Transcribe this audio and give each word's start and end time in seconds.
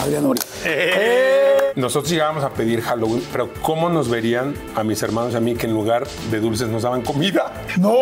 Adrián 0.00 0.24
Uri. 0.24 0.40
Eh. 0.64 1.72
Nosotros 1.76 2.10
llegábamos 2.10 2.42
a 2.42 2.50
pedir 2.50 2.80
Halloween, 2.82 3.22
pero 3.30 3.50
¿cómo 3.62 3.88
nos 3.90 4.08
verían 4.08 4.54
a 4.74 4.82
mis 4.82 5.02
hermanos 5.02 5.34
y 5.34 5.36
a 5.36 5.40
mí 5.40 5.54
que 5.54 5.66
en 5.66 5.72
lugar 5.72 6.06
de 6.30 6.40
dulces 6.40 6.68
nos 6.68 6.82
daban 6.82 7.02
comida? 7.02 7.52
No. 7.78 7.94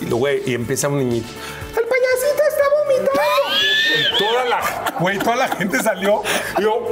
Y, 0.00 0.06
luego, 0.06 0.16
güey, 0.18 0.42
y 0.46 0.54
empieza 0.54 0.88
un 0.88 0.98
niñito. 0.98 1.28
¡El 1.70 1.84
payasito 1.84 2.42
está 2.48 2.64
vomitando! 2.82 3.75
Toda 4.18 4.44
la, 4.44 4.94
güey, 4.98 5.18
toda 5.18 5.36
la 5.36 5.48
gente 5.48 5.82
salió. 5.82 6.22
Y 6.58 6.62
yo, 6.62 6.88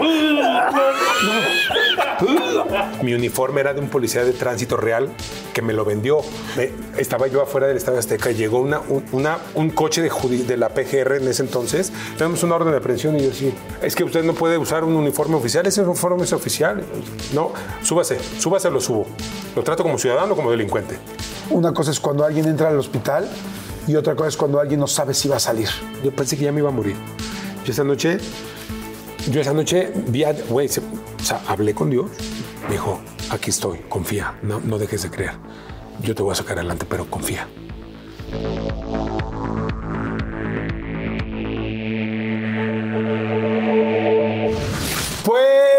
Mi 3.03 3.15
uniforme 3.15 3.61
era 3.61 3.75
de 3.75 3.81
un 3.81 3.89
policía 3.89 4.25
de 4.25 4.33
tránsito 4.33 4.77
real 4.77 5.11
que 5.53 5.63
me 5.63 5.73
lo 5.73 5.85
vendió. 5.85 6.21
Estaba 6.97 7.27
yo 7.27 7.43
afuera 7.43 7.67
del 7.67 7.77
Estadio 7.77 7.99
Azteca 7.99 8.31
y 8.31 8.35
llegó 8.35 8.61
una, 8.61 8.81
un, 9.55 9.71
coche 9.71 10.03
de 10.03 10.57
la 10.57 10.69
PGR 10.71 11.17
en 11.17 11.29
ese 11.29 11.43
entonces. 11.43 11.93
Tenemos 12.17 12.43
una 12.43 12.57
orden 12.57 12.73
de 12.73 12.79
aprehensión 12.79 13.19
y 13.19 13.25
yo 13.25 13.33
sí, 13.33 13.55
es 13.83 13.95
que 13.95 14.05
usted 14.05 14.25
no 14.25 14.35
puede 14.35 14.59
usar 14.59 14.85
un 14.85 14.95
uniforme 14.97 15.37
oficial, 15.37 15.67
ese 15.67 15.83
uniforme 15.83 16.25
es 16.25 16.33
oficial. 16.33 16.83
No, 17.33 17.53
súbase, 17.83 18.19
súbase, 18.39 18.71
lo 18.71 18.81
subo. 18.81 19.07
Lo 19.55 19.63
trato 19.63 19.83
como 19.83 19.99
ciudadano 19.99 20.35
o 20.35 20.37
como 20.37 20.51
delincuente. 20.51 20.99
Una 21.51 21.73
cosa 21.73 21.91
es 21.91 22.01
cuando 22.01 22.25
alguien 22.25 22.47
entra 22.47 22.69
al 22.69 22.79
hospital 22.79 23.29
y 23.87 23.97
otra 23.97 24.15
cosa 24.15 24.29
es 24.29 24.37
cuando 24.37 24.61
alguien 24.61 24.81
no 24.81 24.87
sabe 24.87 25.15
si 25.15 25.29
va 25.29 25.37
a 25.37 25.41
salir. 25.41 25.69
Yo 26.03 26.11
pensé 26.15 26.37
que 26.37 26.45
ya 26.45 26.53
me 26.53 26.61
iba 26.61 26.69
a 26.69 26.73
morir. 26.73 26.97
Yo 27.65 27.73
esa 27.73 27.85
noche, 27.85 28.19
yo 29.31 29.41
esa 29.41 29.53
noche 29.53 29.93
vi, 30.09 30.25
a- 30.25 30.33
güey, 30.49 30.69
o 30.69 31.25
sea, 31.25 31.43
hablé 31.47 31.75
con 31.75 31.91
Dios. 31.91 32.11
Me 32.67 32.73
dijo, 32.73 33.01
aquí 33.31 33.51
estoy, 33.51 33.79
confía, 33.89 34.35
no, 34.43 34.61
no 34.61 34.79
dejes 34.79 35.03
de 35.03 35.11
creer. 35.11 35.33
Yo 36.03 36.15
te 36.15 36.23
voy 36.23 36.33
a 36.33 36.35
sacar 36.35 36.59
adelante, 36.59 36.87
pero 36.89 37.09
confía. 37.11 37.47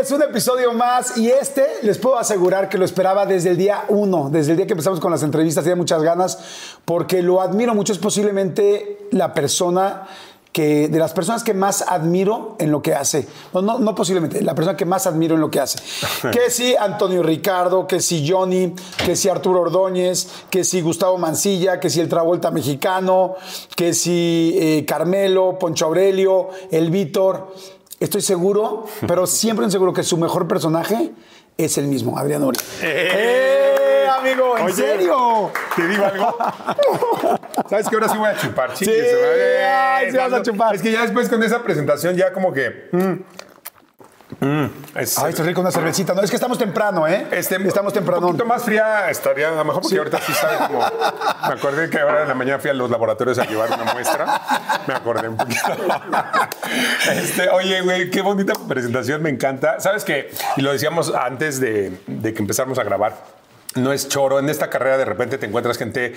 Pues 0.06 0.22
un 0.22 0.22
episodio 0.22 0.72
más 0.72 1.18
y 1.18 1.32
este 1.32 1.66
les 1.82 1.98
puedo 1.98 2.20
asegurar 2.20 2.70
que 2.70 2.78
lo 2.78 2.86
esperaba 2.86 3.26
desde 3.26 3.50
el 3.50 3.58
día 3.58 3.86
uno, 3.88 4.30
desde 4.32 4.52
el 4.52 4.58
día 4.58 4.68
que 4.68 4.74
empezamos 4.74 5.00
con 5.00 5.10
las 5.10 5.24
entrevistas, 5.24 5.64
tenía 5.64 5.76
muchas 5.76 6.04
ganas 6.04 6.38
porque 6.86 7.24
lo 7.24 7.42
admiro 7.42 7.74
mucho, 7.74 7.92
es 7.92 7.98
posiblemente 7.98 9.08
la 9.10 9.34
persona 9.34 10.04
que, 10.52 10.90
de 10.90 11.00
las 11.00 11.12
personas 11.12 11.44
que 11.44 11.56
más 11.56 11.82
admiro 11.82 12.56
en 12.60 12.72
lo 12.72 12.84
que 12.84 12.94
hace. 12.94 13.28
No, 13.52 13.64
no, 13.64 13.80
no 13.80 13.96
posiblemente, 13.96 14.44
la 14.44 14.54
persona 14.54 14.78
que 14.78 14.86
más 14.86 15.08
admiro 15.08 15.34
en 15.34 15.42
lo 15.42 15.50
que 15.50 15.60
hace. 15.60 15.80
que 16.32 16.52
si 16.52 16.76
Antonio 16.76 17.24
Ricardo, 17.24 17.88
que 17.88 18.00
si 18.00 18.30
Johnny, 18.30 18.76
que 19.04 19.16
si 19.16 19.28
Arturo 19.28 19.62
Ordóñez, 19.62 20.28
que 20.52 20.64
si 20.64 20.82
Gustavo 20.82 21.18
Mancilla, 21.18 21.80
que 21.80 21.90
si 21.90 22.00
el 22.00 22.08
Travolta 22.08 22.52
mexicano, 22.52 23.38
que 23.76 23.96
si 23.96 24.56
eh, 24.56 24.86
Carmelo, 24.88 25.58
Poncho 25.58 25.88
Aurelio, 25.88 26.50
el 26.70 26.92
Víctor. 26.92 27.54
Estoy 28.00 28.22
seguro, 28.22 28.86
pero 29.08 29.26
siempre 29.28 29.70
seguro 29.72 29.94
que 29.94 30.04
su 30.04 30.18
mejor 30.18 30.48
personaje 30.48 31.12
es 31.58 31.78
el 31.78 31.88
mismo, 31.88 32.18
Adrián 32.18 32.44
Uri. 32.44 32.60
¡Eh, 32.82 34.08
amigo! 34.18 34.58
¿En 34.58 34.66
Oye, 34.66 34.74
serio? 34.74 35.52
¿Te 35.76 35.88
digo 35.88 36.06
algo? 36.06 36.38
¿Sabes 37.70 37.88
que 37.88 37.96
ahora 37.96 38.10
sí 38.10 38.18
voy 38.18 38.28
a 38.30 38.38
chupar? 38.38 38.76
Sí, 38.76 38.86
su 38.86 38.92
madre. 38.92 39.64
ay, 39.66 40.12
sí 40.12 40.18
vas 40.18 40.34
a 40.34 40.42
chupar. 40.42 40.76
Es 40.76 40.82
que 40.82 40.92
ya 40.92 41.02
después 41.04 41.30
con 41.30 41.42
esa 41.44 41.64
presentación 41.64 42.16
ya 42.16 42.34
como 42.34 42.52
que... 42.52 42.90
mm, 42.92 43.14
mm, 44.40 44.66
es- 44.96 45.18
Ay, 45.20 45.34
rico 45.34 45.62
una 45.62 45.72
cervecita. 45.72 46.14
No, 46.14 46.22
es 46.22 46.30
que 46.30 46.36
estamos 46.36 46.58
temprano, 46.58 47.08
¿eh? 47.08 47.28
Este, 47.32 47.56
estamos 47.68 47.94
temprano. 47.94 48.22
Un 48.22 48.28
poquito 48.34 48.46
más 48.46 48.64
fría 48.64 49.10
estaría 49.10 49.50
a 49.50 49.52
lo 49.52 49.66
mejor 49.66 49.82
porque 49.82 49.98
ahorita 49.98 50.20
sí 50.22 50.34
sabe 50.34 50.58
como. 50.68 50.80
Me 50.80 51.54
acordé 51.54 51.90
que 51.90 52.00
ahora 52.00 52.24
en 52.24 52.28
la 52.28 52.34
mañana 52.34 52.60
fui 52.60 52.70
a 52.70 52.74
los 52.74 52.90
laboratorios 52.90 53.38
a 53.40 53.46
llevar 53.46 53.70
una 53.72 53.94
muestra. 53.94 54.42
Me 54.88 54.94
acordé 54.94 55.28
un 55.30 55.38
poquito. 55.38 55.62
Este, 57.12 57.50
oye, 57.50 57.82
güey, 57.82 58.10
qué 58.10 58.22
bonita 58.22 58.54
presentación, 58.68 59.22
me 59.22 59.30
encanta. 59.30 59.80
Sabes 59.80 60.04
que, 60.04 60.32
y 60.58 60.62
lo 60.62 60.72
decíamos 60.72 61.14
antes 61.14 61.60
de, 61.60 62.00
de 62.08 62.34
que 62.34 62.40
empezáramos 62.42 62.80
a 62.80 62.84
grabar. 62.84 63.14
No 63.76 63.92
es 63.92 64.08
choro. 64.08 64.40
En 64.40 64.48
esta 64.48 64.70
carrera 64.70 64.98
de 64.98 65.04
repente 65.04 65.38
te 65.38 65.46
encuentras 65.46 65.78
gente, 65.78 66.14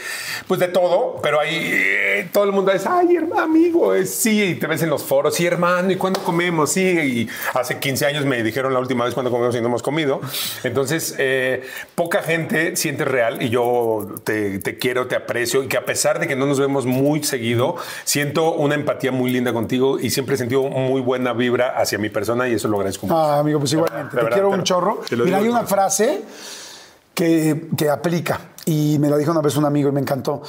pues 0.46 0.60
de 0.60 0.68
todo, 0.68 1.18
pero 1.20 1.40
ahí 1.40 1.58
eh, 1.60 2.28
todo 2.32 2.44
el 2.44 2.52
mundo 2.52 2.70
es, 2.70 2.86
ay, 2.86 3.16
hermano, 3.16 3.42
amigo, 3.42 3.96
eh, 3.96 4.06
sí, 4.06 4.44
y 4.44 4.54
te 4.54 4.68
ves 4.68 4.80
en 4.82 4.90
los 4.90 5.02
foros, 5.02 5.34
sí, 5.34 5.44
hermano, 5.44 5.90
¿y 5.90 5.96
cuándo 5.96 6.22
comemos? 6.22 6.70
Sí, 6.70 6.82
y 6.82 7.28
hace 7.54 7.80
15 7.80 8.06
años 8.06 8.24
me 8.24 8.44
dijeron 8.44 8.72
la 8.72 8.78
última 8.78 9.04
vez 9.04 9.12
cuándo 9.12 9.32
comemos 9.32 9.56
y 9.56 9.60
no 9.60 9.66
hemos 9.66 9.82
comido. 9.82 10.20
Entonces, 10.62 11.16
eh, 11.18 11.64
poca 11.96 12.22
gente 12.22 12.76
siente 12.76 13.04
real 13.04 13.42
y 13.42 13.48
yo 13.48 14.06
te, 14.22 14.60
te 14.60 14.78
quiero, 14.78 15.08
te 15.08 15.16
aprecio 15.16 15.64
y 15.64 15.66
que 15.66 15.76
a 15.76 15.84
pesar 15.84 16.20
de 16.20 16.28
que 16.28 16.36
no 16.36 16.46
nos 16.46 16.60
vemos 16.60 16.86
muy 16.86 17.24
seguido, 17.24 17.74
siento 18.04 18.52
una 18.52 18.76
empatía 18.76 19.10
muy 19.10 19.32
linda 19.32 19.52
contigo 19.52 19.98
y 19.98 20.10
siempre 20.10 20.36
he 20.36 20.38
sentido 20.38 20.62
muy 20.62 21.00
buena 21.00 21.32
vibra 21.32 21.76
hacia 21.76 21.98
mi 21.98 22.08
persona 22.08 22.46
y 22.48 22.54
eso 22.54 22.68
lo 22.68 22.76
agradezco 22.76 23.08
mucho. 23.08 23.18
Ah, 23.18 23.40
amigo, 23.40 23.58
pues 23.58 23.72
igualmente. 23.72 24.10
Te 24.10 24.16
verdad, 24.16 24.30
quiero 24.30 24.50
te 24.50 24.54
un 24.54 24.62
chorro. 24.62 25.00
te 25.08 25.16
Mira, 25.16 25.38
hay 25.38 25.48
una 25.48 25.66
frase 25.66 26.22
que, 27.18 27.68
que 27.76 27.90
aplica 27.90 28.38
y 28.64 28.96
me 29.00 29.10
la 29.10 29.16
dijo 29.16 29.32
una 29.32 29.40
vez 29.40 29.56
un 29.56 29.64
amigo 29.64 29.88
y 29.88 29.92
me 29.92 30.00
encantó. 30.00 30.40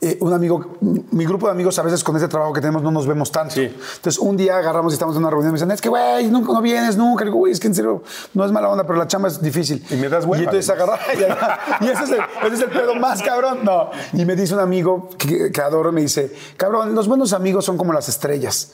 Eh, 0.00 0.18
un 0.20 0.32
amigo, 0.32 0.78
mi 0.80 1.24
grupo 1.24 1.46
de 1.46 1.52
amigos 1.52 1.78
a 1.78 1.82
veces 1.82 2.02
con 2.02 2.16
ese 2.16 2.26
trabajo 2.26 2.52
que 2.52 2.60
tenemos 2.60 2.82
no 2.82 2.90
nos 2.90 3.06
vemos 3.06 3.30
tanto. 3.30 3.54
Sí. 3.54 3.62
Entonces 3.66 4.18
un 4.18 4.36
día 4.36 4.56
agarramos 4.56 4.92
y 4.92 4.94
estamos 4.94 5.14
en 5.14 5.22
una 5.22 5.30
reunión 5.30 5.50
y 5.50 5.52
me 5.52 5.58
dicen, 5.58 5.70
es 5.70 5.80
que 5.80 5.88
güey, 5.88 6.28
nunca 6.28 6.52
no 6.52 6.60
vienes, 6.60 6.96
nunca. 6.96 7.24
Digo, 7.24 7.36
güey, 7.36 7.52
es 7.52 7.60
que 7.60 7.68
en 7.68 7.74
serio 7.76 8.02
no 8.34 8.44
es 8.44 8.50
mala 8.50 8.68
onda, 8.68 8.84
pero 8.84 8.98
la 8.98 9.06
chamba 9.06 9.28
es 9.28 9.40
difícil. 9.40 9.84
Y 9.90 9.94
me 9.94 10.08
das 10.08 10.24
hueva, 10.24 10.38
Y 10.38 10.46
entonces 10.46 10.68
además. 10.70 10.98
agarra 11.08 11.78
y 11.80 11.84
ese 11.88 12.02
es, 12.02 12.10
el, 12.10 12.20
ese 12.46 12.54
es 12.56 12.60
el 12.62 12.70
pedo 12.70 12.96
más 12.96 13.22
cabrón. 13.22 13.60
No. 13.62 13.90
Y 14.12 14.24
me 14.24 14.34
dice 14.34 14.54
un 14.54 14.60
amigo 14.60 15.10
que, 15.16 15.52
que 15.52 15.60
adoro, 15.60 15.92
me 15.92 16.00
dice, 16.00 16.34
cabrón, 16.56 16.96
los 16.96 17.06
buenos 17.06 17.32
amigos 17.32 17.64
son 17.64 17.76
como 17.76 17.92
las 17.92 18.08
estrellas. 18.08 18.72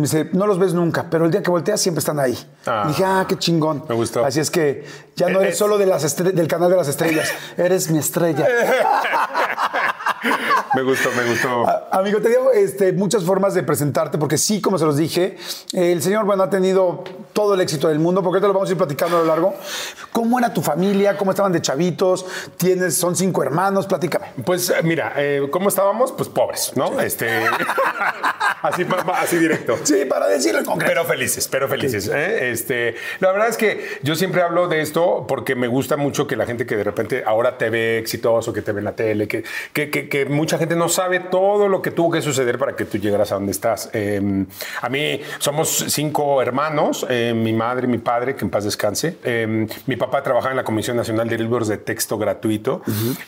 Me 0.00 0.06
dice, 0.06 0.30
no 0.32 0.46
los 0.46 0.58
ves 0.58 0.72
nunca, 0.72 1.06
pero 1.10 1.26
el 1.26 1.30
día 1.30 1.42
que 1.42 1.50
volteas 1.50 1.78
siempre 1.80 1.98
están 1.98 2.18
ahí. 2.18 2.36
Ah. 2.66 2.84
Dije, 2.88 3.04
ah, 3.04 3.26
qué 3.28 3.36
chingón. 3.36 3.84
Me 3.88 3.94
gustó. 3.94 4.24
Así 4.24 4.40
es 4.40 4.50
que 4.50 4.84
ya 5.14 5.28
no 5.28 5.40
eres 5.40 5.52
Es- 5.52 5.58
solo 5.58 5.76
de 5.76 5.84
las 5.86 6.04
estre- 6.04 6.32
del 6.32 6.48
canal 6.48 6.70
de 6.70 6.76
las 6.76 6.88
estrellas, 6.88 7.28
eres 7.58 7.90
mi 7.90 7.98
estrella. 7.98 8.46
Me 10.74 10.82
gustó, 10.82 11.10
me 11.16 11.24
gustó. 11.24 11.64
Amigo, 11.90 12.20
te 12.20 12.28
digo 12.28 12.52
este, 12.52 12.92
muchas 12.92 13.24
formas 13.24 13.54
de 13.54 13.62
presentarte, 13.62 14.18
porque 14.18 14.38
sí, 14.38 14.60
como 14.60 14.78
se 14.78 14.84
los 14.84 14.96
dije, 14.96 15.36
el 15.72 16.02
señor, 16.02 16.24
bueno, 16.24 16.42
ha 16.42 16.50
tenido 16.50 17.04
todo 17.32 17.54
el 17.54 17.60
éxito 17.60 17.88
del 17.88 17.98
mundo, 17.98 18.22
porque 18.22 18.36
ahorita 18.36 18.48
lo 18.48 18.54
vamos 18.54 18.68
a 18.68 18.72
ir 18.72 18.78
platicando 18.78 19.16
a 19.16 19.20
lo 19.20 19.26
largo. 19.26 19.54
¿Cómo 20.12 20.38
era 20.38 20.52
tu 20.52 20.62
familia? 20.62 21.16
¿Cómo 21.16 21.30
estaban 21.30 21.52
de 21.52 21.62
chavitos? 21.62 22.26
¿Tienes, 22.56 22.96
son 22.96 23.16
cinco 23.16 23.42
hermanos? 23.42 23.86
Platícame. 23.86 24.26
Pues 24.44 24.70
eh, 24.70 24.82
mira, 24.82 25.14
eh, 25.16 25.48
¿cómo 25.50 25.68
estábamos? 25.68 26.12
Pues 26.12 26.28
pobres, 26.28 26.72
¿no? 26.76 27.00
Este, 27.00 27.28
así, 28.62 28.86
así 29.14 29.36
directo. 29.38 29.78
Sí, 29.84 30.04
para 30.08 30.26
decirlo 30.28 30.60
en 30.60 30.66
concreto. 30.66 30.92
Pero 30.92 31.04
felices, 31.04 31.48
pero 31.48 31.68
felices. 31.68 32.10
¿eh? 32.12 32.50
Este, 32.50 32.94
la 33.20 33.32
verdad 33.32 33.48
es 33.48 33.56
que 33.56 33.98
yo 34.02 34.14
siempre 34.14 34.42
hablo 34.42 34.68
de 34.68 34.80
esto 34.80 35.24
porque 35.26 35.54
me 35.54 35.68
gusta 35.68 35.96
mucho 35.96 36.26
que 36.26 36.36
la 36.36 36.46
gente 36.46 36.66
que 36.66 36.76
de 36.76 36.84
repente 36.84 37.24
ahora 37.26 37.56
te 37.56 37.70
ve 37.70 37.98
exitoso, 37.98 38.52
que 38.52 38.62
te 38.62 38.72
ve 38.72 38.80
en 38.80 38.84
la 38.84 38.96
tele, 38.96 39.28
que, 39.28 39.44
que, 39.72 39.90
que, 39.90 40.08
que 40.10 40.26
mucha 40.26 40.58
gente 40.58 40.76
no 40.76 40.88
sabe 40.90 41.20
todo 41.20 41.68
lo 41.68 41.80
que 41.80 41.90
tuvo 41.90 42.10
que 42.10 42.20
suceder 42.20 42.58
para 42.58 42.76
que 42.76 42.84
tú 42.84 42.98
llegaras 42.98 43.32
a 43.32 43.36
donde 43.36 43.52
estás. 43.52 43.88
Eh, 43.94 44.44
a 44.82 44.88
mí 44.90 45.20
somos 45.38 45.84
cinco 45.88 46.42
hermanos, 46.42 47.06
eh, 47.08 47.32
mi 47.34 47.52
madre, 47.54 47.86
mi 47.86 47.98
padre, 47.98 48.36
que 48.36 48.44
en 48.44 48.50
paz 48.50 48.64
descanse. 48.64 49.16
Eh, 49.24 49.66
mi 49.86 49.96
papá 49.96 50.22
trabajaba 50.22 50.50
en 50.50 50.56
la 50.58 50.64
Comisión 50.64 50.96
Nacional 50.96 51.28
de 51.28 51.38
Libros 51.38 51.68
de 51.68 51.78
Texto 51.78 52.18
Gratuito. 52.18 52.82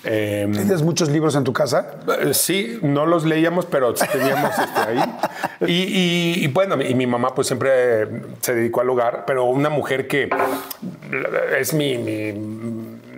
Eh, 0.04 0.46
¿Tienes 0.52 0.82
muchos 0.82 1.08
libros 1.08 1.34
en 1.36 1.44
tu 1.44 1.52
casa? 1.52 1.92
eh, 2.20 2.34
Sí, 2.34 2.78
no 2.82 3.06
los 3.06 3.24
leíamos, 3.24 3.64
pero 3.66 3.94
teníamos 3.94 4.50
este, 4.58 4.80
ahí. 4.80 4.98
Y, 5.64 5.72
y- 5.84 6.44
y 6.44 6.48
bueno, 6.48 6.82
y 6.82 6.92
mi 6.96 7.06
mamá 7.06 7.36
pues 7.36 7.46
siempre 7.46 8.08
se 8.40 8.52
dedicó 8.52 8.80
al 8.80 8.90
hogar, 8.90 9.22
pero 9.28 9.44
una 9.44 9.68
mujer 9.68 10.08
que 10.08 10.28
es 11.56 11.72
mi, 11.72 11.96
mi- 11.98 12.32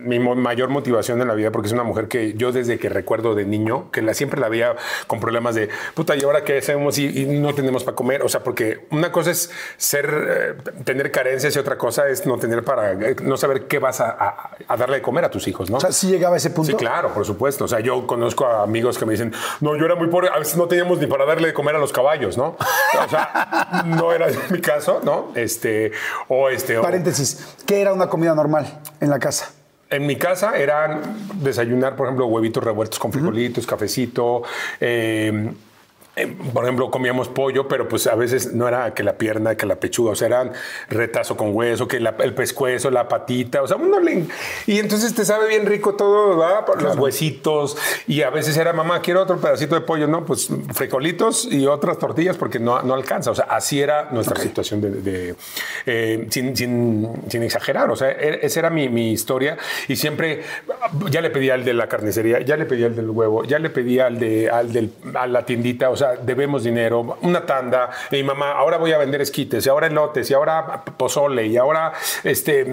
mi 0.04 0.18
mayor 0.18 0.68
motivación 0.68 1.20
en 1.20 1.28
la 1.28 1.34
vida, 1.34 1.50
porque 1.50 1.66
es 1.66 1.72
una 1.72 1.82
mujer 1.82 2.08
que 2.08 2.34
yo 2.34 2.52
desde 2.52 2.78
que 2.78 2.88
recuerdo 2.88 3.34
de 3.34 3.44
niño, 3.44 3.90
que 3.90 4.02
la, 4.02 4.14
siempre 4.14 4.40
la 4.40 4.48
veía 4.48 4.76
con 5.06 5.20
problemas 5.20 5.54
de, 5.54 5.68
puta, 5.94 6.14
¿y 6.16 6.22
ahora 6.22 6.44
qué 6.44 6.58
hacemos 6.58 6.98
y, 6.98 7.06
y 7.22 7.26
no 7.26 7.54
tenemos 7.54 7.84
para 7.84 7.94
comer? 7.96 8.22
O 8.22 8.28
sea, 8.28 8.42
porque 8.42 8.86
una 8.90 9.10
cosa 9.12 9.30
es 9.30 9.50
ser, 9.76 10.06
eh, 10.66 10.70
tener 10.84 11.10
carencias 11.10 11.54
y 11.56 11.58
otra 11.58 11.76
cosa 11.78 12.08
es 12.08 12.26
no 12.26 12.38
tener 12.38 12.62
para, 12.64 12.92
eh, 12.92 13.16
no 13.22 13.36
saber 13.36 13.66
qué 13.66 13.78
vas 13.78 14.00
a, 14.00 14.10
a- 14.10 14.50
a 14.68 14.76
darle 14.76 14.96
de 14.96 15.02
comer 15.02 15.24
a 15.24 15.30
tus 15.30 15.48
hijos, 15.48 15.70
¿no? 15.70 15.78
O 15.78 15.80
sea, 15.80 15.92
sí 15.92 16.08
llegaba 16.08 16.34
a 16.34 16.38
ese 16.38 16.50
punto. 16.50 16.70
Sí, 16.70 16.76
claro, 16.76 17.12
por 17.12 17.24
supuesto. 17.24 17.64
O 17.64 17.68
sea, 17.68 17.80
yo 17.80 18.06
conozco 18.06 18.46
a 18.46 18.62
amigos 18.62 18.98
que 18.98 19.06
me 19.06 19.12
dicen, 19.12 19.32
no, 19.60 19.76
yo 19.76 19.84
era 19.84 19.94
muy 19.94 20.08
pobre, 20.08 20.28
a 20.28 20.38
veces 20.38 20.56
no 20.56 20.66
teníamos 20.68 20.98
ni 20.98 21.06
para 21.06 21.24
darle 21.24 21.48
de 21.48 21.54
comer 21.54 21.74
a 21.76 21.78
los 21.78 21.92
caballos, 21.92 22.36
¿no? 22.36 22.56
O 23.04 23.08
sea, 23.08 23.82
no 23.86 24.12
era 24.12 24.26
mi 24.50 24.60
caso, 24.60 25.00
¿no? 25.04 25.32
Este, 25.34 25.92
o 26.28 26.48
este, 26.48 26.78
o- 26.78 26.82
Paréntesis, 26.82 27.56
¿qué 27.66 27.80
era 27.80 27.92
una 27.92 28.08
comida 28.08 28.34
normal 28.34 28.80
en 29.00 29.10
la 29.10 29.18
casa? 29.18 29.50
En 29.90 30.06
mi 30.06 30.16
casa 30.16 30.56
eran 30.56 31.00
desayunar, 31.34 31.96
por 31.96 32.06
ejemplo, 32.06 32.26
huevitos 32.26 32.62
revueltos 32.62 32.98
con 32.98 33.12
frijolitos, 33.12 33.66
cafecito. 33.66 34.42
eh, 34.80 35.52
por 36.52 36.64
ejemplo, 36.64 36.90
comíamos 36.90 37.28
pollo, 37.28 37.66
pero 37.66 37.88
pues 37.88 38.06
a 38.06 38.14
veces 38.14 38.52
no 38.52 38.68
era 38.68 38.94
que 38.94 39.02
la 39.02 39.18
pierna, 39.18 39.56
que 39.56 39.66
la 39.66 39.76
pechuga, 39.76 40.12
o 40.12 40.14
sea, 40.14 40.28
eran 40.28 40.52
retazo 40.88 41.36
con 41.36 41.54
hueso, 41.54 41.88
que 41.88 41.98
la- 42.00 42.14
el 42.20 42.34
pescuezo, 42.34 42.90
la 42.90 43.08
patita, 43.08 43.62
o 43.62 43.66
sea, 43.66 43.76
uno 43.76 43.98
le... 44.00 44.24
Y 44.66 44.78
entonces 44.78 45.14
te 45.14 45.24
sabe 45.24 45.48
bien 45.48 45.66
rico 45.66 45.94
todo, 45.94 46.36
¿verdad? 46.36 46.64
Por 46.64 46.82
Los 46.82 46.96
huesitos, 46.96 47.76
y 48.06 48.22
a 48.22 48.30
veces 48.30 48.56
era, 48.56 48.72
mamá, 48.72 49.00
quiero 49.02 49.22
otro 49.22 49.38
pedacito 49.38 49.74
de 49.74 49.80
pollo, 49.80 50.06
¿no? 50.06 50.24
Pues 50.24 50.48
frijolitos 50.72 51.46
y 51.50 51.66
otras 51.66 51.98
tortillas 51.98 52.36
porque 52.36 52.58
no, 52.60 52.80
no 52.82 52.94
alcanza, 52.94 53.30
o 53.30 53.34
sea, 53.34 53.46
así 53.46 53.80
era 53.80 54.10
nuestra 54.12 54.36
situación 54.40 54.80
de... 54.80 54.90
de- 54.90 55.34
eh, 55.86 56.26
sin, 56.30 56.56
sin- 56.56 57.08
sin 57.28 57.42
exagerar, 57.42 57.90
o 57.90 57.96
sea, 57.96 58.10
e- 58.10 58.40
esa 58.46 58.60
era 58.60 58.70
mi, 58.70 58.88
mi 58.88 59.12
historia 59.12 59.56
y 59.88 59.96
siempre 59.96 60.42
ya 61.10 61.20
le 61.20 61.30
pedía 61.30 61.54
al 61.54 61.64
de 61.64 61.74
la 61.74 61.88
carnicería, 61.88 62.40
ya 62.40 62.56
le 62.56 62.66
pedía 62.66 62.86
al 62.86 62.96
del 62.96 63.10
huevo, 63.10 63.44
ya 63.44 63.58
le 63.58 63.70
pedía 63.70 64.06
al 64.06 64.18
de 64.18 64.48
al 64.50 64.72
del, 64.72 64.92
a 65.14 65.26
la 65.26 65.44
tiendita, 65.44 65.90
o 65.90 65.96
sea, 65.96 66.03
debemos 66.12 66.64
dinero, 66.64 67.18
una 67.22 67.44
tanda, 67.46 67.90
y 68.10 68.22
mamá, 68.22 68.52
ahora 68.52 68.76
voy 68.76 68.92
a 68.92 68.98
vender 68.98 69.20
esquites, 69.20 69.66
y 69.66 69.68
ahora 69.68 69.86
elotes, 69.86 70.30
y 70.30 70.34
ahora 70.34 70.82
pozole, 70.96 71.46
y 71.46 71.56
ahora 71.56 71.92
este 72.22 72.66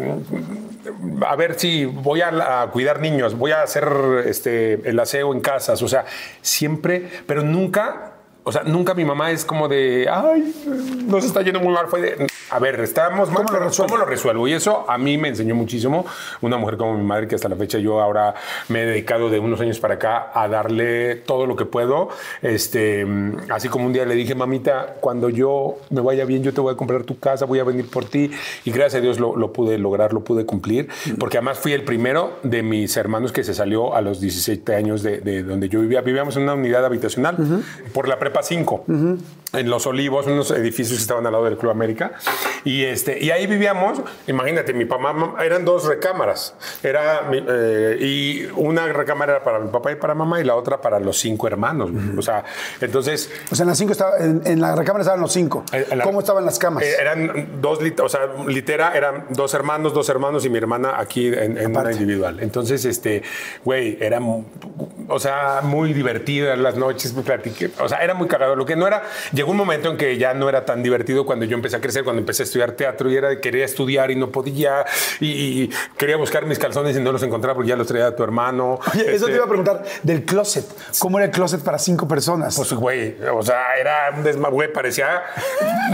a 1.28 1.36
ver 1.36 1.60
si 1.60 1.86
voy 1.86 2.22
a, 2.22 2.64
a 2.64 2.68
cuidar 2.72 3.00
niños, 3.00 3.38
voy 3.38 3.52
a 3.52 3.62
hacer 3.62 3.88
este 4.26 4.90
el 4.90 5.00
aseo 5.00 5.34
en 5.34 5.42
casas, 5.42 5.82
o 5.82 5.88
sea, 5.88 6.06
siempre, 6.42 7.10
pero 7.28 7.44
nunca 7.44 8.11
o 8.44 8.52
sea, 8.52 8.64
nunca 8.64 8.96
mi 8.96 9.06
mamá 9.06 9.30
es 9.30 9.46
como 9.46 9.68
de, 9.68 10.08
ay, 10.12 10.54
nos 11.06 11.24
está 11.24 11.44
yendo 11.44 11.60
muy 11.60 11.74
mal. 11.74 11.88
Fue 11.88 12.02
de, 12.02 12.28
a 12.50 12.60
ver, 12.60 12.80
estamos 12.80 13.30
mal, 13.30 13.46
¿Cómo 13.46 13.60
lo 13.60 13.66
resuelvo? 13.66 13.94
¿cómo 13.94 14.04
lo 14.04 14.10
resuelvo? 14.10 14.48
Y 14.48 14.54
eso 14.54 14.84
a 14.90 14.98
mí 14.98 15.18
me 15.20 15.28
enseñó 15.28 15.54
muchísimo. 15.54 16.06
Una 16.42 16.58
mujer 16.58 16.78
como 16.78 16.98
mi 16.98 17.04
madre, 17.04 17.28
que 17.28 17.36
hasta 17.36 17.50
la 17.50 17.56
fecha 17.56 17.78
yo 17.78 18.02
ahora 18.02 18.34
me 18.70 18.82
he 18.82 18.86
dedicado 18.88 19.30
de 19.30 19.38
unos 19.38 19.62
años 19.62 19.80
para 19.80 19.96
acá 19.96 20.32
a 20.34 20.48
darle 20.48 21.18
todo 21.18 21.46
lo 21.46 21.56
que 21.56 21.66
puedo. 21.66 22.10
Este, 22.42 23.06
así 23.50 23.70
como 23.70 23.86
un 23.86 23.94
día 23.94 24.06
le 24.06 24.16
dije, 24.16 24.34
mamita, 24.34 24.96
cuando 25.02 25.30
yo 25.30 25.78
me 25.92 26.02
vaya 26.02 26.26
bien, 26.26 26.42
yo 26.42 26.52
te 26.52 26.62
voy 26.62 26.74
a 26.74 26.78
comprar 26.78 27.04
tu 27.04 27.20
casa, 27.20 27.46
voy 27.46 27.60
a 27.60 27.64
venir 27.64 27.88
por 27.92 28.06
ti. 28.06 28.32
Y 28.66 28.72
gracias 28.72 28.96
a 28.96 29.02
Dios 29.02 29.20
lo, 29.20 29.36
lo 29.36 29.54
pude 29.54 29.78
lograr, 29.78 30.14
lo 30.14 30.24
pude 30.24 30.48
cumplir. 30.48 30.90
Porque 31.20 31.38
además 31.38 31.60
fui 31.60 31.74
el 31.74 31.84
primero 31.84 32.40
de 32.42 32.64
mis 32.64 32.98
hermanos 32.98 33.32
que 33.32 33.44
se 33.44 33.54
salió 33.54 33.94
a 33.94 34.02
los 34.02 34.20
17 34.20 34.74
años 34.74 35.04
de, 35.04 35.20
de 35.20 35.44
donde 35.44 35.70
yo 35.70 35.80
vivía. 35.80 36.02
Vivíamos 36.02 36.36
en 36.38 36.44
una 36.44 36.56
unidad 36.56 36.84
habitacional 36.86 37.38
por 37.94 38.08
la 38.08 38.18
prepa 38.32 38.42
5 38.42 38.80
en 39.54 39.70
Los 39.70 39.86
Olivos, 39.86 40.28
unos 40.28 40.52
edificios 40.52 40.98
que 40.98 41.02
estaban 41.02 41.26
al 41.26 41.34
lado 41.34 41.46
del 41.46 41.58
Club 41.58 41.72
América. 41.72 42.14
Y, 42.64 42.84
este, 42.86 43.24
y 43.24 43.32
ahí 43.32 43.48
vivíamos, 43.48 44.02
imagínate, 44.28 44.74
mi 44.74 44.86
papá, 44.86 45.14
eran 45.44 45.66
dos 45.66 45.86
recámaras. 45.86 46.56
Era, 46.84 47.30
eh, 47.34 47.98
y 48.00 48.46
una 48.56 48.88
recámara 48.88 49.34
era 49.38 49.44
para 49.44 49.60
mi 49.60 49.70
papá 49.70 49.92
y 49.92 49.96
para 49.96 50.16
mamá 50.16 50.40
y 50.40 50.44
la 50.44 50.56
otra 50.56 50.80
para 50.82 51.00
los 51.00 51.18
cinco 51.20 51.48
hermanos. 51.48 51.90
O 52.18 52.22
sea, 52.22 52.44
entonces... 52.80 53.30
O 53.52 53.56
sea, 53.56 53.64
en 53.64 53.70
las 53.70 53.78
cinco 53.78 53.92
estaba, 53.92 54.18
en, 54.20 54.42
en 54.46 54.62
la 54.62 54.76
recámara 54.76 55.02
estaban 55.02 55.22
los 55.22 55.34
cinco. 55.34 55.64
eh, 55.74 55.86
la- 55.96 56.04
¿Cómo 56.04 56.20
estaban 56.20 56.46
las 56.46 56.58
camas? 56.60 56.84
eh, 56.84 56.96
eran 57.00 57.62
dos, 57.62 57.80
o 58.04 58.10
sea, 58.10 58.22
litera, 58.48 58.94
eran 58.96 59.26
dos 59.30 59.54
hermanos, 59.54 59.94
dos 59.94 60.08
hermanos 60.10 60.46
y 60.46 60.50
mi 60.50 60.58
hermana 60.58 60.96
aquí 60.98 61.28
en, 61.28 61.58
en 61.58 61.76
una 61.76 61.92
individual. 61.92 62.40
Entonces, 62.42 62.86
este, 62.86 63.24
güey, 63.66 63.98
era, 64.00 64.20
o 65.08 65.20
sea, 65.20 65.60
muy 65.64 65.94
divertida 65.94 66.56
las 66.56 66.76
noches, 66.76 67.14
platiqué, 67.26 67.72
o 67.80 67.90
sea, 67.90 67.98
era 68.00 68.14
muy 68.14 68.28
cagado. 68.28 68.56
Lo 68.56 68.66
que 68.66 68.76
no 68.76 68.88
era, 68.88 69.04
llegó 69.42 69.52
un 69.52 69.58
momento 69.58 69.90
en 69.90 69.98
que 69.98 70.18
ya 70.18 70.34
no 70.34 70.48
era 70.50 70.66
tan 70.66 70.84
divertido 70.84 71.26
cuando 71.26 71.46
yo 71.46 71.56
empecé 71.56 71.76
a 71.76 71.82
crecer, 71.82 72.04
cuando 72.04 72.20
empecé 72.20 72.44
a 72.44 72.46
estudiar 72.46 72.72
teatro 72.74 73.10
y 73.10 73.16
era 73.16 73.30
de 73.30 73.40
quería 73.42 73.66
estudiar 73.66 74.12
y 74.12 74.16
no 74.16 74.30
podía 74.30 74.86
y, 75.20 75.28
y 75.64 75.72
quería 75.98 76.16
buscar 76.18 76.46
mis 76.46 76.60
calzones 76.60 76.96
y 76.96 77.00
no 77.00 77.12
los 77.12 77.24
encontraba 77.24 77.56
porque 77.56 77.70
ya 77.70 77.76
los 77.76 77.88
traía 77.88 78.16
tu 78.16 78.24
hermano. 78.24 78.80
Oye, 78.94 79.02
eso 79.02 79.12
Este, 79.16 79.26
te 79.28 79.36
iba 79.36 79.46
a 79.46 79.48
preguntar 79.48 79.84
del 80.04 80.24
closet. 80.26 80.66
¿Cómo 81.00 81.18
era 81.18 81.26
el 81.26 81.32
closet 81.32 81.62
para 81.64 81.80
cinco 81.80 82.08
personas? 82.08 82.56
Pues, 82.56 82.72
güey, 82.74 83.16
o 83.34 83.42
sea, 83.42 83.76
era 83.80 84.12
un 84.16 84.24
desma, 84.24 84.50
güey, 84.50 84.72
parecía 84.72 85.24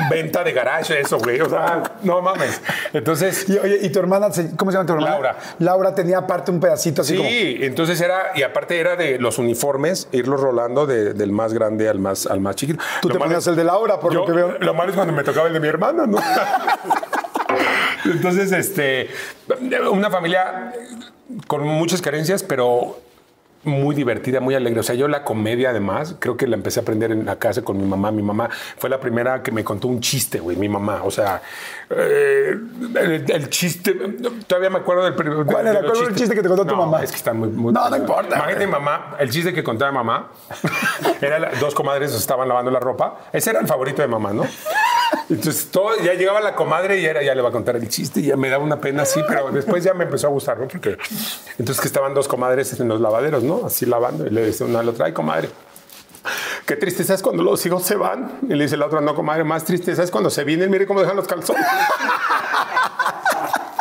venta 0.10 0.44
de 0.44 0.52
garage 0.52 1.00
eso, 1.00 1.18
güey, 1.20 1.40
o 1.42 1.50
sea, 1.50 1.84
no 2.04 2.22
mames. 2.22 2.62
Entonces, 2.94 3.48
y, 3.50 3.58
oye, 3.58 3.80
¿y 3.82 3.90
tu 3.90 4.00
hermana, 4.00 4.28
cómo 4.58 4.72
se 4.72 4.78
llama 4.78 4.88
tu 4.88 4.94
hermana? 4.94 5.12
Laura. 5.12 5.38
Laura 5.60 5.96
tenía 5.96 6.18
aparte 6.20 6.52
un 6.52 6.60
pedacito 6.60 7.02
así 7.02 7.14
sí, 7.14 7.18
como... 7.18 7.30
entonces 7.66 8.00
era, 8.02 8.32
y 8.36 8.44
aparte 8.44 8.80
era 8.80 8.96
de 8.96 9.20
los 9.20 9.38
uniformes, 9.38 10.08
irlos 10.12 10.42
rolando 10.42 10.86
de- 10.86 11.14
del 11.14 11.32
más 11.32 11.54
grande 11.54 11.88
al 11.90 12.00
más, 12.00 12.28
al 12.28 12.40
más 12.42 12.56
chiquito. 12.56 12.84
Tú 13.02 13.08
Lo 13.10 13.14
te 13.14 13.20
el 13.46 13.56
de 13.56 13.64
Laura, 13.64 14.00
por 14.00 14.12
yo- 14.12 14.22
lo 14.22 14.26
que 14.26 14.32
veo. 14.32 14.58
Lo 14.60 14.74
malo 14.74 14.90
es 14.90 14.96
cuando 14.96 15.14
me 15.14 15.24
tocaba 15.24 15.48
el 15.48 15.54
de 15.54 15.60
mi 15.60 15.68
hermana, 15.68 16.08
¿no? 16.08 16.18
Entonces, 18.06 18.52
este, 18.52 19.10
una 19.92 20.10
familia 20.10 20.74
con 21.48 21.64
muchas 21.68 22.02
carencias, 22.02 22.42
pero 22.44 23.00
muy 23.64 23.96
divertida, 23.96 24.40
muy 24.40 24.56
alegre. 24.56 24.80
O 24.80 24.84
sea, 24.84 24.96
yo 24.96 25.08
la 25.08 25.24
comedia 25.24 25.72
además, 25.72 26.16
creo 26.20 26.38
que 26.38 26.48
la 26.48 26.56
empecé 26.56 26.80
a 26.80 26.84
aprender 26.84 27.12
en 27.12 27.26
la 27.26 27.38
casa 27.38 27.64
con 27.64 27.78
mi 27.78 27.84
mamá. 27.86 28.12
Mi 28.12 28.22
mamá 28.22 28.50
fue 28.78 28.90
la 28.90 29.00
primera 29.00 29.44
que 29.44 29.52
me 29.52 29.64
contó 29.64 29.88
un 29.90 30.00
chiste, 30.00 30.40
güey, 30.40 30.56
mi 30.56 30.70
mamá. 30.70 31.02
O 31.04 31.12
sea, 31.12 31.42
eh, 31.90 32.56
el, 32.96 33.26
el 33.32 33.50
chiste, 33.50 33.94
todavía 34.46 34.70
me 34.70 34.80
acuerdo 34.80 35.04
del 35.06 35.16
primer... 35.16 35.46
¿Cuál 35.46 35.68
era? 35.68 35.82
los 35.82 35.92
¿Cuál 35.92 36.02
era 36.04 36.10
el 36.10 36.16
chiste 36.16 36.36
que 36.36 36.42
te 36.42 36.48
contó 36.48 36.66
tu 36.66 36.76
mamá? 36.76 37.02
Es 37.04 37.12
que 37.12 37.18
está 37.18 37.34
muy... 37.34 37.50
muy 37.50 37.72
No, 37.74 37.90
no 37.90 37.96
importa. 37.98 38.36
Imagínate 38.36 38.68
mamá, 38.68 39.16
el 39.20 39.30
chiste 39.30 39.54
que 39.54 39.64
contaba 39.64 39.92
mamá, 39.92 40.30
era 41.22 41.40
la- 41.40 41.52
dos 41.60 41.74
comadres 41.74 42.14
estaban 42.14 42.48
lavando 42.48 42.72
la 42.72 42.80
ropa. 42.80 43.20
Ese 43.32 43.52
era 43.52 43.60
el 43.60 43.68
favorito 43.68 44.02
de 44.02 44.08
mamá, 44.08 44.34
¿no? 44.34 44.44
Entonces 45.30 45.70
todo, 45.72 45.98
ya 46.04 46.14
llegaba 46.14 46.42
la 46.42 46.56
comadre 46.56 47.00
y 47.00 47.06
era, 47.06 47.24
ya 47.24 47.34
le 47.34 47.42
va 47.42 47.50
a 47.50 47.52
contar 47.54 47.76
el 47.78 47.88
chiste 47.88 48.20
y 48.20 48.24
ya 48.28 48.36
me 48.38 48.50
daba 48.50 48.64
una 48.64 48.80
pena 48.82 49.04
así, 49.04 49.22
pero 49.28 49.50
después 49.52 49.84
ya 49.84 49.94
me 49.94 50.04
empezó 50.04 50.28
a 50.28 50.30
gustar, 50.30 50.58
¿no? 50.60 50.68
Porque 50.68 50.98
entonces 51.58 51.80
que 51.82 51.88
estaban 51.88 52.14
dos 52.14 52.28
comadres 52.28 52.78
en 52.80 52.88
los 52.90 53.00
lavaderos, 53.00 53.44
¿no? 53.44 53.66
Así 53.66 53.86
lavando 53.86 54.26
y 54.28 54.30
le 54.30 54.46
dice 54.46 54.64
una 54.66 54.80
a 54.80 54.84
la 54.84 54.92
otra, 54.92 55.06
ay, 55.06 55.14
comadre. 55.14 55.50
Qué 56.68 56.76
tristeza 56.76 57.14
es 57.14 57.22
cuando 57.24 57.44
los 57.44 57.66
hijos 57.66 57.84
se 57.84 57.96
van. 57.96 58.40
Y 58.44 58.54
le 58.54 58.66
dice 58.66 58.76
la 58.76 58.88
otra, 58.88 59.00
no, 59.00 59.16
comadre, 59.16 59.46
más 59.46 59.64
tristeza 59.64 60.04
es 60.04 60.12
cuando 60.12 60.30
se 60.30 60.44
vienen. 60.44 60.70
Mire 60.70 60.86
cómo 60.86 61.00
dejan 61.00 61.16
los 61.16 61.28
calzones. 61.28 61.66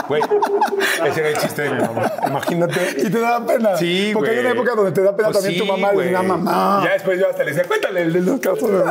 Güey, 0.09 0.23
ese 1.05 1.19
era 1.19 1.31
el 1.31 1.37
chiste 1.39 1.63
de 1.63 1.71
mi 1.71 1.81
mamá. 1.81 2.13
Imagínate. 2.29 2.95
Y 2.97 3.11
te 3.11 3.19
da 3.19 3.45
pena. 3.45 3.77
Sí, 3.77 4.13
Porque 4.15 4.31
hay 4.31 4.37
güey. 4.37 4.47
una 4.47 4.55
época 4.55 4.77
donde 4.77 4.93
te 4.93 5.03
da 5.03 5.17
pena 5.17 5.31
Pues 5.31 5.39
también 5.43 5.61
sí, 5.61 5.67
tu 5.67 5.73
mamá 5.73 5.91
y 5.91 5.95
güey. 5.95 6.09
una 6.11 6.23
mamá. 6.23 6.83
Ya 6.85 6.93
después 6.93 7.19
yo 7.19 7.29
hasta 7.29 7.43
le 7.43 7.51
decía, 7.51 7.67
cuéntale 7.67 8.03
el 8.03 8.13
de 8.13 8.21
los 8.21 8.39
calzones. 8.39 8.85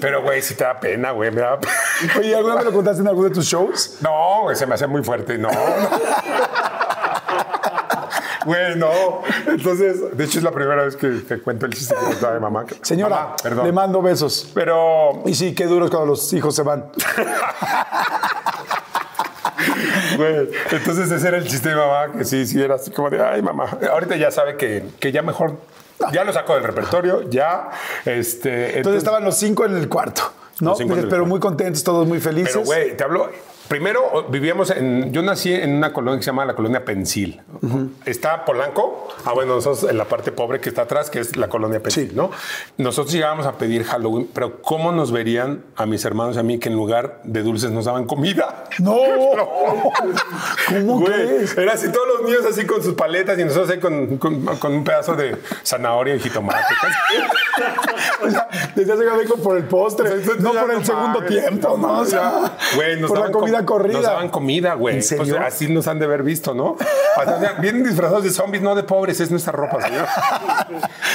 Pero, 0.00 0.22
güey, 0.22 0.40
sí 0.42 0.54
te 0.54 0.62
da 0.62 0.78
pena, 0.78 1.10
güey. 1.10 1.32
Me 1.32 1.40
da 1.40 1.58
pena. 1.58 1.72
Oye, 2.20 2.36
¿alguna 2.36 2.54
vez 2.54 2.64
lo 2.66 2.72
contaste 2.72 3.00
en 3.02 3.08
alguno 3.08 3.28
de 3.30 3.34
tus 3.34 3.46
shows? 3.46 3.96
No, 4.00 4.42
güey, 4.42 4.54
se 4.54 4.64
me 4.66 4.74
hace 4.76 4.86
muy 4.86 5.02
fuerte. 5.02 5.36
No. 5.38 5.48
no. 5.50 5.56
Güey, 8.44 8.76
no. 8.76 9.22
Entonces, 9.46 10.16
de 10.16 10.24
hecho, 10.24 10.38
es 10.38 10.44
la 10.44 10.50
primera 10.50 10.84
vez 10.84 10.96
que, 10.96 11.24
que 11.26 11.40
cuento 11.40 11.66
el 11.66 11.74
chiste 11.74 11.94
que 11.94 12.04
contaba 12.04 12.34
de 12.34 12.40
mamá. 12.40 12.64
Señora, 12.82 13.16
Mamá, 13.16 13.36
perdón. 13.42 13.66
le 13.66 13.72
mando 13.72 14.02
besos. 14.02 14.50
Pero, 14.54 15.22
Y 15.26 15.34
sí, 15.34 15.54
qué 15.54 15.66
duro 15.66 15.86
es 15.86 15.90
cuando 15.90 16.08
los 16.08 16.32
hijos 16.32 16.54
se 16.54 16.62
van. 16.62 16.86
güey, 20.16 20.50
entonces 20.70 21.10
ese 21.10 21.28
era 21.28 21.36
el 21.38 21.46
chiste 21.46 21.70
de 21.70 21.76
mamá, 21.76 22.12
que 22.12 22.24
sí, 22.24 22.46
sí, 22.46 22.60
era 22.60 22.74
así 22.76 22.90
como 22.90 23.10
de, 23.10 23.22
ay, 23.22 23.42
mamá. 23.42 23.78
Ahorita 23.90 24.16
ya 24.16 24.30
sabe 24.30 24.56
que, 24.56 24.84
que 25.00 25.12
ya 25.12 25.22
mejor, 25.22 25.56
ya 26.12 26.24
lo 26.24 26.32
sacó 26.32 26.54
del 26.54 26.64
repertorio, 26.64 27.28
ya, 27.30 27.70
este... 28.04 28.78
Entonces 28.78 28.98
estaban 28.98 29.24
los 29.24 29.36
cinco 29.36 29.64
en 29.64 29.76
el 29.76 29.88
cuarto, 29.88 30.22
¿no? 30.60 30.74
Pero 30.76 30.88
cuarto. 30.88 31.26
muy 31.26 31.40
contentos, 31.40 31.82
todos 31.84 32.06
muy 32.06 32.20
felices. 32.20 32.52
Pero, 32.54 32.66
güey, 32.66 32.96
te 32.96 33.04
hablo 33.04 33.30
Primero 33.68 34.26
vivíamos 34.28 34.70
en. 34.70 35.12
Yo 35.12 35.22
nací 35.22 35.52
en 35.52 35.74
una 35.76 35.92
colonia 35.92 36.18
que 36.18 36.22
se 36.24 36.30
llama 36.30 36.44
la 36.44 36.54
colonia 36.54 36.84
Pensil. 36.84 37.40
Está 38.04 38.44
Polanco. 38.44 39.08
Ah, 39.24 39.32
bueno, 39.32 39.54
nosotros 39.54 39.90
en 39.90 39.96
la 39.96 40.04
parte 40.04 40.32
pobre 40.32 40.60
que 40.60 40.68
está 40.68 40.82
atrás, 40.82 41.08
que 41.10 41.20
es 41.20 41.36
la 41.36 41.48
colonia 41.48 41.80
Pensil, 41.82 42.10
Sí. 42.10 42.16
¿no? 42.16 42.30
Nosotros 42.76 43.12
llegábamos 43.12 43.46
a 43.46 43.52
pedir 43.56 43.84
Halloween, 43.84 44.28
pero 44.34 44.60
¿cómo 44.60 44.92
nos 44.92 45.12
verían 45.12 45.62
a 45.76 45.86
mis 45.86 46.04
hermanos 46.04 46.36
y 46.36 46.40
a 46.40 46.42
mí 46.42 46.58
que 46.58 46.68
en 46.68 46.74
lugar 46.74 47.20
de 47.24 47.42
dulces 47.42 47.70
nos 47.70 47.86
daban 47.86 48.04
comida? 48.06 48.64
No. 48.80 48.96
¿Cómo 50.68 51.00
Güey, 51.00 51.12
crees? 51.12 51.56
Era 51.56 51.72
así, 51.74 51.90
todos 51.90 52.06
los 52.08 52.22
niños 52.28 52.44
así 52.48 52.66
con 52.66 52.82
sus 52.82 52.94
paletas 52.94 53.38
y 53.38 53.44
nosotros 53.44 53.70
ahí 53.70 53.78
con, 53.78 54.18
con- 54.18 54.44
con 54.44 54.72
un 54.74 54.84
pedazo 54.84 55.14
de 55.14 55.36
zanahoria 55.64 56.14
y 56.16 56.20
jitomate. 56.20 56.58
O 58.20 58.30
sea, 58.30 58.48
decías 58.74 58.98
por 59.42 59.56
el 59.56 59.64
postre, 59.64 60.10
no 60.40 60.52
por 60.52 60.70
el 60.72 60.78
no 60.80 60.84
segundo 60.84 61.20
mames. 61.20 61.28
tiempo, 61.28 61.76
¿no? 61.78 62.00
O 62.00 62.04
sea, 62.04 62.56
Güey, 62.74 62.98
nos 63.00 63.08
por 63.10 63.18
la 63.18 63.26
daban 63.26 63.32
comida 63.40 63.63
corrida. 63.64 63.94
Nos 63.98 64.02
daban 64.06 64.28
comida, 64.28 64.74
güey. 64.74 64.96
¿En 64.96 65.02
serio? 65.02 65.36
Pues, 65.36 65.46
así 65.54 65.68
nos 65.72 65.86
han 65.88 65.98
de 65.98 66.04
haber 66.06 66.22
visto, 66.22 66.54
¿no? 66.54 66.76
O 67.16 67.22
sea, 67.24 67.52
vienen 67.60 67.84
disfrazados 67.84 68.24
de 68.24 68.30
zombies, 68.30 68.62
no 68.62 68.74
de 68.74 68.82
pobres, 68.82 69.20
es 69.20 69.30
nuestra 69.30 69.52
ropa, 69.52 69.80
señor. 69.82 70.06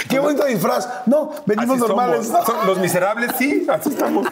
Qué 0.10 0.20
bonito 0.20 0.46
disfraz. 0.46 0.88
No, 1.06 1.32
venimos 1.46 1.78
Así 1.78 1.88
normales. 1.88 2.28
somos. 2.28 2.46
Son 2.46 2.68
los 2.68 2.80
miserables, 2.80 3.32
sí, 3.38 3.68
así 3.70 3.90
estamos. 3.90 4.28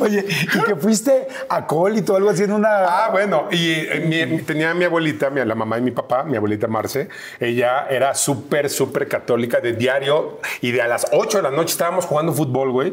Oye, 0.00 0.24
y 0.28 0.60
que 0.62 0.76
fuiste 0.76 1.26
acólito 1.48 2.12
o 2.14 2.16
algo 2.16 2.30
así 2.30 2.44
en 2.44 2.52
una. 2.52 2.84
Ah, 2.84 3.08
bueno, 3.10 3.48
y 3.50 3.72
eh, 3.72 4.26
mi- 4.30 4.42
tenía 4.42 4.72
mi 4.74 4.84
abuelita, 4.84 5.30
mi- 5.30 5.44
la 5.44 5.54
mamá 5.54 5.76
de 5.76 5.82
mi 5.82 5.90
papá, 5.90 6.22
mi 6.24 6.36
abuelita 6.36 6.68
Marce, 6.68 7.08
ella 7.40 7.86
era 7.90 8.14
súper, 8.14 8.70
súper 8.70 9.08
católica 9.08 9.60
de 9.60 9.72
diario 9.74 10.38
y 10.60 10.70
de 10.72 10.80
a 10.82 10.86
las 10.88 11.06
8 11.12 11.38
de 11.38 11.42
la 11.42 11.50
noche 11.50 11.72
estábamos 11.72 12.06
jugando 12.06 12.32
fútbol, 12.32 12.70
güey, 12.70 12.92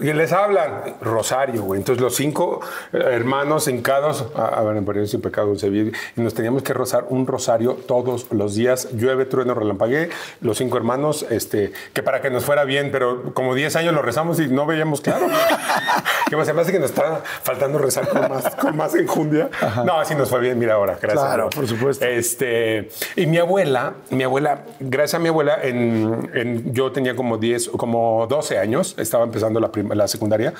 y 0.00 0.12
les 0.12 0.32
hablan 0.32 0.96
Rosario, 1.00 1.62
güey. 1.62 1.80
Entonces 1.80 2.00
los 2.02 2.14
cinco 2.14 2.60
eh, 2.92 3.13
hermanos 3.14 3.68
hincados, 3.68 4.26
a, 4.34 4.62
ver, 4.62 4.76
en 4.76 4.84
Periodo 4.84 5.06
sin 5.06 5.20
pecado 5.20 5.48
concebir, 5.48 5.92
y 6.16 6.20
nos 6.20 6.34
teníamos 6.34 6.62
que 6.62 6.72
rozar 6.72 7.06
un 7.08 7.26
rosario 7.26 7.74
todos 7.74 8.26
los 8.32 8.54
días, 8.54 8.88
llueve, 8.92 9.24
trueno, 9.26 9.54
relampaguee, 9.54 10.10
los 10.40 10.58
cinco 10.58 10.76
hermanos, 10.76 11.24
este, 11.30 11.72
que 11.92 12.02
para 12.02 12.20
que 12.20 12.30
nos 12.30 12.44
fuera 12.44 12.64
bien, 12.64 12.90
pero 12.92 13.32
como 13.34 13.54
10 13.54 13.76
años 13.76 13.94
lo 13.94 14.02
rezamos 14.02 14.40
y 14.40 14.48
no 14.48 14.66
veíamos 14.66 15.00
claro. 15.00 15.26
que 16.28 16.36
me 16.36 16.44
parece 16.44 16.72
que 16.72 16.78
nos 16.78 16.90
está 16.90 17.22
faltando 17.42 17.78
rezar 17.78 18.08
con 18.08 18.28
más, 18.28 18.54
con 18.56 18.76
más 18.76 18.94
enjundia. 18.94 19.50
No, 19.84 19.98
así 19.98 20.14
nos 20.14 20.30
fue 20.30 20.40
bien, 20.40 20.58
mira 20.58 20.74
ahora, 20.74 20.98
gracias. 21.00 21.24
Claro, 21.24 21.50
por 21.50 21.66
supuesto. 21.66 22.04
Este, 22.04 22.88
y 23.16 23.26
mi 23.26 23.38
abuela, 23.38 23.94
mi 24.10 24.22
abuela, 24.24 24.64
gracias 24.80 25.14
a 25.14 25.18
mi 25.18 25.28
abuela, 25.28 25.58
en, 25.62 26.30
en- 26.34 26.74
yo 26.74 26.92
tenía 26.92 27.14
como 27.14 27.38
10, 27.38 27.70
como 27.70 28.26
12 28.26 28.58
años, 28.58 28.94
estaba 28.98 29.24
empezando 29.24 29.60
la, 29.60 29.70
la 29.94 30.08
secundaria, 30.08 30.54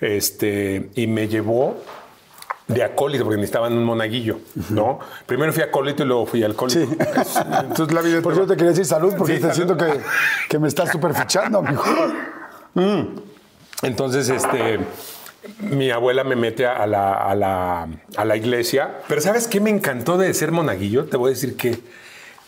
este, 0.00 0.90
y 0.94 1.06
me 1.06 1.28
llevó 1.28 1.76
de 2.68 2.82
acólito, 2.82 3.22
porque 3.24 3.36
necesitaban 3.36 3.72
un 3.74 3.84
monaguillo, 3.84 4.40
¿no? 4.70 4.98
Primero 5.26 5.52
fui 5.52 5.62
acólito 5.62 6.02
y 6.02 6.06
luego 6.06 6.26
fui 6.26 6.42
alcohólico. 6.42 6.80
Sí. 6.80 6.98
Es- 7.20 7.36
Entonces 7.60 7.92
la 7.94 8.00
vida 8.02 8.20
Por 8.22 8.32
eso 8.32 8.46
te 8.46 8.54
quería 8.54 8.70
decir 8.70 8.84
salud, 8.84 9.14
porque 9.16 9.34
Sí, 9.36 9.40
te 9.42 9.52
salud. 9.52 9.54
siento 9.54 9.76
que, 9.76 10.00
que 10.48 10.58
me 10.58 10.66
estás 10.68 10.90
súper 10.90 11.14
fichando, 11.14 11.62
mijo. 11.62 11.84
Entonces, 13.82 14.28
este, 14.30 14.78
mi 15.60 15.90
abuela 15.90 16.24
me 16.24 16.34
mete 16.36 16.66
a 16.66 16.86
la, 16.86 17.12
a 17.14 17.34
la, 17.34 17.88
a 18.16 18.24
la 18.24 18.36
iglesia. 18.36 18.96
Pero 19.08 19.20
¿sabes 19.20 19.46
qué 19.46 19.60
me 19.60 19.70
encantó 19.70 20.16
de 20.18 20.32
ser 20.34 20.50
monaguillo? 20.52 21.04
Te 21.04 21.16
voy 21.16 21.28
a 21.28 21.34
decir 21.34 21.56
que, 21.56 21.78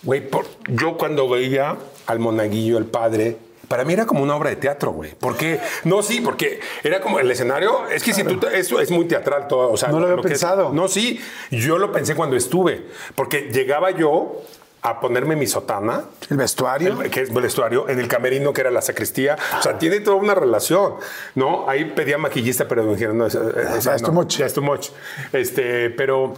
güey, 0.02 0.28
yo 0.68 0.96
cuando 0.96 1.28
veía 1.28 1.76
al 2.06 2.18
monaguillo, 2.18 2.78
el 2.78 2.86
padre, 2.86 3.36
para 3.68 3.84
mí 3.84 3.92
era 3.92 4.06
como 4.06 4.22
una 4.22 4.34
obra 4.34 4.50
de 4.50 4.56
teatro, 4.56 4.90
güey. 4.92 5.14
Porque, 5.20 5.60
no, 5.84 6.02
sí, 6.02 6.20
porque 6.20 6.60
era 6.82 7.00
como 7.00 7.20
el 7.20 7.30
escenario. 7.30 7.86
Es 7.88 8.02
que 8.02 8.12
si 8.14 8.24
tú, 8.24 8.40
eso 8.48 8.80
es 8.80 8.90
muy 8.90 9.04
teatral 9.06 9.46
todo. 9.46 9.70
O 9.70 9.76
sea, 9.76 9.90
No 9.90 10.00
lo 10.00 10.06
había 10.06 10.16
que 10.22 10.28
es- 10.28 10.32
pensado. 10.32 10.72
no, 10.72 10.88
sí, 10.88 11.20
yo 11.50 11.78
lo 11.78 11.92
pensé 11.92 12.14
cuando 12.14 12.34
estuve. 12.36 12.86
Porque 13.14 13.50
llegaba 13.52 13.90
yo 13.90 14.42
a 14.80 15.00
ponerme 15.00 15.34
mi 15.36 15.46
sotana. 15.46 16.04
El 16.30 16.36
vestuario. 16.36 17.02
El- 17.02 17.10
que 17.10 17.22
es 17.22 17.30
el 17.30 17.40
vestuario, 17.42 17.88
en 17.88 17.98
el 17.98 18.08
camerino 18.08 18.52
que 18.52 18.60
era 18.60 18.70
la 18.70 18.80
sacristía. 18.80 19.36
O 19.58 19.62
sea, 19.62 19.76
tiene 19.78 20.00
toda 20.00 20.16
una 20.16 20.34
relación, 20.34 20.94
¿no? 21.34 21.68
Ahí 21.68 21.84
pedía 21.84 22.16
maquillista, 22.16 22.66
pero 22.68 22.84
me 22.84 22.92
dijeron, 22.92 23.18
no, 23.18 23.26
esa 23.26 23.40
Ya 23.80 23.94
es 23.96 24.02
no, 24.02 24.08
too 24.08 24.14
much. 24.14 24.36
ya 24.38 24.46
es 24.46 24.54
too 24.54 24.62
much. 24.62 24.88
Este, 25.32 25.90
pero 25.90 26.34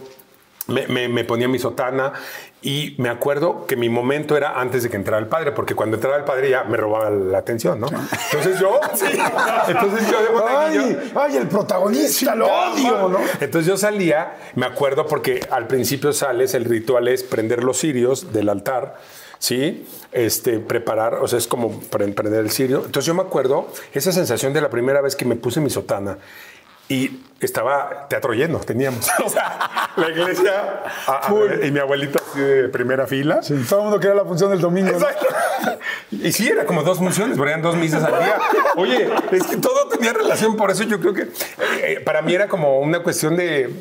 me, 0.67 0.87
me- 0.87 1.09
me 1.09 1.25
ponía 1.25 1.49
mi 1.49 1.59
sotana 1.59 2.13
y 2.63 2.95
me 2.99 3.09
acuerdo 3.09 3.67
que 3.67 3.75
mi 3.77 3.89
momento 3.89 4.37
era 4.37 4.61
antes 4.61 4.83
de 4.83 4.91
que 4.91 4.97
entrara 4.97 5.19
el 5.19 5.29
padre, 5.29 5.53
porque 5.53 5.75
cuando 5.75 5.97
entraba 5.97 6.17
el 6.17 6.25
padre 6.25 6.51
ya 6.51 6.65
me 6.65 6.77
robaba 6.77 7.09
la 7.11 7.39
atención, 7.39 7.81
¿no? 7.81 7.87
Entonces 7.87 8.61
yo, 8.61 8.79
sí, 8.95 9.07
entonces 9.69 10.11
yo 10.11 10.23
de 10.23 10.29
monaguillo- 10.31 10.99
Ay, 11.01 11.13
ay, 11.17 11.37
el 11.39 11.49
protagonista, 11.49 12.35
lo 12.35 12.47
odio, 12.47 13.09
¿no? 13.09 13.19
entonces 13.41 13.67
yo 13.67 13.77
salía, 13.77 14.37
me 14.57 14.67
acuerdo 14.67 15.07
porque 15.07 15.41
al 15.51 15.67
principio 15.67 16.13
sales, 16.13 16.53
el 16.55 16.65
ritual 16.67 17.09
es 17.09 17.23
prender 17.23 17.65
los 17.65 17.79
cirios 17.79 18.33
del 18.33 18.49
altar, 18.51 18.97
¿sí? 19.39 19.87
Este, 20.13 20.59
preparar, 20.59 21.15
o 21.15 21.29
sea, 21.29 21.39
es 21.39 21.47
como 21.47 21.81
pre- 21.81 22.09
prender 22.09 22.41
el 22.41 22.51
cirio. 22.51 22.79
Entonces 22.85 23.07
yo 23.07 23.15
me 23.15 23.23
acuerdo 23.23 23.69
esa 23.95 24.13
sensación 24.13 24.53
de 24.53 24.61
la 24.61 24.69
primera 24.69 25.01
vez 25.01 25.17
que 25.17 25.25
me 25.25 25.37
puse 25.37 25.61
mi 25.61 25.71
sotana 25.71 26.19
y 26.91 27.23
estaba 27.41 28.07
teatro 28.09 28.35
lleno, 28.35 28.59
teníamos. 28.59 29.09
O 29.25 29.29
sea, 29.31 29.91
la 29.97 30.11
iglesia 30.11 30.83
a- 31.07 31.29
a- 31.29 31.65
y 31.67 31.71
mi 31.71 31.79
abuelita 31.79 32.21
así 32.31 32.41
de 32.41 32.69
primera 32.69 33.07
fila. 33.07 33.43
Sí, 33.43 33.55
todo 33.69 33.79
el 33.81 33.85
mundo 33.85 34.01
quería 34.01 34.15
la 34.17 34.25
función 34.25 34.51
del 34.51 34.61
domingo. 34.61 34.91
¿no? 34.91 34.99
Exacto. 34.99 35.27
Y 36.13 36.33
sí, 36.33 36.49
era 36.49 36.65
como 36.67 36.83
dos 36.83 36.99
funciones, 36.99 37.39
pero 37.39 37.49
eran 37.49 37.63
dos 37.63 37.77
misas 37.77 38.03
al 38.03 38.19
día. 38.19 38.39
Oye, 38.77 39.09
es 39.31 39.47
que 39.47 39.57
todo 39.59 39.89
tenía 39.89 40.13
relación, 40.13 40.57
por 40.57 40.71
eso 40.71 40.83
yo 40.83 40.99
creo 41.01 41.15
que 41.15 41.29
eh, 41.83 42.01
para 42.05 42.21
mí 42.21 42.35
era 42.35 42.49
como 42.49 42.81
una 42.81 43.01
cuestión 43.03 43.37
de 43.37 43.73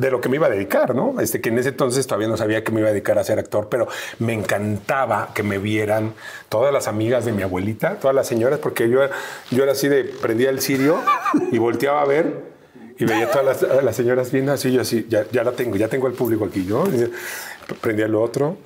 de 0.00 0.10
lo 0.10 0.20
que 0.20 0.28
me 0.28 0.36
iba 0.36 0.46
a 0.46 0.50
dedicar, 0.50 0.94
¿no? 0.94 1.20
Este, 1.20 1.40
que 1.40 1.50
en 1.50 1.58
ese 1.58 1.70
entonces 1.70 2.06
todavía 2.06 2.28
no 2.28 2.36
sabía 2.36 2.64
que 2.64 2.72
me 2.72 2.80
iba 2.80 2.88
a 2.88 2.92
dedicar 2.92 3.18
a 3.18 3.24
ser 3.24 3.38
actor, 3.38 3.68
pero 3.70 3.88
me 4.18 4.32
encantaba 4.32 5.30
que 5.34 5.42
me 5.42 5.58
vieran 5.58 6.14
todas 6.48 6.72
las 6.72 6.88
amigas 6.88 7.24
de 7.24 7.32
mi 7.32 7.42
abuelita, 7.42 7.96
todas 7.96 8.14
las 8.14 8.26
señoras, 8.26 8.58
porque 8.58 8.88
yo, 8.88 9.00
yo 9.50 9.62
era 9.62 9.72
así 9.72 9.88
de, 9.88 10.04
prendía 10.04 10.50
el 10.50 10.60
cirio 10.60 10.98
y 11.52 11.58
volteaba 11.58 12.02
a 12.02 12.06
ver 12.06 12.50
y 12.98 13.04
veía 13.04 13.30
todas 13.30 13.62
las, 13.84 13.96
señoras 13.96 14.30
viendo 14.30 14.52
así, 14.52 14.72
yo 14.72 14.82
así, 14.82 15.06
ya, 15.08 15.24
la 15.42 15.52
tengo, 15.52 15.76
ya 15.76 15.88
tengo 15.88 16.06
el 16.06 16.12
público 16.12 16.44
aquí, 16.44 16.60
¿no? 16.60 16.84
Y 16.86 17.10
prendía 17.80 18.06
lo 18.08 18.22
otro, 18.22 18.56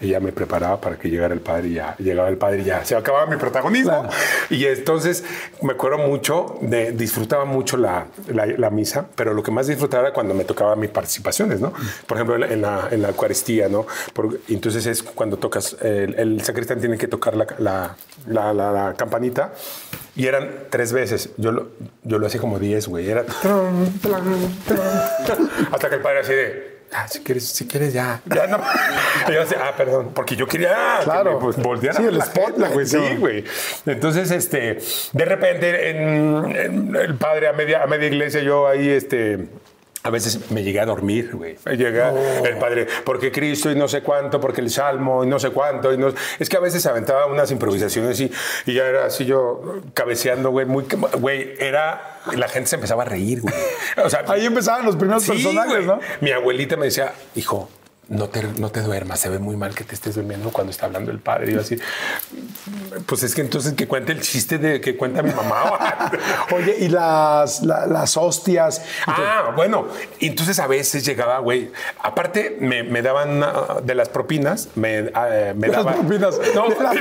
y 0.00 0.08
ya 0.08 0.20
me 0.20 0.32
preparaba 0.32 0.80
para 0.80 0.96
que 0.96 1.10
llegara 1.10 1.34
el 1.34 1.40
padre 1.40 1.68
y 1.68 1.74
ya 1.74 1.94
llegaba 1.98 2.28
el 2.28 2.36
padre 2.38 2.60
y 2.60 2.64
ya 2.64 2.84
se 2.84 2.96
acababa 2.96 3.26
mi 3.26 3.36
protagonismo. 3.36 4.08
Y 4.48 4.64
entonces 4.66 5.24
me 5.62 5.72
acuerdo 5.74 5.98
mucho, 5.98 6.58
de, 6.62 6.92
disfrutaba 6.92 7.44
mucho 7.44 7.76
la, 7.76 8.06
la- 8.28 8.46
la 8.46 8.70
misa, 8.70 9.06
pero 9.14 9.34
lo 9.34 9.42
que 9.42 9.50
más 9.50 9.66
disfrutaba 9.66 10.04
era 10.04 10.12
cuando 10.12 10.34
me 10.34 10.44
tocaba 10.44 10.74
mis 10.76 10.90
participaciones, 10.90 11.60
¿no? 11.60 11.72
Por 12.06 12.16
ejemplo, 12.16 12.44
en 12.44 12.62
la, 12.62 12.88
en 12.90 13.02
la 13.02 13.08
Eucaristía, 13.08 13.68
¿no? 13.68 13.86
Por- 14.14 14.38
entonces 14.48 14.86
es 14.86 15.02
cuando 15.02 15.36
tocas, 15.36 15.76
el, 15.82 16.14
el 16.18 16.40
sacristán 16.42 16.80
tiene 16.80 16.96
que 16.98 17.08
tocar 17.08 17.36
la, 17.36 17.96
la- 18.26 18.94
campanita 18.96 19.52
y 20.16 20.26
eran 20.26 20.50
tres 20.70 20.92
veces. 20.92 21.30
Yo 21.36 21.52
lo, 21.52 21.68
yo 22.04 22.18
lo 22.18 22.26
hacía 22.26 22.40
como 22.40 22.58
diez, 22.58 22.88
güey. 22.88 23.08
Era 23.08 23.24
hasta 25.72 25.88
que 25.88 25.94
el 25.96 26.00
padre 26.00 26.20
así 26.20 26.32
de... 26.32 26.69
Ah, 26.92 27.06
si 27.08 27.20
quieres, 27.20 27.46
si 27.48 27.66
quieres 27.68 27.92
ya. 27.92 28.20
Ya 28.26 28.46
no. 28.48 28.58
Y 29.28 29.32
yo 29.32 29.42
así, 29.42 29.54
ah, 29.56 29.72
perdón, 29.76 30.10
porque 30.14 30.34
yo 30.34 30.46
quería 30.46 30.98
Claro. 31.04 31.30
que 31.30 31.34
me, 31.36 31.40
pues, 31.42 31.56
volteara 31.58 31.96
Sí, 31.98 32.04
el 32.04 32.18
la 32.18 32.24
spotlight, 32.24 32.72
güey. 32.72 32.86
Sí, 32.86 32.98
güey. 33.18 33.44
Entonces, 33.86 34.30
este, 34.32 34.78
de 35.12 35.24
repente, 35.24 35.90
en, 35.90 36.56
en 36.56 36.96
el 36.96 37.14
padre 37.16 37.46
a 37.48 37.52
media, 37.52 37.82
a 37.84 37.86
media 37.86 38.08
iglesia, 38.08 38.40
yo 38.40 38.66
ahí, 38.66 38.88
este. 38.88 39.46
A 40.02 40.08
veces 40.08 40.50
me 40.50 40.62
llegué 40.62 40.80
a 40.80 40.86
dormir, 40.86 41.30
güey. 41.34 41.56
Llega 41.76 42.14
el 42.42 42.56
padre, 42.56 42.86
porque 43.04 43.30
Cristo 43.30 43.70
y 43.70 43.74
no 43.74 43.86
sé 43.86 44.02
cuánto, 44.02 44.40
porque 44.40 44.62
el 44.62 44.70
Salmo 44.70 45.24
y 45.24 45.26
no 45.26 45.38
sé 45.38 45.50
cuánto. 45.50 45.92
Y 45.92 45.98
no, 45.98 46.08
es 46.38 46.48
que 46.48 46.56
a 46.56 46.60
veces 46.60 46.86
aventaba 46.86 47.26
unas 47.26 47.50
improvisaciones 47.50 48.18
y, 48.20 48.30
y 48.64 48.72
ya 48.74 48.86
era 48.86 49.04
así 49.06 49.26
yo 49.26 49.82
cabeceando, 49.92 50.50
güey. 50.50 50.64
Muy, 50.64 50.86
güey, 51.18 51.52
era. 51.58 52.18
La 52.34 52.48
gente 52.48 52.70
se 52.70 52.76
empezaba 52.76 53.02
a 53.02 53.06
reír, 53.06 53.42
güey. 53.42 53.54
O 54.02 54.08
sea, 54.08 54.24
Ahí 54.28 54.46
empezaban 54.46 54.86
los 54.86 54.96
primeros 54.96 55.22
Sí, 55.22 55.32
personajes, 55.32 55.84
güey. 55.84 55.86
¿no? 55.86 56.00
Mi 56.22 56.30
abuelita 56.30 56.76
me 56.78 56.86
decía, 56.86 57.12
hijo, 57.34 57.68
no 58.10 58.28
te, 58.28 58.42
no 58.42 58.70
te 58.70 58.82
duermas, 58.82 59.20
se 59.20 59.28
ve 59.28 59.38
muy 59.38 59.56
mal 59.56 59.72
que 59.74 59.84
te 59.84 59.94
estés 59.94 60.16
durmiendo 60.16 60.50
cuando 60.50 60.72
está 60.72 60.86
hablando 60.86 61.10
el 61.12 61.20
padre. 61.20 61.52
Y 61.52 61.54
yo 61.54 61.60
así, 61.60 61.78
pues 63.06 63.22
es 63.22 63.34
que 63.36 63.40
entonces 63.40 63.72
que 63.74 63.86
cuente 63.86 64.10
el 64.12 64.20
chiste 64.20 64.58
de 64.58 64.80
que 64.80 64.96
cuenta 64.96 65.22
mi 65.22 65.32
mamá. 65.32 66.10
Oye, 66.52 66.76
y 66.80 66.88
las, 66.88 67.62
la- 67.62 67.86
las 67.86 68.16
hostias. 68.16 68.82
Ah, 69.06 69.52
bueno, 69.54 69.86
entonces 70.18 70.58
a 70.58 70.66
veces 70.66 71.04
llegaba, 71.06 71.38
güey. 71.38 71.70
Aparte, 72.02 72.56
me, 72.60 72.82
me 72.82 73.00
daban 73.00 73.30
una- 73.30 73.52
de 73.82 73.94
las 73.94 74.08
propinas, 74.08 74.68
me, 74.74 74.98
eh, 74.98 75.54
me 75.56 75.68
Las 75.68 75.84
daban. 75.84 76.00
propinas. 76.06 76.34
No, 76.54 76.68
De 76.68 76.82
las- 76.82 76.92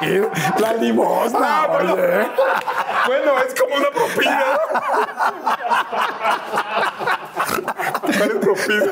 digo. 0.00 0.30
La 0.58 0.72
limosna, 0.74 1.62
Ah, 1.62 1.66
bueno. 1.68 1.94
oye. 1.94 2.26
Bueno, 3.06 3.32
es 3.46 3.54
como 3.60 3.74
una 3.76 3.90
propina. 3.90 4.44
mejores 8.26 8.38
propinas. 8.44 8.88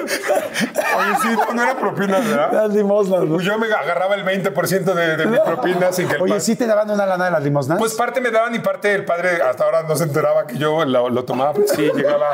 Oye, 0.96 1.16
sí, 1.22 1.28
no, 1.37 1.54
no 1.54 1.62
era 1.62 1.76
propinas, 1.76 2.28
¿verdad? 2.28 2.52
Las 2.52 2.70
limosnas. 2.75 3.20
¿no? 3.25 3.34
Pues 3.34 3.44
yo 3.46 3.58
me 3.58 3.66
agarraba 3.66 4.14
el 4.14 4.25
20% 4.25 4.94
de, 4.94 5.16
de 5.16 5.26
mi 5.26 5.38
propina 5.38 5.92
sin 5.92 6.08
que 6.08 6.16
el 6.16 6.22
Oye, 6.22 6.32
padre- 6.32 6.40
¿sí 6.44 6.56
te 6.56 6.66
daban 6.66 6.90
una 6.90 7.06
lana 7.06 7.26
de 7.26 7.30
las 7.30 7.42
limosnas? 7.42 7.78
Pues 7.78 7.94
parte 7.94 8.20
me 8.20 8.30
daban 8.30 8.54
y 8.54 8.58
parte 8.58 8.94
el 8.94 9.04
padre 9.04 9.40
hasta 9.42 9.64
ahora 9.64 9.82
no 9.82 9.96
se 9.96 10.04
enteraba 10.04 10.46
que 10.46 10.58
yo 10.58 10.84
lo, 10.84 11.08
lo 11.08 11.25
tomaba. 11.25 11.54
Sí, 11.75 11.90
llegaba 11.94 12.26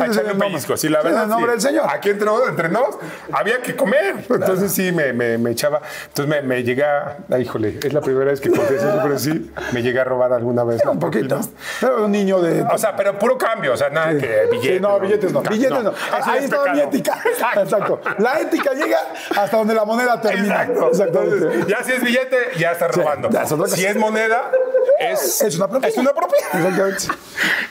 a 0.00 0.06
echarle 0.06 0.32
un 0.32 0.38
pellizco. 0.38 0.76
Sí, 0.76 0.88
la 0.88 1.00
Sí, 1.02 1.06
en 1.08 1.12
verdad. 1.12 1.24
el 1.24 1.28
nombre 1.30 1.52
sí. 1.52 1.52
del 1.52 1.60
Señor. 1.60 1.86
Aquí 1.90 2.10
entre, 2.10 2.28
entre 2.48 2.68
nos 2.68 2.98
había 3.32 3.60
que 3.62 3.74
comer. 3.76 4.24
Entonces 4.28 4.72
sí, 4.72 4.92
me, 4.92 5.12
me, 5.12 5.38
me 5.38 5.50
echaba. 5.50 5.80
Entonces 6.08 6.28
me, 6.28 6.42
me 6.42 6.62
llegué 6.62 6.84
a... 6.84 7.18
ay, 7.30 7.42
híjole, 7.42 7.78
es 7.82 7.92
la 7.92 8.00
primera 8.00 8.30
vez 8.30 8.40
que 8.40 8.50
confieso 8.50 8.88
eso, 8.88 9.00
pero 9.02 9.18
sí, 9.18 9.50
me 9.72 9.82
llegué 9.82 10.00
a 10.00 10.04
robar 10.04 10.32
alguna 10.32 10.64
vez. 10.64 10.82
un 10.84 10.98
poquito. 10.98 11.40
Pero 11.80 12.04
un 12.04 12.12
niño 12.12 12.40
de. 12.40 12.62
O 12.62 12.78
sea, 12.78 12.94
pero 12.96 13.18
puro 13.18 13.36
cambio, 13.38 13.72
o 13.72 13.76
sea, 13.76 13.90
nada 13.90 14.10
que 14.16 14.46
billetes. 14.50 14.76
Sí, 14.76 14.80
no, 14.80 15.00
billetes 15.00 15.32
no. 15.32 15.42
Billetes 15.42 15.82
no. 15.82 15.90
Eso 15.90 16.31
Ahí 16.32 16.38
es 16.38 16.44
está 16.44 16.72
mi 16.72 16.80
ética. 16.80 17.18
Exacto. 17.56 18.00
La 18.18 18.40
ética 18.40 18.72
llega 18.72 18.98
hasta 19.36 19.56
donde 19.56 19.74
la 19.74 19.84
moneda 19.84 20.20
termina. 20.20 20.64
Exacto. 20.64 20.90
Entonces, 21.04 21.66
ya 21.66 21.82
si 21.82 21.92
es 21.92 22.02
billete, 22.02 22.36
ya 22.58 22.72
estás 22.72 22.92
Sí, 22.94 23.00
robando. 23.00 23.30
ya 23.30 23.42
es 23.42 23.72
si 23.72 23.84
es 23.86 23.96
moneda, 23.96 24.50
es, 24.98 25.40
Es 25.42 25.56
una 25.58 25.68
propina. 25.68 25.88
Es 25.88 25.96
una. 25.96 26.12
Exactamente. 26.12 27.06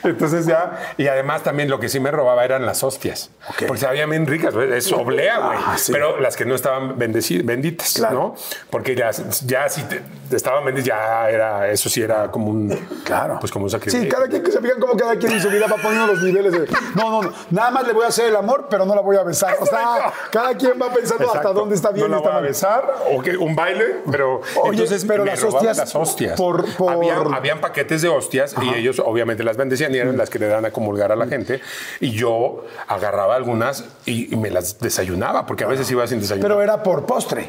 Entonces 0.04 0.46
ya, 0.46 0.94
y 0.96 1.06
además 1.06 1.42
también 1.42 1.70
lo 1.70 1.78
que 1.78 1.88
sí 1.88 2.00
me 2.00 2.10
robaba 2.10 2.44
eran 2.44 2.66
las 2.66 2.82
hostias. 2.82 3.30
Porque 3.66 3.80
sabían 3.80 4.10
bien 4.10 4.26
ricas, 4.26 4.52
güey, 4.54 4.72
es 4.72 4.90
oblea, 4.92 5.38
güey. 5.38 5.58
Ah, 5.64 5.76
sí. 5.78 5.92
Pero 5.92 6.18
las 6.20 6.36
que 6.36 6.44
no 6.44 6.54
estaban 6.54 6.98
benditas, 6.98 7.94
Claro. 7.94 8.14
¿no? 8.14 8.34
Porque 8.70 8.94
ya, 8.96 9.10
ya 9.46 9.68
si 9.68 9.82
te- 9.84 10.02
estaban 10.34 10.64
benditas, 10.64 10.86
ya 10.88 11.30
era, 11.30 11.68
eso 11.70 11.88
sí 11.88 12.02
era 12.02 12.30
como 12.30 12.50
un. 12.50 12.68
Claro. 13.04 13.38
Pues 13.40 13.52
como 13.52 13.64
un 13.66 13.70
sacrificio. 13.70 14.02
Sí, 14.02 14.08
cada 14.08 14.26
quien 14.26 14.42
que 14.42 14.50
se 14.50 14.60
fijan 14.60 14.80
como 14.80 14.96
cada 14.96 15.16
quien 15.16 15.32
en 15.32 15.40
su 15.40 15.48
vida 15.50 15.66
va 15.66 15.76
poniendo 15.76 16.08
los 16.08 16.22
niveles 16.22 16.52
de. 16.52 16.66
No, 16.96 17.10
no, 17.10 17.22
no. 17.22 17.32
Nada 17.50 17.70
más 17.70 17.86
le 17.86 17.92
voy 17.92 18.04
a 18.04 18.08
hacer 18.08 18.26
el 18.26 18.36
amor, 18.36 18.51
pero 18.70 18.84
no 18.86 18.94
la 18.94 19.00
voy 19.00 19.16
a 19.16 19.22
besar. 19.22 19.56
O 19.60 19.66
sea, 19.66 20.12
cada 20.30 20.54
quien 20.56 20.72
va 20.80 20.92
pensando 20.92 21.32
hasta 21.32 21.52
dónde 21.52 21.74
está 21.74 21.90
bien 21.90 22.10
No 22.10 22.16
la 22.16 22.22
voy 22.22 22.32
a 22.32 22.40
besar 22.40 22.92
o 23.10 23.22
un 23.42 23.54
baile, 23.56 23.96
pero 24.10 24.40
Oye, 24.62 24.70
entonces 24.70 25.04
pero 25.06 25.24
me 25.24 25.30
las 25.30 25.42
hostias 25.42 25.76
las 25.76 25.94
hostias. 25.94 26.36
por- 26.36 26.64
por- 26.76 26.92
Habían, 26.92 27.34
habían 27.34 27.60
paquetes 27.60 28.02
de 28.02 28.08
hostias 28.08 28.54
y 28.62 28.74
ellos 28.74 29.00
obviamente 29.04 29.42
las 29.44 29.56
bendecían 29.56 29.94
y 29.94 29.98
eran 29.98 30.16
las 30.16 30.30
que 30.30 30.38
le 30.38 30.46
dan 30.48 30.64
a 30.64 30.70
comulgar 30.70 31.12
a 31.12 31.16
la 31.16 31.26
gente 31.26 31.60
y 32.00 32.10
yo 32.12 32.64
agarraba 32.88 33.34
algunas 33.36 33.84
y, 34.06 34.32
y 34.32 34.36
me 34.36 34.50
las 34.50 34.78
desayunaba 34.78 35.46
porque 35.46 35.64
a 35.64 35.68
veces 35.68 35.90
iba 35.90 36.06
sin 36.06 36.20
desayunar. 36.20 36.48
Pero 36.48 36.62
era 36.62 36.82
por 36.82 37.04
postre. 37.06 37.48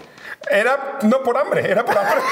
Era 0.50 1.00
no 1.04 1.22
por 1.24 1.38
hambre, 1.38 1.70
era 1.70 1.84
por 1.86 1.98
hambre. 1.98 2.16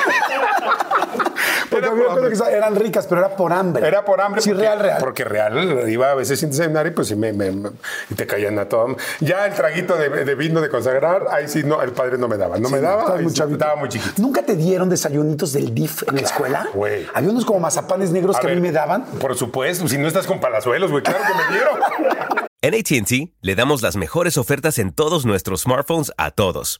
Porque 1.69 1.85
Era 1.85 1.95
por 1.95 2.09
hambre. 2.19 2.37
que 2.37 2.51
eran 2.53 2.75
ricas, 2.75 3.07
pero 3.07 3.21
era 3.21 3.35
por 3.35 3.53
hambre. 3.53 3.87
Era 3.87 4.03
por 4.03 4.19
hambre. 4.19 4.41
Sí, 4.41 4.49
porque, 4.49 4.61
real, 4.63 4.79
real. 4.79 4.97
Porque 4.99 5.23
real 5.23 5.89
iba 5.89 6.11
a 6.11 6.15
veces 6.15 6.37
sin 6.39 6.49
desayunar 6.49 6.85
y 6.87 6.91
pues 6.91 7.07
sí 7.07 7.15
me, 7.15 7.31
me- 7.31 7.51
me- 7.51 7.69
y 8.09 8.15
te 8.15 8.27
caían 8.27 8.59
a 8.59 8.67
todo. 8.67 8.97
Ya 9.21 9.45
el 9.45 9.53
traguito 9.53 9.95
de, 9.95 10.09
de 10.09 10.35
vino 10.35 10.59
de 10.59 10.69
consagrar, 10.69 11.27
ahí 11.31 11.47
sí 11.47 11.63
no, 11.63 11.81
el 11.81 11.93
padre 11.93 12.17
no 12.17 12.27
me 12.27 12.35
daba. 12.37 12.57
No 12.59 12.69
me 12.69 12.81
daba, 12.81 13.15
muy 13.15 13.31
sí, 13.33 13.41
estaba 13.49 13.75
muy 13.77 13.87
chiquito. 13.87 14.21
¿Nunca 14.21 14.41
te 14.43 14.55
dieron 14.57 14.89
desayunitos 14.89 15.53
del 15.53 15.73
DIF 15.73 16.03
en 16.09 16.15
la 16.15 16.21
escuela? 16.21 16.67
güey. 16.73 17.07
Había 17.13 17.29
unos 17.29 17.45
como 17.45 17.61
mazapanes 17.61 18.11
negros 18.11 18.35
A 18.35 18.39
que 18.41 18.47
a 18.47 18.55
mí 18.55 18.59
me 18.59 18.73
daban. 18.73 19.03
Por 19.05 19.37
supuesto, 19.37 19.87
si 19.87 19.97
no 19.97 20.07
estás 20.09 20.27
con 20.27 20.41
palazuelos, 20.41 20.91
güey, 20.91 21.03
claro 21.03 21.19
que 21.25 21.33
me 21.33 21.55
dieron. 21.55 21.79
En 22.63 22.75
ATT 22.75 23.31
le 23.41 23.55
damos 23.55 23.81
las 23.81 23.95
mejores 23.95 24.37
ofertas 24.37 24.77
en 24.77 24.91
todos 24.93 25.25
nuestros 25.25 25.61
smartphones 25.61 26.11
a 26.17 26.29
todos. 26.29 26.79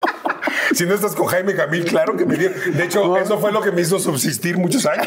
Si 0.74 0.84
no 0.84 0.94
estás 0.94 1.14
con 1.14 1.26
Jaime 1.26 1.54
Camil, 1.54 1.84
claro 1.86 2.14
que 2.14 2.26
me 2.26 2.36
dieron. 2.36 2.54
De 2.76 2.84
hecho, 2.84 3.16
eso 3.16 3.38
fue 3.38 3.50
lo 3.52 3.62
que 3.62 3.72
me 3.72 3.80
hizo 3.80 3.98
subsistir 3.98 4.58
muchos 4.58 4.84
años. 4.84 5.06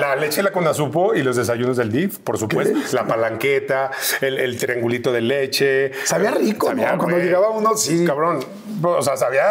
La 0.00 0.16
leche, 0.16 0.42
la 0.42 0.50
conazupo 0.50 1.14
y 1.14 1.22
los 1.22 1.36
desayunos 1.36 1.76
del 1.76 1.92
DIF, 1.92 2.18
por 2.18 2.38
supuesto. 2.38 2.78
La 2.92 3.06
palanqueta, 3.06 3.90
el, 4.22 4.38
el 4.38 4.56
triangulito 4.58 5.12
de 5.12 5.20
leche. 5.20 5.92
Sabía 6.04 6.30
rico, 6.30 6.72
¿no? 6.72 6.82
Cuando 6.82 7.16
güey. 7.16 7.24
llegaba 7.24 7.50
uno, 7.50 7.76
sí. 7.76 8.04
Cabrón. 8.06 8.40
O 8.82 9.02
sea, 9.02 9.16
sabía. 9.18 9.44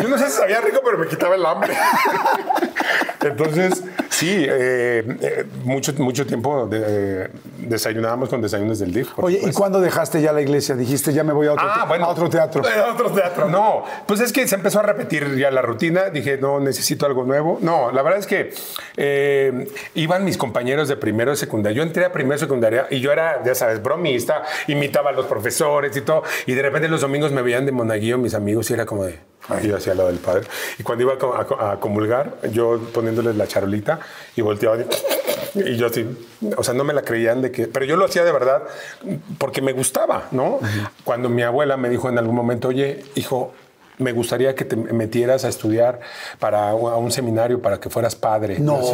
Yo 0.00 0.08
no 0.08 0.16
sé 0.18 0.26
si 0.30 0.36
sabía 0.36 0.60
rico, 0.60 0.80
pero 0.84 0.98
me 0.98 1.08
quitaba 1.08 1.34
el 1.34 1.44
hambre. 1.44 1.74
Entonces, 3.22 3.82
sí, 4.08 4.30
eh, 4.48 5.04
eh, 5.20 5.44
mucho, 5.64 5.92
mucho 5.98 6.26
tiempo 6.26 6.66
de- 6.68 6.84
eh, 7.24 7.28
desayunábamos 7.58 8.28
con 8.28 8.40
desayunos 8.40 8.78
del 8.78 8.92
DIF. 8.92 9.08
Oye, 9.18 9.40
¿y 9.42 9.50
cuándo 9.52 9.80
dejaste 9.80 10.22
ya 10.22 10.32
la 10.32 10.40
iglesia? 10.42 10.76
Dijiste, 10.76 11.12
ya 11.12 11.24
me 11.24 11.32
voy 11.32 11.48
a 11.48 11.52
otro, 11.54 11.66
Ah, 11.68 11.80
te- 11.82 11.88
bueno. 11.88 12.04
a 12.04 12.08
otro 12.08 12.28
teatro. 12.30 12.62
A 12.86 12.92
otro 12.92 13.10
teatro. 13.10 13.48
No, 13.48 13.84
pues 14.06 14.20
es 14.20 14.32
que 14.32 14.46
se 14.46 14.54
empezó 14.54 14.80
a 14.80 14.82
repetir 14.82 15.36
ya 15.36 15.50
la 15.50 15.62
rutina. 15.62 16.10
Dije, 16.10 16.38
no, 16.38 16.60
necesito 16.60 17.06
algo 17.06 17.24
nuevo. 17.24 17.58
No, 17.60 17.90
la 17.92 18.02
verdad 18.02 18.20
es 18.20 18.26
que 18.26 18.52
eh, 18.96 19.68
iban 19.94 20.24
mis 20.24 20.36
compañeros 20.38 20.88
de 20.88 20.96
primero 20.96 21.30
de 21.32 21.36
secundaria. 21.36 21.76
Yo 21.76 21.82
entré 21.82 22.04
a 22.04 22.12
primero 22.12 22.34
de 22.34 22.38
secundaria 22.40 22.86
y 22.90 23.00
yo 23.00 23.12
era, 23.12 23.42
ya 23.44 23.54
sabes, 23.54 23.82
bromista, 23.82 24.42
imitaba 24.68 25.10
a 25.10 25.12
los 25.12 25.26
profesores 25.26 25.96
y 25.96 26.00
todo. 26.02 26.22
Y 26.46 26.54
de 26.54 26.62
repente 26.62 26.88
los 26.88 27.00
domingos 27.00 27.32
me 27.32 27.42
veían 27.42 27.66
de 27.66 27.72
monaguillo 27.72 28.18
mis 28.18 28.34
amigos 28.34 28.70
y 28.70 28.74
era 28.74 28.86
como 28.86 29.04
de... 29.04 29.18
Y 29.62 29.68
yo 29.68 29.76
hacía 29.76 29.94
lo 29.94 30.08
del 30.08 30.18
padre. 30.18 30.42
Y 30.78 30.82
cuando 30.82 31.04
iba 31.04 31.14
a, 31.14 31.18
co- 31.18 31.34
a 31.36 31.46
co- 31.46 31.60
a 31.60 31.78
comulgar, 31.78 32.34
yo 32.50 32.80
poniéndoles 32.92 33.36
la 33.36 33.46
charolita 33.46 34.00
y 34.34 34.40
volteaban 34.40 34.86
y, 35.54 35.60
y 35.70 35.76
yo 35.76 35.86
así, 35.86 36.04
o 36.56 36.64
sea, 36.64 36.74
no 36.74 36.82
me 36.82 36.92
la 36.92 37.02
creían 37.02 37.42
de 37.42 37.52
que, 37.52 37.68
pero 37.68 37.84
yo 37.86 37.96
lo 37.96 38.06
hacía 38.06 38.24
de 38.24 38.32
verdad 38.32 38.64
porque 39.38 39.62
me 39.62 39.72
gustaba, 39.72 40.26
¿no? 40.32 40.58
Cuando 41.04 41.28
mi 41.28 41.42
abuela 41.42 41.76
me 41.76 41.88
dijo 41.88 42.08
en 42.08 42.18
algún 42.18 42.34
momento, 42.34 42.68
oye, 42.68 43.04
hijo, 43.14 43.54
me 43.98 44.12
gustaría 44.12 44.54
que 44.54 44.64
te 44.64 44.76
metieras 44.76 45.44
a 45.44 45.48
estudiar 45.48 46.00
para 46.38 46.70
a 46.70 46.74
un 46.74 47.10
seminario 47.10 47.60
para 47.62 47.80
que 47.80 47.90
fueras 47.90 48.14
padre. 48.14 48.58
No. 48.58 48.76
Así. 48.78 48.92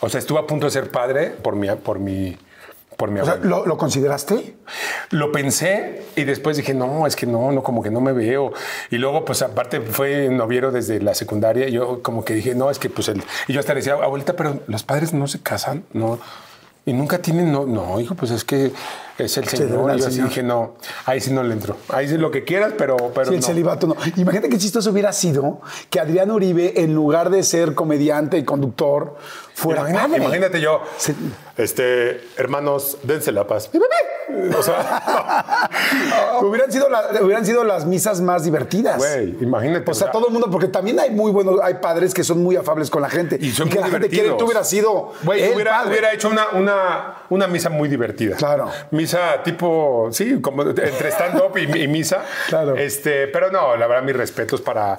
O 0.00 0.08
sea, 0.08 0.18
estuve 0.18 0.38
a 0.38 0.46
punto 0.46 0.66
de 0.66 0.72
ser 0.72 0.90
padre 0.90 1.30
por 1.30 1.56
mi, 1.56 1.68
por 1.70 1.98
mi, 1.98 2.36
por 2.96 3.10
mi 3.10 3.20
O 3.20 3.24
sea. 3.24 3.36
¿lo, 3.36 3.66
lo 3.66 3.76
consideraste? 3.76 4.56
Lo 5.10 5.32
pensé 5.32 6.02
y 6.16 6.24
después 6.24 6.56
dije, 6.56 6.74
no, 6.74 7.06
es 7.06 7.16
que 7.16 7.26
no, 7.26 7.52
no, 7.52 7.62
como 7.62 7.82
que 7.82 7.90
no 7.90 8.00
me 8.00 8.12
veo. 8.12 8.52
Y 8.90 8.98
luego, 8.98 9.24
pues 9.24 9.42
aparte 9.42 9.80
fue 9.80 10.28
noviero 10.28 10.72
desde 10.72 11.00
la 11.00 11.14
secundaria. 11.14 11.68
y 11.68 11.72
Yo 11.72 12.02
como 12.02 12.24
que 12.24 12.34
dije, 12.34 12.54
no, 12.54 12.70
es 12.70 12.78
que 12.78 12.90
pues 12.90 13.08
el... 13.08 13.22
Y 13.46 13.52
yo 13.52 13.60
hasta 13.60 13.74
le 13.74 13.80
decía, 13.80 13.94
abuelita, 13.94 14.34
pero 14.34 14.60
los 14.66 14.82
padres 14.82 15.12
no 15.12 15.26
se 15.26 15.40
casan, 15.40 15.84
no. 15.92 16.18
Y 16.86 16.94
nunca 16.94 17.18
tienen, 17.18 17.52
no, 17.52 17.66
no, 17.66 18.00
hijo, 18.00 18.14
pues 18.14 18.30
es 18.30 18.44
que 18.44 18.72
es 19.24 19.36
el 19.36 19.46
Señor. 19.48 19.94
Y 19.96 20.00
yo 20.00 20.06
así 20.06 20.22
dije, 20.22 20.42
no, 20.42 20.74
ahí 21.06 21.20
sí 21.20 21.32
no 21.32 21.42
le 21.42 21.52
entro. 21.54 21.76
Ahí 21.88 22.08
sí 22.08 22.16
lo 22.18 22.30
que 22.30 22.44
quieras, 22.44 22.72
pero, 22.78 22.96
pero 23.14 23.26
Sí, 23.28 23.34
el 23.34 23.40
no. 23.40 23.46
celibato 23.46 23.86
no. 23.86 23.96
Imagínate 24.16 24.48
qué 24.48 24.58
chistoso 24.58 24.90
hubiera 24.90 25.12
sido 25.12 25.60
que 25.90 26.00
Adrián 26.00 26.30
Uribe, 26.30 26.80
en 26.82 26.94
lugar 26.94 27.30
de 27.30 27.42
ser 27.42 27.74
comediante 27.74 28.38
y 28.38 28.44
conductor, 28.44 29.16
fuera 29.58 29.88
Imagínate, 29.90 30.60
yo, 30.60 30.82
Sí. 30.96 31.14
este, 31.56 32.20
hermanos, 32.36 32.98
dense 33.02 33.32
la 33.32 33.46
paz. 33.46 33.70
O 34.56 34.62
sea, 34.62 35.68
hubieran, 36.42 36.70
sido 36.70 36.88
la- 36.88 37.08
hubieran 37.22 37.44
sido 37.46 37.64
las 37.64 37.84
misas 37.86 38.20
más 38.20 38.44
divertidas. 38.44 38.98
güey, 38.98 39.36
imagínate. 39.40 39.90
O 39.90 39.94
sea, 39.94 40.10
todo 40.10 40.26
el 40.28 40.32
mundo, 40.32 40.48
porque 40.50 40.68
también 40.68 41.00
hay 41.00 41.10
muy 41.10 41.32
buenos, 41.32 41.58
hay 41.62 41.74
padres 41.74 42.14
que 42.14 42.22
son 42.24 42.42
muy 42.42 42.56
afables 42.56 42.90
con 42.90 43.02
la 43.02 43.08
gente. 43.10 43.38
Y 43.40 43.50
son 43.50 43.68
que 43.68 43.76
muy 43.76 43.84
la 43.84 43.90
gente 43.90 44.08
quiere, 44.08 44.24
divertidos. 44.24 44.38
tú 44.38 44.44
hubieras 44.44 44.68
sido. 44.68 45.12
Güey, 45.24 45.52
hubiera, 45.54 45.84
hubiera 45.86 46.12
hecho 46.12 46.28
una, 46.28 46.48
una, 46.52 47.14
una 47.30 47.46
misa 47.46 47.70
muy 47.70 47.88
divertida. 47.88 48.36
Claro. 48.36 48.70
Misa 48.90 49.42
tipo, 49.42 50.08
sí, 50.12 50.40
como 50.40 50.62
entre 50.62 51.08
stand-up 51.10 51.56
y, 51.58 51.82
y 51.82 51.88
misa. 51.88 52.22
Claro. 52.48 52.76
Este, 52.76 53.28
pero 53.28 53.50
no, 53.50 53.76
la 53.76 53.86
verdad, 53.86 54.02
mis 54.02 54.16
respetos 54.16 54.60
para, 54.60 54.98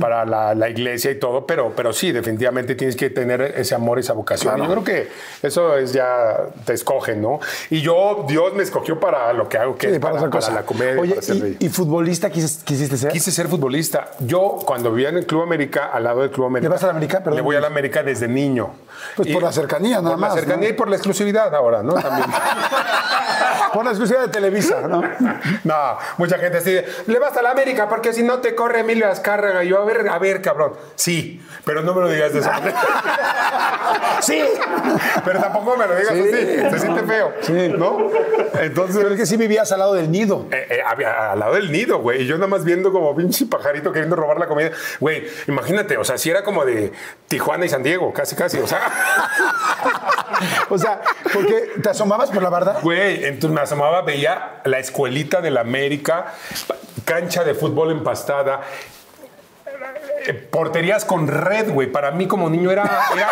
para 0.00 0.24
la, 0.24 0.54
la 0.54 0.68
iglesia 0.68 1.10
y 1.10 1.18
todo, 1.18 1.46
pero, 1.46 1.72
pero 1.74 1.92
sí, 1.92 2.12
definitivamente 2.12 2.74
tienes 2.74 2.96
que 2.96 3.08
tener 3.10 3.40
ese 3.56 3.74
amor, 3.74 3.93
esa 3.98 4.12
vocación. 4.12 4.54
Claro. 4.54 4.68
Yo 4.68 4.82
creo 4.82 4.84
que 4.84 5.10
eso 5.46 5.76
es 5.76 5.92
ya, 5.92 6.36
te 6.64 6.72
escogen, 6.74 7.20
¿no? 7.22 7.40
Y 7.70 7.80
yo, 7.80 8.24
Dios 8.28 8.54
me 8.54 8.62
escogió 8.62 8.98
para 9.00 9.32
lo 9.32 9.48
que 9.48 9.58
hago, 9.58 9.76
que 9.76 9.88
Sí, 9.88 9.94
es 9.94 9.98
para, 10.00 10.16
para 10.16 10.30
cosa. 10.30 10.52
la 10.52 10.62
comedia. 10.62 11.00
Oye, 11.00 11.14
para 11.14 11.34
y, 11.34 11.56
y 11.60 11.68
futbolista 11.68 12.30
quisiste, 12.30 12.64
quisiste 12.64 12.96
ser? 12.96 13.12
Quise 13.12 13.30
ser 13.30 13.48
futbolista. 13.48 14.10
Yo, 14.20 14.58
cuando 14.64 14.90
vivía 14.90 15.08
en 15.10 15.18
el 15.18 15.26
Club 15.26 15.42
América, 15.42 15.90
al 15.92 16.04
lado 16.04 16.20
del 16.22 16.30
Club 16.30 16.46
América. 16.46 16.70
vas 16.70 16.82
a 16.82 16.86
la 16.86 16.92
América? 16.92 17.18
Perdón. 17.18 17.36
Le 17.36 17.42
voy 17.42 17.56
a 17.56 17.60
la 17.60 17.66
América 17.66 18.02
desde 18.02 18.28
niño. 18.28 18.70
Pues 19.16 19.28
por 19.32 19.42
la 19.42 19.52
cercanía, 19.52 19.96
nada 20.00 20.10
por 20.10 20.18
más, 20.18 20.34
la 20.34 20.40
cercanía 20.40 20.68
¿no? 20.68 20.74
y 20.74 20.76
por 20.76 20.88
la 20.88 20.96
exclusividad 20.96 21.54
ahora, 21.54 21.82
¿no? 21.82 21.94
También. 21.94 22.26
Por 23.74 23.84
la 23.84 23.90
exclusiva 23.90 24.22
de 24.22 24.28
Televisa, 24.28 24.82
¿no? 24.88 25.02
no, 25.64 25.98
mucha 26.16 26.38
gente 26.38 26.58
así 26.58 26.72
de, 26.72 26.86
le 27.06 27.18
vas 27.18 27.36
a 27.36 27.42
la 27.42 27.50
América 27.50 27.88
porque 27.88 28.12
si 28.12 28.22
no 28.22 28.38
te 28.38 28.54
corre 28.54 28.80
Emilio 28.80 29.08
Azcárraga. 29.10 29.64
Y 29.64 29.68
yo, 29.68 29.82
a 29.82 29.84
ver, 29.84 30.08
a 30.08 30.18
ver, 30.18 30.40
cabrón. 30.40 30.74
Sí, 30.94 31.42
pero 31.64 31.82
no 31.82 31.92
me 31.94 32.02
lo 32.02 32.08
digas 32.08 32.32
de 32.32 32.40
esa 32.40 32.52
manera. 32.52 32.80
sí. 34.20 34.42
pero 35.24 35.40
tampoco 35.40 35.76
me 35.76 35.86
lo 35.86 35.94
digas 35.96 36.14
Sí. 36.14 36.20
así. 36.20 36.70
Se 36.70 36.78
siente 36.78 37.02
feo. 37.02 37.32
Sí. 37.40 37.72
¿No? 37.76 37.98
Entonces. 38.60 38.96
Pero 38.96 39.10
es 39.10 39.16
que 39.16 39.26
sí 39.26 39.36
vivías 39.36 39.70
al 39.72 39.80
lado 39.80 39.94
del 39.94 40.10
nido. 40.10 40.46
Eh, 40.52 40.66
eh, 40.70 40.82
al 41.04 41.38
lado 41.38 41.54
del 41.54 41.72
nido, 41.72 41.98
güey. 41.98 42.22
Y 42.22 42.26
yo 42.26 42.36
nada 42.36 42.46
más 42.46 42.64
viendo 42.64 42.92
como 42.92 43.14
pinche 43.16 43.46
pajarito 43.46 43.92
queriendo 43.92 44.16
robar 44.16 44.38
la 44.38 44.46
comida. 44.46 44.70
Güey, 45.00 45.24
imagínate, 45.48 45.96
o 45.96 46.04
sea, 46.04 46.16
si 46.18 46.30
era 46.30 46.44
como 46.44 46.64
de 46.64 46.92
Tijuana 47.28 47.64
y 47.66 47.68
San 47.68 47.82
Diego, 47.82 48.12
casi, 48.12 48.36
casi. 48.36 48.58
O 48.58 48.66
sea, 48.66 48.80
O 50.68 50.78
sea, 50.78 51.00
porque 51.32 51.70
te 51.82 51.90
asomabas 51.90 52.30
por 52.30 52.42
la 52.42 52.50
barda. 52.50 52.78
güey, 52.82 53.24
entonces 53.24 53.50
me 53.54 53.60
asomaba, 53.64 54.02
veía 54.02 54.60
la 54.64 54.78
escuelita 54.78 55.40
de 55.40 55.50
la 55.50 55.60
América, 55.62 56.32
cancha 57.04 57.44
de 57.44 57.54
fútbol 57.54 57.90
empastada. 57.90 58.60
Porterías 60.50 61.04
con 61.04 61.28
red, 61.28 61.70
güey. 61.70 61.90
Para 61.92 62.10
mí 62.10 62.26
como 62.26 62.48
niño 62.48 62.70
era, 62.70 62.84
era 63.14 63.30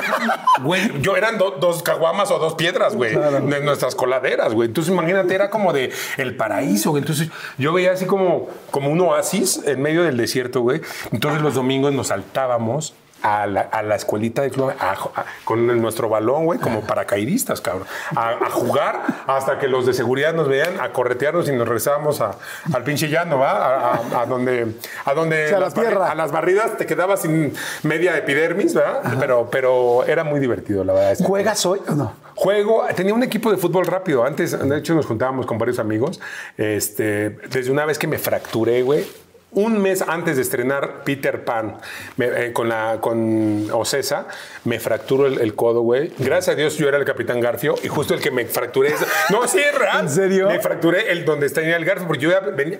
güey, 0.61 1.01
yo 1.01 1.17
eran 1.17 1.39
do- 1.39 1.53
dos 1.53 1.83
caguamas 1.83 2.31
o 2.31 2.39
dos 2.39 2.55
piedras, 2.55 2.95
güey, 2.95 3.15
de 3.17 3.61
nuestras 3.63 3.95
coladeras, 3.95 4.53
güey. 4.53 4.69
Entonces 4.69 4.93
imagínate, 4.93 5.35
era 5.35 5.49
como 5.49 5.73
de 5.73 5.91
el 6.19 6.37
paraíso, 6.37 6.91
güey. 6.91 7.01
Entonces 7.01 7.29
yo 7.57 7.73
veía 7.73 7.93
así 7.93 8.05
como, 8.05 8.49
como 8.71 8.91
un 8.91 9.01
oasis 9.01 9.63
en 9.67 9.81
medio 9.81 10.03
del 10.03 10.19
desierto, 10.19 10.61
güey. 10.61 10.83
Entonces 11.13 11.41
los 11.41 11.55
domingos 11.55 11.93
nos 11.95 12.09
saltábamos 12.09 12.95
a 13.23 13.47
la, 13.47 13.61
a 13.63 13.83
la 13.83 13.95
escuelita 13.97 14.43
de 14.43 14.51
club 14.51 14.73
a- 14.79 14.91
a- 14.93 15.25
con 15.45 15.67
nuestro 15.81 16.09
balón, 16.09 16.45
güey, 16.45 16.59
como 16.59 16.81
paracaidistas, 16.83 17.61
cabrón. 17.61 17.87
A, 18.17 18.51
jugar 18.51 19.03
hasta 19.27 19.59
que 19.59 19.69
los 19.69 19.87
de 19.87 19.95
seguridad 19.95 20.33
nos 20.35 20.49
veían, 20.49 20.81
a 20.81 20.93
corretearnos 20.93 21.49
y 21.49 21.53
nos 21.53 21.67
regresábamos 21.67 22.21
a- 22.21 22.37
al 22.73 22.85
pinche 22.85 23.09
llano, 23.09 23.39
¿va? 23.39 23.95
A, 24.21 24.27
donde, 24.27 24.75
a 25.05 25.15
donde 25.15 25.51
las 25.59 25.75
a 26.11 26.15
las 26.15 26.33
barridas 26.33 26.77
te 26.77 26.87
quedabas 26.87 27.23
sin 27.23 27.53
media 27.83 28.17
epidermis, 28.17 28.75
¿verdad? 28.75 29.15
Pero, 29.21 29.49
pero 29.51 30.05
era 30.05 30.25
muy 30.25 30.41
divertido, 30.41 30.85
la 30.85 30.93
verdad. 30.93 31.25
¿Juegas 31.25 31.65
hoy 31.67 31.81
o 31.89 31.93
no? 31.95 32.13
Juego, 32.35 32.85
tenía 32.97 33.15
un 33.15 33.23
equipo 33.23 33.51
de 33.51 33.57
fútbol 33.59 33.87
rápido. 33.87 34.25
Antes, 34.25 34.59
de 34.59 34.79
hecho, 34.79 34.95
nos 34.95 35.07
juntábamos 35.07 35.47
con 35.47 35.59
varios 35.59 35.79
amigos. 35.79 36.21
Este, 36.57 37.31
desde 37.51 37.71
una 37.71 37.85
vez 37.85 37.99
que 37.99 38.07
me 38.07 38.19
fracturé, 38.19 38.83
güey. 38.83 39.05
Un 39.55 39.83
mes 39.83 40.01
antes 40.01 40.37
de 40.37 40.43
estrenar 40.43 41.05
Peter 41.05 41.45
Pan 41.45 41.77
me- 42.17 42.47
eh, 42.47 42.53
con, 42.55 42.71
la, 42.71 42.99
con 43.03 43.69
Ocesa, 43.71 44.27
me 44.65 44.81
fracturó 44.81 45.27
el, 45.27 45.41
el 45.43 45.55
codo, 45.55 45.83
güey. 45.83 46.11
Gracias 46.19 46.55
a 46.55 46.57
Dios 46.57 46.79
yo 46.79 46.89
era 46.89 46.97
el 46.97 47.05
capitán 47.05 47.39
Garfio 47.39 47.75
y 47.83 47.89
justo 47.89 48.15
el 48.15 48.21
que 48.21 48.31
me 48.31 48.47
fracturé. 48.47 48.95
No, 49.29 49.47
sí, 49.47 49.59
es 49.59 49.79
real. 49.79 50.01
¿En 50.01 50.09
serio? 50.09 50.49
Me 50.49 50.59
fracturé 50.61 51.13
el 51.13 51.27
donde 51.27 51.51
tenía 51.51 51.77
el 51.77 51.85
Garfio 51.85 52.07
porque 52.07 52.23
yo 52.23 52.31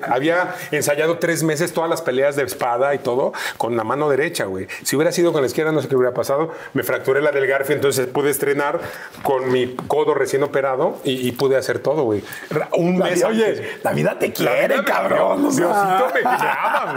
había 0.09 0.55
ensayado 0.71 1.19
tres 1.19 1.43
meses 1.43 1.75
todas 1.75 1.91
las 1.91 2.01
peleas 2.01 2.37
de 2.37 2.45
espada 2.45 2.95
y 2.95 2.99
todo 3.01 3.33
con 3.59 3.77
la 3.77 3.85
mano 3.85 4.09
derecha, 4.09 4.45
güey. 4.47 4.67
Si 4.83 4.97
hubiera 4.97 5.13
sido 5.13 5.33
con 5.33 5.43
la 5.43 5.49
izquierda, 5.49 5.73
no 5.73 5.83
sé 5.83 5.89
qué 5.89 5.97
hubiera 5.97 6.15
pasado. 6.15 6.53
Me 6.73 6.83
fracturé 6.85 7.21
la 7.21 7.33
del 7.33 7.47
Garfio, 7.47 7.75
entonces 7.75 8.07
pude 8.07 8.31
estrenar 8.31 8.81
con 9.23 9.53
mi 9.53 9.77
codo 9.89 10.15
recién 10.15 10.43
operado 10.43 10.99
y, 11.05 11.29
y 11.29 11.33
pude 11.33 11.57
hacer 11.59 11.81
todo, 11.81 12.05
güey. 12.05 12.25
Un 12.73 12.99
La 12.99 13.05
mes 13.07 13.17
vida- 13.17 13.29
oye, 13.29 13.69
la 13.83 13.93
vida 13.93 14.19
te 14.19 14.33
quiere, 14.33 14.69
vida 14.69 14.85
cabrón. 14.87 15.43
Diosito 15.43 16.11
me 16.15 16.21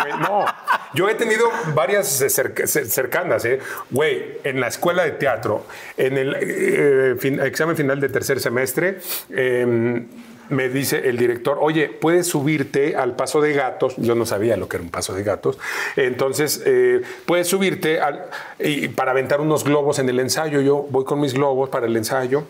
güey. 0.02 0.14
No. 0.22 0.46
Yo 0.94 1.10
he 1.10 1.16
tenido 1.16 1.46
varias 1.74 2.08
cerca- 2.08 2.64
cer- 2.64 2.86
cercanas, 2.86 3.44
¿eh? 3.46 3.60
Güey, 3.92 4.38
en 4.44 4.60
la 4.60 4.68
escuela 4.68 5.04
de 5.04 5.12
teatro, 5.12 5.66
en 5.98 6.18
el 6.18 6.36
eh, 6.40 7.16
fin- 7.20 7.40
examen 7.42 7.76
final 7.76 8.00
de 8.00 8.10
tercer 8.10 8.40
semestre, 8.40 9.00
eh, 9.30 10.06
me 10.48 10.70
dice 10.70 11.10
el 11.10 11.18
director, 11.18 11.58
oye, 11.60 11.88
puedes 11.90 12.28
subirte 12.28 12.96
al 12.96 13.16
paso 13.16 13.42
de 13.42 13.54
gatos. 13.54 13.96
Yo 13.98 14.14
no 14.14 14.28
sabía 14.28 14.56
lo 14.58 14.70
que 14.70 14.78
era 14.78 14.84
un 14.84 14.92
paso 14.92 15.14
de 15.16 15.24
gatos. 15.24 15.58
Entonces, 15.96 16.62
eh, 16.68 17.02
puedes 17.26 17.48
subirte 17.48 18.00
al- 18.00 18.26
y, 18.60 18.88
para 18.90 19.10
aventar 19.12 19.42
unos 19.42 19.64
globos 19.64 19.98
en 20.00 20.08
el 20.08 20.20
ensayo. 20.20 20.62
Yo 20.62 20.86
voy 20.92 21.04
con 21.04 21.20
mis 21.20 21.34
globos 21.34 21.70
para 21.70 21.88
el 21.88 21.98
ensayo. 21.98 22.44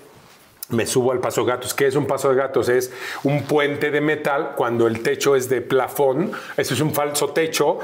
Me 0.69 0.87
subo 0.87 1.11
al 1.11 1.19
paso 1.19 1.41
de 1.41 1.47
gatos. 1.51 1.73
¿Qué 1.73 1.85
es 1.87 1.95
un 1.95 2.07
paso 2.07 2.29
de 2.29 2.35
gatos? 2.35 2.69
Es 2.69 2.91
un 3.23 3.43
puente 3.43 3.91
de 3.91 4.01
metal 4.01 4.53
cuando 4.57 4.87
el 4.87 5.01
techo 5.03 5.35
es 5.35 5.47
de 5.47 5.61
plafón. 5.61 6.31
Eso 6.57 6.73
es 6.73 6.81
un 6.81 6.91
falso 6.93 7.29
techo 7.29 7.79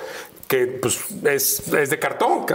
que 0.48 0.66
pues, 0.68 1.00
es, 1.26 1.68
es 1.74 1.90
de 1.92 2.00
cartón. 2.00 2.46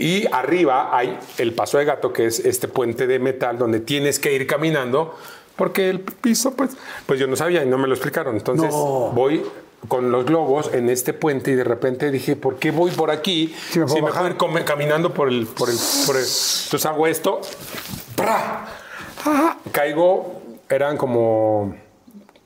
Y 0.00 0.26
arriba 0.32 0.96
hay 0.96 1.18
el 1.38 1.52
paso 1.52 1.76
de 1.78 1.84
gato, 1.84 2.12
que 2.12 2.26
es 2.26 2.40
este 2.40 2.68
puente 2.68 3.06
de 3.06 3.18
metal 3.18 3.58
donde 3.58 3.80
tienes 3.80 4.18
que 4.18 4.32
ir 4.32 4.46
caminando 4.46 5.14
porque 5.56 5.88
el 5.90 6.00
piso, 6.00 6.54
pues, 6.54 6.70
pues 7.06 7.18
yo 7.20 7.26
no 7.26 7.36
sabía 7.36 7.62
y 7.62 7.66
no 7.66 7.76
me 7.78 7.86
lo 7.86 7.94
explicaron. 7.94 8.34
Entonces 8.36 8.70
No. 8.72 9.10
voy 9.14 9.42
con 9.88 10.10
los 10.10 10.24
globos 10.24 10.72
en 10.74 10.88
este 10.90 11.12
puente 11.12 11.50
y 11.50 11.54
de 11.54 11.64
repente 11.64 12.10
dije, 12.10 12.34
¿por 12.34 12.56
qué 12.56 12.70
voy 12.70 12.90
por 12.90 13.10
aquí? 13.10 13.54
Sí, 13.70 13.78
me 13.78 13.84
puedo 13.84 13.96
si 13.96 14.02
me 14.02 14.08
bajar. 14.10 14.36
puedo 14.38 14.58
ir 14.58 14.64
caminando 14.64 15.12
por 15.14 15.28
el, 15.28 15.46
por 15.46 15.68
el, 15.70 15.76
por 16.06 16.16
el- 16.16 16.22
Entonces 16.24 16.86
hago 16.86 17.06
esto. 17.06 17.40
¡pra! 18.16 18.66
Caigo, 19.72 20.42
eran 20.68 20.96
como 20.96 21.74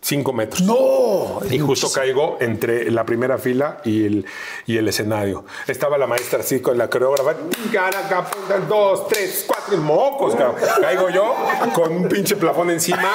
cinco 0.00 0.32
metros. 0.32 0.62
¡No! 0.62 1.40
Y 1.50 1.58
justo 1.58 1.90
caigo 1.92 2.38
entre 2.40 2.90
la 2.90 3.04
primera 3.04 3.38
fila 3.38 3.80
y 3.84 4.06
el, 4.06 4.26
y 4.66 4.78
el 4.78 4.88
escenario. 4.88 5.44
Estaba 5.66 5.98
la 5.98 6.06
maestra 6.06 6.40
así 6.40 6.60
con 6.60 6.78
la 6.78 6.88
coreógrafa. 6.88 7.34
Dos, 8.68 9.08
tres, 9.08 9.44
cuatro, 9.46 9.76
mocos. 9.78 10.34
cabrón. 10.34 10.56
Caigo 10.80 11.10
yo 11.10 11.34
con 11.74 11.92
un 11.92 12.08
pinche 12.08 12.36
plafón 12.36 12.70
encima. 12.70 13.10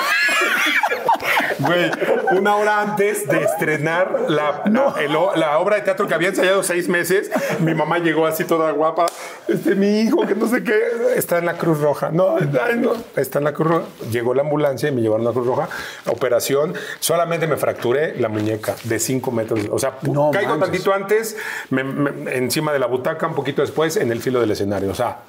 Güey, 1.59 1.89
una 2.31 2.57
hora 2.57 2.81
antes 2.81 3.27
de 3.27 3.41
estrenar 3.43 4.25
la, 4.27 4.63
la, 4.65 4.93
el 5.01 5.13
la 5.39 5.57
obra 5.59 5.77
de 5.77 5.83
teatro 5.83 6.07
que 6.07 6.13
había 6.13 6.29
ensayado 6.29 6.63
seis 6.63 6.89
meses, 6.89 7.31
mi 7.59 7.73
mamá 7.73 7.99
llegó 7.99 8.25
así 8.25 8.43
toda 8.43 8.71
guapa. 8.71 9.05
Este, 9.47 9.75
mi 9.75 9.99
hijo, 10.01 10.25
que 10.25 10.33
no 10.33 10.47
sé 10.47 10.63
qué, 10.63 10.73
está 11.15 11.37
en 11.37 11.45
la 11.45 11.57
Cruz 11.57 11.79
Roja. 11.79 12.09
No, 12.11 12.35
ay, 12.37 12.77
no, 12.77 12.93
está 13.15 13.37
en 13.39 13.45
la 13.45 13.53
Cruz 13.53 13.67
Roja. 13.67 13.85
Llegó 14.11 14.33
la 14.33 14.41
ambulancia 14.41 14.89
y 14.89 14.91
me 14.91 15.01
llevaron 15.01 15.25
a 15.25 15.29
la 15.29 15.33
Cruz 15.33 15.45
Roja. 15.47 15.69
Operación. 16.07 16.73
Solamente 16.99 17.45
me 17.47 17.55
fracturé 17.57 18.15
la 18.19 18.27
muñeca 18.29 18.75
de 18.85 18.97
cinco 18.99 19.31
metros. 19.31 19.59
O 19.71 19.77
sea, 19.77 19.97
No 20.01 20.31
caigo 20.31 20.51
manches. 20.57 20.69
tantito 20.83 20.93
antes, 20.93 21.37
me- 21.69 21.83
me- 21.83 22.35
encima 22.35 22.73
de 22.73 22.79
la 22.79 22.87
butaca, 22.87 23.27
un 23.27 23.35
poquito 23.35 23.61
después, 23.61 23.97
en 23.97 24.11
el 24.11 24.19
filo 24.21 24.39
del 24.41 24.49
escenario. 24.51 24.89
O 24.89 24.95
sea, 24.95 25.19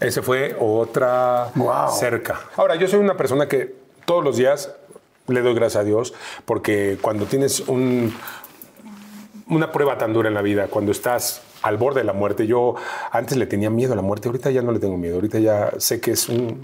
ese 0.00 0.22
fue 0.22 0.56
otra 0.60 1.48
Wow. 1.56 1.90
cerca. 1.98 2.40
Ahora, 2.56 2.76
yo 2.76 2.86
soy 2.86 3.00
una 3.00 3.16
persona 3.16 3.48
que 3.48 3.74
todos 4.04 4.22
los 4.22 4.36
días 4.36 4.70
le 5.26 5.40
doy 5.40 5.54
gracias 5.54 5.80
a 5.80 5.84
Dios 5.84 6.14
porque 6.44 6.98
cuando 7.00 7.24
tienes 7.26 7.60
un, 7.60 8.14
una 9.48 9.72
prueba 9.72 9.98
tan 9.98 10.12
dura 10.12 10.28
en 10.28 10.34
la 10.34 10.42
vida, 10.42 10.66
cuando 10.68 10.92
estás 10.92 11.42
al 11.64 11.78
borde 11.78 12.00
de 12.00 12.04
la 12.04 12.12
muerte, 12.12 12.46
yo 12.46 12.74
antes 13.10 13.38
le 13.38 13.46
tenía 13.46 13.70
miedo 13.70 13.94
a 13.94 13.96
la 13.96 14.02
muerte, 14.02 14.28
ahorita 14.28 14.50
ya 14.50 14.60
no 14.60 14.70
le 14.70 14.78
tengo 14.78 14.98
miedo, 14.98 15.14
ahorita 15.14 15.38
ya 15.38 15.72
sé 15.78 15.98
que 15.98 16.12
es 16.12 16.28
un... 16.28 16.60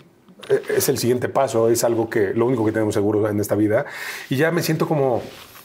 Es 0.69 0.89
el 0.89 0.99
siguiente 0.99 1.29
paso, 1.29 1.69
es 1.71 1.85
algo 1.85 2.11
que 2.11 2.35
lo 2.35 2.47
único 2.47 2.67
que 2.67 2.73
tenemos 2.73 2.95
seguro 2.95 3.29
en 3.29 3.41
esta 3.41 3.55
vida. 3.55 3.87
Y 4.29 4.37
ya 4.37 4.51
me 4.51 4.63
siento 4.63 4.89
como, 4.89 5.23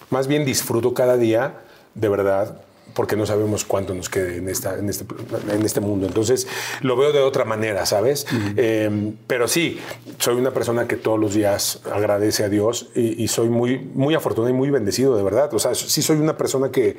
más 0.09 0.27
bien 0.27 0.45
disfruto 0.45 0.93
cada 0.93 1.17
día, 1.17 1.55
de 1.95 2.07
verdad, 2.07 2.61
porque 2.93 3.15
no 3.15 3.25
sabemos 3.25 3.65
cuánto 3.65 3.93
nos 3.93 4.09
quede 4.09 4.37
en, 4.37 4.47
esta, 4.47 4.77
en, 4.77 4.89
este, 4.89 5.05
en 5.51 5.61
este 5.63 5.81
mundo. 5.81 6.07
Entonces 6.07 6.47
lo 6.81 6.95
veo 6.95 7.11
de 7.11 7.19
otra 7.19 7.43
manera, 7.45 7.85
¿sabes? 7.85 8.25
Eh, 8.55 9.13
pero 9.27 9.47
sí, 9.47 9.79
soy 10.19 10.35
una 10.35 10.51
persona 10.51 10.87
que 10.87 10.95
todos 10.95 11.19
los 11.19 11.33
días 11.33 11.81
agradece 11.91 12.43
a 12.43 12.49
Dios 12.49 12.89
y, 12.95 13.21
y 13.21 13.27
soy 13.27 13.49
muy, 13.49 13.79
muy 13.79 14.13
afortunado 14.15 14.49
y 14.53 14.57
muy 14.57 14.69
bendecido, 14.69 15.17
de 15.17 15.23
verdad. 15.23 15.53
O 15.53 15.59
sea, 15.59 15.73
sí 15.75 16.01
soy 16.01 16.17
una 16.17 16.37
persona 16.37 16.71
que 16.71 16.97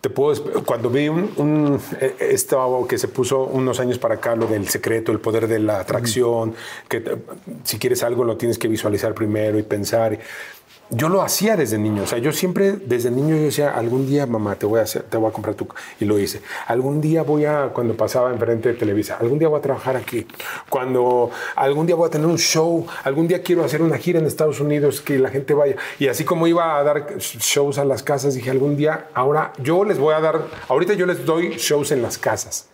te 0.00 0.08
puedo, 0.08 0.64
cuando 0.64 0.88
vi 0.88 1.08
un, 1.08 1.30
un- 1.36 1.80
eh, 2.00 2.16
esto 2.30 2.86
que 2.88 2.96
se 2.98 3.08
puso 3.08 3.42
unos 3.44 3.80
años 3.80 3.98
para 3.98 4.14
acá, 4.14 4.34
lo 4.34 4.46
del 4.46 4.66
secreto, 4.68 5.12
el 5.12 5.20
poder 5.20 5.46
de 5.46 5.58
la 5.58 5.80
atracción, 5.80 6.54
que 6.88 7.02
si 7.64 7.78
quieres 7.78 8.02
algo 8.02 8.24
lo 8.24 8.36
tienes 8.36 8.58
que 8.58 8.68
visualizar 8.68 9.12
primero 9.14 9.58
y 9.58 9.62
pensar. 9.62 10.18
Yo 10.90 11.08
lo 11.08 11.22
hacía 11.22 11.56
desde 11.56 11.78
niño. 11.78 12.02
O 12.02 12.06
sea, 12.06 12.18
yo 12.18 12.32
siempre 12.32 12.72
desde 12.72 13.10
niño 13.10 13.36
yo 13.36 13.42
decía, 13.42 13.70
algún 13.70 14.06
día, 14.06 14.26
mamá, 14.26 14.56
te 14.56 14.66
voy 14.66 14.80
a 14.80 14.82
hacer, 14.82 15.02
te 15.02 15.16
voy 15.16 15.30
a 15.30 15.32
comprar 15.32 15.54
tu... 15.54 15.68
Y 16.00 16.04
lo 16.04 16.18
hice. 16.18 16.42
Algún 16.66 17.00
día 17.00 17.22
voy 17.22 17.44
a, 17.44 17.70
cuando 17.72 17.96
pasaba 17.96 18.32
enfrente 18.32 18.70
de 18.70 18.74
Televisa, 18.74 19.16
algún 19.20 19.38
día 19.38 19.48
voy 19.48 19.58
a 19.58 19.62
trabajar 19.62 19.96
aquí. 19.96 20.26
Cuando 20.68 21.30
algún 21.54 21.86
día 21.86 21.94
voy 21.94 22.08
a 22.08 22.10
tener 22.10 22.26
un 22.26 22.38
show, 22.38 22.86
algún 23.04 23.28
día 23.28 23.42
quiero 23.42 23.64
hacer 23.64 23.82
una 23.82 23.98
gira 23.98 24.18
en 24.18 24.26
Estados 24.26 24.60
Unidos, 24.60 25.00
que 25.00 25.18
la 25.18 25.30
gente 25.30 25.54
vaya. 25.54 25.76
Y 25.98 26.08
así 26.08 26.24
como 26.24 26.46
iba 26.46 26.76
a 26.76 26.82
dar 26.82 27.18
shows 27.18 27.78
a 27.78 27.84
las 27.84 28.02
casas, 28.02 28.34
dije, 28.34 28.50
algún 28.50 28.76
día, 28.76 29.08
ahora 29.14 29.52
yo 29.58 29.84
les 29.84 29.98
voy 29.98 30.14
a 30.14 30.20
dar, 30.20 30.46
ahorita 30.68 30.94
yo 30.94 31.06
les 31.06 31.24
doy 31.24 31.50
shows 31.56 31.92
en 31.92 32.02
las 32.02 32.18
casas. 32.18 32.66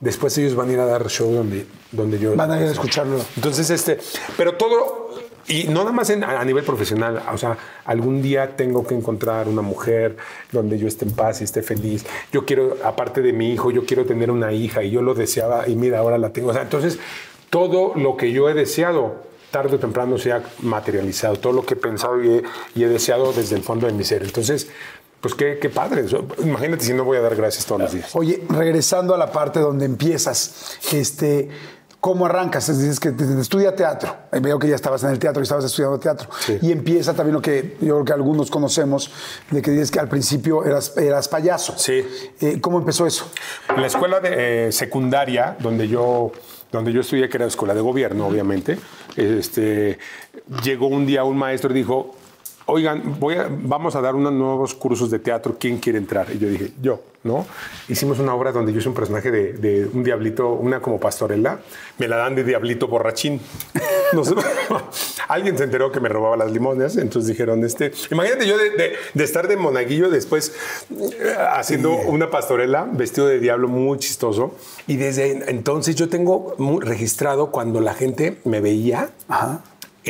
Después 0.00 0.36
ellos 0.38 0.54
van 0.54 0.70
a 0.70 0.72
ir 0.72 0.80
a 0.80 0.86
dar 0.86 1.06
show 1.08 1.30
donde, 1.30 1.66
donde 1.92 2.18
yo... 2.18 2.34
Van 2.34 2.50
a 2.50 2.58
ir 2.58 2.68
a 2.68 2.72
escucharlo. 2.72 3.18
Entonces, 3.36 3.68
este, 3.68 3.98
pero 4.34 4.54
todo, 4.54 4.99
y 5.50 5.64
no 5.68 5.80
nada 5.80 5.92
más 5.92 6.08
en- 6.10 6.24
a 6.24 6.44
nivel 6.44 6.64
profesional, 6.64 7.22
o 7.32 7.36
sea, 7.36 7.58
algún 7.84 8.22
día 8.22 8.56
tengo 8.56 8.86
que 8.86 8.94
encontrar 8.94 9.48
una 9.48 9.62
mujer 9.62 10.16
donde 10.52 10.78
yo 10.78 10.86
esté 10.88 11.04
en 11.04 11.12
paz 11.12 11.40
y 11.40 11.44
esté 11.44 11.62
feliz. 11.62 12.06
Yo 12.32 12.44
quiero, 12.46 12.76
aparte 12.84 13.20
de 13.20 13.32
mi 13.32 13.52
hijo, 13.52 13.70
yo 13.70 13.84
quiero 13.84 14.04
tener 14.06 14.30
una 14.30 14.52
hija 14.52 14.82
y 14.82 14.90
yo 14.90 15.02
lo 15.02 15.14
deseaba 15.14 15.68
y 15.68 15.76
mira, 15.76 15.98
ahora 15.98 16.16
la 16.18 16.30
tengo. 16.32 16.50
O 16.50 16.52
sea, 16.52 16.62
entonces, 16.62 16.98
todo 17.50 17.92
lo 17.96 18.16
que 18.16 18.30
yo 18.32 18.48
he 18.48 18.54
deseado, 18.54 19.28
tarde 19.50 19.74
o 19.76 19.78
temprano 19.80 20.16
se 20.18 20.30
ha 20.32 20.42
materializado. 20.60 21.34
Todo 21.36 21.52
lo 21.52 21.66
que 21.66 21.74
he 21.74 21.76
pensado 21.76 22.22
y 22.22 22.28
he, 22.30 22.42
y 22.76 22.84
he 22.84 22.88
deseado 22.88 23.32
desde 23.32 23.56
el 23.56 23.62
fondo 23.62 23.86
de 23.88 23.92
mi 23.92 24.04
ser. 24.04 24.22
Entonces, 24.22 24.68
pues 25.20 25.34
qué, 25.34 25.58
qué 25.60 25.68
padre. 25.68 26.04
Imagínate 26.44 26.84
si 26.84 26.94
no 26.94 27.02
voy 27.04 27.16
a 27.18 27.20
dar 27.20 27.34
gracias 27.34 27.66
todos 27.66 27.80
los 27.80 27.92
días. 27.92 28.14
Oye, 28.14 28.40
regresando 28.48 29.14
a 29.14 29.18
la 29.18 29.32
parte 29.32 29.58
donde 29.60 29.84
empiezas, 29.84 30.78
este, 30.92 31.48
¿cómo 32.00 32.26
arrancas? 32.26 32.66
Dices 32.66 32.98
que 32.98 33.14
estudia 33.40 33.74
teatro. 33.74 34.14
Veo 34.40 34.58
que 34.58 34.68
ya 34.68 34.74
estabas 34.74 35.02
en 35.04 35.10
el 35.10 35.18
teatro 35.18 35.40
y 35.40 35.44
estabas 35.44 35.64
estudiando 35.64 35.98
teatro. 35.98 36.28
Sí. 36.40 36.58
Y 36.62 36.72
empieza 36.72 37.14
también 37.14 37.34
lo 37.34 37.42
que 37.42 37.76
yo 37.80 37.94
creo 37.94 38.04
que 38.04 38.12
algunos 38.12 38.50
conocemos, 38.50 39.10
de 39.50 39.62
que 39.62 39.70
dices 39.70 39.90
que 39.90 40.00
al 40.00 40.08
principio 40.08 40.64
eras, 40.64 40.96
eras 40.96 41.28
payaso. 41.28 41.74
Sí. 41.76 42.04
Eh, 42.40 42.58
¿Cómo 42.60 42.78
empezó 42.78 43.06
eso? 43.06 43.30
En 43.68 43.80
la 43.80 43.86
escuela 43.86 44.20
de, 44.20 44.68
eh, 44.68 44.72
secundaria, 44.72 45.56
donde 45.60 45.88
yo, 45.88 46.32
donde 46.72 46.92
yo 46.92 47.02
estudié, 47.02 47.28
que 47.28 47.36
era 47.36 47.46
escuela 47.46 47.74
de 47.74 47.80
gobierno, 47.80 48.26
obviamente, 48.26 48.78
este, 49.16 49.98
llegó 50.62 50.86
un 50.86 51.06
día 51.06 51.24
un 51.24 51.36
maestro 51.36 51.70
y 51.70 51.74
dijo, 51.74 52.14
oigan, 52.70 53.18
voy 53.20 53.34
a- 53.34 53.48
vamos 53.50 53.94
a 53.96 54.00
dar 54.00 54.14
unos 54.14 54.32
nuevos 54.32 54.74
cursos 54.74 55.10
de 55.10 55.18
teatro, 55.18 55.56
¿quién 55.58 55.78
quiere 55.78 55.98
entrar? 55.98 56.26
Y 56.34 56.38
yo 56.38 56.48
dije, 56.48 56.72
yo, 56.80 57.00
¿no? 57.24 57.46
Hicimos 57.88 58.18
una 58.18 58.34
obra 58.34 58.52
donde 58.52 58.72
yo 58.72 58.80
soy 58.80 58.88
un 58.90 58.94
personaje 58.94 59.30
de, 59.30 59.52
de 59.54 59.86
un 59.92 60.02
diablito, 60.04 60.52
una 60.52 60.80
como 60.80 60.98
pastorela, 60.98 61.60
me 61.98 62.08
la 62.08 62.16
dan 62.16 62.34
de 62.34 62.44
diablito 62.44 62.88
borrachín. 62.88 63.40
No 64.12 64.24
sé, 64.24 64.34
alguien 65.28 65.56
se 65.56 65.62
enteró 65.62 65.92
que 65.92 66.00
me 66.00 66.08
robaba 66.08 66.36
las 66.36 66.50
limones, 66.50 66.96
entonces 66.96 67.28
dijeron, 67.28 67.64
este, 67.64 67.92
imagínate 68.10 68.44
yo 68.44 68.58
de, 68.58 68.70
de- 68.70 68.92
de 69.14 69.24
estar 69.24 69.46
de 69.46 69.56
monaguillo 69.56 70.10
después 70.10 70.52
eh, 70.90 71.36
haciendo 71.52 71.92
una 71.92 72.28
pastorela 72.28 72.88
vestido 72.90 73.28
de 73.28 73.38
diablo 73.38 73.68
muy 73.68 73.98
chistoso. 74.00 74.52
Y 74.88 74.96
desde 74.96 75.48
entonces 75.48 75.94
yo 75.94 76.08
tengo 76.08 76.56
registrado 76.80 77.52
cuando 77.52 77.80
la 77.80 77.94
gente 77.94 78.38
me 78.44 78.60
veía. 78.60 79.10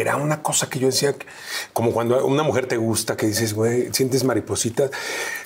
Era 0.00 0.16
una 0.16 0.42
cosa 0.42 0.68
que 0.68 0.78
yo 0.78 0.86
decía, 0.86 1.14
como 1.72 1.92
cuando 1.92 2.24
una 2.26 2.42
mujer 2.42 2.66
te 2.66 2.76
gusta, 2.76 3.16
que 3.16 3.26
dices, 3.26 3.54
güey, 3.54 3.92
sientes 3.92 4.24
maripositas. 4.24 4.90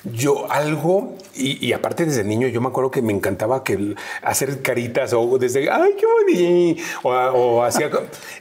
Yo 0.03 0.51
algo, 0.51 1.15
y, 1.35 1.65
y 1.65 1.73
aparte 1.73 2.05
desde 2.05 2.23
niño, 2.23 2.47
yo 2.47 2.61
me 2.61 2.67
acuerdo 2.67 2.91
que 2.91 3.01
me 3.01 3.13
encantaba 3.13 3.63
que 3.63 3.95
hacer 4.21 4.61
caritas 4.61 5.13
o 5.13 5.37
desde, 5.37 5.69
ay, 5.69 5.95
qué 5.99 6.05
bonito, 6.05 6.81
o, 7.03 7.09
o 7.11 7.63
hacía, 7.63 7.89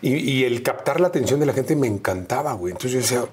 y, 0.01 0.15
y 0.17 0.45
el 0.45 0.63
captar 0.63 1.01
la 1.01 1.09
atención 1.09 1.41
de 1.41 1.47
la 1.47 1.53
gente 1.53 1.77
me 1.77 1.87
encantaba, 1.87 2.53
güey. 2.55 2.73
Entonces 2.73 2.93
yo 2.93 2.99
decía, 3.01 3.31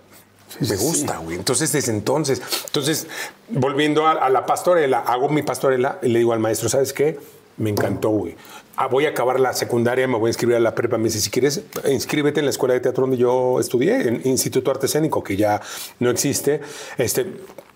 me 0.59 0.75
gusta, 0.75 1.17
güey. 1.17 1.37
Entonces, 1.37 1.71
desde 1.71 1.91
entonces, 1.91 2.41
entonces, 2.65 3.07
volviendo 3.49 4.05
a, 4.07 4.11
a 4.11 4.29
la 4.29 4.45
pastorela, 4.45 4.99
hago 4.99 5.29
mi 5.29 5.43
pastorela 5.43 5.99
y 6.01 6.09
le 6.09 6.19
digo 6.19 6.33
al 6.33 6.39
maestro, 6.39 6.69
¿sabes 6.69 6.93
qué? 6.93 7.19
Me 7.57 7.69
encantó, 7.69 8.09
güey. 8.09 8.35
Ah, 8.75 8.87
voy 8.87 9.05
a 9.05 9.09
acabar 9.09 9.39
la 9.39 9.53
secundaria, 9.53 10.07
me 10.07 10.17
voy 10.17 10.27
a 10.27 10.31
inscribir 10.31 10.55
a 10.55 10.59
la 10.59 10.73
prepa. 10.73 10.97
Me 10.97 11.05
dice, 11.05 11.19
si 11.19 11.29
quieres, 11.29 11.61
inscríbete 11.89 12.39
en 12.39 12.45
la 12.45 12.51
escuela 12.51 12.73
de 12.73 12.79
teatro 12.79 13.01
donde 13.01 13.17
yo 13.17 13.59
estudié, 13.59 14.07
en 14.07 14.21
Instituto 14.25 14.71
Artesénico, 14.71 15.23
que 15.23 15.35
ya 15.35 15.61
no 15.99 16.09
existe. 16.09 16.61
Este, 16.97 17.27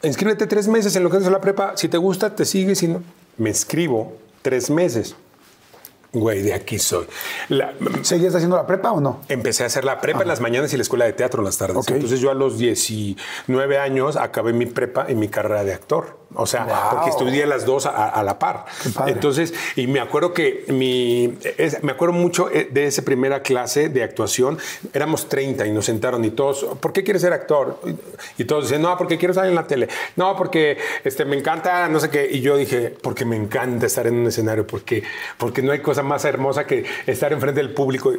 inscríbete 0.03 0.47
tres 0.47 0.67
meses 0.67 0.95
en 0.95 1.03
lo 1.03 1.09
que 1.09 1.17
es 1.17 1.23
la 1.23 1.41
prepa. 1.41 1.73
Si 1.75 1.89
te 1.89 1.97
gusta, 1.97 2.35
te 2.35 2.45
sigues. 2.45 2.79
Si 2.79 2.87
no, 2.87 3.03
me 3.37 3.49
inscribo 3.49 4.17
tres 4.41 4.69
meses. 4.69 5.15
Güey, 6.15 6.41
de 6.43 6.53
aquí 6.53 6.79
soy. 6.79 7.05
La- 7.49 7.73
¿Seguías 8.01 8.33
haciendo 8.33 8.55
la 8.55 8.65
prepa 8.65 8.91
o 8.93 9.01
no? 9.01 9.19
Empecé 9.27 9.63
a 9.63 9.65
hacer 9.65 9.83
la 9.83 9.99
prepa 9.99 10.21
en 10.21 10.29
las 10.29 10.39
mañanas 10.39 10.71
y 10.73 10.77
la 10.77 10.83
escuela 10.83 11.03
de 11.03 11.11
teatro 11.11 11.41
en 11.41 11.45
las 11.45 11.57
tardes. 11.57 11.75
Entonces 11.89 12.21
yo 12.21 12.31
a 12.31 12.33
los 12.33 12.57
19 12.57 13.77
años 13.77 14.15
acabé 14.15 14.53
mi 14.53 14.65
prepa 14.65 15.07
y 15.09 15.15
mi 15.15 15.27
carrera 15.27 15.63
de 15.65 15.73
actor. 15.73 16.23
O 16.37 16.45
sea, 16.47 16.65
Wow. 16.65 16.75
porque 16.91 17.09
estudié 17.11 17.45
las 17.45 17.65
dos 17.65 17.85
a, 17.85 18.09
a 18.09 18.21
la 18.23 18.39
par. 18.39 18.65
Entonces, 19.07 19.53
y 19.77 19.87
me 19.87 20.01
acuerdo 20.01 20.33
que 20.33 20.65
mi, 20.67 21.37
es- 21.57 21.81
me 21.83 21.93
acuerdo 21.93 22.13
mucho 22.13 22.49
eh, 22.51 22.67
de 22.69 22.87
esa 22.87 23.03
primera 23.03 23.41
clase 23.41 23.87
de 23.87 24.03
actuación. 24.03 24.57
Éramos 24.93 25.29
30 25.29 25.65
y 25.65 25.71
nos 25.71 25.85
sentaron 25.85 26.25
y 26.25 26.31
todos, 26.31 26.65
¿por 26.81 26.91
qué 26.91 27.03
quieres 27.03 27.21
ser 27.21 27.31
actor? 27.31 27.79
Y 28.37 28.43
todos 28.45 28.65
decían, 28.65 28.81
no, 28.81 28.97
porque 28.97 29.17
quiero 29.17 29.33
salir 29.33 29.49
en 29.49 29.55
la 29.55 29.67
tele. 29.67 29.87
No, 30.17 30.35
porque 30.35 30.77
este, 31.05 31.23
me 31.23 31.37
encanta, 31.37 31.87
no 31.87 31.99
sé 32.01 32.09
qué. 32.09 32.27
Y 32.29 32.41
yo 32.41 32.57
dije, 32.57 32.93
porque 33.01 33.23
me 33.23 33.37
encanta 33.37 33.85
estar 33.85 34.05
en 34.07 34.15
un 34.15 34.27
escenario, 34.27 34.67
porque, 34.67 35.03
porque 35.37 35.61
no 35.61 35.71
hay 35.71 35.79
cosa 35.79 36.03
más 36.05 36.23
hermosa 36.25 36.65
que 36.65 36.85
estar 37.07 37.33
enfrente 37.33 37.59
del 37.61 37.73
público. 37.73 38.13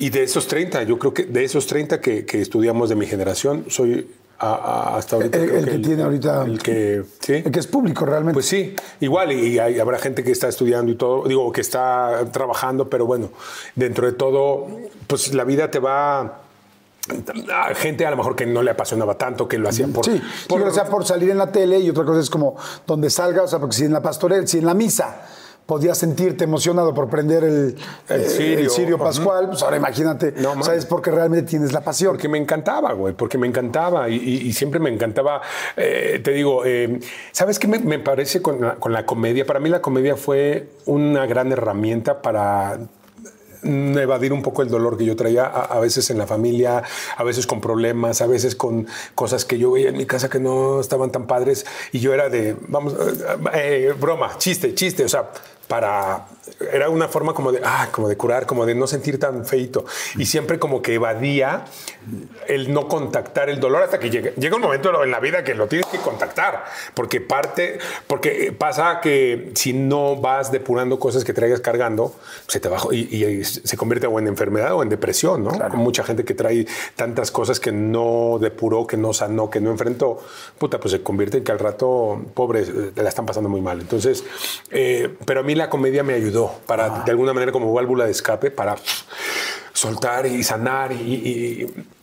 Y 0.00 0.10
de 0.10 0.22
esos 0.24 0.46
30, 0.46 0.82
yo 0.84 0.98
creo 0.98 1.12
que 1.14 1.24
de 1.24 1.42
esos 1.44 1.66
30 1.66 2.00
que, 2.00 2.24
que 2.26 2.40
estudiamos 2.40 2.88
de 2.88 2.94
mi 2.94 3.06
generación, 3.06 3.64
soy 3.68 4.08
a- 4.38 4.46
a- 4.54 4.96
hasta 4.96 5.16
ahorita. 5.16 5.38
El, 5.38 5.50
el 5.50 5.64
que, 5.68 5.78
tiene 5.78 6.02
ahorita. 6.04 6.44
El 6.44 6.62
que, 6.62 7.02
sí. 7.18 7.32
el 7.44 7.50
que 7.50 7.58
es 7.58 7.66
público 7.66 8.06
realmente. 8.06 8.34
Pues 8.34 8.46
sí, 8.46 8.76
igual, 9.00 9.32
y, 9.32 9.54
y 9.54 9.58
hay- 9.58 9.80
habrá 9.80 9.98
gente 9.98 10.22
que 10.22 10.30
está 10.30 10.46
estudiando 10.46 10.92
y 10.92 10.94
todo, 10.94 11.26
digo, 11.26 11.50
que 11.50 11.60
está 11.62 12.24
trabajando, 12.32 12.88
pero 12.88 13.06
bueno, 13.06 13.30
dentro 13.74 14.06
de 14.06 14.12
todo, 14.12 14.68
pues 15.08 15.34
la 15.34 15.42
vida 15.42 15.68
te 15.70 15.80
va. 15.80 16.42
a 17.52 17.74
gente 17.74 18.06
a 18.06 18.10
lo 18.10 18.18
mejor 18.18 18.36
que 18.36 18.46
no 18.46 18.62
le 18.62 18.70
apasionaba 18.70 19.14
tanto, 19.18 19.48
que 19.48 19.58
lo 19.58 19.68
hacían 19.68 19.92
por. 19.92 20.04
Sí, 20.04 20.20
por- 20.46 20.60
sí, 20.60 20.68
o 20.68 20.70
sea, 20.72 20.84
por 20.84 21.04
salir 21.06 21.30
en 21.30 21.38
la 21.38 21.50
tele 21.50 21.78
y 21.80 21.90
otra 21.90 22.04
cosa 22.04 22.20
es 22.20 22.30
como 22.30 22.54
donde 22.86 23.10
salga, 23.10 23.42
o 23.42 23.48
sea, 23.48 23.58
porque 23.58 23.74
si 23.74 23.84
en 23.86 23.92
la 23.92 24.00
pastorela, 24.02 24.46
si 24.46 24.58
en 24.58 24.66
la 24.66 24.74
misa 24.74 25.22
podías 25.68 25.98
sentirte 25.98 26.44
emocionado 26.44 26.94
por 26.94 27.10
prender 27.10 27.44
el, 27.44 27.76
El 28.08 28.20
eh, 28.22 28.28
cirio. 28.70 28.70
el 28.86 28.94
Ujú. 28.94 29.04
pascual, 29.04 29.48
pues 29.50 29.62
ahora 29.62 29.76
imagínate, 29.76 30.32
No. 30.38 30.64
¿sabes? 30.64 30.86
Porque 30.86 31.10
realmente 31.10 31.46
tienes 31.50 31.74
la 31.74 31.82
pasión. 31.82 32.12
Porque 32.12 32.26
me 32.26 32.38
encantaba, 32.38 32.94
güey, 32.94 33.12
porque 33.12 33.36
me 33.36 33.46
encantaba 33.46 34.08
y, 34.08 34.14
y- 34.16 34.48
y 34.48 34.52
siempre 34.54 34.80
me 34.80 34.88
encantaba, 34.88 35.42
eh, 35.76 36.22
te 36.24 36.30
digo, 36.30 36.64
eh, 36.64 36.98
¿sabes 37.32 37.58
qué 37.58 37.68
me, 37.68 37.80
me 37.80 37.98
parece 37.98 38.40
con 38.40 38.62
la, 38.62 38.76
con 38.76 38.94
la 38.94 39.04
comedia? 39.04 39.44
Para 39.44 39.60
mí 39.60 39.68
la 39.68 39.82
comedia 39.82 40.16
fue 40.16 40.70
una 40.86 41.26
gran 41.26 41.52
herramienta 41.52 42.22
para 42.22 42.78
evadir 43.62 44.32
un 44.32 44.40
poco 44.40 44.62
el 44.62 44.68
dolor 44.70 44.96
que 44.96 45.04
yo 45.04 45.16
traía 45.16 45.44
a, 45.44 45.64
a 45.64 45.80
veces 45.80 46.08
en 46.10 46.16
la 46.16 46.26
familia, 46.26 46.82
a 47.16 47.24
veces 47.24 47.46
con 47.46 47.60
problemas, 47.60 48.22
a 48.22 48.26
veces 48.26 48.54
con 48.54 48.86
cosas 49.14 49.44
que 49.44 49.58
yo 49.58 49.72
veía 49.72 49.90
en 49.90 49.98
mi 49.98 50.06
casa 50.06 50.30
que 50.30 50.38
no 50.40 50.80
estaban 50.80 51.10
tan 51.12 51.26
padres 51.26 51.66
y 51.92 51.98
yo 51.98 52.14
era 52.14 52.30
de, 52.30 52.56
vamos, 52.68 52.94
eh, 52.94 53.88
eh, 53.88 53.94
broma, 54.00 54.30
chiste, 54.38 54.74
chiste, 54.74 55.04
o 55.04 55.08
sea, 55.08 55.28
para 55.68 56.26
era 56.72 56.88
una 56.88 57.08
forma 57.08 57.34
como 57.34 57.52
de 57.52 57.60
ah, 57.64 57.88
como 57.90 58.08
de 58.08 58.16
curar, 58.16 58.46
como 58.46 58.66
de 58.66 58.74
no 58.74 58.86
sentir 58.86 59.18
tan 59.18 59.44
feito 59.44 59.84
y 60.16 60.26
siempre 60.26 60.58
como 60.58 60.82
que 60.82 60.94
evadía 60.94 61.64
el 62.46 62.72
no 62.72 62.88
contactar 62.88 63.48
el 63.48 63.60
dolor 63.60 63.82
hasta 63.82 63.98
que 63.98 64.10
llega, 64.10 64.30
llega 64.36 64.56
un 64.56 64.62
momento 64.62 65.02
en 65.02 65.10
la 65.10 65.20
vida 65.20 65.44
que 65.44 65.54
lo 65.54 65.66
tienes 65.66 65.86
que 65.86 65.98
contactar, 65.98 66.64
porque 66.94 67.20
parte 67.20 67.78
porque 68.06 68.54
pasa 68.56 69.00
que 69.00 69.52
si 69.54 69.72
no 69.72 70.16
vas 70.16 70.50
depurando 70.52 70.98
cosas 70.98 71.24
que 71.24 71.32
traigas 71.32 71.60
cargando, 71.60 72.14
se 72.46 72.60
te 72.60 72.68
baja 72.68 72.88
y, 72.92 73.24
y 73.24 73.44
se 73.44 73.76
convierte 73.76 74.06
o 74.06 74.18
en 74.18 74.26
enfermedad 74.26 74.74
o 74.74 74.82
en 74.82 74.88
depresión, 74.88 75.44
¿no? 75.44 75.50
Con 75.50 75.80
mucha 75.80 76.04
gente 76.04 76.24
que 76.24 76.34
trae 76.34 76.66
tantas 76.96 77.30
cosas 77.30 77.60
que 77.60 77.72
no 77.72 78.38
depuró, 78.40 78.86
que 78.86 78.96
no 78.96 79.12
sanó, 79.12 79.50
que 79.50 79.60
no 79.60 79.70
enfrentó, 79.70 80.18
puta, 80.58 80.78
pues 80.80 80.92
se 80.92 81.02
convierte 81.02 81.38
en 81.38 81.44
que 81.44 81.52
al 81.52 81.58
rato, 81.58 82.20
pobres, 82.34 82.70
la 82.94 83.08
están 83.08 83.26
pasando 83.26 83.48
muy 83.48 83.60
mal. 83.60 83.80
Entonces, 83.80 84.24
eh, 84.70 85.14
pero 85.24 85.40
a 85.40 85.42
mí 85.42 85.54
la 85.54 85.68
comedia 85.68 86.02
me 86.02 86.14
ayudó 86.14 86.37
para, 86.66 87.04
de 87.04 87.10
alguna 87.10 87.32
manera, 87.32 87.52
como 87.52 87.72
válvula 87.72 88.04
de 88.06 88.12
escape, 88.12 88.50
para 88.50 88.76
soltar 89.72 90.26
y 90.26 90.42
sanar 90.42 90.92
y, 90.92 90.96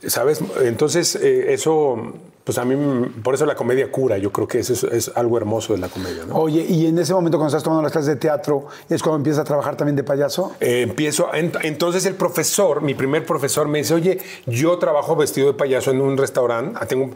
y- 0.03 0.09
¿sabes? 0.09 0.39
Entonces, 0.61 1.15
eh, 1.15 1.53
eso 1.53 2.13
pues 2.45 2.57
a 2.59 2.63
mí, 2.63 2.75
por 3.23 3.33
eso 3.33 3.45
la 3.45 3.55
comedia 3.55 3.91
cura. 3.91 4.17
Yo 4.19 4.31
creo 4.31 4.47
que 4.47 4.59
eso 4.59 4.71
es, 4.73 4.83
es 4.83 5.11
algo 5.15 5.35
hermoso 5.37 5.73
de 5.73 5.79
la 5.79 5.89
comedia, 5.89 6.23
¿no? 6.27 6.35
Oye, 6.35 6.61
y 6.63 6.85
en 6.85 6.97
ese 6.99 7.13
momento 7.13 7.37
cuando 7.37 7.49
estás 7.49 7.63
tomando 7.63 7.81
las 7.83 7.91
clases 7.91 8.07
de 8.07 8.15
teatro, 8.17 8.67
¿es 8.87 9.01
cuando 9.01 9.17
empiezas 9.17 9.41
a 9.41 9.43
trabajar 9.43 9.75
también 9.75 9.95
de 9.95 10.03
payaso? 10.03 10.53
Eh, 10.59 10.81
empiezo, 10.83 11.29
ent- 11.31 11.57
entonces 11.63 12.05
el 12.05 12.13
profesor, 12.13 12.81
mi 12.83 12.93
primer 12.93 13.25
profesor 13.25 13.67
me 13.67 13.79
dice, 13.79 13.95
oye, 13.95 14.19
yo 14.45 14.77
trabajo 14.77 15.15
vestido 15.15 15.47
de 15.47 15.53
payaso 15.55 15.89
en 15.91 16.01
un 16.01 16.17
restaurante, 16.17 16.77
ah, 16.79 16.85
tengo 16.85 17.09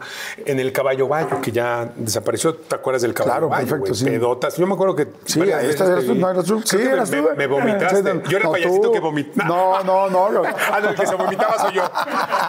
en 0.44 0.58
el 0.58 0.72
Caballo 0.72 1.06
Bayo, 1.06 1.40
que 1.40 1.52
ya 1.52 1.92
desapareció, 1.96 2.54
¿te 2.56 2.74
acuerdas 2.74 3.02
del 3.02 3.14
Caballo 3.14 3.30
Claro, 3.32 3.48
Bayo? 3.50 3.60
perfecto, 3.68 3.84
güey? 3.90 3.94
sí. 3.94 4.04
Pedotas, 4.06 4.56
yo 4.56 4.66
me 4.66 4.74
acuerdo 4.74 4.96
que... 4.96 5.06
Sí, 5.26 5.40
ahí 5.42 5.66
estás, 5.70 5.88
eras 5.90 6.04
tú, 6.06 6.12
vi. 6.14 6.18
no 6.18 6.28
eras 6.30 6.44
tú. 6.44 6.60
Sí, 6.64 6.76
eras 6.76 7.08
tú. 7.08 7.16
me- 7.22 7.34
me 7.36 7.46
vomitaste. 7.46 8.02
Sí, 8.02 8.18
yo 8.28 8.36
era 8.38 8.46
el 8.48 8.52
payasito 8.52 8.80
tú. 8.88 8.92
que 8.92 8.98
vomitaba. 9.00 9.48
No, 9.48 9.84
no, 9.84 10.10
no. 10.10 10.30
no. 10.32 10.42
ah, 10.72 10.80
no, 10.82 10.88
el 10.88 10.94
que 10.96 11.06
se 11.06 11.14
vomitaba 11.14 11.56
soy 11.58 11.74
yo. 11.74 11.82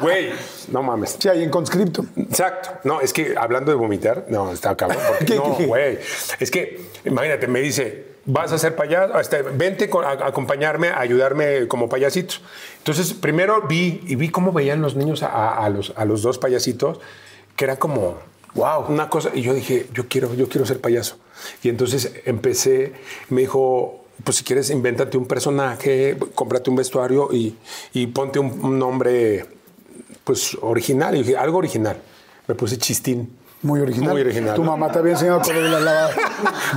Güey, 0.01 0.31
no 0.69 0.81
mames. 0.81 1.15
Sí, 1.19 1.29
ahí 1.29 1.43
en 1.43 1.51
conscripto. 1.51 2.03
Exacto. 2.15 2.70
No, 2.83 3.01
es 3.01 3.13
que 3.13 3.35
hablando 3.37 3.71
de 3.71 3.77
vomitar, 3.77 4.25
no, 4.29 4.51
está 4.51 4.75
cabrón. 4.75 5.01
porque 5.07 5.25
¿Qué, 5.25 5.35
no, 5.35 5.55
güey. 5.67 5.99
Es 6.39 6.51
que, 6.51 6.81
imagínate, 7.05 7.47
me 7.47 7.59
dice, 7.61 8.05
vas 8.25 8.51
a 8.51 8.57
ser 8.57 8.75
payaso, 8.75 9.19
este, 9.19 9.41
vente 9.41 9.89
con- 9.89 10.05
a, 10.05 10.11
acompañarme, 10.11 10.89
a 10.89 10.99
ayudarme 10.99 11.67
como 11.67 11.89
payasito. 11.89 12.35
Entonces, 12.79 13.13
primero 13.13 13.63
vi 13.67 14.01
y 14.07 14.15
vi 14.15 14.29
cómo 14.29 14.51
veían 14.51 14.81
los 14.81 14.95
niños 14.95 15.23
a, 15.23 15.57
a 15.57 15.69
los, 15.69 15.93
a 15.95 16.05
los 16.05 16.21
dos 16.21 16.37
payasitos, 16.37 16.99
que 17.55 17.65
era 17.65 17.77
como, 17.77 18.17
wow, 18.55 18.85
una 18.87 19.09
cosa. 19.09 19.31
Y 19.33 19.41
yo 19.41 19.53
dije, 19.53 19.87
yo 19.93 20.07
quiero, 20.07 20.33
yo 20.35 20.47
quiero 20.49 20.65
ser 20.65 20.79
payaso. 20.79 21.17
Y 21.63 21.69
entonces 21.69 22.13
empecé, 22.25 22.93
me 23.29 23.41
dijo, 23.41 24.05
pues 24.23 24.37
si 24.37 24.43
quieres, 24.43 24.69
invéntate 24.69 25.17
un 25.17 25.25
personaje, 25.27 26.15
cómprate 26.35 26.69
un 26.69 26.75
vestuario 26.75 27.29
y, 27.31 27.55
y 27.93 28.07
ponte 28.07 28.37
un, 28.39 28.63
un 28.63 28.77
nombre 28.77 29.45
pues 30.23 30.55
original. 30.61 31.23
Algo 31.37 31.57
original. 31.57 31.97
Me 32.47 32.55
puse 32.55 32.77
chistín. 32.77 33.29
Muy 33.63 33.79
original. 33.79 34.11
Muy 34.11 34.21
original. 34.21 34.55
Tu 34.55 34.63
mamá 34.63 34.91
te 34.91 34.99
había 34.99 35.13
enseñado 35.13 35.41
con 35.41 35.53
lo 35.55 35.61
de 35.61 35.69
las 35.69 35.81
lavadas. 35.83 36.15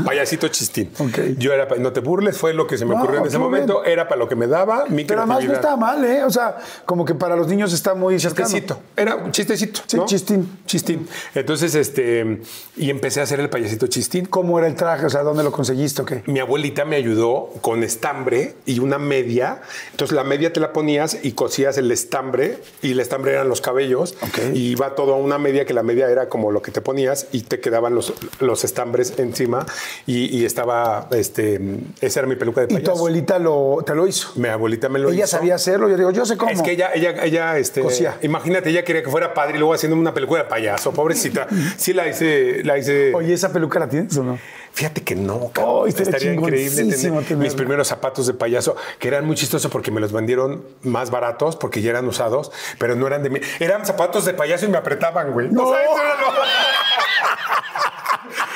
Payasito 0.04 0.48
chistín. 0.48 0.90
Ok. 0.98 1.18
Yo 1.38 1.52
era, 1.52 1.66
pa- 1.68 1.76
no 1.76 1.92
te 1.92 2.00
burles, 2.00 2.36
fue 2.36 2.52
lo 2.52 2.66
que 2.66 2.76
se 2.76 2.84
me 2.84 2.94
No, 2.94 3.02
ocurrió 3.02 3.20
en 3.20 3.26
ese 3.26 3.38
momento. 3.38 3.80
bien. 3.80 3.92
Era 3.92 4.08
para 4.08 4.18
lo 4.18 4.28
que 4.28 4.36
me 4.36 4.46
daba 4.46 4.84
mi 4.88 5.04
Pero 5.04 5.20
además 5.20 5.44
no 5.44 5.52
está 5.52 5.76
mal, 5.76 6.04
¿eh? 6.04 6.24
O 6.24 6.30
sea, 6.30 6.56
como 6.84 7.04
que 7.04 7.14
para 7.14 7.36
los 7.36 7.48
niños 7.48 7.72
está 7.72 7.94
muy 7.94 8.18
cercano. 8.20 8.46
Chistecito. 8.48 8.78
Era 8.96 9.16
un 9.16 9.32
chistecito. 9.32 9.80
Sí, 9.86 9.96
¿no? 9.96 10.04
chistín. 10.06 10.58
Chistín. 10.66 11.08
Entonces, 11.34 11.74
este, 11.74 12.42
y 12.76 12.90
empecé 12.90 13.20
a 13.20 13.22
hacer 13.22 13.40
el 13.40 13.48
payasito 13.48 13.86
chistín. 13.86 14.26
¿Cómo 14.26 14.58
era 14.58 14.68
el 14.68 14.74
traje? 14.74 15.06
O 15.06 15.10
sea, 15.10 15.22
¿dónde 15.22 15.42
lo 15.42 15.52
conseguiste 15.52 16.02
o 16.02 16.04
qué? 16.04 16.22
Mi 16.26 16.40
abuelita 16.40 16.84
me 16.84 16.96
ayudó 16.96 17.50
con 17.60 17.82
estambre 17.82 18.56
y 18.66 18.78
una 18.80 18.98
media. 18.98 19.62
Entonces 19.92 20.14
la 20.14 20.24
media 20.24 20.52
te 20.52 20.60
la 20.60 20.72
ponías 20.72 21.18
y 21.22 21.32
cosías 21.32 21.78
el 21.78 21.90
estambre 21.90 22.58
y 22.82 22.92
el 22.92 23.00
estambre 23.00 23.32
eran 23.32 23.48
los 23.48 23.60
cabellos. 23.60 24.16
Ok. 24.20 24.38
Y 24.54 24.70
iba 24.72 24.94
todo 24.94 25.14
a 25.14 25.16
una 25.16 25.38
media 25.38 25.64
que 25.64 25.72
la 25.74 25.82
media 25.82 26.10
era 26.10 26.28
como 26.28 26.50
lo 26.50 26.60
que 26.62 26.73
te 26.74 26.80
ponías 26.82 27.28
y 27.32 27.42
te 27.42 27.60
quedaban 27.60 27.94
los, 27.94 28.12
los 28.40 28.64
estambres 28.64 29.14
encima 29.18 29.64
y, 30.06 30.26
y 30.36 30.44
estaba, 30.44 31.08
este, 31.12 31.60
esa 32.02 32.20
era 32.20 32.28
mi 32.28 32.34
peluca 32.36 32.60
de 32.62 32.66
Y 32.66 32.74
payaso. 32.74 32.92
tu 32.92 32.98
abuelita 32.98 33.38
lo, 33.38 33.78
te 33.86 33.94
lo 33.94 34.06
hizo. 34.06 34.32
Mi 34.34 34.48
abuelita 34.48 34.88
me 34.88 34.98
lo 34.98 35.10
Ella 35.10 35.24
hizo. 35.24 35.28
sabía 35.36 35.54
hacerlo. 35.54 35.88
Yo 35.88 35.96
digo, 35.96 36.10
yo 36.10 36.26
sé 36.26 36.36
cómo. 36.36 36.50
Es 36.50 36.60
que 36.62 36.72
ella, 36.72 36.90
ella, 36.94 37.14
ella, 37.24 37.56
este, 37.58 37.80
Cosía. 37.80 38.18
imagínate, 38.22 38.70
ella 38.70 38.84
quería 38.84 39.02
que 39.04 39.08
fuera 39.10 39.32
padre 39.32 39.54
y 39.54 39.58
luego 39.58 39.72
haciendo 39.72 39.96
una 39.96 40.12
película 40.12 40.42
de 40.42 40.48
payaso, 40.48 40.92
pobrecita. 40.92 41.46
Sí 41.78 41.92
la 41.92 42.08
hice, 42.08 42.62
la 42.64 42.76
hice. 42.76 43.14
Oye, 43.14 43.32
¿esa 43.34 43.52
peluca 43.52 43.78
la 43.78 43.88
tienes 43.88 44.16
o 44.16 44.24
no? 44.24 44.38
Fíjate 44.74 45.04
que 45.04 45.14
no. 45.14 45.52
Oh, 45.62 45.86
estaría 45.86 46.32
increíble 46.34 46.92
tener 46.92 47.36
mis 47.36 47.54
primeros 47.54 47.86
zapatos 47.86 48.26
de 48.26 48.34
payaso, 48.34 48.74
que 48.98 49.06
eran 49.06 49.24
muy 49.24 49.36
chistosos 49.36 49.70
porque 49.70 49.92
me 49.92 50.00
los 50.00 50.10
vendieron 50.10 50.64
más 50.82 51.12
baratos 51.12 51.54
porque 51.54 51.80
ya 51.80 51.90
eran 51.90 52.08
usados, 52.08 52.50
pero 52.76 52.96
no 52.96 53.06
eran 53.06 53.22
de 53.22 53.30
mí. 53.30 53.40
Eran 53.60 53.86
zapatos 53.86 54.24
de 54.24 54.34
payaso 54.34 54.66
y 54.66 54.68
me 54.68 54.76
apretaban, 54.76 55.30
güey. 55.32 55.48
No. 55.48 55.68
O 55.68 55.72
sea, 55.72 55.80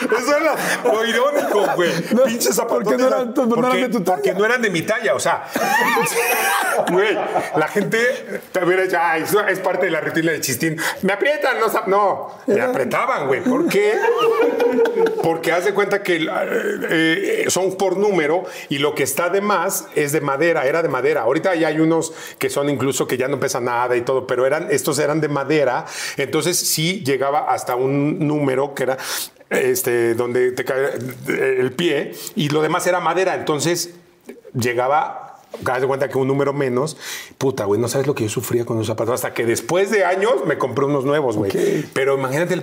eso 0.01 0.37
era 0.37 0.55
lo... 0.85 1.05
Irónico, 1.05 1.67
güey. 1.75 1.91
No, 2.15 2.25
Pinches 2.25 2.55
zapatos. 2.55 2.85
porque 2.85 2.97
no 3.03 3.09
eran 3.09 3.35
tu- 3.35 3.47
no 3.47 3.67
eran 3.67 3.81
de 3.83 3.89
tu 3.89 4.01
talla. 4.03 4.17
Porque 4.17 4.35
no 4.35 4.45
eran 4.45 4.63
de 4.63 4.71
mi 4.71 4.83
talla, 4.83 5.15
o 5.15 5.21
sea. 5.21 5.45
Güey, 6.93 7.15
la 7.57 7.67
gente 7.69 7.99
te 8.53 8.65
hubiera 8.65 8.83
dicho, 8.85 8.97
"Ay, 9.01 9.23
eso 9.23 9.45
es 9.47 9.59
parte 9.59 9.87
de 9.87 9.91
la 9.91 10.01
rutina 10.01 10.31
de 10.31 10.41
chistín. 10.41 10.81
Me 11.03 11.13
aprietan, 11.13 11.59
no, 11.59 11.67
zap-". 11.69 11.87
no, 11.87 12.29
me 12.47 12.61
apretaban, 12.61 13.27
güey. 13.27 13.41
¿Por 13.43 13.67
qué? 13.69 13.95
Porque 15.23 15.51
haz 15.53 15.65
de 15.65 15.75
cuenta 15.75 16.03
que 16.03 16.17
eh, 16.17 16.29
eh, 16.91 17.45
son 17.49 17.77
por 17.77 17.97
número 17.97 18.45
y 18.69 18.79
lo 18.79 18.95
que 18.95 19.03
está 19.03 19.29
de 19.29 19.41
más 19.41 19.87
es 19.97 20.13
de 20.13 20.21
madera, 20.21 20.67
era 20.67 20.83
de 20.83 20.89
madera. 20.89 21.23
Ahorita 21.23 21.55
ya 21.57 21.69
hay 21.69 21.81
unos 21.81 22.13
que 22.39 22.49
son 22.49 22.69
incluso 22.71 23.07
que 23.09 23.17
ya 23.17 23.27
no 23.29 23.41
pesa 23.41 23.61
nada 23.61 23.97
y 23.97 24.03
todo, 24.03 24.27
pero 24.27 24.47
eran, 24.47 24.69
estos 24.71 24.99
eran 25.01 25.21
de 25.21 25.29
madera. 25.29 25.85
Entonces 26.17 26.57
sí 26.59 27.03
llegaba 27.05 27.41
hasta 27.53 27.75
un 27.75 28.27
número 28.27 28.75
que 28.75 28.85
era 28.85 28.99
este, 29.51 30.15
donde 30.15 30.53
te 30.53 30.65
cae 30.65 30.91
el 31.59 31.73
pie 31.73 32.13
y 32.37 32.49
lo 32.51 32.63
demás 32.63 32.87
era 32.87 33.01
madera. 33.01 33.35
Entonces 33.35 33.91
llegaba. 34.55 35.25
Haz 35.65 35.81
de 35.81 35.87
cuenta 35.87 36.09
que 36.11 36.19
un 36.19 36.29
número 36.29 36.53
menos, 36.53 36.99
puta, 37.39 37.65
güey, 37.65 37.81
no 37.81 37.89
sabes 37.89 38.07
lo 38.07 38.15
que 38.15 38.25
yo 38.25 38.29
sufría 38.31 38.67
con 38.67 38.77
los 38.77 38.87
zapatos. 38.87 39.15
Hasta 39.15 39.33
que 39.33 39.47
después 39.47 39.91
de 39.91 40.05
años 40.05 40.35
me 40.47 40.59
compré 40.59 40.85
unos 40.85 41.07
nuevos, 41.07 41.37
güey. 41.39 41.51
Pero 41.95 42.19
imagínate 42.19 42.53
el, 42.55 42.63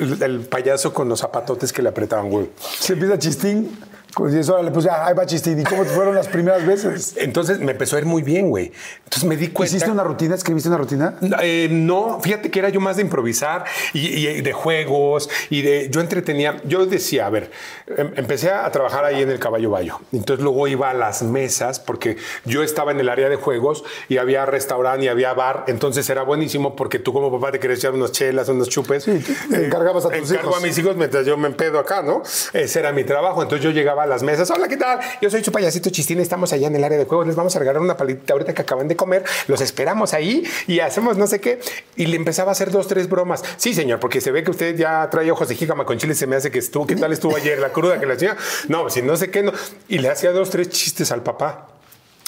el- 0.00 0.20
el 0.22 0.40
payaso 0.40 0.92
con 0.92 1.08
los 1.08 1.20
zapatotes 1.20 1.72
que 1.72 1.80
le 1.80 1.90
apretaban, 1.90 2.30
güey. 2.30 2.50
Se 2.58 2.94
empieza 2.94 3.18
chistín. 3.20 3.70
Pues 4.14 4.34
y 4.34 4.38
eso 4.38 4.62
le 4.62 4.70
puse, 4.70 4.88
ah, 4.90 5.06
ahí 5.06 5.14
va 5.14 5.26
chistín. 5.26 5.58
¿Y 5.60 5.64
cómo 5.64 5.82
te 5.82 5.90
fueron 5.90 6.14
las 6.14 6.28
primeras 6.28 6.64
veces? 6.66 7.14
Entonces 7.18 7.58
me 7.58 7.72
empezó 7.72 7.96
a 7.96 7.98
ir 7.98 8.04
muy 8.06 8.22
bien, 8.22 8.48
güey. 8.50 8.72
Entonces 9.04 9.24
me 9.24 9.36
di 9.36 9.48
cuenta. 9.48 9.74
¿Hiciste 9.74 9.90
una 9.90 10.04
rutina? 10.04 10.34
¿Escribiste 10.34 10.68
una 10.68 10.78
rutina? 10.78 11.14
Eh, 11.42 11.68
no, 11.70 12.20
fíjate 12.20 12.50
que 12.50 12.58
era 12.58 12.68
yo 12.68 12.80
más 12.80 12.96
de 12.96 13.02
improvisar 13.02 13.64
y, 13.92 14.06
y 14.28 14.40
de 14.42 14.52
juegos 14.52 15.28
y 15.50 15.62
de. 15.62 15.88
Yo 15.90 16.00
entretenía. 16.00 16.56
Yo 16.64 16.86
decía, 16.86 17.26
a 17.26 17.30
ver, 17.30 17.50
em- 17.96 18.12
empecé 18.16 18.50
a 18.50 18.70
trabajar 18.70 19.04
ahí 19.04 19.22
en 19.22 19.30
el 19.30 19.38
Caballo 19.38 19.70
Bayo. 19.70 19.98
Entonces 20.12 20.42
luego 20.44 20.66
iba 20.68 20.90
a 20.90 20.94
las 20.94 21.22
mesas 21.22 21.80
porque 21.80 22.16
yo 22.44 22.62
estaba 22.62 22.92
en 22.92 23.00
el 23.00 23.08
área 23.08 23.28
de 23.28 23.36
juegos 23.36 23.84
y 24.08 24.18
había 24.18 24.46
restaurante 24.46 25.06
y 25.06 25.08
había 25.08 25.32
bar. 25.34 25.64
Entonces 25.66 26.08
era 26.08 26.22
buenísimo 26.22 26.76
porque 26.76 26.98
tú 26.98 27.12
como 27.12 27.32
papá 27.32 27.52
te 27.52 27.58
querías 27.58 27.80
echar 27.80 27.92
unas 27.94 28.12
chelas, 28.12 28.48
unos 28.48 28.68
chupes. 28.68 29.04
Sí, 29.04 29.24
te 29.50 29.66
encargabas 29.66 30.04
a 30.06 30.10
tus 30.10 30.30
Encargo 30.30 30.50
hijos. 30.50 30.62
a 30.62 30.66
mis 30.66 30.78
hijos 30.78 30.96
mientras 30.96 31.26
yo 31.26 31.36
me 31.36 31.48
empedo 31.48 31.78
acá, 31.78 32.02
¿no? 32.02 32.22
Ese 32.52 32.78
era 32.78 32.92
mi 32.92 33.04
trabajo. 33.04 33.42
Entonces 33.42 33.64
yo 33.64 33.70
llegaba 33.70 34.03
las 34.06 34.22
mesas. 34.22 34.50
Hola, 34.50 34.68
¿qué 34.68 34.76
tal? 34.76 35.00
Yo 35.20 35.30
soy 35.30 35.44
su 35.44 35.52
payasito 35.52 35.90
chistín. 35.90 36.20
Estamos 36.20 36.52
allá 36.52 36.66
en 36.66 36.76
el 36.76 36.84
área 36.84 36.98
de 36.98 37.04
juegos. 37.04 37.26
Les 37.26 37.36
vamos 37.36 37.54
a 37.56 37.58
regalar 37.58 37.80
una 37.82 37.96
paletita 37.96 38.32
ahorita 38.32 38.54
que 38.54 38.62
acaban 38.62 38.88
de 38.88 38.96
comer. 38.96 39.24
Los 39.48 39.60
esperamos 39.60 40.14
ahí 40.14 40.44
y 40.66 40.80
hacemos 40.80 41.16
no 41.16 41.26
sé 41.26 41.40
qué. 41.40 41.60
Y 41.96 42.06
le 42.06 42.16
empezaba 42.16 42.50
a 42.50 42.52
hacer 42.52 42.70
dos, 42.70 42.88
tres 42.88 43.08
bromas. 43.08 43.42
Sí, 43.56 43.74
señor, 43.74 44.00
porque 44.00 44.20
se 44.20 44.30
ve 44.30 44.44
que 44.44 44.50
usted 44.50 44.76
ya 44.76 45.08
trae 45.10 45.30
ojos 45.30 45.48
de 45.48 45.54
jícama 45.54 45.84
con 45.84 45.98
chile. 45.98 46.14
Se 46.14 46.26
me 46.26 46.36
hace 46.36 46.50
que 46.50 46.58
estuvo. 46.58 46.86
¿Qué 46.86 46.96
tal 46.96 47.12
estuvo 47.12 47.36
ayer? 47.36 47.58
La 47.58 47.70
cruda 47.70 47.98
que 47.98 48.06
le 48.06 48.14
hacía. 48.14 48.36
No, 48.68 48.90
si 48.90 49.02
no 49.02 49.16
sé 49.16 49.30
qué. 49.30 49.42
No. 49.42 49.52
Y 49.88 49.98
le 49.98 50.08
hacía 50.08 50.32
dos, 50.32 50.50
tres 50.50 50.68
chistes 50.70 51.12
al 51.12 51.22
papá 51.22 51.68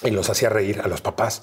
y 0.02 0.10
los 0.10 0.28
hacía 0.30 0.48
reír 0.48 0.80
a 0.80 0.88
los 0.88 1.00
papás. 1.00 1.42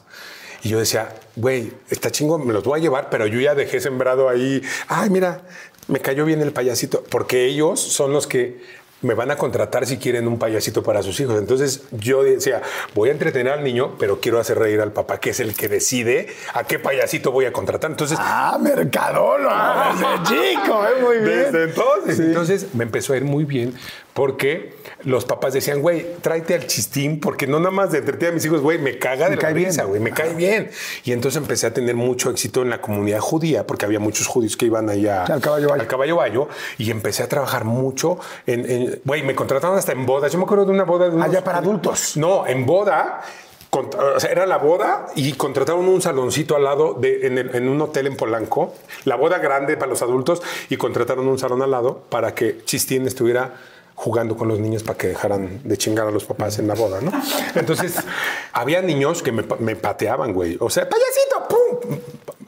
Y 0.63 0.69
yo 0.69 0.80
decía, 0.80 1.13
güey, 1.36 1.74
está 1.89 2.10
chingo, 2.10 2.39
me 2.39 2.54
los 2.54 2.63
voy 2.63 2.80
a 2.80 2.84
llevar, 2.84 3.10
pero 3.10 3.28
yo 3.28 3.39
ya 3.39 3.54
dejé 3.54 3.82
sembrado 3.82 4.30
ahí. 4.30 4.62
Ay, 4.88 5.10
mira, 5.10 5.41
me 5.88 6.00
cayó 6.00 6.24
bien 6.24 6.41
el 6.41 6.54
payasito, 6.54 7.04
porque 7.10 7.46
ellos 7.46 7.82
son 7.82 8.13
los 8.13 8.28
que 8.28 8.62
me 9.04 9.13
van 9.13 9.30
a 9.32 9.36
contratar 9.36 9.86
si 9.86 9.98
quieren 9.98 10.28
un 10.28 10.39
payasito 10.39 10.82
para 10.84 11.04
sus 11.04 11.20
hijos. 11.20 11.38
Entonces 11.38 11.84
yo 11.92 12.24
decía, 12.24 12.62
voy 12.96 13.10
a 13.10 13.12
entretener 13.12 13.54
al 13.54 13.63
niño, 13.63 13.96
pero 14.00 14.20
quiero 14.20 14.39
hacer 14.39 14.58
reír 14.58 14.82
al 14.82 14.92
papá, 14.92 15.20
que 15.20 15.30
es 15.32 15.39
el 15.39 15.56
que 15.56 15.68
decide 15.70 16.28
a 16.54 16.63
qué 16.63 16.80
payasito 16.80 17.32
voy 17.32 17.46
a 17.46 17.54
contratar. 17.54 17.92
Entonces, 17.92 18.18
Ah, 18.22 18.58
mercadólogo, 18.62 19.54
desde 19.94 20.24
chico, 20.24 20.86
¿eh? 20.86 21.02
Muy 21.02 21.18
bien. 21.18 21.28
desde 21.52 21.63
entonces. 21.66 22.18
Sí. 22.18 22.24
Entonces 22.24 22.68
me 22.74 22.84
empezó 22.84 23.13
a 23.13 23.18
ir 23.18 23.24
muy 23.26 23.44
bien 23.46 23.74
porque 24.13 24.74
los 25.06 25.26
papás 25.26 25.54
decían, 25.54 25.82
güey, 25.82 26.06
tráete 26.22 26.54
al 26.56 26.68
chistín, 26.68 27.20
porque 27.20 27.46
no 27.48 27.60
nada 27.60 27.72
más 27.72 27.92
de 27.92 28.00
entretener 28.00 28.32
a 28.32 28.36
mis 28.36 28.46
hijos, 28.46 28.62
güey, 28.62 28.78
me 28.80 28.98
caga 29.00 29.26
de 29.26 29.32
Me 29.32 29.36
la 29.38 29.42
cae 29.42 29.54
risa, 29.54 29.84
güey, 29.84 30.00
me 30.00 30.12
cae 30.12 30.34
bien. 30.34 30.70
Y 31.04 31.12
entonces 31.12 31.42
empecé 31.42 31.68
a 31.68 31.74
tener 31.74 31.96
mucho 31.96 32.30
éxito 32.30 32.62
en 32.62 32.70
la 32.70 32.80
comunidad 32.82 33.20
judía, 33.20 33.68
porque 33.68 33.86
había 33.86 34.00
muchos 34.00 34.28
judíos 34.28 34.56
que 34.58 34.66
iban 34.66 34.89
ahí 34.89 35.08
a- 35.08 35.24
Al 35.26 35.42
Caballo 35.42 35.70
Bayo. 35.70 35.82
al 35.82 35.88
Caballo 35.88 36.16
Bayo, 36.18 36.48
y 36.78 36.89
empecé 36.92 37.24
a 37.24 37.28
trabajar 37.30 37.66
mucho 37.66 38.18
en, 38.48 39.02
güey, 39.06 39.24
me 39.24 39.36
contrataron 39.36 39.78
hasta 39.78 39.92
en 39.92 40.06
bodas. 40.06 40.32
Yo 40.32 40.38
me 40.38 40.46
acuerdo 40.46 40.66
de 40.66 40.72
una 40.72 40.84
boda 40.84 41.10
de 41.10 41.16
unos- 41.16 41.36
Ah, 41.36 41.44
para 41.44 41.58
adultos. 41.60 42.18
No, 42.18 42.46
en 42.48 42.66
boda. 42.66 43.22
con- 43.70 43.89
o 44.16 44.20
sea, 44.20 44.30
era 44.30 44.46
la 44.46 44.58
boda 44.60 45.08
y 45.16 45.34
contrataron 45.34 45.88
un 45.88 46.00
saloncito 46.00 46.56
al 46.56 46.63
lado 46.63 46.94
de, 46.94 47.26
en, 47.26 47.39
el- 47.39 47.56
en 47.56 47.68
un 47.68 47.82
hotel 47.82 48.06
en 48.06 48.16
Polanco, 48.16 48.76
la 49.04 49.16
boda 49.16 49.39
grande 49.39 49.78
para 49.78 49.89
los 49.89 50.04
adultos 50.04 50.44
y 50.70 50.78
contrataron 50.78 51.28
un 51.28 51.39
salón 51.39 51.60
al 51.63 51.72
lado 51.72 52.04
para 52.10 52.36
que 52.36 52.63
Chistín 52.66 53.08
estuviera 53.08 53.56
jugando 53.95 54.36
con 54.36 54.47
los 54.47 54.60
niños 54.60 54.84
para 54.84 54.97
que 54.97 55.08
dejaran 55.08 55.62
de 55.63 55.77
chingar 55.77 56.08
a 56.08 56.12
los 56.12 56.25
papás 56.25 56.60
en 56.60 56.67
la 56.67 56.73
boda, 56.75 56.99
¿no? 57.01 57.12
Entonces, 57.56 57.95
había 58.53 58.82
niños 58.82 59.21
que 59.23 59.32
me, 59.32 59.43
me 59.60 59.75
pateaban, 59.75 60.34
güey. 60.34 60.58
O 60.60 60.69
sea, 60.69 60.88
payasito, 60.89 61.47
¡pum! 61.47 61.97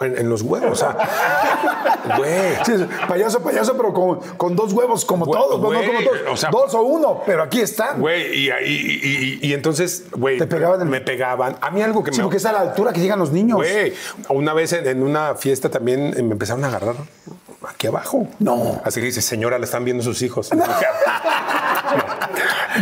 En, 0.01 0.17
en 0.17 0.29
los 0.29 0.41
huevos, 0.41 0.71
o 0.71 0.75
sea, 0.75 0.97
güey. 2.17 2.55
Sí, 2.65 2.85
payaso, 3.07 3.39
payaso, 3.41 3.77
pero 3.77 3.93
con, 3.93 4.19
con 4.35 4.55
dos 4.55 4.73
huevos, 4.73 5.05
como 5.05 5.25
Güey, 5.25 5.39
todos, 5.41 5.61
no, 5.61 5.71
no 5.71 5.79
como 5.79 5.91
güey, 5.93 6.05
todos. 6.05 6.19
o 6.31 6.35
sea- 6.37 6.49
dos 6.51 6.73
o 6.73 6.81
uno, 6.81 7.21
pero 7.25 7.43
aquí 7.43 7.61
están. 7.61 8.01
Güey, 8.01 8.35
y, 8.47 8.49
y, 8.49 9.39
y- 9.41 9.53
entonces, 9.53 10.05
güey, 10.11 10.37
Te 10.37 10.47
pegaban 10.47 10.81
en- 10.81 10.89
me 10.89 10.99
pegaban. 10.99 11.55
A 11.61 11.71
mí 11.71 11.81
algo 11.81 12.03
que 12.03 12.11
Sí, 12.11 12.17
me... 12.17 12.23
porque 12.23 12.37
es 12.37 12.45
a 12.45 12.51
la 12.51 12.59
altura 12.59 12.91
que 12.91 12.99
llegan 12.99 13.19
los 13.19 13.31
niños. 13.31 13.55
Güey, 13.57 13.93
una 14.29 14.53
vez 14.53 14.73
en, 14.73 14.85
en 14.87 15.01
una 15.01 15.35
fiesta 15.35 15.69
también 15.69 16.13
eh, 16.17 16.21
me 16.23 16.33
empezaron 16.33 16.63
a 16.65 16.67
agarrar 16.67 16.95
aquí 17.69 17.87
abajo. 17.87 18.27
No. 18.39 18.81
Así 18.83 18.99
que 18.99 19.07
dice, 19.07 19.21
señora, 19.21 19.57
le 19.59 19.65
están 19.65 19.83
viendo 19.85 20.03
sus 20.03 20.21
hijos. 20.21 20.49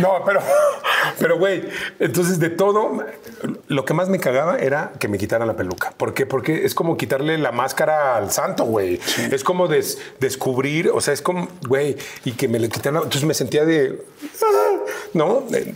No, 0.00 0.22
pero, 0.26 0.40
pero 1.20 1.38
güey, 1.38 1.68
entonces 2.00 2.40
de 2.40 2.50
todo, 2.50 3.04
lo 3.68 3.84
que 3.84 3.94
más 3.94 4.08
me 4.08 4.18
cagaba 4.18 4.58
era 4.58 4.90
que 4.98 5.06
me 5.06 5.18
quitaran 5.18 5.46
la 5.46 5.54
peluca. 5.54 5.92
¿Por 5.96 6.14
qué? 6.14 6.26
Porque 6.26 6.64
es 6.64 6.74
como 6.74 6.96
quitarle 6.96 7.38
la 7.38 7.52
máscara 7.52 8.16
al 8.16 8.32
santo, 8.32 8.64
güey. 8.64 9.00
Es 9.30 9.44
como 9.44 9.68
des- 9.68 9.98
descubrir, 10.18 10.90
o 10.92 11.00
sea, 11.00 11.14
es 11.14 11.22
como, 11.22 11.46
güey, 11.68 11.96
y 12.24 12.32
que 12.32 12.48
me 12.48 12.58
le 12.58 12.68
quitaran. 12.68 12.96
Entonces 13.04 13.24
me 13.24 13.34
sentía 13.34 13.64
de, 13.64 14.02
ah, 14.42 14.73
¿no? 15.14 15.44
Eh, 15.52 15.74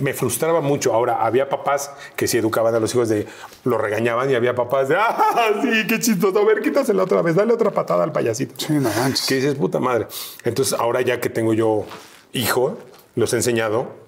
Me, 0.00 0.14
frustraba 0.14 0.60
mucho. 0.60 0.92
Ahora, 0.94 1.24
había 1.24 1.48
papás 1.48 1.90
que 2.16 2.28
sí 2.28 2.38
educaban 2.38 2.74
a 2.74 2.80
los 2.80 2.94
hijos 2.94 3.08
de, 3.08 3.26
lo 3.64 3.78
regañaban 3.78 4.30
y 4.30 4.34
había 4.34 4.54
papás 4.54 4.88
de, 4.88 4.96
ah, 4.98 5.48
sí, 5.62 5.86
qué 5.88 5.98
chistoso. 5.98 6.38
A 6.38 6.44
ver, 6.44 6.60
quítasela 6.60 7.02
otra 7.02 7.22
vez, 7.22 7.34
dale 7.34 7.52
otra 7.52 7.70
patada 7.70 8.04
al 8.04 8.12
payasito. 8.12 8.54
Sí, 8.58 8.74
no 8.74 8.90
manches. 8.90 9.26
Que 9.26 9.36
dices, 9.36 9.54
puta 9.56 9.80
madre. 9.80 10.06
Entonces, 10.44 10.78
ahora 10.78 11.00
ya 11.00 11.20
que 11.20 11.28
tengo 11.30 11.54
yo 11.54 11.84
hijo, 12.32 12.78
los 13.14 13.32
he 13.32 13.36
enseñado 13.36 14.00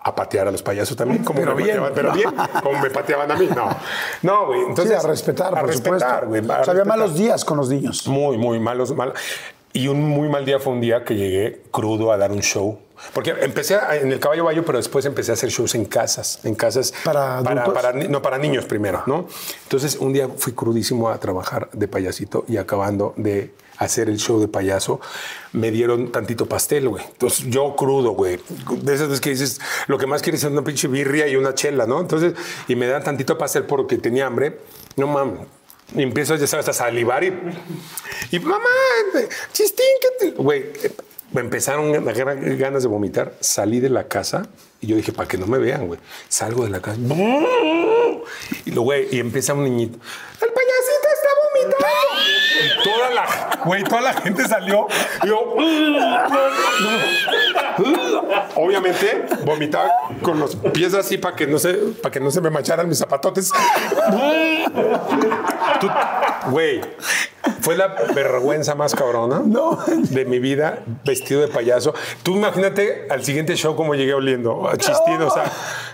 a 0.00 0.14
patear 0.14 0.48
a 0.48 0.50
los 0.52 0.62
payasos 0.62 0.96
también. 0.96 1.22
Como 1.24 1.40
Pero 1.40 1.54
me 1.54 1.62
bien. 1.64 1.80
pateaban, 1.80 1.92
pero 1.94 2.12
bien, 2.12 2.30
como 2.62 2.80
me 2.80 2.90
pateaban 2.90 3.30
a 3.30 3.36
mí. 3.36 3.48
No, 3.54 3.68
no, 4.22 4.46
güey. 4.46 4.60
Sí, 4.60 4.66
Entonces, 4.68 5.04
a 5.04 5.08
respetar, 5.08 5.48
a 5.54 5.60
por 5.60 5.68
respetar, 5.68 6.20
supuesto. 6.22 6.26
güey, 6.28 6.40
a 6.58 6.60
o 6.60 6.64
sea, 6.64 6.72
había 6.72 6.84
malos 6.84 7.14
días 7.14 7.44
con 7.44 7.58
los 7.58 7.68
niños. 7.68 8.06
Muy, 8.08 8.38
muy 8.38 8.58
malos, 8.60 8.94
mal. 8.94 9.12
Y 9.72 9.88
un 9.88 10.00
muy 10.02 10.28
mal 10.28 10.44
día 10.46 10.58
fue 10.60 10.72
un 10.72 10.80
día 10.80 11.04
que 11.04 11.14
llegué 11.14 11.62
crudo 11.70 12.10
a 12.12 12.16
dar 12.16 12.32
un 12.32 12.40
show. 12.40 12.78
Porque 13.12 13.34
empecé 13.40 13.74
a- 13.76 13.96
en 13.96 14.12
el 14.12 14.20
caballo 14.20 14.44
bayo, 14.44 14.64
pero 14.64 14.78
después 14.78 15.04
empecé 15.04 15.30
a 15.30 15.34
hacer 15.34 15.50
shows 15.50 15.74
en 15.74 15.84
casas, 15.84 16.40
en 16.44 16.54
casas 16.54 16.92
¿Para 17.04 17.42
para 17.42 17.92
ni- 17.92 18.08
no 18.08 18.20
para 18.22 18.38
niños 18.38 18.64
primero, 18.64 19.02
¿no? 19.06 19.26
Entonces 19.64 19.96
un 19.96 20.12
día 20.12 20.28
fui 20.36 20.52
crudísimo 20.52 21.08
a 21.08 21.18
trabajar 21.18 21.68
de 21.72 21.88
payasito 21.88 22.44
y 22.48 22.56
acabando 22.56 23.14
de 23.16 23.52
hacer 23.78 24.08
el 24.08 24.18
show 24.18 24.40
de 24.40 24.48
payaso, 24.48 25.00
me 25.52 25.70
dieron 25.70 26.10
tantito 26.10 26.46
pastel, 26.46 26.88
güey. 26.88 27.04
Entonces 27.04 27.46
yo 27.48 27.76
crudo, 27.76 28.10
güey. 28.10 28.40
De 28.82 28.94
esas 28.94 29.06
veces 29.08 29.20
que 29.20 29.30
dices, 29.30 29.60
lo 29.86 29.98
que 29.98 30.06
más 30.08 30.20
quieres 30.20 30.42
es 30.42 30.50
una 30.50 30.62
pinche 30.64 30.88
birria 30.88 31.28
y 31.28 31.36
una 31.36 31.54
chela, 31.54 31.86
¿no? 31.86 32.00
Entonces, 32.00 32.34
y 32.66 32.74
me 32.74 32.88
dan 32.88 33.04
tantito 33.04 33.38
pastel 33.38 33.64
porque 33.64 33.96
tenía 33.98 34.26
hambre. 34.26 34.58
No 34.96 35.06
mames. 35.06 35.46
Y 35.94 36.02
empiezo, 36.02 36.34
ya 36.34 36.48
sabes, 36.48 36.68
a 36.68 36.72
salivar 36.72 37.22
y, 37.22 37.28
y 38.32 38.40
mamá, 38.40 38.64
chistín, 39.52 39.86
que. 40.20 40.30
Güey, 40.32 40.72
me 41.32 41.40
empezaron 41.40 41.94
a 41.94 42.12
ganas 42.12 42.82
de 42.82 42.88
vomitar. 42.88 43.34
Salí 43.40 43.80
de 43.80 43.90
la 43.90 44.08
casa 44.08 44.48
y 44.80 44.86
yo 44.88 44.96
dije, 44.96 45.12
para 45.12 45.28
que 45.28 45.38
no 45.38 45.46
me 45.46 45.58
vean, 45.58 45.86
güey. 45.86 46.00
Salgo 46.28 46.64
de 46.64 46.70
la 46.70 46.80
casa. 46.80 46.98
Y 48.64 48.70
lo, 48.70 48.82
güey, 48.82 49.08
y 49.10 49.20
empieza 49.20 49.54
un 49.54 49.64
niñito. 49.64 49.98
El 50.40 50.48
payasito. 50.52 50.97
Y 51.70 52.82
toda 52.84 53.10
la, 53.10 53.26
güey, 53.64 53.84
toda 53.84 54.00
la 54.00 54.12
gente 54.14 54.46
salió. 54.48 54.86
Y 55.22 55.28
yo, 55.28 55.54
obviamente, 58.54 59.24
vomitaba 59.44 59.90
con 60.22 60.38
los 60.40 60.56
pies 60.56 60.94
así 60.94 61.18
para 61.18 61.36
que 61.36 61.46
no 61.46 61.58
se, 61.58 61.74
para 61.74 62.10
que 62.12 62.20
no 62.20 62.30
se 62.30 62.40
me 62.40 62.50
mancharan 62.50 62.88
mis 62.88 62.98
zapatotes. 62.98 63.50
Tú- 65.80 65.90
Güey, 66.50 66.80
fue 67.60 67.76
la 67.76 67.88
vergüenza 68.14 68.74
más 68.74 68.94
cabrona 68.94 69.42
de 69.44 70.24
mi 70.24 70.38
vida 70.38 70.78
vestido 71.04 71.40
de 71.42 71.48
payaso. 71.48 71.92
Tú 72.22 72.36
imagínate 72.36 73.06
al 73.10 73.22
siguiente 73.24 73.54
show 73.56 73.76
como 73.76 73.94
llegué 73.94 74.14
oliendo, 74.14 74.66
a 74.68 74.76
chistín. 74.76 75.20
O 75.20 75.30
sea, 75.30 75.44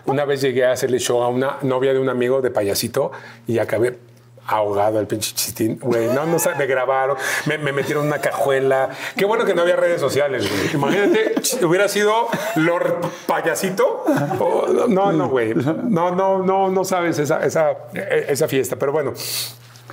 una 0.07 0.25
vez 0.25 0.41
llegué 0.43 0.64
a 0.66 0.72
hacerle 0.72 0.99
show 1.01 1.22
a 1.22 1.29
una 1.29 1.57
novia 1.62 1.93
de 1.93 1.99
un 1.99 2.09
amigo 2.09 2.41
de 2.41 2.51
payasito 2.51 3.11
y 3.49 3.59
acabé 3.59 3.99
ahogado 4.47 4.99
al 4.99 5.07
pinche 5.07 5.34
chistín. 5.34 5.78
Güey, 5.80 6.09
no, 6.09 6.26
no 6.26 6.36
me 6.59 6.66
grabaron, 6.66 7.16
me, 7.47 7.59
me 7.59 7.72
metieron 7.72 8.07
una 8.07 8.20
cajuela. 8.20 8.90
Qué 9.16 9.24
bueno 9.24 9.45
que 9.45 9.55
no 9.55 9.62
había 9.62 9.76
redes 9.76 10.01
sociales, 10.01 10.49
güey. 10.49 10.74
Imagínate, 10.74 11.34
hubiera 11.64 11.88
sido 11.88 12.28
Lord 12.57 13.01
Payasito. 13.26 14.05
O- 14.40 14.86
no, 14.88 15.12
no, 15.12 15.28
güey. 15.28 15.55
No, 15.55 16.14
no, 16.14 16.42
no, 16.42 16.68
no 16.70 16.84
sabes 16.84 17.18
esa, 17.18 17.45
esa, 17.45 17.72
esa 17.95 18.49
fiesta. 18.49 18.76
Pero 18.76 18.92
bueno. 18.92 19.12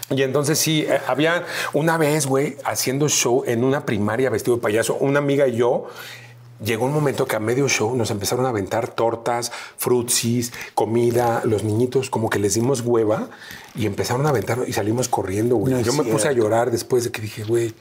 Y 0.09 0.23
entonces 0.23 0.59
sí, 0.59 0.85
eh, 0.89 0.99
había 1.07 1.45
una 1.71 1.97
vez, 1.97 2.27
güey, 2.27 2.57
haciendo 2.65 3.07
show 3.07 3.43
en 3.47 3.63
una 3.63 3.85
primaria 3.85 4.29
vestido 4.29 4.57
de 4.57 4.61
payaso, 4.61 4.95
una 4.95 5.19
amiga 5.19 5.47
y 5.47 5.55
yo. 5.55 5.87
Llegó 6.64 6.86
un 6.86 6.93
momento 6.93 7.26
que 7.26 7.36
a 7.36 7.39
medio 7.39 7.68
show 7.68 7.95
nos 7.95 8.12
empezaron 8.12 8.45
a 8.45 8.49
aventar 8.49 8.89
tortas, 8.89 9.51
frutsis, 9.78 10.53
comida, 10.76 11.41
los 11.43 11.64
niñitos 11.64 12.09
como 12.09 12.30
que 12.30 12.38
les 12.38 12.53
dimos 12.53 12.82
hueva 12.82 13.30
y 13.76 13.88
empezaron 13.88 14.26
a 14.28 14.30
aventar 14.30 14.59
y 14.68 14.74
salimos 14.74 15.09
corriendo, 15.09 15.55
güey. 15.55 15.74
No 15.74 15.82
yo 15.82 15.93
me 15.93 16.03
puse 16.03 16.28
a 16.28 16.32
cierto. 16.32 16.38
llorar 16.38 16.70
después 16.70 17.03
de 17.03 17.12
que 17.12 17.22
dije, 17.22 17.43
güey, 17.43 17.74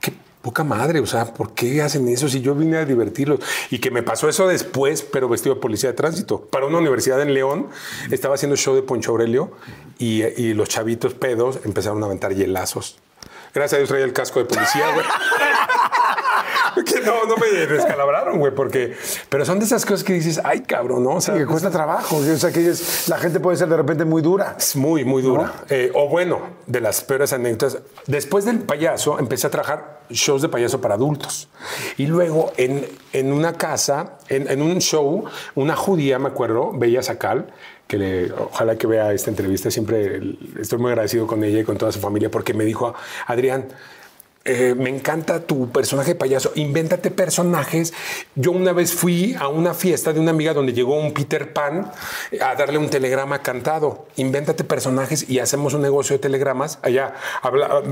qué 0.00 0.14
poca 0.40 0.64
madre, 0.64 1.00
o 1.00 1.06
sea, 1.06 1.34
¿por 1.34 1.52
qué 1.52 1.82
hacen 1.82 2.08
eso 2.08 2.28
si 2.28 2.40
yo 2.40 2.54
vine 2.54 2.78
a 2.78 2.86
divertirlos? 2.86 3.40
Y 3.70 3.80
que 3.80 3.90
me 3.90 4.02
pasó 4.02 4.30
eso 4.30 4.48
después, 4.48 5.02
pero 5.02 5.28
vestido 5.28 5.56
de 5.56 5.60
policía 5.60 5.90
de 5.90 5.96
tránsito. 5.96 6.40
Para 6.40 6.64
una 6.64 6.78
universidad 6.78 7.20
en 7.20 7.34
León, 7.34 7.68
estaba 8.10 8.36
haciendo 8.36 8.56
show 8.56 8.74
de 8.74 8.82
Poncho 8.82 9.10
Aurelio 9.10 9.52
y, 9.98 10.22
y 10.22 10.54
los 10.54 10.70
chavitos 10.70 11.12
pedos 11.12 11.58
empezaron 11.64 12.02
a 12.02 12.06
aventar 12.06 12.34
hielazos. 12.34 12.96
Gracias 13.52 13.74
a 13.74 13.76
Dios 13.78 13.88
traía 13.88 14.04
el 14.04 14.12
casco 14.14 14.38
de 14.38 14.46
policía, 14.46 14.92
güey. 14.94 15.04
que 16.84 17.00
no, 17.00 17.24
no 17.26 17.36
me 17.36 17.66
descalabraron, 17.66 18.38
güey, 18.38 18.54
porque... 18.54 18.94
Pero 19.28 19.44
son 19.44 19.58
de 19.58 19.64
esas 19.64 19.84
cosas 19.84 20.04
que 20.04 20.12
dices, 20.12 20.40
ay, 20.44 20.60
cabrón, 20.60 21.04
¿no? 21.04 21.10
O 21.16 21.20
sea, 21.20 21.34
que 21.34 21.46
cuesta 21.46 21.70
trabajo. 21.70 22.16
O 22.16 22.22
sea, 22.36 22.52
que 22.52 22.68
es- 22.68 23.08
la 23.08 23.18
gente 23.18 23.40
puede 23.40 23.56
ser 23.56 23.68
de 23.68 23.76
repente 23.76 24.04
muy 24.04 24.22
dura. 24.22 24.56
es 24.58 24.76
muy, 24.76 25.04
muy 25.04 25.22
dura. 25.22 25.52
Eh, 25.70 25.90
o 25.94 26.08
bueno, 26.08 26.40
de 26.66 26.80
las 26.80 27.02
peores 27.02 27.32
anécdotas. 27.32 27.78
Después 28.06 28.44
del 28.44 28.60
payaso, 28.60 29.18
empecé 29.18 29.46
a 29.46 29.50
trabajar 29.50 30.00
shows 30.10 30.42
de 30.42 30.48
payaso 30.48 30.80
para 30.80 30.94
adultos. 30.94 31.48
Y 31.96 32.06
luego, 32.06 32.52
en, 32.56 32.86
en 33.12 33.32
una 33.32 33.54
casa, 33.54 34.18
en, 34.28 34.48
en 34.50 34.62
un 34.62 34.78
show, 34.80 35.24
una 35.54 35.74
judía, 35.76 36.18
me 36.18 36.28
acuerdo, 36.28 36.72
Bella 36.72 37.02
Sacal, 37.02 37.52
que 37.88 37.98
le- 37.98 38.32
ojalá 38.32 38.76
que 38.76 38.86
vea 38.86 39.12
esta 39.12 39.30
entrevista, 39.30 39.70
siempre 39.70 40.20
estoy 40.60 40.78
muy 40.78 40.90
agradecido 40.90 41.26
con 41.26 41.42
ella 41.44 41.60
y 41.60 41.64
con 41.64 41.76
toda 41.78 41.92
su 41.92 42.00
familia, 42.00 42.30
porque 42.30 42.52
me 42.54 42.64
dijo, 42.64 42.94
Adrián, 43.26 43.68
eh, 44.46 44.74
me 44.76 44.90
encanta 44.90 45.40
tu 45.40 45.70
personaje 45.70 46.12
de 46.12 46.14
payaso. 46.14 46.52
Invéntate 46.54 47.10
personajes. 47.10 47.92
Yo 48.36 48.52
una 48.52 48.72
vez 48.72 48.92
fui 48.92 49.34
a 49.38 49.48
una 49.48 49.74
fiesta 49.74 50.12
de 50.12 50.20
una 50.20 50.30
amiga 50.30 50.54
donde 50.54 50.72
llegó 50.72 50.96
un 50.98 51.12
Peter 51.12 51.52
Pan 51.52 51.90
eh, 52.30 52.40
a 52.40 52.54
darle 52.54 52.78
un 52.78 52.88
telegrama 52.88 53.42
cantado. 53.42 54.06
Invéntate 54.16 54.64
personajes 54.64 55.28
y 55.28 55.40
hacemos 55.40 55.74
un 55.74 55.82
negocio 55.82 56.14
de 56.14 56.20
telegramas. 56.20 56.78
Allá 56.82 57.14
habla, 57.42 57.82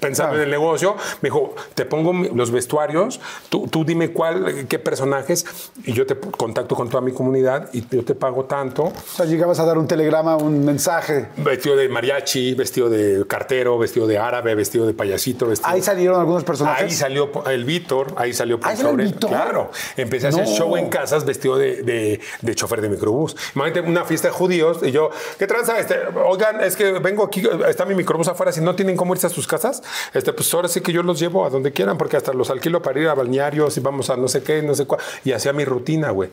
pensando 0.00 0.36
en 0.36 0.42
el 0.42 0.50
negocio, 0.50 0.96
me 1.20 1.30
dijo: 1.30 1.54
Te 1.74 1.84
pongo 1.84 2.12
los 2.12 2.52
vestuarios, 2.52 3.20
tú, 3.48 3.66
tú 3.66 3.84
dime 3.84 4.10
cuál, 4.10 4.66
qué 4.68 4.78
personajes, 4.78 5.44
y 5.84 5.92
yo 5.92 6.06
te 6.06 6.14
contacto 6.16 6.76
con 6.76 6.88
toda 6.88 7.00
mi 7.00 7.12
comunidad 7.12 7.70
y 7.72 7.84
yo 7.88 8.04
te 8.04 8.14
pago 8.14 8.44
tanto. 8.44 8.84
O 8.84 9.16
sea, 9.16 9.26
llegabas 9.26 9.58
a 9.58 9.64
dar 9.64 9.78
un 9.78 9.88
telegrama, 9.88 10.36
un 10.36 10.64
mensaje. 10.64 11.28
Vestido 11.36 11.76
de 11.76 11.88
mariachi, 11.88 12.54
vestido 12.54 12.88
de 12.88 13.26
cartero, 13.26 13.78
vestido 13.78 14.06
de 14.06 14.18
árabe, 14.18 14.54
vestido 14.54 14.86
de 14.86 14.94
payasito, 14.94 15.46
vestido 15.48 15.70
Ahí 15.70 15.82
salieron 16.04 16.20
algunos 16.20 16.44
personajes. 16.44 16.84
Ahí 16.84 16.90
salió 16.90 17.30
el 17.46 17.64
Víctor, 17.64 18.14
ahí 18.16 18.32
salió 18.32 18.56
¿Ahí 18.62 18.74
Poncho 18.76 18.88
Aurelio. 18.90 19.10
Víctor? 19.12 19.30
Claro, 19.30 19.70
empecé 19.96 20.26
a 20.26 20.28
hacer 20.30 20.44
No. 20.46 20.54
show 20.54 20.76
en 20.76 20.88
casas 20.88 21.24
vestido 21.24 21.56
de, 21.56 21.82
de, 21.82 22.20
de 22.42 22.54
chofer 22.54 22.80
de 22.80 22.88
microbús. 22.88 23.36
Imagínate 23.54 23.80
una 23.88 24.04
fiesta 24.04 24.28
de 24.28 24.34
judíos 24.34 24.78
y 24.82 24.90
yo, 24.90 25.10
¿qué 25.38 25.46
tranza? 25.46 25.78
Este, 25.78 25.96
oigan, 26.26 26.60
es 26.60 26.76
que 26.76 26.92
vengo 26.98 27.24
aquí, 27.24 27.42
está 27.68 27.84
mi 27.84 27.94
microbús 27.94 28.28
afuera, 28.28 28.52
si 28.52 28.60
no 28.60 28.74
tienen 28.74 28.96
cómo 28.96 29.14
irse 29.14 29.26
a 29.26 29.30
sus 29.30 29.46
casas, 29.46 29.82
este, 30.12 30.32
pues 30.32 30.52
ahora 30.54 30.68
sí 30.68 30.80
que 30.80 30.92
yo 30.92 31.02
los 31.02 31.18
llevo 31.18 31.44
a 31.46 31.50
donde 31.50 31.72
quieran, 31.72 31.96
porque 31.98 32.16
hasta 32.16 32.32
los 32.32 32.50
alquilo 32.50 32.82
para 32.82 33.00
ir 33.00 33.08
a 33.08 33.14
balnearios 33.14 33.76
y 33.76 33.80
vamos 33.80 34.10
a 34.10 34.16
no 34.16 34.28
sé 34.28 34.42
qué, 34.42 34.62
no 34.62 34.74
sé 34.74 34.86
cuál. 34.86 35.00
Y 35.24 35.32
hacía 35.32 35.52
mi 35.52 35.64
rutina, 35.64 36.10
güey. 36.10 36.30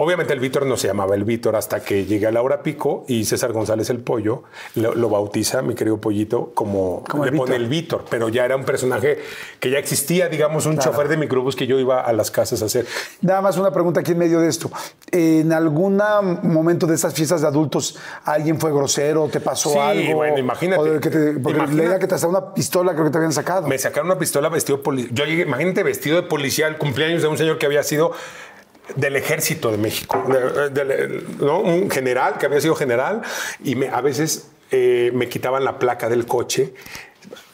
Obviamente 0.00 0.32
el 0.32 0.38
Víctor 0.38 0.64
no 0.64 0.76
se 0.76 0.86
llamaba 0.86 1.16
el 1.16 1.24
Víctor 1.24 1.56
hasta 1.56 1.80
que 1.80 2.04
llegué 2.06 2.28
a 2.28 2.30
la 2.30 2.40
hora 2.40 2.62
pico 2.62 3.04
y 3.08 3.24
César 3.24 3.52
González 3.52 3.90
el 3.90 3.98
Pollo 3.98 4.44
lo, 4.76 4.94
lo 4.94 5.08
bautiza, 5.08 5.60
mi 5.60 5.74
querido 5.74 6.00
Pollito, 6.00 6.52
como, 6.54 7.02
Como 7.10 7.24
el 7.24 7.32
le 7.32 7.36
pone 7.36 7.50
Víctor. 7.58 7.62
el 7.62 7.68
Víctor, 7.68 8.04
pero 8.08 8.28
ya 8.28 8.44
era 8.44 8.54
un 8.54 8.64
personaje 8.64 9.18
que 9.58 9.70
ya 9.70 9.78
existía, 9.78 10.28
digamos, 10.28 10.66
un 10.66 10.78
chofer 10.78 11.08
de 11.08 11.16
microbús 11.16 11.56
que 11.56 11.66
yo 11.66 11.80
iba 11.80 12.00
a 12.00 12.12
las 12.12 12.30
casas 12.30 12.62
a 12.62 12.66
hacer. 12.66 12.86
Nada 13.22 13.40
más 13.40 13.56
una 13.58 13.72
pregunta 13.72 13.98
aquí 13.98 14.12
en 14.12 14.18
medio 14.18 14.38
de 14.40 14.48
esto. 14.48 14.70
¿En 15.10 15.52
algún 15.52 16.00
momento 16.44 16.86
de 16.86 16.94
estas 16.94 17.12
fiestas 17.12 17.40
de 17.40 17.48
adultos 17.48 17.96
alguien 18.24 18.60
fue 18.60 18.70
grosero, 18.70 19.26
te 19.28 19.40
pasó 19.40 19.70
Sí, 19.72 19.78
algo? 19.78 20.14
bueno, 20.14 20.38
imagínate. 20.38 20.80
O 20.96 21.00
que 21.00 21.10
te- 21.10 21.32
porque 21.40 21.66
leía 21.72 21.98
que 21.98 22.06
te 22.06 22.14
hasta 22.14 22.28
una 22.28 22.54
pistola 22.54 22.92
creo 22.92 23.06
que 23.06 23.10
te 23.10 23.16
habían 23.18 23.32
sacado. 23.32 23.66
Me 23.66 23.76
sacaron 23.78 24.06
una 24.10 24.18
pistola 24.20 24.48
vestido 24.48 24.80
policía. 24.80 25.10
Yo 25.12 25.24
llegué, 25.24 25.42
imagínate, 25.42 25.82
vestido 25.82 26.14
de 26.16 26.22
policía 26.22 26.68
al 26.68 26.78
cumpleaños 26.78 27.20
de 27.20 27.26
un 27.26 27.36
señor 27.36 27.58
que 27.58 27.66
había 27.66 27.82
sido 27.82 28.12
del 28.96 29.16
ejército 29.16 29.70
de 29.70 29.78
México, 29.78 30.22
un 31.40 31.90
general 31.90 32.38
que 32.38 32.46
había 32.46 32.60
sido 32.60 32.74
general 32.74 33.22
y 33.62 33.74
me, 33.74 33.88
a 33.88 34.00
veces 34.00 34.48
eh, 34.70 35.10
me 35.14 35.28
quitaban 35.28 35.64
la 35.64 35.78
placa 35.78 36.08
del 36.08 36.26
coche 36.26 36.74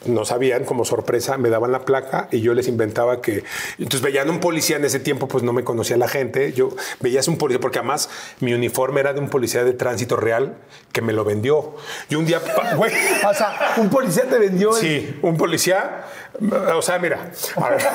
no 0.06 0.24
sabían, 0.24 0.64
como 0.64 0.84
sorpresa, 0.84 1.36
me 1.38 1.50
daban 1.50 1.72
la 1.72 1.80
placa 1.84 2.28
y 2.30 2.40
yo 2.40 2.54
les 2.54 2.68
inventaba 2.68 3.20
que. 3.20 3.42
Entonces 3.78 4.00
veían 4.02 4.30
un 4.30 4.38
policía 4.40 4.76
en 4.76 4.84
ese 4.84 4.98
tiempo, 5.00 5.26
pues 5.28 5.42
no 5.44 5.52
me 5.52 5.64
conocía 5.64 5.96
la 5.96 6.08
gente. 6.08 6.52
Yo 6.52 6.70
veías 7.00 7.26
un 7.28 7.36
policía, 7.38 7.60
porque 7.60 7.78
además 7.78 8.08
mi 8.40 8.52
uniforme 8.54 9.00
era 9.00 9.12
de 9.12 9.20
un 9.20 9.28
policía 9.28 9.64
de 9.64 9.72
tránsito 9.72 10.16
real 10.16 10.54
que 10.92 11.00
me 11.02 11.12
lo 11.12 11.24
vendió. 11.24 11.74
Y 12.08 12.14
un 12.16 12.24
día, 12.26 12.40
güey. 12.76 12.92
O 13.28 13.34
sea, 13.34 13.74
un 13.78 13.88
policía 13.90 14.24
te 14.28 14.38
vendió. 14.38 14.76
el- 14.76 14.80
Sí, 14.82 15.18
un 15.22 15.36
policía. 15.36 16.04
O 16.74 16.82
sea, 16.82 16.98
mira. 16.98 17.30
a 17.56 17.68
ver. 17.70 17.84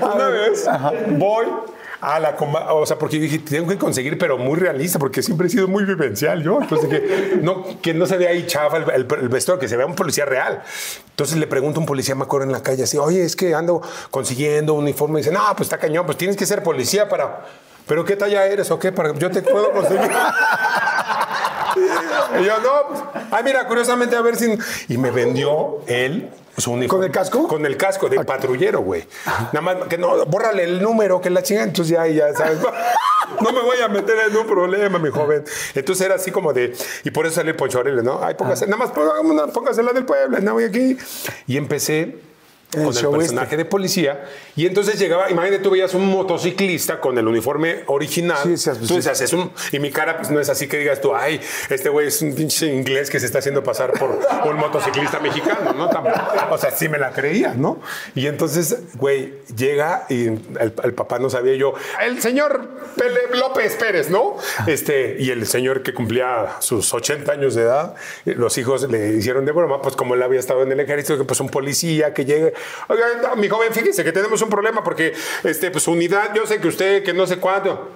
Una 0.00 0.28
vez 0.28 0.66
voy 1.10 1.46
a 2.00 2.20
la 2.20 2.36
o 2.38 2.86
sea, 2.86 2.96
porque 2.98 3.18
dije, 3.18 3.40
tengo 3.40 3.68
que 3.68 3.76
conseguir, 3.76 4.18
pero 4.18 4.38
muy 4.38 4.56
realista, 4.56 4.98
porque 4.98 5.22
siempre 5.22 5.48
he 5.48 5.50
sido 5.50 5.66
muy 5.66 5.84
vivencial 5.84 6.42
yo. 6.42 6.60
Entonces, 6.60 6.88
que 6.88 7.38
no, 7.42 7.80
que 7.80 7.94
no 7.94 8.06
se 8.06 8.16
vea 8.16 8.30
ahí 8.30 8.46
chafa 8.46 8.76
el, 8.76 9.06
el, 9.10 9.58
que 9.58 9.68
se 9.68 9.76
vea 9.76 9.86
un 9.86 9.94
policía 9.94 10.24
real. 10.24 10.62
Entonces 11.10 11.36
le 11.38 11.46
pregunto 11.46 11.80
a 11.80 11.82
un 11.82 11.86
policía, 11.86 12.14
me 12.14 12.22
acuerdo 12.22 12.46
en 12.46 12.52
la 12.52 12.62
calle, 12.62 12.84
así, 12.84 12.98
oye, 12.98 13.24
es 13.24 13.34
que 13.34 13.54
ando 13.54 13.82
consiguiendo 14.10 14.74
un 14.74 14.84
uniforme. 14.84 15.20
Y 15.20 15.22
dice, 15.22 15.34
no, 15.34 15.42
pues 15.56 15.66
está 15.66 15.78
cañón, 15.78 16.06
pues 16.06 16.16
tienes 16.16 16.36
que 16.36 16.46
ser 16.46 16.62
policía 16.62 17.08
para. 17.08 17.44
¿Pero 17.86 18.04
qué 18.04 18.16
talla 18.16 18.46
eres 18.46 18.70
o 18.70 18.78
qué? 18.78 18.92
Para, 18.92 19.14
yo 19.14 19.30
te 19.30 19.42
puedo 19.42 19.72
conseguir. 19.72 20.10
Y 22.40 22.44
yo, 22.44 22.58
no, 22.58 22.88
pues, 22.88 23.24
ay, 23.30 23.44
mira, 23.44 23.66
curiosamente, 23.66 24.16
a 24.16 24.22
ver 24.22 24.36
si. 24.36 24.58
Y 24.88 24.98
me 24.98 25.10
vendió 25.12 25.78
él 25.86 26.30
su 26.58 26.72
uniforme. 26.72 26.88
¿Con 26.88 27.04
el 27.04 27.10
casco? 27.10 27.48
Con 27.48 27.66
el 27.66 27.76
casco 27.76 28.08
de 28.08 28.24
patrullero, 28.24 28.80
güey. 28.80 29.04
Nada 29.52 29.60
más 29.60 29.76
que 29.88 29.98
no, 29.98 30.24
bórrale 30.26 30.64
el 30.64 30.82
número, 30.82 31.20
que 31.20 31.30
la 31.30 31.42
chinga. 31.42 31.62
Entonces 31.62 31.96
ya, 31.96 32.06
ya 32.06 32.34
sabes. 32.34 32.58
No 33.42 33.52
me 33.52 33.60
voy 33.60 33.76
a 33.84 33.88
meter 33.88 34.16
en 34.30 34.36
un 34.36 34.46
problema, 34.46 34.98
mi 34.98 35.10
joven. 35.10 35.44
Entonces 35.74 36.04
era 36.04 36.14
así 36.14 36.30
como 36.30 36.54
de. 36.54 36.74
Y 37.04 37.10
por 37.10 37.26
eso 37.26 37.36
sale 37.36 37.52
Poncho 37.52 37.78
Aurelio, 37.78 38.02
¿no? 38.02 38.20
Ay, 38.24 38.34
póngase, 38.34 38.66
nada 38.66 38.78
más 38.78 38.90
póngase 39.52 39.82
la 39.82 39.92
del 39.92 40.06
pueblo, 40.06 40.40
no 40.40 40.54
voy 40.54 40.64
aquí. 40.64 40.96
Y 41.46 41.58
empecé. 41.58 42.27
El 42.72 42.82
con 42.84 42.94
el 42.96 43.10
personaje 43.18 43.46
este. 43.46 43.56
de 43.56 43.64
policía 43.64 44.24
y 44.54 44.66
entonces 44.66 44.98
llegaba, 44.98 45.30
imagínate 45.30 45.62
tú 45.62 45.70
veías 45.70 45.94
un 45.94 46.04
motociclista 46.06 47.00
con 47.00 47.16
el 47.16 47.26
uniforme 47.26 47.82
original, 47.86 48.38
Sí, 48.42 48.56
sí, 48.58 48.70
tú 48.80 48.86
sí. 48.86 48.96
decías, 48.96 49.20
es 49.22 49.32
un, 49.32 49.50
y 49.72 49.78
mi 49.78 49.90
cara 49.90 50.18
pues 50.18 50.30
no 50.30 50.38
es 50.38 50.50
así 50.50 50.68
que 50.68 50.76
digas 50.78 51.00
tú, 51.00 51.14
ay, 51.14 51.40
este 51.70 51.88
güey 51.88 52.08
es 52.08 52.20
un 52.20 52.34
pinche 52.34 52.66
inglés 52.66 53.08
que 53.08 53.20
se 53.20 53.26
está 53.26 53.38
haciendo 53.38 53.62
pasar 53.62 53.92
por 53.92 54.20
un 54.50 54.56
motociclista 54.56 55.18
mexicano, 55.18 55.72
¿no? 55.72 55.88
O 56.50 56.58
sea, 56.58 56.70
sí 56.70 56.88
me 56.90 56.98
la 56.98 57.10
creía, 57.12 57.54
¿no? 57.54 57.80
Y 58.14 58.26
entonces, 58.26 58.76
güey, 58.96 59.34
llega 59.56 60.04
y 60.10 60.26
el, 60.26 60.72
el 60.84 60.92
papá 60.94 61.18
no 61.18 61.30
sabía 61.30 61.54
yo, 61.54 61.72
el 62.04 62.20
señor 62.20 62.68
Pele- 62.96 63.34
López 63.38 63.76
Pérez, 63.76 64.10
¿no? 64.10 64.36
Este, 64.66 65.16
y 65.18 65.30
el 65.30 65.46
señor 65.46 65.82
que 65.82 65.94
cumplía 65.94 66.56
sus 66.60 66.92
80 66.92 67.32
años 67.32 67.54
de 67.54 67.62
edad, 67.62 67.94
los 68.26 68.58
hijos 68.58 68.88
le 68.90 69.14
hicieron 69.16 69.46
de 69.46 69.52
broma, 69.52 69.80
pues 69.80 69.96
como 69.96 70.14
él 70.14 70.22
había 70.22 70.38
estado 70.40 70.62
en 70.62 70.72
el 70.72 70.80
ejército, 70.80 71.16
que 71.16 71.24
pues 71.24 71.40
un 71.40 71.48
policía 71.48 72.12
que 72.12 72.24
llegue, 72.24 72.52
oiga, 72.88 73.06
no, 73.22 73.36
mi 73.36 73.48
joven, 73.48 73.72
fíjese 73.72 74.04
que 74.04 74.12
tenemos 74.12 74.40
un 74.42 74.48
problema 74.50 74.82
porque, 74.84 75.12
este, 75.44 75.70
pues 75.70 75.86
unidad, 75.88 76.32
yo 76.34 76.46
sé 76.46 76.60
que 76.60 76.68
usted, 76.68 77.02
que 77.04 77.12
no 77.12 77.26
sé 77.26 77.38
cuánto. 77.38 77.90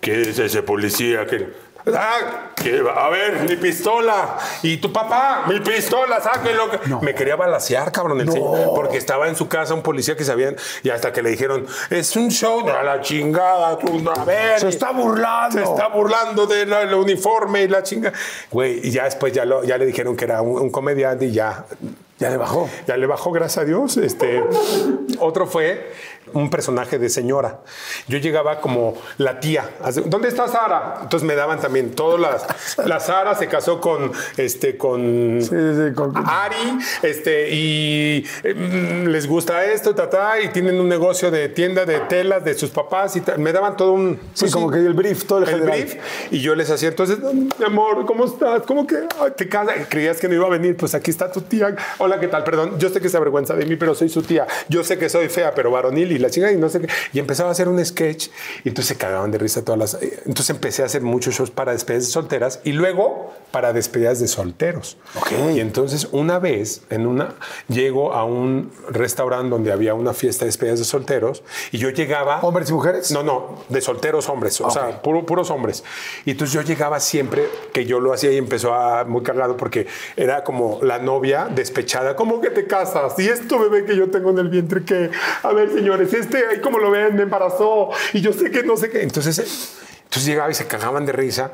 ¿Qué 0.00 0.22
es 0.22 0.38
ese 0.38 0.62
policía 0.62 1.26
que.? 1.26 1.72
Ah, 1.96 2.50
que, 2.54 2.80
a 2.94 3.08
ver, 3.08 3.40
mi 3.40 3.56
pistola. 3.56 4.38
Y 4.62 4.76
tu 4.76 4.92
papá, 4.92 5.46
mi 5.48 5.58
pistola, 5.58 6.20
sáquenlo. 6.20 6.68
Me 7.00 7.12
quería 7.12 7.34
balasear, 7.34 7.90
cabrón, 7.90 8.20
el 8.20 8.30
señor, 8.30 8.70
porque 8.72 8.98
estaba 8.98 9.26
en 9.28 9.34
su 9.34 9.48
casa 9.48 9.74
un 9.74 9.82
policía 9.82 10.16
que 10.16 10.22
sabían, 10.22 10.54
y 10.84 10.90
hasta 10.90 11.12
que 11.12 11.22
le 11.22 11.30
dijeron, 11.30 11.66
es 11.90 12.14
un 12.14 12.30
show 12.30 12.64
de 12.64 12.70
a 12.70 12.84
la 12.84 13.00
chingada, 13.00 13.76
tú, 13.80 14.00
a 14.16 14.24
ver. 14.24 14.60
Se 14.60 14.68
está 14.68 14.92
burlando. 14.92 15.58
Se 15.58 15.64
está 15.64 15.88
burlando 15.88 16.46
del 16.46 16.70
del 16.70 16.94
uniforme 16.94 17.62
y 17.64 17.68
la 17.68 17.82
chinga. 17.82 18.12
Güey, 18.52 18.78
y 18.86 18.92
ya 18.92 19.04
después 19.04 19.32
ya, 19.32 19.44
lo- 19.44 19.64
ya 19.64 19.76
le 19.76 19.84
dijeron 19.86 20.16
que 20.16 20.24
era 20.26 20.40
un, 20.40 20.60
un 20.60 20.70
comediante 20.70 21.24
y 21.26 21.32
ya. 21.32 21.64
Ya 22.22 22.30
le 22.30 22.36
bajó. 22.36 22.70
Ya 22.86 22.96
le 22.96 23.06
bajó, 23.08 23.32
gracias 23.32 23.58
a 23.58 23.64
Dios. 23.64 23.96
Este, 23.96 24.40
otro 25.18 25.48
fue 25.48 25.90
un 26.34 26.50
personaje 26.50 26.98
de 26.98 27.08
señora. 27.08 27.60
Yo 28.08 28.18
llegaba 28.18 28.60
como 28.60 28.94
la 29.18 29.40
tía. 29.40 29.68
¿Dónde 30.06 30.28
está 30.28 30.48
Sara? 30.48 30.98
Entonces 31.02 31.26
me 31.26 31.34
daban 31.34 31.60
también 31.60 31.94
todas 31.94 32.20
las. 32.20 32.76
La 32.86 33.00
Sara 33.00 33.34
se 33.34 33.46
casó 33.48 33.80
con 33.80 34.12
este 34.36 34.76
con 34.76 35.38
Sí, 35.40 35.48
sí, 35.48 35.94
con- 35.94 36.12
Ari, 36.16 36.78
este, 37.02 37.50
y 37.54 38.26
eh, 38.42 38.54
mm, 38.54 39.06
les 39.08 39.26
gusta 39.26 39.64
esto, 39.64 39.94
ta, 39.94 40.40
y 40.40 40.48
tienen 40.48 40.80
un 40.80 40.88
negocio 40.88 41.30
de 41.30 41.48
tienda 41.48 41.84
de 41.84 42.00
telas 42.00 42.44
de 42.44 42.54
sus 42.54 42.70
papás 42.70 43.14
y 43.16 43.20
ta- 43.20 43.36
me 43.36 43.52
daban 43.52 43.76
todo 43.76 43.92
un 43.92 44.18
Sí, 44.34 44.50
como 44.50 44.70
que 44.70 44.78
el 44.78 44.94
brief, 44.94 45.24
todo 45.24 45.40
el 45.40 45.46
general. 45.46 45.70
brief, 45.70 45.96
y 46.30 46.40
yo 46.40 46.54
les 46.54 46.70
hacía 46.70 46.88
entonces, 46.88 47.18
mi 47.20 47.48
amor, 47.64 48.04
¿cómo 48.06 48.24
estás? 48.24 48.62
¿Cómo 48.62 48.86
que 48.86 48.96
ay, 49.20 49.32
te 49.36 49.48
casas? 49.48 49.74
¿Creías 49.88 50.18
que 50.18 50.28
no 50.28 50.34
iba 50.34 50.46
a 50.46 50.50
venir? 50.50 50.76
Pues 50.76 50.94
aquí 50.94 51.10
está 51.10 51.30
tu 51.30 51.40
tía. 51.42 51.74
Hola, 51.98 52.18
¿qué 52.20 52.28
tal? 52.28 52.44
Perdón, 52.44 52.78
yo 52.78 52.88
sé 52.88 53.00
que 53.00 53.08
se 53.08 53.16
avergüenza 53.16 53.54
de 53.54 53.64
mí, 53.66 53.76
pero 53.76 53.94
soy 53.94 54.08
su 54.08 54.22
tía. 54.22 54.46
Yo 54.68 54.82
sé 54.84 54.98
que 54.98 55.08
soy 55.08 55.28
fea, 55.28 55.54
pero 55.54 55.70
varonil 55.70 56.12
y 56.12 56.18
la 56.22 56.30
chica 56.30 56.50
y 56.52 56.56
no 56.56 56.68
sé 56.68 56.80
qué. 56.80 56.88
Y 57.12 57.18
empezaba 57.18 57.48
a 57.50 57.52
hacer 57.52 57.68
un 57.68 57.84
sketch 57.84 58.28
y 58.64 58.68
entonces 58.68 58.88
se 58.88 58.96
cagaban 58.96 59.30
de 59.30 59.38
risa 59.38 59.64
todas 59.64 59.78
las. 59.78 60.02
eh, 60.02 60.20
Entonces 60.26 60.50
empecé 60.50 60.82
a 60.82 60.86
hacer 60.86 61.02
muchos 61.02 61.34
shows 61.34 61.50
para 61.50 61.72
despedidas 61.72 62.06
de 62.06 62.10
solteras 62.12 62.60
y 62.64 62.72
luego 62.72 63.32
para 63.50 63.72
despedidas 63.72 64.20
de 64.20 64.28
solteros. 64.28 64.96
Ok. 65.14 65.32
Y 65.54 65.60
entonces 65.60 66.08
una 66.12 66.38
vez 66.38 66.82
en 66.90 67.06
una 67.06 67.34
llego 67.68 68.14
a 68.14 68.24
un 68.24 68.72
restaurante 68.88 69.50
donde 69.50 69.72
había 69.72 69.94
una 69.94 70.14
fiesta 70.14 70.44
de 70.44 70.48
despedidas 70.48 70.78
de 70.78 70.84
solteros 70.84 71.42
y 71.70 71.78
yo 71.78 71.90
llegaba 71.90 72.40
¿Hombres 72.40 72.70
y 72.70 72.72
mujeres? 72.72 73.10
no, 73.10 73.22
no, 73.22 73.64
de 73.68 73.80
solteros 73.80 74.28
hombres, 74.28 74.60
o 74.60 74.70
sea, 74.70 75.02
puro- 75.02 75.26
puros 75.26 75.50
hombres. 75.50 75.84
Y 76.24 76.30
entonces 76.32 76.54
yo 76.54 76.62
llegaba 76.62 77.00
siempre, 77.00 77.44
que 77.72 77.84
yo 77.84 78.00
lo 78.00 78.12
hacía 78.12 78.32
y 78.32 78.36
empezó 78.38 78.74
a 78.74 79.04
muy 79.04 79.22
cargado 79.22 79.56
porque 79.56 79.86
era 80.16 80.44
como 80.44 80.78
la 80.82 80.98
novia 80.98 81.48
despechada, 81.54 82.16
¿cómo 82.16 82.40
que 82.40 82.50
te 82.50 82.66
casas? 82.66 83.18
Y 83.18 83.28
esto 83.28 83.58
bebé 83.58 83.84
que 83.84 83.96
yo 83.96 84.10
tengo 84.10 84.30
en 84.30 84.38
el 84.38 84.48
vientre 84.48 84.84
que, 84.84 85.10
a 85.42 85.52
ver 85.52 85.70
señores, 85.72 86.11
este 86.12 86.46
ahí 86.46 86.60
como 86.60 86.78
lo 86.78 86.90
ven, 86.90 87.14
me 87.16 87.22
embarazó 87.22 87.90
y 88.12 88.20
yo 88.20 88.32
sé 88.32 88.50
que 88.50 88.62
no 88.62 88.76
sé 88.76 88.90
qué. 88.90 89.02
Entonces, 89.02 89.38
entonces 90.04 90.24
llegaba 90.24 90.50
y 90.50 90.54
se 90.54 90.66
cagaban 90.66 91.06
de 91.06 91.12
risa. 91.12 91.52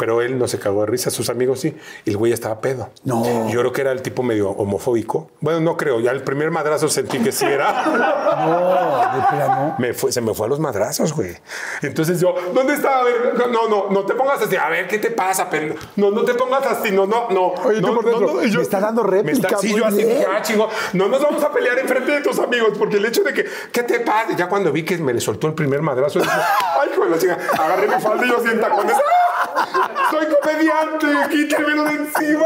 Pero 0.00 0.22
él 0.22 0.38
no 0.38 0.48
se 0.48 0.58
cagó 0.58 0.80
de 0.80 0.86
risa, 0.86 1.10
sus 1.10 1.28
amigos 1.28 1.60
sí. 1.60 1.76
Y 2.06 2.10
el 2.10 2.16
güey 2.16 2.32
estaba 2.32 2.58
pedo. 2.62 2.88
No. 3.04 3.22
Yo 3.50 3.60
creo 3.60 3.70
que 3.72 3.82
era 3.82 3.92
el 3.92 4.00
tipo 4.00 4.22
medio 4.22 4.48
homofóbico. 4.48 5.30
Bueno, 5.40 5.60
no 5.60 5.76
creo. 5.76 6.00
Ya 6.00 6.10
el 6.10 6.22
primer 6.24 6.50
madrazo 6.50 6.88
sentí 6.88 7.18
que 7.18 7.30
sí 7.32 7.44
era. 7.44 7.84
No, 8.40 8.96
de 9.14 9.22
plano. 9.28 9.74
Me 9.78 9.92
fue, 9.92 10.10
se 10.12 10.20
me 10.22 10.32
fue 10.32 10.46
a 10.46 10.48
los 10.48 10.58
madrazos, 10.60 11.12
güey. 11.12 11.36
Entonces 11.82 12.18
yo, 12.20 12.34
¿dónde 12.54 12.72
está? 12.74 13.00
A 13.00 13.04
ver, 13.04 13.34
no, 13.50 13.68
no, 13.68 13.90
no 13.90 14.06
te 14.06 14.14
pongas 14.14 14.40
así. 14.40 14.56
A 14.56 14.68
ver, 14.70 14.88
¿qué 14.88 14.98
te 14.98 15.10
pasa? 15.10 15.50
pen- 15.50 15.74
No, 15.96 16.10
no 16.10 16.22
te 16.24 16.32
pongas 16.34 16.64
así. 16.66 16.90
No, 16.90 17.06
no, 17.06 17.28
no. 17.28 17.48
Oye, 17.64 17.80
tú 17.82 17.88
no, 17.88 17.94
por 17.96 18.04
no, 18.06 18.10
dentro, 18.18 18.34
no. 18.36 18.42
Y 18.44 18.50
me 18.56 18.62
está 18.62 18.80
dando 18.80 19.04
me 19.04 19.10
réplica, 19.10 19.48
está- 19.48 19.58
sí, 19.58 19.74
yo 19.76 19.84
así, 19.84 20.06
ah, 20.32 20.40
chingo, 20.40 20.68
no 20.94 21.08
nos 21.08 21.20
vamos 21.22 21.42
a 21.44 21.52
pelear 21.52 21.78
enfrente 21.78 22.12
de 22.12 22.20
tus 22.22 22.38
amigos 22.38 22.72
porque 22.78 22.96
el 22.96 23.04
hecho 23.04 23.22
de 23.22 23.34
que, 23.34 23.44
¿qué 23.72 23.82
te 23.82 24.00
pasa? 24.00 24.34
Ya 24.36 24.48
cuando 24.48 24.72
vi 24.72 24.84
que 24.84 24.96
me 24.96 25.12
le 25.12 25.20
soltó 25.20 25.46
el 25.48 25.54
primer 25.54 25.82
madrazo, 25.82 26.18
dije, 26.20 26.30
ay, 26.80 26.88
hijo 26.92 27.04
de 27.04 27.10
la 27.10 27.18
chica, 27.18 27.38
agarré 27.58 27.88
mi 27.88 28.00
falda 28.02 28.24
y 28.24 28.28
yo 28.30 28.38
así 28.38 28.48
en 28.48 28.60
tacones. 28.60 28.96
Soy 30.10 30.26
comediante, 30.42 31.06
quítamelo 31.30 31.84
de 31.84 31.92
encima. 31.92 32.44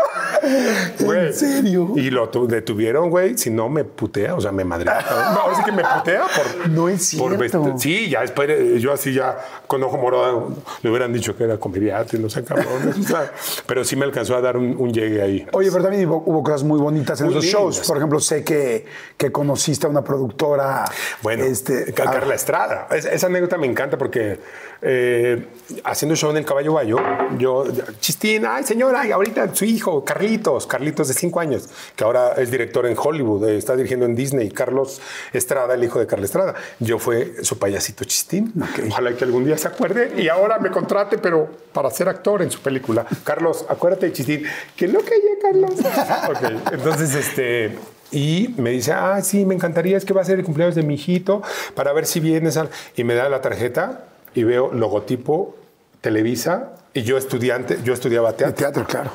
Güey. 1.00 1.32
serio? 1.32 1.92
Y 1.96 2.10
lo 2.10 2.28
tu- 2.28 2.46
detuvieron, 2.46 3.10
güey. 3.10 3.36
Si 3.38 3.50
no, 3.50 3.68
me 3.68 3.84
putea, 3.84 4.34
o 4.34 4.40
sea, 4.40 4.52
me 4.52 4.64
madrea. 4.64 5.04
No, 5.34 5.40
ahora 5.40 5.56
sí 5.56 5.62
que 5.64 5.72
me 5.72 5.82
putea 5.82 6.22
por. 6.24 6.68
No 6.70 6.88
es 6.88 7.04
cierto. 7.06 7.74
sí, 7.78 8.08
ya 8.10 8.20
después 8.20 8.48
eh, 8.50 8.78
yo 8.80 8.92
así 8.92 9.12
ya 9.12 9.36
con 9.66 9.82
ojo 9.82 9.96
morado 9.98 10.48
le 10.82 10.90
hubieran 10.90 11.12
dicho 11.12 11.36
que 11.36 11.44
era 11.44 11.56
comediante, 11.58 12.18
no 12.18 12.28
sé, 12.28 12.44
cabrón. 12.44 12.66
o 12.98 13.02
sea, 13.02 13.32
pero 13.66 13.84
sí 13.84 13.96
me 13.96 14.04
alcanzó 14.04 14.36
a 14.36 14.40
dar 14.40 14.56
un, 14.56 14.76
un 14.78 14.92
llegue 14.92 15.22
ahí. 15.22 15.46
Oye, 15.52 15.70
pero 15.70 15.82
también 15.84 16.06
hubo, 16.08 16.22
hubo 16.26 16.42
cosas 16.42 16.62
muy 16.64 16.78
bonitas 16.80 17.20
en 17.20 17.26
Muy 17.26 17.34
esos 17.38 17.46
shows. 17.46 17.80
Por 17.86 17.96
ejemplo, 17.96 18.20
sé 18.20 18.44
que, 18.44 18.84
que 19.16 19.32
conociste 19.32 19.86
a 19.86 19.90
una 19.90 20.02
productora. 20.02 20.84
Bueno, 21.22 21.44
este, 21.44 21.92
Ca- 21.92 22.04
ah, 22.08 22.10
Carla 22.12 22.34
Estrada. 22.34 22.88
Es- 22.90 23.06
esa 23.06 23.26
anécdota 23.26 23.56
me 23.58 23.66
encanta 23.66 23.96
porque 23.98 24.38
eh, 24.86 25.46
haciendo 25.82 26.14
show 26.14 26.30
en 26.30 26.36
el 26.36 26.44
Caballo 26.44 26.74
Bayo, 26.74 26.98
yo, 27.38 27.64
Chistín, 28.00 28.44
ay 28.46 28.64
señora, 28.64 29.00
ay, 29.00 29.12
ahorita 29.12 29.54
su 29.54 29.64
hijo, 29.64 30.04
Carlitos, 30.04 30.66
Carlitos 30.66 31.08
de 31.08 31.14
cinco 31.14 31.40
años, 31.40 31.70
que 31.96 32.04
ahora 32.04 32.34
es 32.34 32.50
director 32.50 32.84
en 32.84 32.94
Hollywood, 32.98 33.48
eh, 33.48 33.56
está 33.56 33.76
dirigiendo 33.76 34.04
en 34.04 34.14
Disney, 34.14 34.50
Carlos 34.50 35.00
Estrada, 35.32 35.74
el 35.74 35.82
hijo 35.84 35.98
de 35.98 36.06
Carla 36.06 36.26
Estrada. 36.26 36.54
Yo 36.80 36.98
fue 36.98 37.44
su 37.44 37.58
payasito 37.58 38.04
Chistín. 38.04 38.52
Ojalá 38.90 39.16
que 39.16 39.24
algún 39.24 39.46
día 39.46 39.56
se 39.56 39.68
acuerde 39.68 40.12
y 40.20 40.28
ahora 40.28 40.58
me 40.58 40.70
contrate, 40.70 41.16
pero 41.16 41.48
para 41.72 41.90
ser 41.90 42.10
actor 42.10 42.42
en 42.42 42.50
su 42.50 42.60
película. 42.60 43.06
Carlos, 43.24 43.64
acuérdate 43.68 44.06
de 44.06 44.12
Chistín. 44.12 44.42
Que 44.76 44.86
lo 44.86 45.00
que 45.00 45.14
Carlos. 45.40 45.70
ok, 46.28 46.72
entonces 46.72 47.14
este. 47.14 47.78
Y 48.10 48.54
me 48.58 48.70
dice, 48.70 48.92
ah, 48.92 49.20
sí, 49.22 49.44
me 49.44 49.54
encantaría, 49.54 49.96
es 49.96 50.04
que 50.04 50.12
va 50.12 50.20
a 50.20 50.24
ser 50.24 50.38
el 50.38 50.44
cumpleaños 50.44 50.76
de 50.76 50.82
mi 50.82 50.94
hijito, 50.94 51.42
para 51.74 51.92
ver 51.92 52.06
si 52.06 52.20
vienes. 52.20 52.56
al-". 52.56 52.70
Y 52.96 53.02
me 53.02 53.14
da 53.14 53.28
la 53.28 53.40
tarjeta 53.40 54.04
y 54.34 54.44
veo 54.44 54.72
logotipo 54.72 55.56
Televisa 56.00 56.74
y 56.92 57.02
yo 57.02 57.16
estudiante, 57.16 57.78
yo 57.82 57.94
estudiaba 57.94 58.34
teatro. 58.34 58.54
teatro, 58.54 58.84
claro. 58.84 59.10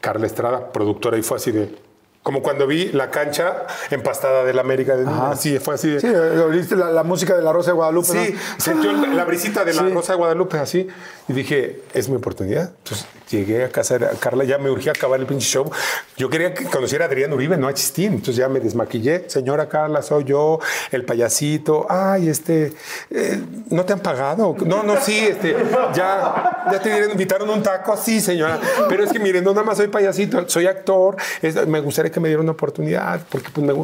Carla 0.00 0.26
Estrada, 0.26 0.72
productora, 0.72 1.18
y 1.18 1.22
fue 1.22 1.36
así 1.36 1.52
de, 1.52 1.74
Como 2.22 2.40
cuando 2.40 2.68
vi 2.68 2.90
la 2.92 3.10
cancha 3.10 3.66
empastada 3.90 4.44
del 4.44 4.58
América 4.60 4.94
de 4.96 5.04
niño. 5.06 5.26
Así, 5.26 5.58
fue 5.58 5.74
así. 5.74 5.90
de- 5.90 6.00
Sí, 6.00 6.06
oíste 6.06 6.76
la, 6.76 6.90
la 6.90 7.02
música 7.02 7.34
de 7.36 7.42
la 7.42 7.52
Rosa 7.52 7.70
de 7.72 7.74
Guadalupe. 7.74 8.06
Sí, 8.06 8.32
¿no? 8.34 8.60
sentí 8.60 8.86
la, 8.86 9.08
la 9.08 9.24
brisita 9.24 9.64
de 9.64 9.74
la 9.74 9.82
Sí. 9.82 9.88
Rosa 9.92 10.12
de 10.12 10.18
Guadalupe 10.18 10.58
así. 10.58 10.86
Y 11.28 11.32
dije, 11.32 11.82
es 11.94 12.08
mi 12.08 12.16
oportunidad. 12.16 12.70
Entonces 12.78 13.06
llegué 13.28 13.64
a 13.64 13.70
casa 13.70 13.98
de 13.98 14.06
Carla, 14.20 14.44
ya 14.44 14.58
me 14.58 14.70
urgía 14.70 14.92
acabar 14.92 15.18
el 15.18 15.26
pinche 15.26 15.46
show. 15.48 15.68
Yo 16.16 16.28
quería 16.30 16.54
que 16.54 16.64
conociera 16.66 17.06
a 17.06 17.08
Adrián 17.08 17.32
Uribe, 17.32 17.56
no 17.56 17.66
a 17.66 17.74
Chistín. 17.74 18.12
Entonces 18.12 18.36
ya 18.36 18.48
me 18.48 18.60
desmaquillé. 18.60 19.28
Señora 19.28 19.68
Carla, 19.68 20.02
soy 20.02 20.22
yo, 20.24 20.60
el 20.92 21.04
payasito. 21.04 21.86
Ay, 21.88 22.28
este, 22.28 22.72
eh, 23.10 23.40
¿no 23.70 23.84
te 23.84 23.94
han 23.94 24.00
pagado? 24.00 24.54
No, 24.64 24.82
no, 24.84 25.00
sí, 25.00 25.18
este, 25.18 25.56
ya, 25.94 26.66
ya 26.70 26.80
te 26.80 27.04
invitaron 27.10 27.50
un 27.50 27.62
taco. 27.64 27.96
Sí, 27.96 28.20
señora. 28.20 28.60
Pero 28.88 29.02
es 29.02 29.10
que 29.12 29.18
miren, 29.18 29.42
no 29.42 29.50
nada 29.52 29.64
más 29.66 29.78
soy 29.78 29.88
payasito, 29.88 30.48
soy 30.48 30.66
actor. 30.68 31.16
Es- 31.40 31.66
me 31.66 31.80
gustaría 31.80 32.11
que 32.12 32.20
me 32.20 32.28
diera 32.28 32.40
una 32.42 32.52
oportunidad 32.52 33.26
porque 33.30 33.48
pues 33.52 33.66
me. 33.66 33.74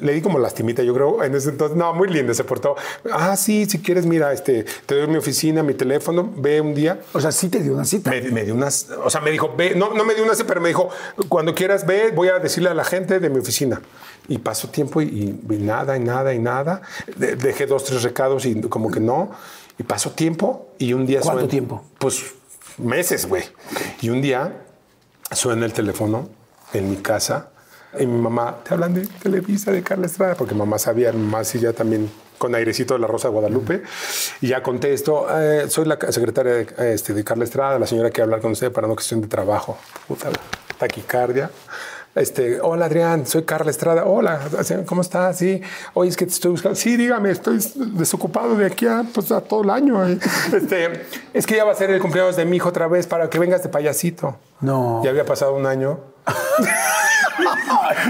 Le 0.00 0.14
di 0.14 0.22
como 0.22 0.38
lastimita, 0.38 0.82
yo 0.82 0.94
creo, 0.94 1.22
en 1.22 1.34
ese 1.34 1.50
entonces. 1.50 1.76
No, 1.76 1.92
muy 1.92 2.08
lindo, 2.08 2.32
se 2.32 2.42
portó. 2.42 2.74
Ah, 3.12 3.36
sí, 3.36 3.66
si 3.66 3.80
quieres, 3.82 4.06
mira, 4.06 4.32
este, 4.32 4.64
te 4.86 4.94
doy 4.94 5.06
mi 5.08 5.16
oficina, 5.18 5.62
mi 5.62 5.74
teléfono, 5.74 6.32
ve 6.38 6.58
un 6.62 6.74
día. 6.74 7.02
O 7.12 7.20
sea, 7.20 7.30
sí 7.32 7.50
te 7.50 7.60
dio 7.60 7.74
una 7.74 7.84
cita. 7.84 8.08
Me, 8.10 8.22
me 8.30 8.44
dio 8.44 8.54
unas, 8.54 8.88
o 9.04 9.10
sea, 9.10 9.20
me 9.20 9.30
dijo, 9.30 9.52
ve, 9.54 9.74
no, 9.74 9.92
no 9.92 10.06
me 10.06 10.14
dio 10.14 10.24
una, 10.24 10.32
pero 10.46 10.58
me 10.62 10.68
dijo, 10.68 10.88
cuando 11.28 11.54
quieras, 11.54 11.84
ve, 11.84 12.12
voy 12.14 12.28
a 12.28 12.38
decirle 12.38 12.70
a 12.70 12.74
la 12.74 12.84
gente 12.84 13.20
de 13.20 13.28
mi 13.28 13.40
oficina. 13.40 13.82
Y 14.26 14.38
pasó 14.38 14.70
tiempo 14.70 15.02
y, 15.02 15.06
y 15.50 15.56
nada, 15.58 15.98
y 15.98 16.00
nada, 16.00 16.32
y 16.32 16.38
nada. 16.38 16.80
De- 17.16 17.36
dejé 17.36 17.66
dos, 17.66 17.84
tres 17.84 18.02
recados 18.02 18.46
y 18.46 18.58
como 18.62 18.90
que 18.90 19.00
no. 19.00 19.32
Y 19.78 19.82
pasó 19.82 20.12
tiempo 20.12 20.66
y 20.78 20.94
un 20.94 21.04
día 21.04 21.20
¿Cuánto 21.20 21.40
suena- 21.40 21.50
tiempo? 21.50 21.84
Pues 21.98 22.22
meses, 22.78 23.26
güey. 23.28 23.42
Y 24.00 24.08
un 24.08 24.22
día 24.22 24.62
suena 25.30 25.66
el 25.66 25.74
teléfono 25.74 26.26
en 26.74 26.90
mi 26.90 26.96
casa 26.96 27.48
y 27.98 28.06
mi 28.06 28.20
mamá, 28.20 28.56
te 28.64 28.74
hablan 28.74 28.94
de 28.94 29.06
Televisa, 29.06 29.70
de 29.70 29.82
Carla 29.82 30.06
Estrada, 30.06 30.34
porque 30.34 30.54
mamá 30.54 30.78
sabía, 30.78 31.12
mamá 31.12 31.44
sí 31.44 31.58
ya 31.58 31.72
también 31.72 32.10
con 32.38 32.54
airecito 32.54 32.94
de 32.94 33.00
la 33.00 33.06
Rosa 33.06 33.28
Guadalupe. 33.28 33.82
Y 34.40 34.48
ya 34.48 34.62
contesto, 34.62 35.26
eh, 35.30 35.66
soy 35.68 35.84
la 35.86 35.98
secretaria 36.10 36.54
de, 36.54 36.94
este, 36.94 37.22
Carla 37.24 37.44
Estrada, 37.44 37.78
la 37.78 37.86
señora 37.86 38.10
que 38.10 38.22
hablar 38.22 38.40
con 38.40 38.52
usted 38.52 38.72
para 38.72 38.86
una 38.86 38.96
cuestión 38.96 39.20
de 39.20 39.28
trabajo. 39.28 39.78
Puta, 40.08 40.30
taquicardia. 40.78 41.50
Este, 42.14 42.60
hola 42.60 42.86
Adrián, 42.86 43.26
soy 43.26 43.42
Carla 43.42 43.72
Estrada. 43.72 44.04
Hola, 44.04 44.38
¿cómo 44.86 45.00
estás? 45.00 45.36
Sí, 45.38 45.60
oye, 45.94 46.10
es 46.10 46.16
que 46.16 46.26
te 46.26 46.32
estoy 46.32 46.52
buscando. 46.52 46.76
Sí, 46.76 46.96
dígame, 46.96 47.30
estoy 47.32 47.58
desocupado 47.74 48.54
de 48.56 48.66
aquí 48.66 48.86
a, 48.86 49.04
pues, 49.12 49.32
a 49.32 49.40
todo 49.40 49.62
el 49.62 49.70
año. 49.70 50.00
Este, 50.52 51.06
es 51.32 51.44
que 51.46 51.56
ya 51.56 51.64
va 51.64 51.72
a 51.72 51.74
ser 51.74 51.90
el 51.90 52.00
cumpleaños 52.00 52.36
de 52.36 52.44
mi 52.44 52.56
hijo 52.58 52.68
otra 52.68 52.86
vez 52.86 53.08
para 53.08 53.28
que 53.28 53.38
vengas 53.40 53.64
de 53.64 53.68
payasito. 53.68 54.36
No. 54.60 55.02
Ya 55.02 55.10
había 55.10 55.24
pasado 55.24 55.54
un 55.54 55.66
año. 55.66 55.98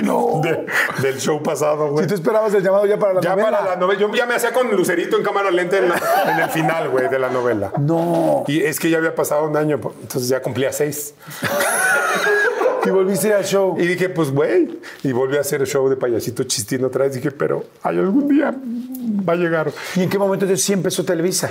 No. 0.02 0.40
de- 0.42 0.66
del 1.00 1.18
show 1.18 1.42
pasado, 1.42 1.88
güey. 1.90 2.04
Si 2.04 2.08
tú 2.10 2.14
esperabas 2.14 2.52
el 2.52 2.62
llamado 2.62 2.84
ya 2.84 2.98
para 2.98 3.14
la 3.14 3.20
Ya 3.22 3.30
novela. 3.30 3.50
para 3.58 3.70
la 3.70 3.76
novela, 3.76 3.98
yo 3.98 4.12
ya 4.14 4.26
me 4.26 4.34
hacía 4.34 4.52
con 4.52 4.70
Lucerito 4.76 5.16
en 5.16 5.22
cámara 5.22 5.50
lenta 5.50 5.78
en, 5.78 5.88
la- 5.88 6.00
en 6.26 6.38
el 6.40 6.50
final, 6.50 6.90
güey, 6.90 7.08
de 7.08 7.18
la 7.18 7.30
novela. 7.30 7.72
No. 7.78 8.44
Y 8.46 8.62
es 8.62 8.78
que 8.78 8.90
ya 8.90 8.98
había 8.98 9.14
pasado 9.14 9.44
un 9.48 9.56
año, 9.56 9.80
pues, 9.80 9.94
entonces 10.02 10.28
ya 10.28 10.42
cumplía 10.42 10.72
seis. 10.72 11.14
Y 12.84 12.90
volviste 12.90 13.32
al 13.32 13.44
show. 13.44 13.76
Y 13.78 13.86
dije, 13.86 14.08
pues, 14.08 14.30
güey. 14.30 14.78
Y 15.02 15.12
volví 15.12 15.36
a 15.36 15.40
hacer 15.40 15.60
el 15.60 15.66
show 15.66 15.88
de 15.88 15.96
payasito 15.96 16.44
chistín 16.44 16.84
otra 16.84 17.04
vez. 17.04 17.14
Dije, 17.14 17.30
pero 17.30 17.64
hay 17.82 17.98
algún 17.98 18.28
día 18.28 18.54
va 19.26 19.34
a 19.34 19.36
llegar. 19.36 19.72
¿Y 19.96 20.02
en 20.02 20.10
qué 20.10 20.18
momento 20.18 20.44
entonces 20.44 20.64
sí 20.64 20.72
empezó 20.72 21.04
Televisa? 21.04 21.50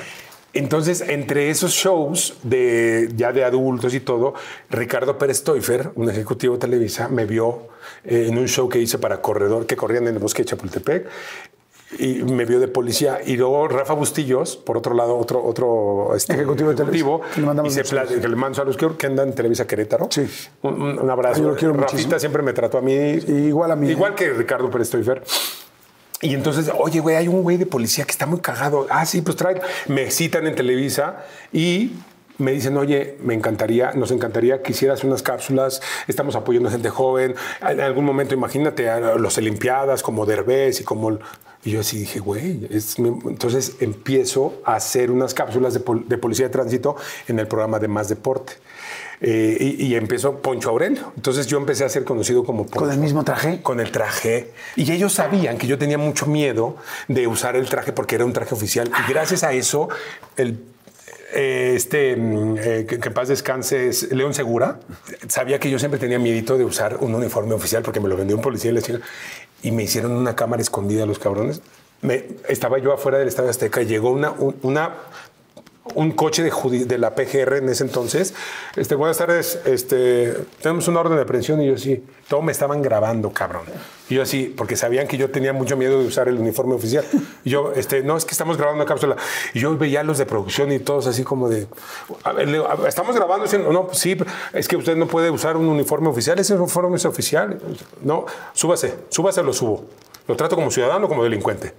Entonces, 0.53 1.01
entre 1.01 1.49
esos 1.49 1.71
shows 1.71 2.35
de 2.43 3.09
ya 3.15 3.31
de 3.31 3.43
adultos 3.43 3.95
y 3.95 3.99
todo, 3.99 4.35
Ricardo 4.69 5.17
Pérez 5.17 5.37
Stoifer, 5.37 5.89
un 5.95 6.09
ejecutivo 6.11 6.53
de 6.53 6.59
Televisa, 6.59 7.07
me 7.07 7.25
vio 7.25 7.69
eh, 8.03 8.27
en 8.29 8.37
un 8.37 8.47
show 8.47 8.69
que 8.69 8.79
hice 8.79 8.99
para 8.99 9.19
corredor 9.19 9.65
que 9.65 9.75
corrían 9.75 10.07
en 10.07 10.13
el 10.13 10.19
bosque 10.19 10.43
de 10.43 10.49
Chapultepec 10.49 11.07
y 11.99 12.23
me 12.23 12.45
vio 12.45 12.59
de 12.59 12.67
policía 12.67 13.19
y 13.25 13.37
luego 13.37 13.67
Rafa 13.67 13.93
Bustillos, 13.93 14.57
por 14.57 14.77
otro 14.77 14.93
lado, 14.93 15.17
otro 15.17 15.43
otro 15.43 16.15
este, 16.15 16.33
Ejecutivo 16.33 16.69
de 16.69 16.75
Televisa. 16.75 17.05
ejecutivo, 17.05 17.21
Le 17.37 17.45
mandamos 17.45 17.71
y 17.71 17.83
se 17.83 18.19
que 18.21 18.27
le 18.27 18.35
mando 18.35 18.55
saludos 18.55 18.77
que 18.77 18.87
que 18.97 19.07
anda 19.07 19.23
en 19.23 19.33
Televisa 19.33 19.65
Querétaro. 19.65 20.07
Sí. 20.09 20.27
Un, 20.61 21.09
abrazo. 21.09 21.41
Yo 21.41 21.49
lo 21.49 21.55
quiero 21.55 21.73
Rafita 21.73 21.93
muchísimo. 21.93 22.19
siempre 22.19 22.43
me 22.43 22.53
trató 22.53 22.77
a 22.77 22.81
mí 22.81 22.93
Igual 22.93 23.71
a 23.71 23.75
mí. 23.75 23.89
Igual 23.89 24.15
que 24.15 24.31
Ricardo 24.31 24.69
Pérez 24.69 24.87
Stoifer. 24.87 25.23
Y 26.21 26.33
entonces, 26.33 26.71
oye, 26.77 27.01
güey, 27.01 27.17
hay 27.17 27.27
un 27.27 27.43
güey 27.43 27.57
de 27.57 27.65
policía 27.65 28.05
que 28.05 28.11
está 28.11 28.25
muy 28.25 28.39
cagado. 28.39 28.87
Ah, 28.89 29.05
sí, 29.05 29.21
pues 29.21 29.35
trae. 29.35 29.61
Me 29.87 30.09
citan 30.09 30.47
en 30.47 30.55
Televisa 30.55 31.25
y 31.51 31.91
me 32.37 32.51
dicen, 32.51 32.77
oye, 32.77 33.17
me 33.21 33.33
encantaría, 33.33 33.91
nos 33.91 34.09
encantaría 34.11 34.61
que 34.61 34.71
hicieras 34.71 35.03
unas 35.03 35.21
cápsulas. 35.21 35.81
Estamos 36.07 36.35
apoyando 36.35 36.69
a 36.69 36.71
gente 36.71 36.89
joven. 36.89 37.35
En 37.61 37.81
algún 37.81 38.05
momento, 38.05 38.33
imagínate 38.33 38.89
a 38.89 39.15
los 39.15 39.37
Olimpiadas 39.37 40.01
como 40.01 40.25
Derbez 40.25 40.79
y 40.81 40.83
como. 40.83 41.19
Y 41.65 41.71
yo 41.71 41.79
así 41.79 41.99
dije, 41.99 42.19
güey, 42.19 42.67
es 42.69 42.99
mi-". 42.99 43.17
entonces 43.29 43.73
empiezo 43.79 44.55
a 44.65 44.75
hacer 44.75 45.11
unas 45.11 45.33
cápsulas 45.33 45.73
de, 45.73 45.79
pol- 45.79 46.03
de 46.07 46.17
policía 46.17 46.47
de 46.47 46.51
tránsito 46.51 46.95
en 47.27 47.39
el 47.39 47.47
programa 47.47 47.79
de 47.79 47.87
Más 47.87 48.09
Deporte. 48.09 48.53
Eh, 49.21 49.75
y, 49.79 49.85
y 49.85 49.95
empezó 49.95 50.41
Poncho 50.41 50.69
Aurelio. 50.69 51.13
Entonces 51.15 51.47
yo 51.47 51.57
empecé 51.57 51.85
a 51.85 51.89
ser 51.89 52.03
conocido 52.03 52.43
como 52.43 52.63
Poncho. 52.65 52.79
¿Con 52.81 52.91
el 52.91 52.97
mismo 52.99 53.23
traje? 53.23 53.61
Con 53.61 53.79
el 53.79 53.89
traje. 53.91 54.51
Y 54.75 54.91
ellos 54.91 55.13
sabían 55.13 55.57
que 55.57 55.65
yo 55.67 55.77
tenía 55.77 55.97
mucho 55.97 56.25
miedo 56.25 56.75
de 57.07 57.27
usar 57.27 57.55
el 57.55 57.69
traje 57.69 57.93
porque 57.93 58.15
era 58.15 58.25
un 58.25 58.33
traje 58.33 58.53
oficial. 58.53 58.91
Y 59.07 59.09
gracias 59.11 59.43
a 59.43 59.53
eso, 59.53 59.87
el, 60.35 60.59
eh, 61.33 61.71
este, 61.75 62.17
mm, 62.17 62.57
eh, 62.59 62.85
que, 62.87 62.99
que 62.99 63.11
paz 63.11 63.29
descanse, 63.29 63.87
es 63.87 64.11
León 64.11 64.33
Segura, 64.33 64.79
sabía 65.29 65.57
que 65.59 65.69
yo 65.69 65.79
siempre 65.79 65.99
tenía 66.01 66.19
miedito 66.19 66.57
de 66.57 66.65
usar 66.65 66.97
un 66.99 67.15
uniforme 67.15 67.53
oficial 67.53 67.81
porque 67.81 68.01
me 68.01 68.09
lo 68.09 68.17
vendió 68.17 68.35
un 68.35 68.41
policía 68.41 68.71
y 68.71 68.73
la 68.73 68.81
chica. 68.81 68.99
Y 69.63 69.71
me 69.71 69.83
hicieron 69.83 70.11
una 70.11 70.35
cámara 70.35 70.61
escondida 70.61 71.05
los 71.07 71.17
cabrones. 71.19 71.61
Me, 72.01 72.25
estaba 72.49 72.77
yo 72.79 72.93
afuera 72.93 73.17
del 73.17 73.27
Estadio 73.29 73.49
Azteca 73.49 73.81
y 73.81 73.85
llegó 73.85 74.11
una, 74.11 74.31
un- 74.31 74.55
una 74.61 74.93
un 75.95 76.11
coche 76.11 76.43
de, 76.43 76.85
de 76.85 76.97
la 76.97 77.13
PGR 77.13 77.57
en 77.57 77.69
ese 77.69 77.83
entonces. 77.83 78.33
Este, 78.75 78.95
buenas 78.95 79.17
tardes, 79.17 79.59
este, 79.65 80.33
tenemos 80.61 80.87
una 80.87 81.01
orden 81.01 81.17
de 81.17 81.23
aprehensión 81.23 81.61
y 81.61 81.67
yo 81.67 81.77
sí, 81.77 82.03
todo 82.27 82.41
me 82.41 82.51
estaban 82.51 82.81
grabando, 82.81 83.31
cabrón. 83.31 83.63
Yo 84.09 84.21
así, 84.21 84.53
porque 84.55 84.75
sabían 84.75 85.07
que 85.07 85.17
yo 85.17 85.29
tenía 85.29 85.53
mucho 85.53 85.75
miedo 85.75 85.99
de 85.99 86.05
usar 86.05 86.27
el 86.27 86.37
uniforme 86.37 86.73
oficial. 86.75 87.05
Yo, 87.45 87.73
este, 87.75 88.03
no, 88.03 88.15
es 88.15 88.25
que 88.25 88.31
estamos 88.31 88.57
grabando 88.57 88.83
una 88.83 88.87
cápsula. 88.87 89.17
Y 89.53 89.59
yo 89.59 89.77
veía 89.77 89.99
a 89.99 90.03
los 90.03 90.17
de 90.17 90.25
producción 90.25 90.71
y 90.71 90.79
todos 90.79 91.07
así 91.07 91.23
como 91.23 91.49
de, 91.49 91.67
estamos 92.87 93.15
grabando, 93.15 93.43
Dicen, 93.43 93.65
no, 93.71 93.87
pues 93.87 93.99
sí, 93.99 94.15
es 94.53 94.67
que 94.67 94.77
usted 94.77 94.95
no 94.95 95.07
puede 95.07 95.29
usar 95.29 95.57
un 95.57 95.67
uniforme 95.67 96.07
oficial, 96.07 96.39
ese 96.39 96.55
uniforme 96.55 96.95
es 96.95 97.05
oficial. 97.05 97.59
No, 98.01 98.25
súbase, 98.53 98.95
súbase, 99.09 99.43
lo 99.43 99.51
subo. 99.51 99.85
Lo 100.27 100.37
trato 100.37 100.55
como 100.55 100.71
ciudadano 100.71 101.09
como 101.09 101.23
delincuente. 101.23 101.73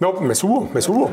No, 0.00 0.14
me 0.14 0.34
subo, 0.34 0.68
me 0.72 0.80
subo. 0.80 1.10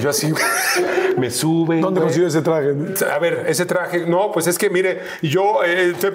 Yo 0.00 0.08
así, 0.10 0.32
me 1.18 1.30
sube. 1.30 1.80
¿Dónde 1.80 2.00
consiguió 2.00 2.26
ese 2.28 2.40
traje? 2.42 2.74
A 3.12 3.18
ver, 3.18 3.44
ese 3.46 3.66
traje, 3.66 4.06
no, 4.06 4.32
pues 4.32 4.46
es 4.46 4.56
que 4.58 4.70
mire, 4.70 5.00
yo, 5.22 5.62
eh, 5.64 5.92
te- 6.00 6.10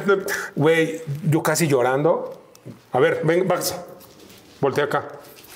güey, 0.55 1.01
yo 1.29 1.43
casi 1.43 1.67
llorando. 1.67 2.33
A 2.91 2.99
ver, 2.99 3.21
ven, 3.23 3.45
Max, 3.47 3.75
voltea 4.59 4.85
acá. 4.85 5.07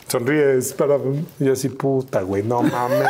Sonríes 0.07 0.73
para. 0.73 0.97
Yo 1.39 1.53
así, 1.53 1.69
puta, 1.69 2.21
güey, 2.21 2.43
no 2.43 2.61
mames. 2.61 3.07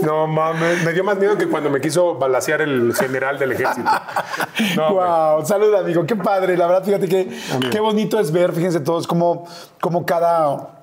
No 0.00 0.26
mames. 0.26 0.84
Me 0.84 0.92
dio 0.92 1.02
más 1.04 1.18
miedo 1.18 1.36
que 1.36 1.48
cuando 1.48 1.68
me 1.70 1.80
quiso 1.80 2.14
balasear 2.14 2.62
el 2.62 2.94
general 2.94 3.38
del 3.38 3.52
ejército. 3.52 3.90
No, 4.76 4.94
wow, 4.94 5.44
salud 5.44 5.74
amigo, 5.74 6.06
qué 6.06 6.14
padre, 6.16 6.56
la 6.56 6.66
verdad, 6.68 6.84
fíjate 6.84 7.08
que 7.08 7.28
qué 7.70 7.80
bonito 7.80 8.18
es 8.20 8.30
ver, 8.32 8.52
fíjense 8.52 8.78
todos, 8.80 9.06
cómo, 9.08 9.46
cómo 9.80 10.06
cada 10.06 10.77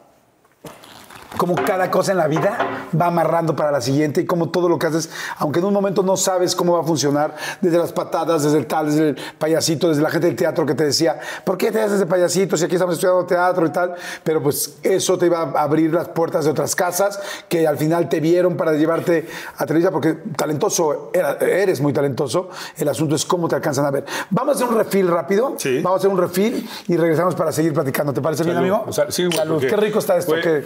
como 1.38 1.56
cada 1.56 1.92
cosa 1.92 2.12
en 2.12 2.18
la 2.18 2.28
vida 2.28 2.58
va 3.00 3.08
amarrando 3.08 3.56
para 3.56 3.72
la 3.72 3.82
siguiente 3.82 4.22
y 4.22 4.26
como 4.26 4.50
todo 4.50 4.70
lo 4.70 4.80
que 4.80 4.88
haces, 4.88 5.10
aunque 5.38 5.60
en 5.60 5.66
un 5.66 5.74
momento 5.74 6.02
no 6.04 6.16
sabes 6.18 6.56
cómo 6.56 6.74
va 6.74 6.82
a 6.82 6.84
funcionar, 6.84 7.36
desde 7.62 7.78
las 7.78 7.92
patadas, 7.92 8.44
desde 8.44 8.58
el 8.58 8.68
tal, 8.68 8.86
desde 8.88 9.10
el 9.10 9.18
payasito, 9.38 9.90
desde 9.90 10.02
la 10.02 10.10
gente 10.10 10.28
del 10.28 10.36
teatro 10.36 10.66
que 10.66 10.76
te 10.76 10.86
decía, 10.86 11.20
¿por 11.44 11.58
qué 11.58 11.72
te 11.72 11.82
haces 11.82 12.00
de 12.00 12.06
payasito 12.06 12.56
si 12.58 12.66
aquí 12.66 12.76
estamos 12.76 12.96
estudiando 12.96 13.26
teatro 13.26 13.66
y 13.66 13.70
tal? 13.70 13.96
Pero 14.24 14.42
pues 14.42 14.78
eso 14.84 15.18
te 15.18 15.26
iba 15.26 15.40
a 15.56 15.62
abrir 15.64 15.94
las 15.94 16.08
puertas 16.10 16.46
de 16.46 16.52
otras 16.52 16.76
casas 16.76 17.20
que 17.50 17.68
al 17.68 17.78
final 17.78 18.08
te 18.10 18.20
vieron 18.20 18.56
para 18.56 18.74
llevarte 18.74 19.28
a 19.58 19.66
Televisa 19.66 19.92
porque 19.92 20.14
talentoso, 20.36 21.12
eres 21.42 21.82
muy 21.82 21.92
talentoso, 21.94 22.50
el 22.78 22.88
asunto 22.88 23.16
es 23.16 23.26
cómo 23.26 23.48
te 23.48 23.56
alcanzan 23.56 23.86
a 23.86 23.92
ver. 23.92 24.06
Vamos 24.30 24.56
a 24.56 24.56
hacer 24.64 24.68
un 24.74 24.78
refil 24.78 25.08
rápido, 25.08 25.56
Sí. 25.58 25.82
vamos 25.82 25.98
a 25.98 26.00
hacer 26.00 26.10
un 26.12 26.18
refil 26.18 26.70
y 26.88 26.98
regresamos 26.98 27.36
para 27.36 27.52
seguir 27.52 27.74
platicando, 27.74 28.14
¿te 28.14 28.22
parece 28.22 28.44
bien 28.44 28.58
amigo? 28.58 28.84
O 28.88 28.94
sea, 28.94 29.12
sí, 29.12 29.28
Salud, 29.32 29.60
qué 29.62 29.76
rico 29.76 30.00
está 30.00 30.18
esto. 30.18 30.36
qué- 30.42 30.66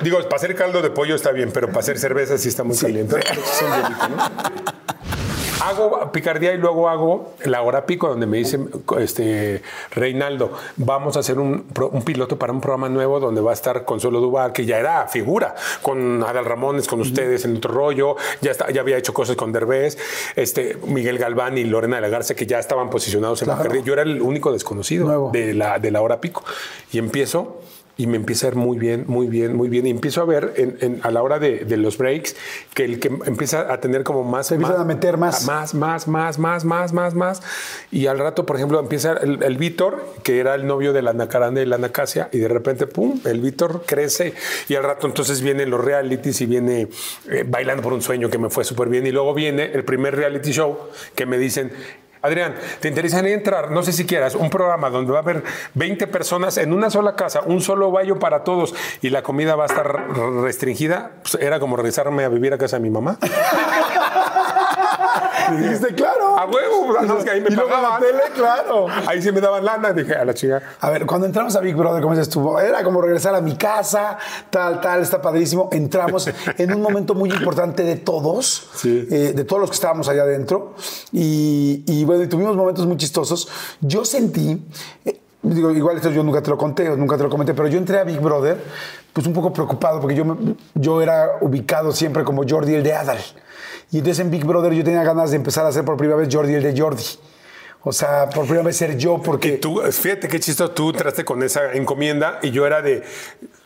Digo, 0.00 0.18
para 0.22 0.36
hacer 0.36 0.54
caldo 0.54 0.82
de 0.82 0.90
pollo 0.90 1.14
está 1.14 1.32
bien, 1.32 1.50
pero 1.52 1.68
para 1.68 1.80
hacer 1.80 1.98
cerveza 1.98 2.38
sí 2.38 2.48
está 2.48 2.64
muy 2.64 2.76
caliente. 2.76 3.16
hago 5.66 6.12
picardía 6.12 6.52
y 6.52 6.58
luego 6.58 6.88
hago 6.88 7.34
la 7.44 7.62
hora 7.62 7.86
pico, 7.86 8.08
donde 8.08 8.26
me 8.26 8.38
dice 8.38 8.58
este, 8.98 9.62
Reinaldo, 9.92 10.52
vamos 10.76 11.16
a 11.16 11.20
hacer 11.20 11.38
un, 11.38 11.64
piloto 12.04 12.38
para 12.38 12.52
un 12.52 12.60
programa 12.60 12.88
nuevo 12.88 13.20
donde 13.20 13.40
va 13.40 13.50
a 13.50 13.54
estar 13.54 13.84
Consuelo 13.84 14.20
Duval, 14.20 14.52
que 14.52 14.64
ya 14.64 14.78
era 14.78 15.06
figura, 15.08 15.54
con 15.82 16.22
Adal 16.22 16.44
Ramones, 16.44 16.86
con 16.86 17.00
ustedes 17.00 17.44
en 17.44 17.56
otro 17.56 17.72
rollo, 17.72 18.16
ya, 18.40 18.50
está, 18.50 18.70
ya 18.70 18.80
había 18.80 18.96
hecho 18.96 19.12
cosas 19.12 19.36
con 19.36 19.52
Derbez, 19.52 19.98
este, 20.36 20.76
Miguel 20.86 21.18
Galván 21.18 21.58
y 21.58 21.64
Lorena 21.64 21.96
de 21.96 22.02
la 22.02 22.08
Garza, 22.08 22.34
que 22.34 22.46
ya 22.46 22.58
estaban 22.58 22.90
posicionados 22.90 23.42
en 23.42 23.46
Claro. 23.46 23.72
la 23.72 23.80
Yo 23.80 23.92
era 23.92 24.02
el 24.02 24.20
único 24.20 24.52
desconocido 24.52 25.06
Nuevo. 25.06 25.30
de 25.32 25.54
la, 25.54 25.78
de 25.78 25.90
la 25.90 26.00
hora 26.00 26.20
pico. 26.20 26.44
Y 26.92 26.98
empiezo 26.98 27.60
y 27.98 28.06
me 28.06 28.16
empieza 28.16 28.46
a 28.46 28.50
ir 28.50 28.56
muy 28.56 28.76
bien, 28.78 29.04
muy 29.06 29.26
bien, 29.26 29.56
muy 29.56 29.68
bien. 29.70 29.86
Y 29.86 29.90
empiezo 29.90 30.20
a 30.20 30.26
ver 30.26 30.52
en- 30.56 30.76
en- 30.80 31.00
a 31.02 31.10
la 31.10 31.22
hora 31.22 31.38
de, 31.38 31.60
de 31.64 31.76
los 31.78 31.96
breaks 31.96 32.36
que 32.74 32.84
el 32.84 33.00
que 33.00 33.08
empieza 33.08 33.72
a 33.72 33.80
tener 33.80 34.04
como 34.04 34.22
más... 34.22 34.48
Se 34.48 34.54
empiezan 34.56 34.80
a 34.80 34.84
meter 34.84 35.16
más. 35.16 35.46
Más, 35.46 35.74
más, 35.74 36.06
más, 36.06 36.38
más, 36.38 36.64
más, 36.64 36.92
más, 36.92 37.14
más. 37.14 37.42
Y 37.90 38.06
al 38.06 38.18
rato, 38.18 38.44
por 38.44 38.56
ejemplo, 38.56 38.78
empieza 38.80 39.12
el, 39.14 39.42
el 39.42 39.56
Víctor, 39.56 40.04
que 40.22 40.40
era 40.40 40.54
el 40.54 40.66
novio 40.66 40.92
de 40.92 41.00
la 41.00 41.12
Ana 41.12 41.28
Caranda 41.28 41.62
y 41.62 41.66
la 41.66 41.76
Ana 41.76 41.88
Casia, 41.90 42.28
y 42.32 42.38
de 42.38 42.48
repente, 42.48 42.86
pum, 42.86 43.18
el 43.24 43.40
Víctor 43.40 43.84
crece. 43.86 44.34
Y 44.68 44.74
al 44.74 44.82
rato 44.84 45.06
entonces 45.06 45.40
vienen 45.40 45.70
los 45.70 45.82
realities 45.82 46.40
y 46.42 46.46
viene 46.46 46.88
eh, 47.30 47.44
Bailando 47.46 47.82
por 47.82 47.94
un 47.94 48.02
Sueño, 48.02 48.28
que 48.28 48.36
me 48.38 48.50
fue 48.50 48.64
súper 48.64 48.88
bien. 48.90 49.06
Y 49.06 49.10
luego 49.10 49.32
viene 49.32 49.72
el 49.72 49.84
primer 49.84 50.14
reality 50.16 50.52
show 50.52 50.76
que 51.14 51.24
me 51.24 51.38
dicen... 51.38 51.72
Adrián, 52.22 52.54
¿te 52.80 52.88
interesaría 52.88 53.34
entrar? 53.34 53.70
No 53.70 53.82
sé 53.82 53.92
si 53.92 54.06
quieras, 54.06 54.34
un 54.34 54.50
programa 54.50 54.90
donde 54.90 55.12
va 55.12 55.18
a 55.18 55.22
haber 55.22 55.42
20 55.74 56.06
personas 56.06 56.56
en 56.58 56.72
una 56.72 56.90
sola 56.90 57.14
casa, 57.14 57.42
un 57.42 57.60
solo 57.60 57.90
baño 57.90 58.18
para 58.18 58.44
todos 58.44 58.74
y 59.02 59.10
la 59.10 59.22
comida 59.22 59.54
va 59.56 59.64
a 59.64 59.66
estar 59.66 60.08
restringida. 60.42 61.12
Pues 61.22 61.34
era 61.42 61.60
como 61.60 61.76
regresarme 61.76 62.24
a 62.24 62.28
vivir 62.28 62.52
a 62.52 62.58
casa 62.58 62.76
de 62.76 62.82
mi 62.82 62.90
mamá. 62.90 63.18
Dijiste, 65.58 65.94
claro. 65.94 66.25
A 66.36 66.44
huevo, 66.46 67.00
no, 67.02 67.18
es 67.18 67.24
que 67.24 67.30
ahí 67.30 67.40
me 67.40 67.48
y 67.50 67.54
luego 67.54 67.70
en 67.74 67.82
la 67.82 67.88
pagaban. 67.88 68.00
tele, 68.00 68.22
claro. 68.34 68.86
Ahí 69.06 69.22
sí 69.22 69.32
me 69.32 69.40
daban 69.40 69.64
lana, 69.64 69.92
dije, 69.92 70.14
a 70.14 70.24
la 70.24 70.34
chica. 70.34 70.62
A 70.80 70.90
ver, 70.90 71.06
cuando 71.06 71.26
entramos 71.26 71.56
a 71.56 71.60
Big 71.60 71.74
Brother, 71.74 72.02
¿cómo 72.02 72.14
estuvo? 72.14 72.60
Era 72.60 72.82
como 72.84 73.00
regresar 73.00 73.34
a 73.34 73.40
mi 73.40 73.56
casa, 73.56 74.18
tal, 74.50 74.80
tal, 74.80 75.02
está 75.02 75.20
padrísimo. 75.22 75.68
Entramos 75.72 76.28
en 76.58 76.74
un 76.74 76.82
momento 76.82 77.14
muy 77.14 77.30
importante 77.30 77.82
de 77.84 77.96
todos, 77.96 78.68
Sí. 78.74 79.06
eh, 79.10 79.32
de 79.34 79.44
todos 79.44 79.60
los 79.60 79.70
que 79.70 79.74
estábamos 79.74 80.08
allá 80.08 80.22
adentro. 80.22 80.74
Y, 81.12 81.82
y 81.86 82.04
bueno, 82.04 82.22
y 82.24 82.28
tuvimos 82.28 82.54
momentos 82.56 82.86
muy 82.86 82.96
chistosos. 82.96 83.48
Yo 83.80 84.04
sentí, 84.04 84.62
eh, 85.04 85.20
digo, 85.42 85.70
igual 85.70 85.96
esto 85.96 86.10
yo 86.10 86.22
nunca 86.22 86.42
te 86.42 86.50
lo 86.50 86.58
conté, 86.58 86.88
nunca 86.96 87.16
te 87.16 87.22
lo 87.22 87.30
comenté, 87.30 87.54
pero 87.54 87.68
yo 87.68 87.78
entré 87.78 87.98
a 87.98 88.04
Big 88.04 88.20
Brother 88.20 88.58
pues 89.12 89.26
un 89.26 89.32
poco 89.32 89.50
preocupado 89.50 89.98
porque 89.98 90.14
yo, 90.14 90.36
yo 90.74 91.00
era 91.00 91.38
ubicado 91.40 91.90
siempre 91.92 92.22
como 92.22 92.42
Jordi 92.46 92.74
el 92.74 92.82
de 92.82 92.92
Adal. 92.92 93.18
Y 93.90 93.98
entonces 93.98 94.24
en 94.24 94.30
Big 94.30 94.44
Brother 94.44 94.72
yo 94.72 94.82
tenía 94.84 95.04
ganas 95.04 95.30
de 95.30 95.36
empezar 95.36 95.64
a 95.66 95.72
ser 95.72 95.84
por 95.84 95.96
primera 95.96 96.18
vez 96.18 96.28
Jordi 96.32 96.54
el 96.54 96.62
de 96.62 96.80
Jordi. 96.80 97.04
O 97.88 97.92
sea, 97.92 98.28
por 98.28 98.46
primera 98.46 98.64
vez 98.64 98.76
ser 98.76 98.98
yo 98.98 99.22
porque... 99.22 99.52
Tú, 99.58 99.80
fíjate 99.80 100.26
qué 100.26 100.40
chistoso, 100.40 100.72
tú 100.72 100.90
entraste 100.90 101.24
con 101.24 101.40
esa 101.44 101.72
encomienda 101.72 102.40
y 102.42 102.50
yo 102.50 102.66
era 102.66 102.82
de 102.82 103.04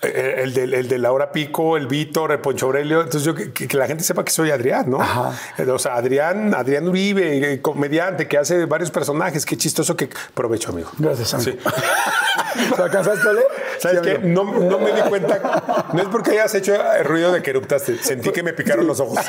eh, 0.03 0.35
el 0.43 0.53
de, 0.53 0.65
el 0.65 0.89
de 0.89 0.99
Laura 0.99 1.33
Pico, 1.33 1.79
el 1.79 1.87
Víctor, 1.87 2.31
el 2.33 2.39
Poncho 2.41 2.67
Aurelio. 2.67 2.99
Entonces 3.01 3.23
yo 3.23 3.35
que, 3.35 3.51
que 3.51 3.77
la 3.79 3.87
gente 3.87 4.05
sepa 4.05 4.23
que 4.23 4.31
soy 4.31 4.51
Adrián, 4.51 4.91
¿no? 4.91 5.01
Ajá. 5.01 5.33
Eh, 5.57 5.63
O 5.71 5.79
sea, 5.79 5.95
Adrián, 5.95 6.55
Adrián 6.55 6.87
Uribe, 6.87 7.55
eh, 7.55 7.63
comediante 7.63 8.29
que 8.29 8.37
hace 8.37 8.67
varios 8.67 8.91
personajes. 8.91 9.47
Qué 9.47 9.57
chistoso 9.57 9.97
que 9.97 10.11
provecho, 10.35 10.69
amigo. 10.69 10.91
Gracias, 10.99 11.33
amigo. 11.33 11.53
Sí. 11.53 11.59
¿Te 12.77 12.83
alcanzaste 12.83 13.27
a 13.27 13.33
leer? 13.33 13.47
¿Sabes 13.81 13.99
Sí, 13.99 14.03
qué? 14.05 14.19
No, 14.19 14.45
no 14.45 14.79
me 14.79 14.93
di 14.93 15.01
cuenta. 15.03 15.85
No 15.93 16.03
es 16.03 16.09
porque 16.09 16.33
hayas 16.33 16.55
hecho 16.55 16.75
el 16.75 17.05
ruido 17.05 17.33
de 17.33 17.43
que 17.43 17.51
eruptaste. 17.51 17.99
Sentí 17.99 18.31
que 18.31 18.43
me 18.45 18.53
picaron 18.53 18.87
los 18.87 19.01
ojos. 19.01 19.19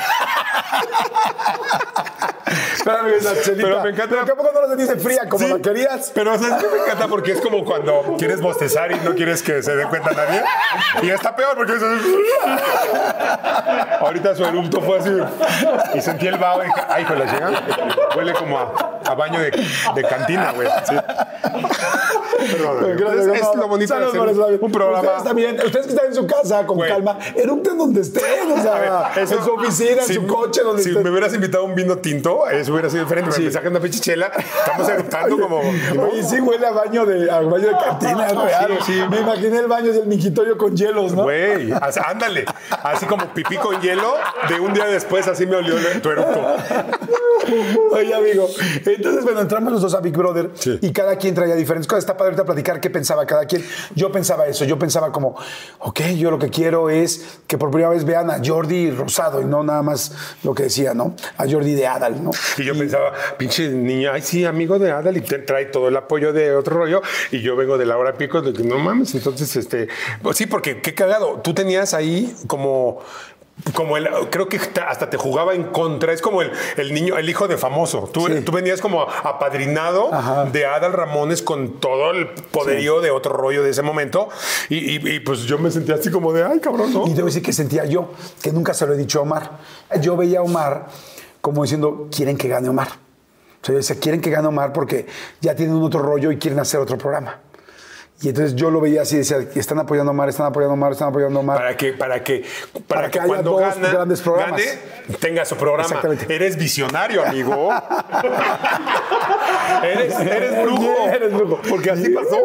Pero 2.84 3.02
me 3.82 3.90
encanta- 3.90 4.06
Pero 4.08 4.24
¿qué 4.24 4.32
poco 4.34 4.50
no 4.52 4.60
lo 4.62 4.68
sentiste 4.68 4.96
fría 4.96 5.28
como 5.28 5.46
Sí, 5.46 5.52
la 5.52 5.58
querías? 5.60 6.10
Pero 6.14 6.36
¿sabes 6.38 6.54
qué 6.62 6.68
me 6.68 6.78
encanta? 6.82 7.08
Porque 7.08 7.32
es 7.32 7.40
como 7.40 7.64
cuando 7.64 8.16
quieres 8.18 8.40
bostezar 8.40 8.90
y 8.92 8.96
no 8.96 9.14
quieres 9.14 9.42
que 9.42 9.62
se 9.62 9.74
dé 9.76 9.84
cuenta 9.86 10.10
nadie. 10.12 10.42
Y 11.02 11.10
está 11.10 11.34
peor 11.36 11.54
porque... 11.56 11.72
Ahorita 14.00 14.34
su 14.34 14.44
erupto 14.44 14.80
fue 14.80 14.98
así. 14.98 15.10
Y 15.94 16.00
sentí 16.00 16.26
el 16.26 16.36
vaho 16.38 16.62
ay, 16.88 17.04
con 17.04 17.18
la 17.18 17.24
llega. 17.26 17.50
Huele 18.16 18.32
como 18.34 18.58
a, 18.58 19.00
a 19.06 19.14
baño 19.14 19.38
de, 19.40 19.50
de 19.94 20.02
cantina, 20.02 20.50
güey. 20.52 20.68
Sí. 20.88 20.94
Perdón, 22.52 22.98
es, 23.36 23.42
lo 23.56 23.68
bonito 23.68 23.94
de 23.94 24.00
saludos 24.00 24.28
hacer 24.28 24.41
un, 24.46 24.72
programa. 24.72 25.00
Ustedes 25.02 25.24
también, 25.24 25.56
ustedes 25.64 25.86
que 25.86 25.92
están 25.92 26.06
en 26.06 26.14
su 26.14 26.26
casa 26.26 26.66
con 26.66 26.78
calma, 26.80 27.18
erupten 27.36 27.78
donde 27.78 28.00
estén, 28.00 28.50
o 28.52 28.56
sea, 28.62 29.06
A 29.06 29.14
ver, 29.14 29.24
eso- 29.24 29.36
en 29.38 29.44
su 29.44 29.50
oficina, 29.52 30.02
en 30.06 30.14
su 30.14 30.26
coche, 30.26 30.62
donde 30.62 30.82
Si 30.82 30.88
estén. 30.90 31.02
me 31.04 31.10
hubieras 31.10 31.32
invitado 31.34 31.64
un 31.64 31.74
vino 31.74 31.98
tinto, 31.98 32.48
eso 32.48 32.72
hubiera 32.72 32.88
sido 32.90 33.04
diferente. 33.04 33.30
pero 33.32 33.44
Me 33.44 33.50
sacan 33.52 33.70
una 33.72 33.80
pinche 33.80 34.00
chela, 34.00 34.30
estamos 34.36 34.88
eruptando 34.88 35.38
como. 35.40 35.58
Oye, 35.58 36.22
sí 36.22 36.40
huele 36.40 36.66
a 36.66 36.72
baño 36.72 37.06
de, 37.06 37.30
a 37.30 37.40
baño 37.40 37.68
de 37.68 37.72
cantina, 37.84 38.28
real. 38.28 38.78
Sí, 38.84 38.92
sí. 38.94 39.00
Me 39.10 39.20
imaginé 39.20 39.58
el 39.58 39.66
baño 39.66 39.92
del 39.92 40.06
mingitorio 40.06 40.56
con 40.58 40.76
hielos, 40.76 41.12
¿no? 41.14 41.24
Güey, 41.24 41.72
ándale. 42.06 42.44
Así 42.82 43.06
como 43.06 43.26
pipí 43.34 43.56
con 43.56 43.80
hielo, 43.80 44.14
de 44.48 44.60
un 44.60 44.72
día 44.74 44.86
después 44.86 45.26
así 45.28 45.46
me 45.46 45.56
olió 45.56 45.74
tu 46.02 46.10
eructo. 46.10 46.40
Oye, 47.92 48.14
amigo. 48.14 48.48
Entonces, 48.86 49.24
bueno, 49.24 49.40
entramos 49.40 49.72
los 49.72 49.82
dos 49.82 49.94
a 49.94 50.00
Big 50.00 50.16
Brother 50.16 50.50
Sí. 50.54 50.78
y 50.80 50.92
cada 50.92 51.16
quien 51.16 51.34
traía 51.34 51.54
diferentes 51.54 51.86
cosas. 51.86 52.04
Está 52.04 52.16
padre 52.16 52.30
ahorita 52.30 52.44
platicar 52.44 52.80
qué 52.80 52.90
pensaba 52.90 53.26
cada 53.26 53.44
quien. 53.46 53.64
Yo 53.94 54.10
pensaba 54.12 54.31
eso. 54.46 54.64
Yo 54.64 54.78
pensaba 54.78 55.12
como, 55.12 55.36
ok, 55.78 56.00
yo 56.16 56.30
lo 56.30 56.38
que 56.38 56.48
quiero 56.48 56.90
es 56.90 57.38
que 57.46 57.58
por 57.58 57.70
primera 57.70 57.90
vez 57.90 58.04
vean 58.04 58.30
a 58.30 58.40
Jordi 58.44 58.90
Rosado 58.90 59.40
y 59.40 59.44
no 59.44 59.62
nada 59.62 59.82
más 59.82 60.12
lo 60.42 60.54
que 60.54 60.64
decía, 60.64 60.94
¿no? 60.94 61.14
A 61.36 61.48
Jordi 61.48 61.74
de 61.74 61.86
Adal, 61.86 62.22
¿no? 62.22 62.30
Y 62.58 62.64
yo 62.64 62.76
pensaba, 62.76 63.12
pinche 63.38 63.68
niña, 63.68 64.12
ay, 64.12 64.22
sí, 64.22 64.44
amigo 64.44 64.78
de 64.78 64.90
Adal, 64.90 65.16
y 65.16 65.20
te 65.20 65.38
trae 65.38 65.66
todo 65.66 65.88
el 65.88 65.96
apoyo 65.96 66.32
de 66.32 66.54
otro 66.54 66.76
rollo. 66.76 67.02
Y 67.30 67.40
yo 67.40 67.56
vengo 67.56 67.78
de 67.78 67.86
la 67.86 67.96
hora 67.96 68.14
pico, 68.14 68.42
de 68.42 68.52
que 68.52 68.62
no 68.62 68.78
mames. 68.78 69.14
Entonces, 69.14 69.54
este, 69.56 69.88
pues 70.22 70.36
sí, 70.36 70.46
porque 70.46 70.80
qué 70.80 70.94
cagado. 70.94 71.40
Tú 71.42 71.54
tenías 71.54 71.94
ahí 71.94 72.34
como. 72.46 73.00
Como 73.74 73.96
el, 73.96 74.08
creo 74.30 74.48
que 74.48 74.58
ta- 74.58 74.88
hasta 74.88 75.08
te 75.10 75.16
jugaba 75.16 75.54
en 75.54 75.64
contra. 75.64 76.12
Es 76.12 76.20
como 76.22 76.42
el, 76.42 76.50
el 76.76 76.92
niño, 76.92 77.16
el 77.18 77.28
hijo 77.28 77.46
de 77.48 77.56
famoso. 77.58 78.10
Tú, 78.12 78.26
Sí. 78.26 78.40
tú 78.40 78.50
venías 78.50 78.80
como 78.80 79.02
apadrinado 79.02 80.12
Ajá. 80.12 80.44
de 80.46 80.66
Adal 80.66 80.92
Ramones 80.92 81.42
con 81.42 81.78
todo 81.78 82.10
el 82.10 82.28
poderío 82.28 83.00
de 83.00 83.10
otro 83.10 83.32
rollo 83.34 83.62
de 83.62 83.70
ese 83.70 83.82
momento. 83.82 84.28
Y, 84.68 84.76
y- 84.96 85.14
y, 85.16 85.20
pues 85.20 85.40
yo 85.42 85.58
me 85.58 85.70
sentía 85.70 85.94
así 85.96 86.10
como 86.10 86.32
de, 86.32 86.44
ay, 86.44 86.58
cabrón, 86.60 86.92
¿no? 86.92 87.06
Y 87.06 87.12
debo 87.14 87.26
decir 87.26 87.42
que 87.42 87.52
sentía 87.52 87.84
yo, 87.84 88.10
que 88.42 88.52
nunca 88.52 88.74
se 88.74 88.86
lo 88.86 88.94
he 88.94 88.96
dicho 88.96 89.18
a 89.20 89.22
Omar. 89.22 89.58
Yo 90.00 90.16
veía 90.16 90.40
a 90.40 90.42
Omar 90.42 90.86
como 91.40 91.62
diciendo, 91.62 92.08
quieren 92.14 92.36
que 92.38 92.48
gane 92.48 92.68
Omar. 92.68 92.88
O 92.88 93.64
sea, 93.64 93.74
yo 93.74 93.76
decía, 93.78 93.96
quieren 94.00 94.20
que 94.20 94.30
gane 94.30 94.48
Omar 94.48 94.72
porque 94.72 95.06
ya 95.40 95.54
tienen 95.54 95.76
un 95.76 95.84
otro 95.84 96.00
rollo 96.02 96.32
y 96.32 96.38
quieren 96.38 96.58
hacer 96.58 96.80
otro 96.80 96.98
programa. 96.98 97.38
Y 98.22 98.28
entonces 98.28 98.54
yo 98.54 98.70
lo 98.70 98.80
veía 98.80 99.02
así, 99.02 99.16
decía, 99.16 99.38
están 99.54 99.78
apoyando 99.80 100.10
a 100.10 100.14
Omar, 100.14 100.28
están 100.28 100.46
apoyando 100.46 100.72
a 100.72 100.74
Omar, 100.74 100.92
están 100.92 101.08
apoyando 101.08 101.38
a 101.38 101.42
Omar. 101.42 101.58
Para 101.58 101.76
que, 101.76 101.92
para 101.92 102.22
que, 102.22 102.44
para, 102.72 102.84
Para 102.86 103.06
que, 103.06 103.10
que 103.12 103.18
haya 103.18 103.28
cuando 103.28 103.50
dos 103.50 103.60
gana, 103.60 103.88
grandes 103.90 104.20
programas. 104.20 104.60
gane, 104.60 104.78
tenga 105.18 105.44
su 105.44 105.56
programa. 105.56 105.82
Exactamente. 105.88 106.32
Eres 106.34 106.56
visionario, 106.56 107.24
amigo. 107.26 107.70
eres, 109.82 110.20
eres 110.20 110.62
brujo. 110.62 110.82
Eres 111.12 111.32
brujo. 111.34 111.60
Porque 111.68 111.90
así 111.90 112.08
pasó. 112.10 112.38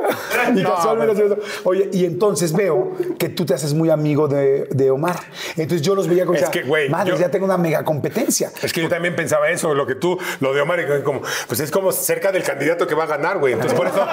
Y 0.56 0.62
No, 0.64 0.76
casualmente. 0.76 1.38
Oye, 1.64 1.90
y 1.92 2.06
entonces 2.06 2.54
veo 2.54 2.94
que 3.20 3.30
tú 3.30 3.46
te 3.46 3.54
haces 3.54 3.74
muy 3.74 3.90
amigo 3.90 4.28
de, 4.28 4.68
de 4.72 4.92
Omar. 4.92 5.16
Entonces 5.56 5.82
yo 5.82 5.96
los 5.96 6.08
veía 6.08 6.26
como, 6.26 6.38
Es 6.38 6.50
que, 6.50 6.64
güey, 6.64 6.90
madre, 6.90 7.12
yo- 7.12 7.18
ya 7.18 7.30
tengo 7.30 7.46
una 7.46 7.58
mega 7.58 7.84
competencia. 7.84 8.52
Es 8.62 8.74
que 8.74 8.82
yo 8.82 8.90
también 8.90 9.16
pensaba 9.16 9.50
eso, 9.50 9.74
lo 9.74 9.86
que 9.86 9.96
tú, 9.96 10.18
lo 10.40 10.54
de 10.54 10.62
Omar, 10.62 10.80
y 10.80 11.04
como, 11.04 11.22
pues 11.48 11.60
es 11.60 11.72
como 11.72 11.92
cerca 11.92 12.32
del 12.32 12.44
candidato 12.44 12.88
que 12.88 12.96
va 12.96 13.04
a 13.04 13.08
ganar, 13.08 13.38
güey. 13.40 13.54
Entonces 13.54 13.78
por 13.78 13.88
eso. 13.88 14.06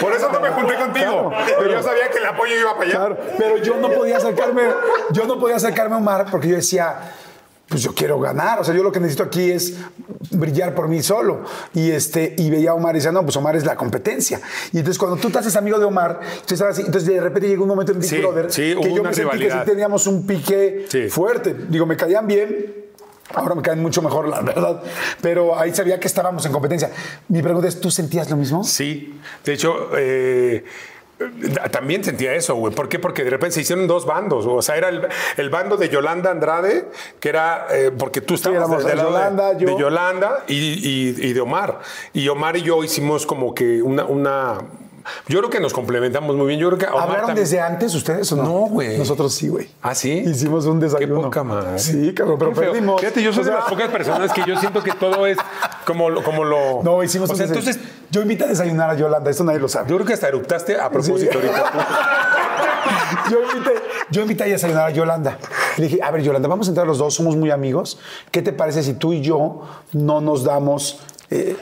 Por 0.00 0.12
eso 0.12 0.30
no 0.30 0.40
me 0.40 0.50
junté 0.50 0.74
contigo. 0.76 1.30
Claro, 1.30 1.32
pero 1.58 1.70
yo 1.72 1.82
sabía 1.82 2.08
que 2.10 2.18
el 2.18 2.26
apoyo 2.26 2.54
iba 2.58 2.72
para 2.74 2.82
allá. 2.84 2.96
Claro, 2.96 3.18
pero 3.38 3.56
yo 3.58 3.76
no 3.76 3.90
podía 3.90 4.16
acercarme, 4.18 4.62
yo 5.12 5.26
no 5.26 5.38
podía 5.38 5.56
acercarme 5.56 5.94
a 5.94 5.98
Omar 5.98 6.26
porque 6.30 6.48
yo 6.48 6.56
decía, 6.56 6.96
pues 7.68 7.82
yo 7.82 7.94
quiero 7.94 8.20
ganar, 8.20 8.60
o 8.60 8.64
sea, 8.64 8.74
yo 8.74 8.82
lo 8.84 8.92
que 8.92 9.00
necesito 9.00 9.24
aquí 9.24 9.50
es 9.50 9.74
brillar 10.30 10.74
por 10.74 10.86
mí 10.88 11.02
solo. 11.02 11.42
Y 11.74 11.90
este 11.90 12.34
y 12.38 12.48
veía 12.50 12.70
a 12.70 12.74
Omar 12.74 12.94
y 12.94 12.98
decía, 12.98 13.12
no, 13.12 13.22
pues 13.22 13.36
Omar 13.36 13.56
es 13.56 13.64
la 13.64 13.74
competencia. 13.76 14.40
Y 14.72 14.78
entonces 14.78 14.98
cuando 14.98 15.16
tú 15.16 15.30
te 15.30 15.38
haces 15.38 15.56
amigo 15.56 15.78
de 15.78 15.84
Omar, 15.84 16.20
así, 16.20 16.82
entonces 16.82 17.06
de 17.06 17.20
repente 17.20 17.48
llegó 17.48 17.64
un 17.64 17.70
momento 17.70 17.92
en 17.92 18.00
Big 18.00 18.08
Sí, 18.08 18.18
Brother 18.18 18.52
sí, 18.52 18.76
que 18.80 18.94
yo 18.94 19.02
me 19.02 19.12
sentí 19.12 19.12
que 19.12 19.14
sí 19.14 19.20
rivalidad. 19.22 19.64
teníamos 19.64 20.06
un 20.06 20.26
pique 20.26 20.86
fuerte. 21.10 21.54
Digo, 21.68 21.86
me 21.86 21.96
caían 21.96 22.26
bien. 22.26 22.85
Ahora 23.34 23.54
me 23.54 23.62
caen 23.62 23.82
mucho 23.82 24.02
mejor, 24.02 24.28
la 24.28 24.40
verdad. 24.40 24.82
Pero 25.20 25.58
ahí 25.58 25.74
sabía 25.74 25.98
que 25.98 26.06
estábamos 26.06 26.46
en 26.46 26.52
competencia. 26.52 26.90
Mi 27.28 27.42
pregunta 27.42 27.66
es, 27.68 27.80
¿tú 27.80 27.90
sentías 27.90 28.30
lo 28.30 28.36
mismo? 28.36 28.62
Sí, 28.64 29.18
de 29.44 29.52
hecho, 29.52 29.90
eh, 29.96 30.64
también 31.72 32.04
sentía 32.04 32.34
eso, 32.34 32.54
güey. 32.54 32.74
¿Por 32.74 32.88
qué? 32.88 32.98
Porque 32.98 33.24
de 33.24 33.30
repente 33.30 33.54
se 33.54 33.62
hicieron 33.62 33.86
dos 33.86 34.04
bandos. 34.06 34.44
O 34.46 34.60
sea, 34.62 34.76
era 34.76 34.90
el, 34.90 35.08
el 35.38 35.50
bando 35.50 35.76
de 35.76 35.88
Yolanda 35.88 36.30
Andrade, 36.30 36.88
que 37.18 37.28
era 37.30 37.66
eh, 37.72 37.90
porque 37.96 38.20
tú 38.20 38.34
estabas 38.34 38.68
del 38.84 38.96
lado 38.96 39.10
de- 39.10 39.14
Yolanda, 39.16 39.54
de, 39.54 39.64
yo. 39.66 39.78
Yolanda 39.78 40.44
y, 40.46 40.54
y- 40.54 41.16
y 41.28 41.32
de 41.32 41.40
Omar. 41.40 41.80
Y 42.12 42.28
Omar 42.28 42.56
y 42.58 42.62
yo 42.62 42.84
hicimos 42.84 43.26
como 43.26 43.54
que 43.54 43.82
una. 43.82 44.04
una 44.04 44.58
Yo 45.28 45.38
creo 45.38 45.50
que 45.50 45.60
nos 45.60 45.72
complementamos 45.72 46.36
muy 46.36 46.46
bien. 46.48 46.60
Yo 46.60 46.68
creo 46.68 46.78
que 46.78 46.86
Omar 46.86 47.02
¿Hablaron 47.02 47.26
también- 47.26 47.44
desde 47.44 47.60
antes 47.60 47.94
ustedes 47.94 48.30
o 48.32 48.36
no? 48.36 48.42
No, 48.44 48.50
güey. 48.68 48.98
Nosotros 48.98 49.32
sí, 49.34 49.48
güey. 49.48 49.68
¿Ah, 49.82 49.94
sí? 49.94 50.12
Hicimos 50.26 50.66
un 50.66 50.80
desayuno. 50.80 51.16
Qué 51.16 51.24
poca 51.24 51.44
madre. 51.44 51.78
Sí, 51.78 52.12
cabrón, 52.14 52.38
pero 52.38 52.52
perdimos. 52.52 53.00
Fíjate, 53.00 53.22
yo 53.22 53.32
soy 53.32 53.42
O 53.42 53.46
de 53.46 53.52
las 53.52 53.64
pocas 53.64 53.88
personas 53.90 54.32
que 54.32 54.42
yo 54.46 54.56
siento 54.58 54.82
que 54.82 54.92
todo 54.92 55.26
es 55.26 55.38
como 55.86 56.10
lo. 56.10 56.22
Como 56.22 56.44
lo 56.44 56.82
No, 56.82 57.02
hicimos 57.02 57.30
o 57.30 57.32
un 57.32 57.36
sea, 57.38 57.46
desayuno. 57.46 57.70
entonces, 57.70 57.92
Yo 58.10 58.22
invité 58.22 58.44
a 58.44 58.46
desayunar 58.48 58.88
a 58.90 58.94
Yolanda, 58.94 59.30
esto 59.30 59.42
nadie 59.44 59.58
lo 59.58 59.68
sabe. 59.68 59.88
yo 59.90 59.96
creo 59.96 60.06
que 60.06 60.12
hasta 60.14 60.28
eruptaste 60.28 60.76
a 60.80 60.88
propósito 60.90 61.32
Sí. 61.32 61.48
ahorita. 61.48 61.72
Yo 63.30 63.38
invité, 63.42 63.72
yo 64.10 64.22
invité 64.22 64.44
a 64.44 64.46
desayunar 64.46 64.86
a 64.86 64.90
Yolanda. 64.90 65.38
Le 65.76 65.84
dije, 65.88 66.00
a 66.02 66.10
ver, 66.10 66.22
Yolanda, 66.22 66.48
vamos 66.48 66.68
a 66.68 66.70
entrar 66.70 66.86
los 66.86 66.98
dos, 66.98 67.14
somos 67.14 67.36
muy 67.36 67.50
amigos. 67.50 67.98
¿Qué 68.30 68.42
te 68.42 68.52
parece 68.52 68.82
si 68.82 68.94
tú 68.94 69.12
y 69.12 69.20
yo 69.20 69.62
no 69.92 70.20
nos 70.20 70.44
damos... 70.44 71.00
eh, 71.30 71.56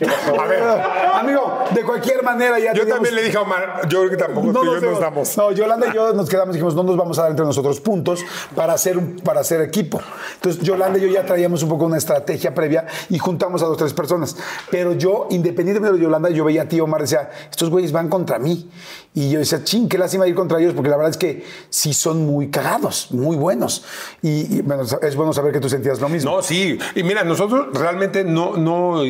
A 0.00 0.46
ver. 0.46 0.62
Amigo, 1.14 1.64
de 1.74 1.82
cualquier 1.82 2.22
manera 2.22 2.58
ya 2.58 2.72
Yo 2.72 2.82
teníamos- 2.82 2.94
también 2.94 3.14
le 3.16 3.22
dije 3.22 3.36
a 3.36 3.42
Omar, 3.42 3.88
yo 3.88 4.00
creo 4.00 4.10
que 4.10 4.16
tampoco 4.16 4.46
no 4.46 4.60
tú 4.60 4.76
y 4.76 4.80
yo 4.80 4.90
nos, 4.90 5.00
damos. 5.00 5.36
No, 5.36 5.50
Yolanda 5.52 5.88
y 5.88 5.94
yo 5.94 6.12
nos 6.12 6.28
quedamos 6.28 6.54
y 6.54 6.58
dijimos, 6.58 6.74
no 6.74 6.84
nos 6.84 6.96
vamos 6.96 7.18
a 7.18 7.22
dar 7.22 7.30
entre 7.32 7.44
nosotros 7.44 7.80
puntos 7.80 8.24
para 8.54 8.74
hacer, 8.74 8.96
un, 8.96 9.16
para 9.16 9.40
hacer 9.40 9.60
equipo. 9.60 10.00
Entonces, 10.34 10.62
Yolanda 10.62 10.98
y 10.98 11.02
yo 11.02 11.08
ya 11.08 11.24
traíamos 11.24 11.62
un 11.62 11.68
poco 11.68 11.86
una 11.86 11.96
estrategia 11.98 12.54
previa 12.54 12.86
y 13.08 13.18
juntamos 13.18 13.62
a 13.62 13.66
dos, 13.66 13.76
tres 13.76 13.92
personas. 13.92 14.36
Pero 14.70 14.92
yo, 14.92 15.26
independientemente 15.30 15.96
de 15.96 16.02
Yolanda, 16.02 16.30
yo 16.30 16.44
veía 16.44 16.62
a 16.62 16.68
ti, 16.68 16.80
Omar, 16.80 17.00
decía, 17.00 17.30
estos 17.50 17.68
güeyes 17.70 17.90
van 17.92 18.08
contra 18.08 18.38
mí. 18.38 18.70
Y 19.14 19.30
yo 19.30 19.40
decía, 19.40 19.64
ching, 19.64 19.88
qué 19.88 19.98
lástima 19.98 20.28
ir 20.28 20.34
contra 20.34 20.60
ellos, 20.60 20.74
porque 20.74 20.90
la 20.90 20.96
verdad 20.96 21.10
es 21.10 21.16
que 21.16 21.44
sí 21.70 21.92
son 21.92 22.24
muy 22.24 22.50
cagados, 22.50 23.10
muy 23.10 23.36
buenos. 23.36 23.84
Y, 24.22 24.58
y, 24.58 24.62
bueno, 24.62 24.84
es 24.84 25.16
bueno 25.16 25.32
saber 25.32 25.52
que 25.52 25.60
tú 25.60 25.68
sentías 25.68 26.00
lo 26.00 26.08
mismo. 26.08 26.36
No, 26.36 26.42
sí. 26.42 26.78
Y 26.94 27.02
mira, 27.02 27.24
nosotros 27.24 27.66
realmente 27.72 28.22
no, 28.22 28.56
no, 28.56 29.02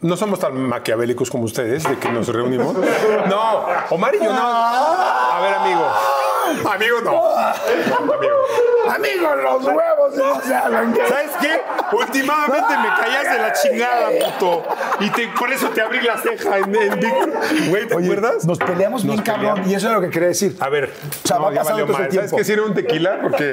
no 0.00 0.16
somos 0.16 0.38
tan 0.40 0.54
maquiavélicos 0.60 1.30
como 1.30 1.44
ustedes, 1.44 1.84
de 1.88 1.98
que 1.98 2.08
nos 2.10 2.28
reunimos. 2.28 2.74
No, 3.28 3.64
Omar 3.90 4.14
y 4.14 4.18
yo 4.24 4.32
no. 4.32 4.40
A 4.46 5.40
ver, 5.42 5.54
amigo. 5.54 5.86
Amigo, 6.70 7.00
no. 7.02 7.10
No, 7.12 8.92
amigo. 8.92 9.34
Los 9.36 9.64
huevos 9.64 10.14
no 10.16 10.40
se. 10.40 10.48
¿Sabes 11.08 11.30
qué? 11.40 11.60
Últimamente 11.92 12.76
me 12.82 12.88
caías 13.00 13.24
de 13.32 13.38
la 13.42 13.52
chingada, 13.52 14.08
puto. 14.38 14.62
Y 15.00 15.10
te- 15.10 15.28
por 15.28 15.50
eso 15.52 15.68
te 15.70 15.80
abrí 15.82 16.00
la 16.02 16.16
ceja 16.18 16.58
en, 16.58 16.74
en 16.76 17.00
Güey, 17.70 17.88
¿te 17.88 17.94
Oye, 17.96 18.06
acuerdas? 18.12 18.44
Nos 18.44 18.58
peleamos 18.58 19.02
bien, 19.02 19.16
Nos 19.16 19.24
cabrón, 19.24 19.46
peleamos. 19.54 19.70
y 19.70 19.74
eso 19.74 19.88
es 19.88 19.92
lo 19.94 20.00
que 20.00 20.10
quería 20.10 20.28
decir. 20.28 20.56
A 20.60 20.68
ver, 20.68 20.92
O 21.24 21.26
sea, 21.28 21.38
va 21.38 21.48
no, 21.48 21.52
ya 21.52 21.60
pasando 21.62 21.82
valió 21.82 21.86
todo 21.86 22.04
ese 22.06 22.16
mal. 22.16 22.28
¿Sabes 22.28 22.32
qué? 22.32 22.44
Si 22.44 22.52
era 22.52 22.62
un 22.62 22.74
tequila, 22.74 23.18
porque 23.22 23.52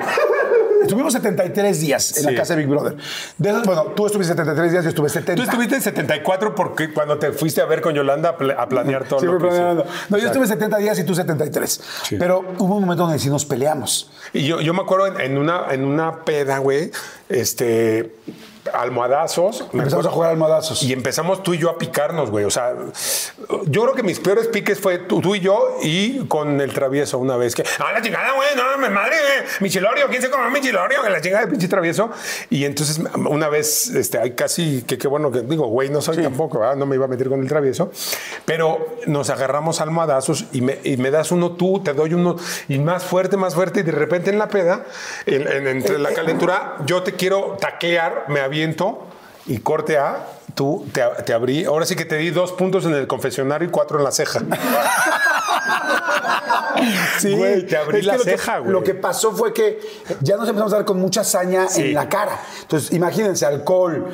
Estuvimos 0.84 1.14
73 1.14 1.80
días 1.82 2.18
en 2.18 2.24
Sí. 2.24 2.30
la 2.32 2.36
casa 2.36 2.54
de 2.56 2.60
Big 2.62 2.70
Brother. 2.70 2.96
De 3.38 3.50
esos, 3.50 3.64
bueno, 3.64 3.84
tú 3.96 4.06
estuviste 4.06 4.34
73 4.34 4.72
días, 4.72 4.84
yo 4.84 4.90
estuve 4.90 5.10
70. 5.10 5.42
tú 5.44 5.50
estuviste 5.50 5.76
en 5.76 5.82
74 5.82 6.54
porque 6.56 6.94
cuando 6.94 7.18
te 7.18 7.32
fuiste 7.32 7.62
a 7.62 7.66
ver 7.66 7.82
con 7.82 7.94
Yolanda 7.96 8.30
a, 8.30 8.38
pla- 8.38 8.54
a 8.58 8.68
planear 8.70 9.06
todo 9.08 9.20
Sí, 9.20 9.26
lo 9.26 9.38
que 9.38 9.48
planeando. 9.48 9.86
No, 10.10 10.18
yo 10.18 10.28
estuve 10.28 10.46
70 10.48 10.78
días 10.78 11.00
y 11.00 11.04
tú 11.04 11.16
73. 11.16 11.82
Sí. 12.04 12.16
Pero 12.20 12.40
hubo 12.60 12.76
un 12.76 12.82
momento 12.84 13.04
donde 13.04 13.20
sí 13.20 13.30
nos 13.30 13.46
peleamos. 13.46 14.12
Y 14.34 14.46
yo, 14.46 14.62
yo 14.62 14.74
me 14.74 14.82
acuerdo 14.82 15.08
en, 15.08 15.20
en 15.22 15.38
una, 15.38 15.66
en 15.72 15.84
una 15.86 16.24
peda, 16.24 16.58
güey, 16.60 16.92
este, 17.30 18.16
almohadazos. 18.72 19.66
Empezamos 19.74 20.06
a 20.06 20.10
jugar 20.10 20.30
almohadazos. 20.32 20.84
Y 20.84 20.94
empezamos 20.94 21.44
tú 21.44 21.54
y 21.54 21.58
yo 21.58 21.70
a 21.70 21.78
picarnos, 21.78 22.30
güey. 22.32 22.46
O 22.46 22.52
sea, 22.52 22.74
yo 23.66 23.82
creo 23.84 23.94
que 23.96 24.04
mis 24.04 24.20
peores 24.20 24.48
piques 24.48 24.80
fue 24.80 25.00
tú, 25.00 25.20
tú 25.22 25.36
y 25.36 25.40
yo 25.40 25.78
y 25.82 26.26
con 26.28 26.62
el 26.62 26.74
travieso 26.74 27.18
una 27.18 27.36
vez 27.38 27.56
que, 27.56 27.64
ah, 27.80 27.92
la 27.94 28.02
chingada, 28.02 28.32
güey, 28.34 28.50
no, 28.56 28.78
me 28.78 28.90
madre, 28.90 29.16
güey, 29.18 29.50
mi 29.60 29.70
chilorio, 29.70 30.08
¿quién 30.10 30.22
se 30.22 30.30
comió 30.30 30.50
mi 30.50 30.62
chilorio? 30.62 31.02
Que 31.02 31.10
la 31.10 31.22
chingada 31.22 31.46
de 31.46 31.52
pinche 31.52 31.68
travieso. 31.68 32.10
Y 32.50 32.66
entonces 32.66 33.02
una 33.30 33.50
vez, 33.50 33.90
este, 33.90 34.20
hay 34.20 34.32
casi, 34.32 34.84
que 34.88 34.98
qué 34.98 35.08
bueno 35.08 35.32
que 35.32 35.42
digo, 35.42 35.68
güey, 35.68 35.90
no 35.90 36.02
soy 36.02 36.18
tampoco, 36.18 36.60
¿verdad? 36.60 36.76
no 36.76 36.86
me 36.86 36.96
iba 36.96 37.06
a 37.06 37.10
meter 37.10 37.30
con 37.30 37.42
el 37.42 37.48
travieso. 37.48 37.92
Pero 38.46 38.98
nos 39.08 39.30
agarramos 39.30 39.82
almohadazos 39.82 40.46
y 40.52 40.62
me, 40.62 40.80
y 40.84 40.98
me 40.98 41.12
das 41.12 41.32
uno 41.32 41.52
tú, 41.54 41.82
te 41.84 41.94
doy 41.94 42.14
uno 42.14 42.36
y 42.68 42.80
más 42.80 43.04
fuerte, 43.04 43.38
más 43.38 43.56
fuerte. 43.56 43.82
Y 43.82 43.84
de 43.84 43.92
repente 43.92 44.30
en 44.30 44.40
la 44.40 44.48
peda, 44.48 44.86
en- 45.26 45.48
en- 45.48 45.68
entre 45.68 46.00
la 46.00 46.12
calentura, 46.14 46.78
yo 46.86 47.04
te 47.04 47.14
quiero 47.14 47.58
taclear, 47.60 48.26
me 48.28 48.40
aviento 48.54 49.08
y 49.48 49.58
corte 49.60 49.98
A, 49.98 50.28
tú 50.54 50.86
te, 50.94 51.02
te 51.26 51.34
abrí. 51.34 51.66
Ahora 51.66 51.86
sí 51.88 51.96
que 51.96 52.06
te 52.06 52.18
di 52.18 52.30
dos 52.30 52.52
puntos 52.52 52.86
en 52.86 52.94
el 52.94 53.08
confesionario 53.08 53.68
y 53.68 53.72
cuatro 53.72 53.98
en 53.98 54.04
la 54.04 54.12
ceja. 54.12 54.42
Sí, 57.20 57.34
Güey, 57.36 57.66
te 57.66 57.78
abrí 57.78 58.02
la 58.02 58.18
que- 58.18 58.24
ceja, 58.24 58.60
güey. 58.60 58.72
Lo 58.72 58.84
que 58.84 58.94
pasó 58.96 59.32
fue 59.32 59.54
que 59.54 59.80
ya 60.22 60.36
nos 60.36 60.48
empezamos 60.48 60.74
a 60.74 60.78
dar 60.78 60.86
con 60.86 61.00
mucha 61.00 61.24
Sí. 61.70 61.82
en 61.82 61.94
la 61.94 62.10
cara. 62.10 62.38
Entonces, 62.62 62.92
imagínense, 62.92 63.46
alcohol, 63.46 64.08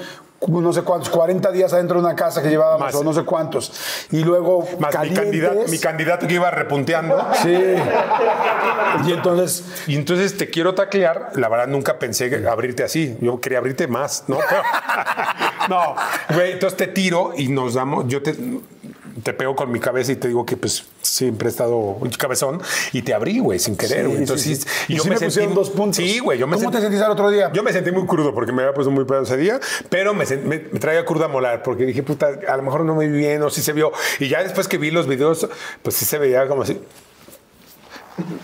no 0.47 0.73
sé 0.73 0.83
cuántos, 0.83 1.09
40 1.09 1.51
días 1.51 1.73
adentro 1.73 1.99
de 1.99 2.05
una 2.05 2.15
casa 2.15 2.41
que 2.41 2.49
llevábamos, 2.49 2.79
Más. 2.79 2.95
o 2.95 3.03
no 3.03 3.13
sé 3.13 3.23
cuántos. 3.23 3.71
Y 4.11 4.23
luego 4.23 4.65
Más 4.79 4.97
mi 5.01 5.13
candidato, 5.13 5.59
mi 5.67 5.79
candidato 5.79 6.27
que 6.27 6.35
iba 6.35 6.49
repunteando. 6.49 7.27
Sí. 7.41 7.55
Y 9.05 9.11
entonces, 9.11 9.65
Y 9.87 9.95
entonces 9.95 10.37
te 10.37 10.49
quiero 10.49 10.73
taclear. 10.75 11.31
La 11.35 11.49
verdad, 11.49 11.67
nunca 11.67 11.99
pensé 11.99 12.47
abrirte 12.47 12.83
así. 12.83 13.17
Yo 13.21 13.39
quería 13.41 13.59
abrirte 13.59 13.87
más, 13.87 14.25
¿no? 14.27 14.37
no, 15.69 15.95
güey. 16.33 16.53
Entonces 16.53 16.77
te 16.77 16.87
tiro 16.87 17.33
y 17.35 17.49
nos 17.49 17.73
damos. 17.73 18.07
Yo 18.07 18.21
te, 18.21 18.35
te 19.23 19.33
pego 19.33 19.55
con 19.55 19.71
mi 19.71 19.79
cabeza 19.79 20.11
y 20.11 20.15
te 20.15 20.27
digo 20.27 20.45
que, 20.45 20.57
pues, 20.57 20.85
siempre 21.01 21.47
he 21.47 21.51
estado 21.51 21.75
un 21.77 22.09
cabezón. 22.09 22.61
Y 22.93 23.01
te 23.01 23.13
abrí, 23.13 23.39
güey, 23.39 23.59
sin 23.59 23.75
querer, 23.75 24.05
güey. 24.05 24.17
Sí, 24.17 24.21
Entonces, 24.23 24.45
sí, 24.47 24.55
sí. 24.55 24.67
y 24.89 24.93
Y 24.93 24.97
yo 24.97 25.03
me, 25.05 25.17
me 25.19 25.31
sentí. 25.31 25.53
dos 25.53 25.69
puntos. 25.69 25.97
Sí, 25.97 26.19
güey. 26.19 26.37
Yo 26.39 26.47
me 26.47 26.55
¿Cómo 26.57 26.69
sentí- 26.69 26.75
te 26.77 26.81
sentiste 26.81 27.05
al 27.05 27.11
otro 27.11 27.29
día? 27.29 27.51
Yo 27.53 27.63
me 27.63 27.71
sentí 27.73 27.91
muy 27.91 28.05
crudo 28.05 28.33
porque 28.33 28.51
me 28.51 28.61
había 28.63 28.73
puesto 28.73 28.91
muy 28.91 29.05
pedo 29.05 29.21
ese 29.23 29.37
día, 29.37 29.59
pero 29.89 30.13
me, 30.13 30.25
sen- 30.25 30.43
me, 30.43 30.59
me 30.71 30.79
traía 30.79 31.05
cruda 31.05 31.27
molar 31.27 31.63
porque 31.63 31.85
dije, 31.85 32.03
puta, 32.03 32.29
a 32.47 32.57
lo 32.57 32.63
mejor 32.63 32.85
no 32.85 32.95
me 32.95 33.07
vi 33.07 33.17
bien 33.17 33.41
o 33.43 33.49
sí 33.49 33.61
se 33.61 33.73
vio. 33.73 33.91
Y 34.19 34.27
ya 34.29 34.43
después 34.43 34.67
que 34.67 34.77
vi 34.77 34.91
los 34.91 35.07
videos, 35.07 35.47
pues 35.83 35.95
sí 35.95 36.05
se 36.05 36.17
veía 36.17 36.47
como 36.47 36.63
así. 36.63 36.79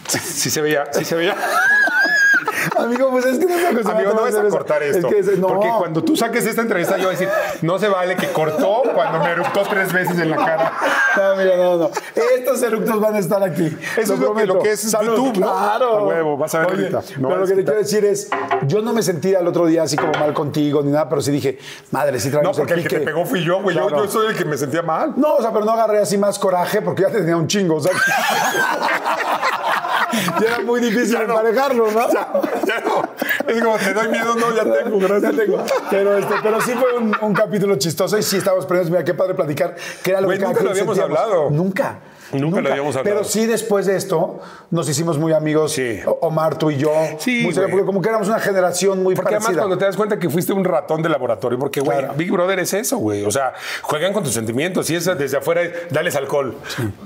Sí, 0.07 0.19
sí 0.19 0.49
se 0.49 0.61
veía, 0.61 0.85
sí 0.93 1.03
se 1.03 1.15
veía. 1.15 1.35
Amigo, 2.77 3.09
pues 3.11 3.25
es 3.25 3.39
que 3.39 3.45
no 3.45 3.55
me 3.55 3.61
acostumbraba 3.67 3.99
Amigo, 3.99 4.13
no 4.13 4.21
vas 4.21 4.35
a 4.35 4.43
cortar 4.49 4.83
Es 4.83 4.95
esto. 4.97 5.09
que 5.09 5.19
es- 5.19 5.37
no. 5.37 5.47
Porque 5.47 5.67
cuando 5.77 6.03
tú 6.03 6.15
saques 6.15 6.45
esta 6.45 6.61
entrevista, 6.61 6.97
yo 6.97 7.05
voy 7.07 7.15
a 7.15 7.17
decir, 7.19 7.29
no 7.61 7.77
se 7.79 7.87
vale 7.89 8.15
que 8.15 8.27
cortó 8.31 8.83
cuando 8.93 9.19
me 9.19 9.31
eruptó 9.31 9.61
tres 9.69 9.91
veces 9.93 10.17
en 10.19 10.29
la 10.31 10.37
cara. 10.37 10.71
No, 11.15 11.33
mira, 11.37 11.55
no, 11.55 11.77
no. 11.77 11.89
Estos 12.35 12.61
eructos 12.61 12.99
van 12.99 13.15
a 13.15 13.19
estar 13.19 13.41
aquí. 13.41 13.73
Eso 13.95 14.15
es 14.15 14.19
lo 14.19 14.33
que- 14.33 14.45
lo 14.45 14.59
que 14.59 14.71
es 14.73 14.91
YouTube, 14.91 15.37
¿no? 15.37 15.47
Claro. 15.47 15.97
A 15.99 16.03
huevo, 16.03 16.35
vas 16.37 16.53
a 16.55 16.59
ver 16.59 16.67
Oye, 16.71 16.75
ahorita. 16.87 17.01
pero 17.07 17.21
No 17.21 17.29
vas 17.29 17.39
lo 17.39 17.45
que 17.45 17.53
te 17.53 17.63
quiero 17.63 17.79
decir 17.79 18.03
es, 18.03 18.29
yo 18.67 18.81
no 18.81 18.91
me 18.91 19.01
sentí 19.01 19.33
al 19.33 19.47
otro 19.47 19.65
día 19.65 19.83
así 19.83 19.95
como 19.95 20.11
mal 20.13 20.33
contigo 20.33 20.81
ni 20.83 20.91
nada, 20.91 21.07
pero 21.07 21.21
sí 21.21 21.31
dije, 21.31 21.57
madre, 21.91 22.19
sí 22.19 22.27
No, 22.27 22.33
traemos 22.33 22.57
porque 22.57 22.73
el 22.73 22.83
que 22.83 22.89
te 22.89 23.05
pegó 23.05 23.25
fui 23.25 23.43
yo, 23.45 23.61
güey. 23.61 23.75
Yo- 23.77 23.87
Claro. 23.87 24.03
Yo, 24.05 24.11
soy 24.11 24.27
el 24.27 24.35
que 24.35 24.43
me 24.43 24.57
sentía 24.57 24.81
mal. 24.81 25.13
No, 25.15 25.35
o 25.35 25.41
sea, 25.41 25.53
pero 25.53 25.63
no 25.63 25.71
agarré 25.71 25.99
así 25.99 26.17
más 26.17 26.37
coraje 26.37 26.81
porque 26.81 27.03
ya 27.03 27.09
tenía 27.09 27.37
un 27.37 27.47
chingo, 27.47 27.75
o 27.75 27.79
sea. 27.81 27.93
ya 30.41 30.47
era 30.47 30.59
muy 30.61 30.79
difícil 30.79 31.13
Ya 31.13 31.23
no. 31.23 31.35
emparejarlo, 31.39 31.91
¿no? 31.91 32.11
Ya, 32.11 32.27
ya 32.65 32.79
no. 32.81 33.09
Es 33.47 33.61
como, 33.63 33.77
te 33.77 33.93
doy 33.93 34.07
miedo, 34.09 34.35
no, 34.35 34.55
ya 34.55 34.63
tengo, 34.63 34.99
Ya 34.99 35.07
gracias. 35.07 35.35
tengo. 35.35 35.63
Pero, 35.89 36.17
este, 36.17 36.33
pero 36.43 36.61
sí 36.61 36.71
fue 36.73 36.93
un, 36.97 37.15
un 37.21 37.33
capítulo 37.33 37.75
chistoso 37.77 38.17
y 38.17 38.23
sí 38.23 38.37
estábamos 38.37 38.65
prendidos. 38.65 38.91
Mira, 38.91 39.03
qué 39.03 39.13
padre 39.13 39.33
platicar. 39.33 39.75
Que 40.03 40.11
era 40.11 40.21
lo 40.21 40.29
que 40.29 40.39
nunca 40.39 40.61
lo 40.63 40.69
habíamos 40.71 40.97
sentíamos. 40.97 41.19
hablado. 41.25 41.49
Nunca. 41.51 41.99
Nunca 42.33 42.61
lo 42.61 42.69
habíamos 42.69 42.95
hablado. 42.95 43.15
Pero 43.17 43.27
sí, 43.27 43.45
después 43.45 43.85
de 43.85 43.95
esto, 43.95 44.39
nos 44.71 44.87
hicimos 44.89 45.17
muy 45.17 45.33
amigos. 45.33 45.73
Sí. 45.73 45.99
Omar, 46.21 46.57
tú 46.57 46.71
y 46.71 46.77
yo. 46.77 46.91
Sí, 47.19 47.41
Muy 47.43 47.53
serio, 47.53 47.69
porque 47.69 47.85
como 47.85 48.01
que 48.01 48.09
éramos 48.09 48.27
una 48.27 48.39
generación 48.39 49.03
muy 49.03 49.15
Porque 49.15 49.29
además 49.29 49.45
parecida. 49.45 49.61
cuando 49.61 49.77
te 49.77 49.85
das 49.85 49.95
cuenta 49.95 50.19
que 50.19 50.29
fuiste 50.29 50.53
un 50.53 50.63
ratón 50.63 51.01
de 51.01 51.09
laboratorio, 51.09 51.57
porque, 51.59 51.81
güey, 51.81 51.97
Claro. 51.99 52.13
Big 52.15 52.31
Brother 52.31 52.59
es 52.59 52.73
eso, 52.73 52.97
güey. 52.97 53.23
O 53.25 53.31
sea, 53.31 53.53
juegan 53.81 54.13
con 54.13 54.23
tus 54.23 54.33
sentimientos 54.33 54.89
y 54.89 54.95
es 54.95 55.05
desde 55.05 55.37
afuera, 55.37 55.61
dales 55.91 56.15
alcohol, 56.15 56.55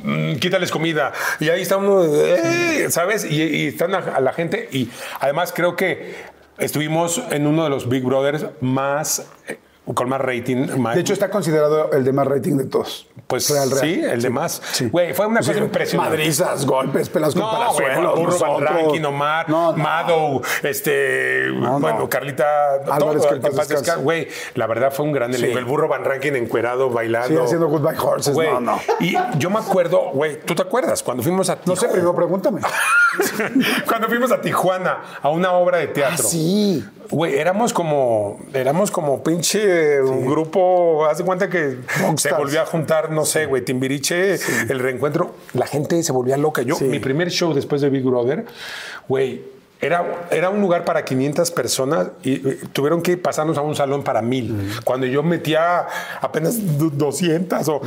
mm, 0.03 0.35
quítales 0.35 0.71
comida. 0.71 1.11
Y 1.39 1.49
ahí 1.49 1.61
está 1.61 1.77
uno, 1.77 2.03
eh, 2.05 2.87
¿sabes? 2.89 3.25
Y, 3.25 3.41
y 3.41 3.67
están 3.67 3.93
a, 3.95 3.97
a 3.99 4.19
la 4.19 4.33
gente. 4.33 4.69
Y 4.71 4.89
además 5.19 5.51
creo 5.55 5.75
que 5.75 6.13
estuvimos 6.57 7.21
en 7.31 7.47
uno 7.47 7.63
de 7.63 7.69
los 7.69 7.87
Big 7.87 8.03
Brothers 8.03 8.45
más, 8.61 9.25
eh, 9.47 9.57
con 9.93 10.09
más 10.09 10.21
rating. 10.21 10.67
más- 10.79 10.95
De 10.95 11.01
hecho, 11.01 11.13
está 11.13 11.29
considerado 11.29 11.91
el 11.91 12.03
de 12.03 12.13
más 12.13 12.27
rating 12.27 12.57
de 12.57 12.65
todos. 12.65 13.07
pues 13.27 13.47
Real, 13.49 13.69
real. 13.69 13.81
sí, 13.83 14.01
el 14.03 14.21
de 14.23 14.29
más. 14.31 14.61
Sí. 14.71 14.89
Güey, 14.89 15.13
fue 15.13 15.27
una 15.27 15.41
Sí, 15.43 15.49
cosa 15.51 15.59
impresionante. 15.63 16.17
Madrizas, 16.17 16.65
golpes, 16.65 17.09
pelas 17.09 17.33
con 17.33 17.43
No, 17.43 17.51
palazuelos, 17.51 18.19
Burro 18.19 18.39
Van. 18.39 18.61
Rankin, 18.65 19.05
Omar, 19.05 19.49
No, 19.49 20.41
este, 20.63 21.47
no. 21.53 21.79
bueno, 21.79 22.09
Carlita, 22.09 22.75
Álvarez, 22.91 23.23
todo. 23.23 24.01
Güey, 24.01 24.27
la 24.55 24.67
verdad 24.67 24.91
fue 24.91 25.05
un 25.05 25.11
gran 25.11 25.33
elenco. 25.33 25.57
El 25.59 25.65
Burro 25.65 25.87
Van 25.87 26.03
Rankin 26.03 26.35
encuerado, 26.35 26.89
bailando. 26.89 27.27
Sí, 27.27 27.35
haciendo 27.45 27.67
Goodbye 27.67 27.97
Horses. 27.99 28.33
Güey, 28.33 28.49
No, 28.49 28.59
no. 28.61 28.79
Y 28.99 29.15
yo 29.37 29.49
me 29.49 29.59
acuerdo, 29.59 30.09
güey, 30.13 30.39
¿tú 30.41 30.55
te 30.55 30.61
acuerdas? 30.63 31.03
Cuando 31.03 31.21
fuimos 31.23 31.49
a 31.49 31.55
No 31.65 31.75
sé, 31.75 31.87
Tijuana- 31.87 31.91
primero 31.91 32.15
pregúntame. 32.15 32.61
Cuando 33.87 34.07
fuimos 34.07 34.31
a 34.31 34.41
Tijuana 34.41 35.01
a 35.21 35.29
una 35.29 35.51
obra 35.53 35.77
de 35.79 35.87
teatro. 35.87 36.25
Ah, 36.25 36.29
sí. 36.29 36.85
Güey, 37.11 37.37
éramos 37.39 37.73
como, 37.73 38.39
éramos 38.53 38.91
como 38.91 39.23
pinche 39.23 39.78
un 40.03 40.25
grupo, 40.25 41.05
haz 41.05 41.17
de 41.17 41.23
cuenta 41.23 41.49
que 41.49 41.77
se 42.17 42.33
volvió 42.33 42.61
a 42.61 42.65
juntar, 42.65 43.11
no 43.11 43.25
sé, 43.25 43.45
güey, 43.45 43.63
Timbiriche, 43.63 44.35
el 44.69 44.79
reencuentro, 44.79 45.35
la 45.53 45.67
gente 45.67 46.01
se 46.03 46.11
volvía 46.11 46.37
loca. 46.37 46.61
Yo, 46.61 46.79
mi 46.81 46.99
primer 46.99 47.29
show 47.29 47.53
después 47.53 47.81
de 47.81 47.89
Big 47.89 48.03
Brother, 48.03 48.45
güey, 49.07 49.58
era, 49.81 50.27
era 50.31 50.49
un 50.49 50.59
lugar 50.59 50.83
para 50.83 51.05
500 51.05 51.51
personas 51.51 52.07
y, 52.23 52.31
y 52.31 52.55
tuvieron 52.73 53.01
que 53.01 53.15
pasarnos 53.17 53.57
a 53.57 53.61
un 53.61 53.75
salón 53.75 54.03
para 54.03 54.21
mil. 54.21 54.69
Cuando 54.83 55.05
yo 55.05 55.23
metía 55.23 55.87
apenas 56.21 56.77
du- 56.77 56.89
200 56.89 57.67
o 57.69 57.81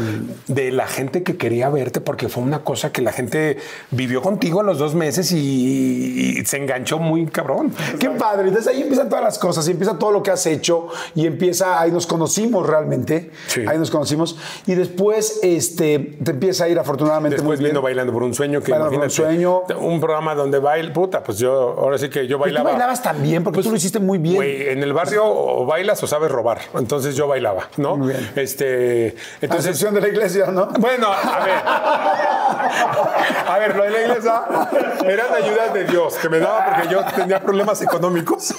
de 0.46 0.72
la 0.72 0.86
gente 0.86 1.22
que 1.22 1.36
quería 1.36 1.68
verte, 1.68 2.00
porque 2.00 2.28
fue 2.30 2.42
una 2.42 2.60
cosa 2.64 2.92
que 2.92 3.02
la 3.02 3.12
gente 3.12 3.58
vivió 3.90 4.22
contigo 4.22 4.60
a 4.60 4.62
los 4.62 4.78
dos 4.78 4.94
meses 4.94 5.32
y, 5.32 6.38
y 6.40 6.44
se 6.46 6.56
enganchó 6.56 6.98
muy 6.98 7.26
cabrón. 7.26 7.72
Qué 8.00 8.08
padre. 8.10 8.48
Entonces 8.48 8.72
ahí 8.72 8.80
empiezan 8.82 9.08
todas 9.10 9.24
las 9.24 9.38
cosas, 9.38 9.68
y 9.68 9.72
empieza 9.72 9.98
todo 9.98 10.12
lo 10.12 10.22
que 10.22 10.30
has 10.30 10.46
hecho 10.46 10.88
y 11.14 11.26
empieza, 11.26 11.78
ahí 11.80 11.90
nos 11.90 12.06
conocimos 12.06 12.66
realmente. 12.66 13.30
Sí. 13.48 13.64
Ahí 13.68 13.76
nos 13.78 13.90
conocimos. 13.90 14.38
Y 14.66 14.74
después 14.74 15.40
este, 15.42 15.98
te 16.24 16.30
empieza 16.30 16.64
a 16.64 16.68
ir 16.68 16.78
afortunadamente 16.78 17.36
Después 17.36 17.58
muy 17.58 17.64
bien. 17.64 17.72
vino 17.74 17.82
Bailando 17.82 18.12
por 18.14 18.22
un 18.22 18.32
Sueño, 18.32 18.62
que 18.62 18.70
Bailando 18.72 18.94
por 18.94 19.04
un 19.04 19.10
Sueño. 19.10 19.62
un 19.78 20.00
programa 20.00 20.34
donde 20.34 20.58
baila, 20.58 20.92
puta, 20.92 21.22
pues 21.22 21.38
yo, 21.38 21.74
ahora 21.82 21.98
sí 21.98 22.08
que 22.10 22.20
yo 22.26 22.36
Y 22.36 22.38
tú 22.38 22.44
bailaba. 22.44 22.70
bailabas 22.70 23.02
también, 23.02 23.42
porque 23.44 23.62
tú 23.62 23.70
lo 23.70 23.76
hiciste 23.76 23.98
muy 23.98 24.18
bien. 24.18 24.36
Güey, 24.36 24.68
en 24.70 24.82
el 24.82 24.92
barrio 24.92 25.24
o 25.26 25.66
bailas 25.66 26.02
o 26.02 26.06
sabes 26.06 26.30
robar. 26.30 26.60
Entonces 26.74 27.14
yo 27.16 27.26
bailaba, 27.28 27.68
¿no? 27.76 27.96
Muy 27.96 28.08
bien. 28.12 28.30
Este, 28.36 29.14
A 29.16 29.44
entonces, 29.44 29.66
excepción 29.70 29.94
de 29.94 30.00
la 30.00 30.08
iglesia, 30.08 30.46
¿no? 30.46 30.66
bueno, 30.78 31.08
a 31.08 31.44
ver. 31.44 31.54
A 33.48 33.58
ver, 33.58 33.76
lo 33.76 33.84
de 33.84 33.90
la 33.90 34.00
iglesia 34.02 34.42
eran 35.06 35.34
ayudas 35.34 35.74
de 35.74 35.84
Dios 35.84 36.14
que 36.16 36.28
me 36.28 36.38
daba 36.38 36.64
porque 36.74 36.88
yo 36.92 37.00
tenía 37.14 37.40
problemas 37.40 37.80
económicos. 37.82 38.54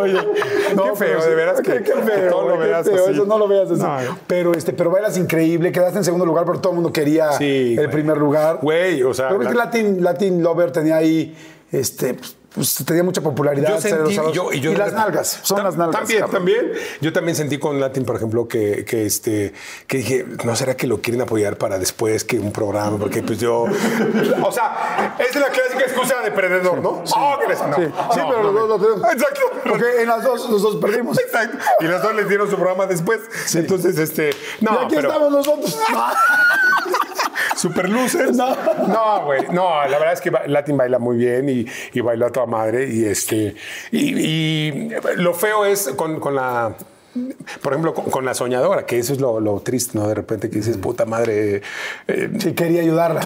Oye, 0.00 0.18
qué 0.68 0.96
feo, 0.96 1.20
de 1.24 1.34
veras 1.34 1.60
que, 1.60 1.72
qué, 1.72 1.82
qué 1.82 1.92
que 1.92 2.02
feo, 2.02 2.30
todo 2.30 2.48
lo 2.48 2.58
qué 2.58 2.66
veas 2.66 2.86
feo, 2.86 3.04
así. 3.04 3.12
Eso 3.12 3.26
no 3.26 3.38
lo 3.38 3.48
veas 3.48 3.70
así. 3.70 3.82
No. 3.82 4.18
Pero, 4.26 4.52
este, 4.54 4.72
pero 4.72 4.90
bailas 4.90 5.16
increíble, 5.16 5.72
quedaste 5.72 5.98
en 5.98 6.04
segundo 6.04 6.24
lugar, 6.26 6.44
pero 6.46 6.60
todo 6.60 6.72
el 6.72 6.76
mundo 6.76 6.92
quería 6.92 7.32
Sí, 7.32 7.70
el 7.72 7.76
güey. 7.76 7.90
primer 7.90 8.16
lugar. 8.16 8.58
Güey, 8.62 9.02
o 9.02 9.12
sea, 9.14 9.28
Pero 9.28 9.40
ves 9.40 9.48
que 9.48 9.54
la- 9.54 9.64
Latin, 9.66 10.02
Latin 10.04 10.42
Lover 10.42 10.70
tenía 10.70 10.96
ahí, 10.96 11.34
este, 11.72 12.14
pues, 12.14 12.36
pues, 12.54 12.74
tenía 12.86 13.02
mucha 13.02 13.20
popularidad. 13.20 13.68
Yo 13.68 13.74
los 13.74 13.82
sentí, 13.82 14.14
sábados. 14.14 14.34
yo, 14.34 14.50
y, 14.50 14.60
yo 14.60 14.72
y 14.72 14.76
las 14.76 14.94
nalgas, 14.94 15.40
son 15.42 15.62
las 15.62 15.76
nalgas. 15.76 15.94
También, 16.00 16.20
cabrón. 16.20 16.36
también. 16.36 16.72
Yo 17.02 17.12
también 17.12 17.36
sentí 17.36 17.58
con 17.58 17.78
Latin, 17.80 18.06
por 18.06 18.16
ejemplo, 18.16 18.48
que, 18.48 18.86
que, 18.86 19.04
este, 19.04 19.52
que 19.86 19.98
dije, 19.98 20.24
¿no 20.42 20.56
será 20.56 20.74
que 20.74 20.86
lo 20.86 21.02
quieren 21.02 21.20
apoyar 21.20 21.58
para 21.58 21.78
después 21.78 22.24
que 22.24 22.38
un 22.38 22.52
programa? 22.52 22.96
Porque 22.96 23.22
pues 23.22 23.38
yo... 23.40 23.64
o 23.64 24.52
sea, 24.52 25.16
es 25.18 25.34
la 25.36 25.48
clásica 25.48 25.80
excusa 25.80 26.22
de 26.22 26.30
perdedor, 26.30 26.78
¿no? 26.80 27.02
Oh, 27.14 27.38
que 27.38 27.46
les- 27.48 27.58
no, 27.60 27.76
Sí, 27.76 27.82
no, 27.82 28.12
sí, 28.14 28.20
pero 28.26 28.42
no, 28.42 28.52
los 28.52 28.54
dos 28.54 28.68
lo 28.68 28.78
tenemos. 28.86 29.12
Exacto. 29.12 29.40
Porque 29.68 30.00
en 30.00 30.08
las 30.08 30.24
dos, 30.24 30.48
los 30.48 30.62
dos 30.62 30.76
perdimos. 30.76 31.18
Exacto. 31.18 31.58
Y 31.80 31.84
los 31.84 32.02
dos 32.02 32.14
les 32.14 32.26
dieron 32.26 32.48
su 32.48 32.56
programa 32.56 32.86
después. 32.86 33.20
Entonces, 33.54 33.98
este... 33.98 34.30
No, 34.62 34.72
y 34.80 34.84
aquí 34.86 34.94
pero- 34.96 35.08
estamos 35.08 35.30
nosotros. 35.30 35.78
Super 37.56 37.88
luces. 37.88 38.36
No, 38.36 39.24
güey. 39.24 39.46
No, 39.52 39.82
la 39.88 39.98
verdad 39.98 40.12
es 40.12 40.20
que 40.20 40.30
Latin 40.46 40.76
baila 40.76 40.98
muy 40.98 41.16
bien 41.16 41.48
y, 41.48 41.66
y 41.92 42.00
bailó 42.00 42.26
a 42.26 42.30
toda 42.30 42.46
madre. 42.46 42.88
Y 42.92 43.04
este. 43.04 43.56
Y, 43.90 44.18
y 44.20 44.90
lo 45.16 45.34
feo 45.34 45.64
es 45.64 45.88
con, 45.96 46.20
con 46.20 46.34
la. 46.34 46.74
Por 47.62 47.72
ejemplo, 47.72 47.94
con, 47.94 48.04
con 48.10 48.24
la 48.26 48.34
soñadora, 48.34 48.84
que 48.84 48.98
eso 48.98 49.14
es 49.14 49.20
lo, 49.20 49.40
lo 49.40 49.60
triste, 49.60 49.98
¿no? 49.98 50.06
De 50.06 50.14
repente 50.14 50.50
que 50.50 50.56
dices, 50.56 50.76
puta 50.76 51.06
madre. 51.06 51.62
eh, 52.08 52.30
Sí, 52.38 52.52
quería 52.54 52.82
ayudarla. 52.82 53.25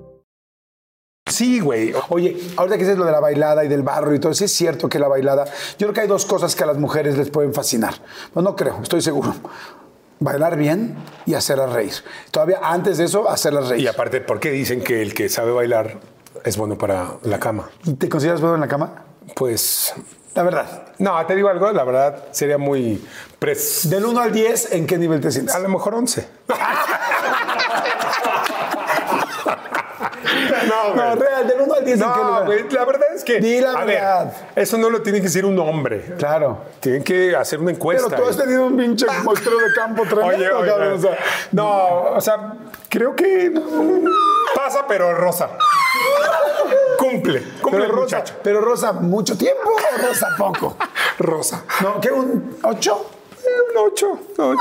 Sí, 1.31 1.59
güey. 1.59 1.93
Oye, 2.09 2.37
ahorita 2.57 2.77
que 2.77 2.83
dices 2.83 2.97
lo 2.97 3.05
de 3.05 3.11
la 3.11 3.19
bailada 3.19 3.63
y 3.65 3.67
del 3.67 3.81
barro 3.81 4.13
y 4.13 4.19
todo, 4.19 4.33
sí 4.33 4.43
es 4.43 4.51
cierto 4.53 4.89
que 4.89 4.99
la 4.99 5.07
bailada, 5.07 5.45
yo 5.77 5.87
creo 5.87 5.93
que 5.93 6.01
hay 6.01 6.07
dos 6.07 6.25
cosas 6.25 6.55
que 6.55 6.63
a 6.63 6.67
las 6.67 6.77
mujeres 6.77 7.17
les 7.17 7.29
pueden 7.29 7.53
fascinar. 7.53 7.93
No, 8.35 8.41
no 8.41 8.55
creo, 8.55 8.79
estoy 8.83 9.01
seguro. 9.01 9.33
Bailar 10.19 10.55
bien 10.55 10.95
y 11.25 11.33
hacerlas 11.33 11.73
reír. 11.73 11.93
Todavía 12.29 12.59
antes 12.61 12.97
de 12.99 13.05
eso, 13.05 13.27
hacerlas 13.29 13.69
reír. 13.69 13.83
Y 13.83 13.87
aparte, 13.87 14.21
¿por 14.21 14.39
qué 14.39 14.51
dicen 14.51 14.83
que 14.83 15.01
el 15.01 15.13
que 15.15 15.29
sabe 15.29 15.51
bailar 15.51 15.97
es 16.43 16.57
bueno 16.57 16.77
para 16.77 17.13
la 17.23 17.39
cama? 17.39 17.69
¿Y 17.85 17.93
¿Te 17.93 18.07
consideras 18.07 18.39
bueno 18.39 18.55
en 18.55 18.61
la 18.61 18.67
cama? 18.67 19.03
Pues. 19.35 19.93
La 20.35 20.43
verdad. 20.43 20.93
No, 20.99 21.25
te 21.25 21.35
digo 21.35 21.49
algo, 21.49 21.71
la 21.71 21.83
verdad 21.83 22.25
sería 22.31 22.57
muy. 22.57 23.03
pres- 23.39 23.89
Del 23.89 24.05
1 24.05 24.19
al 24.21 24.31
10, 24.31 24.73
¿en 24.73 24.85
qué 24.87 24.97
nivel 24.97 25.19
te 25.21 25.31
sientes? 25.31 25.53
A 25.55 25.59
lo 25.59 25.67
mejor 25.69 25.95
11. 25.95 26.27
no, 30.67 30.95
No, 30.95 31.15
real, 31.15 31.47
del 31.47 31.61
1 31.61 31.73
al 31.73 31.85
10, 31.85 32.01
¿en 32.01 32.07
qué 32.13 32.19
No, 32.19 32.45
güey, 32.45 32.69
la 32.69 32.85
verdad 32.85 33.07
es 33.15 33.23
que. 33.23 33.39
Di 33.39 33.59
la 33.61 33.71
a 33.73 33.85
ver, 33.85 33.95
verdad. 33.95 34.33
eso 34.55 34.77
no 34.77 34.89
lo 34.89 35.01
tiene 35.01 35.19
que 35.19 35.25
decir 35.25 35.45
un 35.45 35.57
hombre. 35.59 36.15
Claro. 36.17 36.59
Tienen 36.79 37.03
que 37.03 37.35
hacer 37.35 37.59
una 37.59 37.71
encuesta. 37.71 38.07
Pero 38.09 38.23
tú 38.23 38.29
has 38.29 38.37
tenido 38.37 38.65
un 38.65 38.77
pinche 38.77 39.05
muestreo 39.23 39.57
de 39.59 39.73
campo 39.75 40.03
tremendo, 40.03 40.27
Oye, 40.35 40.51
oye, 40.51 40.69
cabrón, 40.69 40.93
o 40.93 40.99
sea. 41.01 41.17
no, 41.51 42.01
o 42.15 42.21
sea, 42.21 42.53
creo 42.89 43.15
que 43.15 43.51
pasa, 44.55 44.85
pero 44.87 45.13
rosa. 45.13 45.49
Cumple, 46.97 47.41
cumple 47.61 47.81
Pero 47.81 47.93
Rosa, 47.95 48.17
muchacho. 48.17 48.33
pero 48.43 48.61
Rosa, 48.61 48.93
¿mucho 48.93 49.37
tiempo 49.37 49.69
o 49.71 50.07
Rosa 50.07 50.27
poco? 50.37 50.77
Rosa. 51.17 51.63
No, 51.81 51.99
¿qué? 51.99 52.11
¿Un 52.11 52.57
8? 52.61 53.09
Un 53.43 53.77
8, 53.77 54.19
8. 54.37 54.57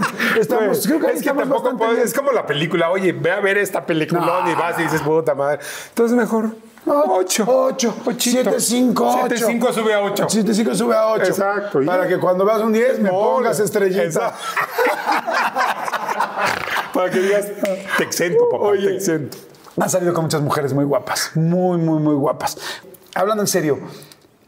Bueno, 0.00 0.40
estamos, 0.40 0.86
creo 0.86 1.00
que 1.00 1.12
es 1.12 1.22
que 1.22 1.30
tampoco 1.30 1.76
puedes, 1.76 1.94
bien. 1.94 2.06
es 2.06 2.14
como 2.14 2.32
la 2.32 2.46
película, 2.46 2.90
oye, 2.90 3.12
ve 3.12 3.30
a 3.30 3.40
ver 3.40 3.58
esta 3.58 3.84
película 3.84 4.20
No. 4.20 4.50
y 4.50 4.54
vas 4.54 4.78
y 4.78 4.82
dices, 4.84 5.02
puta 5.02 5.34
madre. 5.34 5.60
Entonces 5.88 6.16
mejor 6.16 6.50
8. 6.84 7.44
8, 7.46 7.94
7, 8.18 8.60
5, 8.60 9.04
8. 9.06 9.18
7, 9.28 9.44
5 9.52 9.72
sube 9.72 9.94
a 9.94 10.02
8. 10.02 10.26
7, 10.28 10.54
5 10.54 10.74
sube 10.74 10.96
a 10.96 11.06
8. 11.08 11.24
Exacto. 11.26 11.80
Para 11.86 12.08
que 12.08 12.18
cuando 12.18 12.44
veas 12.44 12.60
un 12.60 12.72
10 12.72 12.98
me 13.00 13.10
pongas 13.10 13.60
estrellita. 13.60 14.34
Para 16.92 17.10
que 17.10 17.20
digas, 17.20 17.46
te 17.96 18.04
exento, 18.04 18.48
papá, 18.50 18.64
Oye. 18.64 18.88
te 18.88 18.94
exento. 18.96 19.38
Han 19.80 19.88
salido 19.88 20.12
con 20.12 20.24
muchas 20.24 20.42
mujeres 20.42 20.72
muy 20.74 20.84
guapas. 20.84 21.30
Muy, 21.34 21.78
muy, 21.78 22.00
muy 22.00 22.14
guapas. 22.14 22.58
Hablando 23.14 23.42
en 23.42 23.46
serio, 23.46 23.78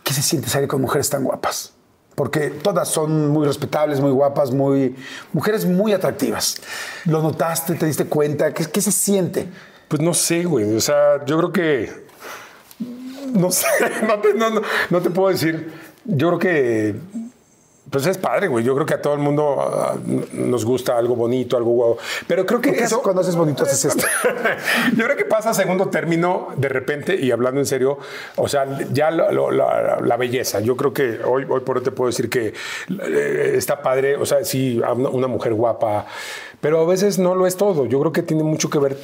¿qué 0.02 0.12
se 0.12 0.20
siente 0.22 0.48
salir 0.48 0.68
con 0.68 0.80
mujeres 0.82 1.08
tan 1.08 1.24
guapas? 1.24 1.73
Porque 2.14 2.50
todas 2.50 2.88
son 2.88 3.28
muy 3.28 3.46
respetables, 3.46 4.00
muy 4.00 4.12
guapas, 4.12 4.52
muy. 4.52 4.94
mujeres 5.32 5.66
muy 5.66 5.92
atractivas. 5.92 6.56
¿Lo 7.06 7.20
notaste? 7.22 7.74
¿Te 7.74 7.86
diste 7.86 8.06
cuenta? 8.06 8.52
¿Qué, 8.52 8.80
se 8.80 8.92
siente? 8.92 9.48
Pues 9.88 10.00
no 10.00 10.14
sé, 10.14 10.44
güey. 10.44 10.76
O 10.76 10.80
sea, 10.80 11.24
yo 11.24 11.36
creo 11.38 11.52
que. 11.52 12.04
No 13.32 13.50
sé, 13.50 13.66
no 14.90 15.00
te 15.00 15.10
puedo 15.10 15.30
decir. 15.30 15.72
Yo 16.04 16.28
creo 16.28 16.38
que. 16.38 16.94
Pues 17.94 18.06
es 18.06 18.18
padre, 18.18 18.48
güey. 18.48 18.64
Yo 18.64 18.74
creo 18.74 18.84
que 18.86 18.94
a 18.94 19.00
todo 19.00 19.14
el 19.14 19.20
mundo 19.20 19.56
ah, 19.60 19.94
nos 20.32 20.64
gusta 20.64 20.98
algo 20.98 21.14
bonito, 21.14 21.56
algo 21.56 21.70
guau. 21.70 21.96
Pero 22.26 22.44
creo 22.44 22.60
que 22.60 22.70
¿Qué 22.72 22.78
haces 22.78 22.88
eso. 22.88 23.02
cuando 23.02 23.20
haces 23.20 23.36
bonito 23.36 23.62
haces 23.62 23.84
esto? 23.84 24.04
Yo 24.96 25.04
creo 25.04 25.16
que 25.16 25.24
pasa 25.24 25.50
a 25.50 25.54
segundo 25.54 25.86
término 25.90 26.48
de 26.56 26.68
repente 26.68 27.14
y 27.14 27.30
hablando 27.30 27.60
en 27.60 27.66
serio, 27.66 27.98
o 28.34 28.48
sea, 28.48 28.66
ya 28.92 29.12
lo- 29.12 29.30
lo- 29.30 29.52
la, 29.52 30.00
la 30.00 30.16
belleza. 30.16 30.58
Yo 30.58 30.76
creo 30.76 30.92
que 30.92 31.20
hoy, 31.24 31.46
hoy 31.48 31.60
por 31.60 31.78
hoy 31.78 31.84
te 31.84 31.92
puedo 31.92 32.08
decir 32.10 32.28
que 32.28 32.52
eh, 32.88 33.52
está 33.54 33.80
padre, 33.80 34.16
o 34.16 34.26
sea, 34.26 34.44
sí, 34.44 34.80
una, 35.12 35.28
mujer 35.28 35.54
guapa, 35.54 36.06
pero 36.60 36.80
a 36.80 36.86
veces 36.86 37.20
no 37.20 37.36
lo 37.36 37.46
es 37.46 37.56
todo. 37.56 37.86
Yo 37.86 38.00
creo 38.00 38.10
que 38.10 38.22
tiene 38.24 38.42
mucho 38.42 38.68
que 38.70 38.80
ver 38.80 38.96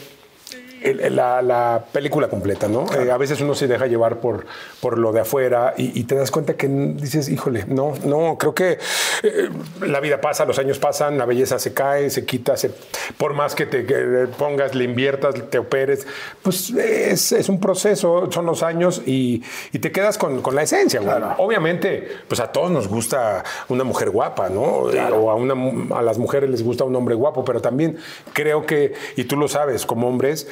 la, 1.11 1.43
la 1.43 1.85
película 1.93 2.29
completa, 2.29 2.69
¿no? 2.69 2.87
Eh, 2.95 3.11
a 3.11 3.17
veces 3.17 3.41
uno 3.41 3.55
se 3.55 3.67
deja 3.67 3.87
llevar 3.87 4.19
por, 4.21 4.47
por 4.81 4.99
lo 4.99 5.13
de 5.13 5.21
afuera 5.21 5.75
y, 5.77 5.99
y 5.99 6.05
te 6.05 6.15
das 6.15 6.31
cuenta 6.31 6.55
que 6.55 6.69
dices, 6.69 7.29
híjole, 7.29 7.65
no, 7.69 7.93
no, 8.05 8.37
creo 8.39 8.55
que 8.55 8.79
eh, 9.23 9.49
la 9.83 10.01
vida 10.01 10.21
pasa, 10.21 10.45
los 10.45 10.59
años 10.59 10.79
pasan, 10.79 11.19
la 11.19 11.27
belleza 11.27 11.59
se 11.59 11.75
cae, 11.75 12.11
se 12.11 12.25
quita, 12.25 12.57
se, 12.57 12.71
por 13.19 13.35
más 13.35 13.55
que 13.55 13.67
te 13.67 13.85
que 13.85 14.29
pongas, 14.39 14.75
le 14.75 14.85
inviertas, 14.85 15.35
te 15.51 15.59
operes, 15.59 16.07
pues 16.43 16.71
es, 16.71 17.33
es 17.33 17.49
un 17.49 17.61
proceso, 17.61 18.31
son 18.31 18.47
los 18.47 18.63
años 18.63 19.03
y, 19.07 19.43
y 19.73 19.79
te 19.79 19.93
quedas 19.93 20.19
con, 20.19 20.43
con 20.43 20.55
la 20.55 20.63
esencia. 20.63 21.01
güey. 21.01 21.15
Obviamente, 21.39 22.09
pues 22.29 22.41
a 22.41 22.53
todos 22.53 22.71
nos 22.71 22.89
gusta 22.89 23.45
una 23.69 23.85
mujer 23.85 24.11
guapa, 24.11 24.49
¿no? 24.49 24.63
O 24.63 25.31
a, 25.31 25.35
una, 25.35 25.55
a 25.97 26.03
las 26.03 26.19
mujeres 26.19 26.49
les 26.51 26.63
gusta 26.63 26.85
un 26.85 26.95
hombre 26.97 27.15
guapo, 27.15 27.45
pero 27.45 27.61
también 27.61 27.99
creo 28.33 28.67
que, 28.67 28.95
y 29.17 29.25
tú 29.25 29.37
lo 29.37 29.49
sabes, 29.49 29.87
como 29.87 30.09
hombres, 30.09 30.49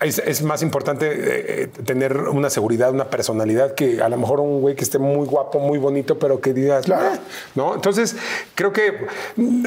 es, 0.00 0.18
es 0.18 0.42
más 0.42 0.62
importante 0.62 1.62
eh, 1.64 1.66
tener 1.84 2.16
una 2.16 2.50
seguridad, 2.50 2.92
una 2.92 3.10
personalidad 3.10 3.74
que 3.74 4.02
a 4.02 4.08
lo 4.08 4.16
mejor 4.16 4.40
un 4.40 4.60
güey 4.60 4.74
que 4.76 4.84
esté 4.84 4.98
muy 4.98 5.26
guapo, 5.26 5.58
muy 5.58 5.78
bonito, 5.78 6.18
pero 6.18 6.40
que 6.40 6.52
digas, 6.54 6.84
Claro. 6.86 7.14
"Eh", 7.14 7.18
¿no? 7.54 7.74
Entonces, 7.74 8.16
creo 8.54 8.72
que 8.72 9.06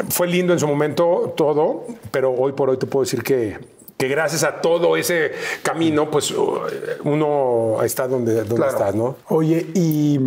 fue 0.10 0.28
lindo 0.28 0.54
en 0.54 0.60
su 0.60 0.68
momento 0.68 1.34
todo, 1.38 1.86
pero 2.12 2.32
hoy 2.34 2.52
por 2.54 2.70
hoy 2.70 2.78
te 2.78 2.86
puedo 2.86 3.04
decir 3.04 3.24
que, 3.24 3.58
que 3.98 4.08
gracias 4.08 4.44
a 4.44 4.60
todo 4.62 4.98
ese 4.98 5.32
camino, 5.62 6.10
pues 6.12 6.32
uh, 6.32 6.60
uno 7.04 7.78
está 7.84 8.08
donde, 8.08 8.36
donde 8.36 8.56
Claro. 8.56 8.72
está, 8.72 8.92
¿no? 8.92 9.16
Oye, 9.30 9.68
y 9.74 10.20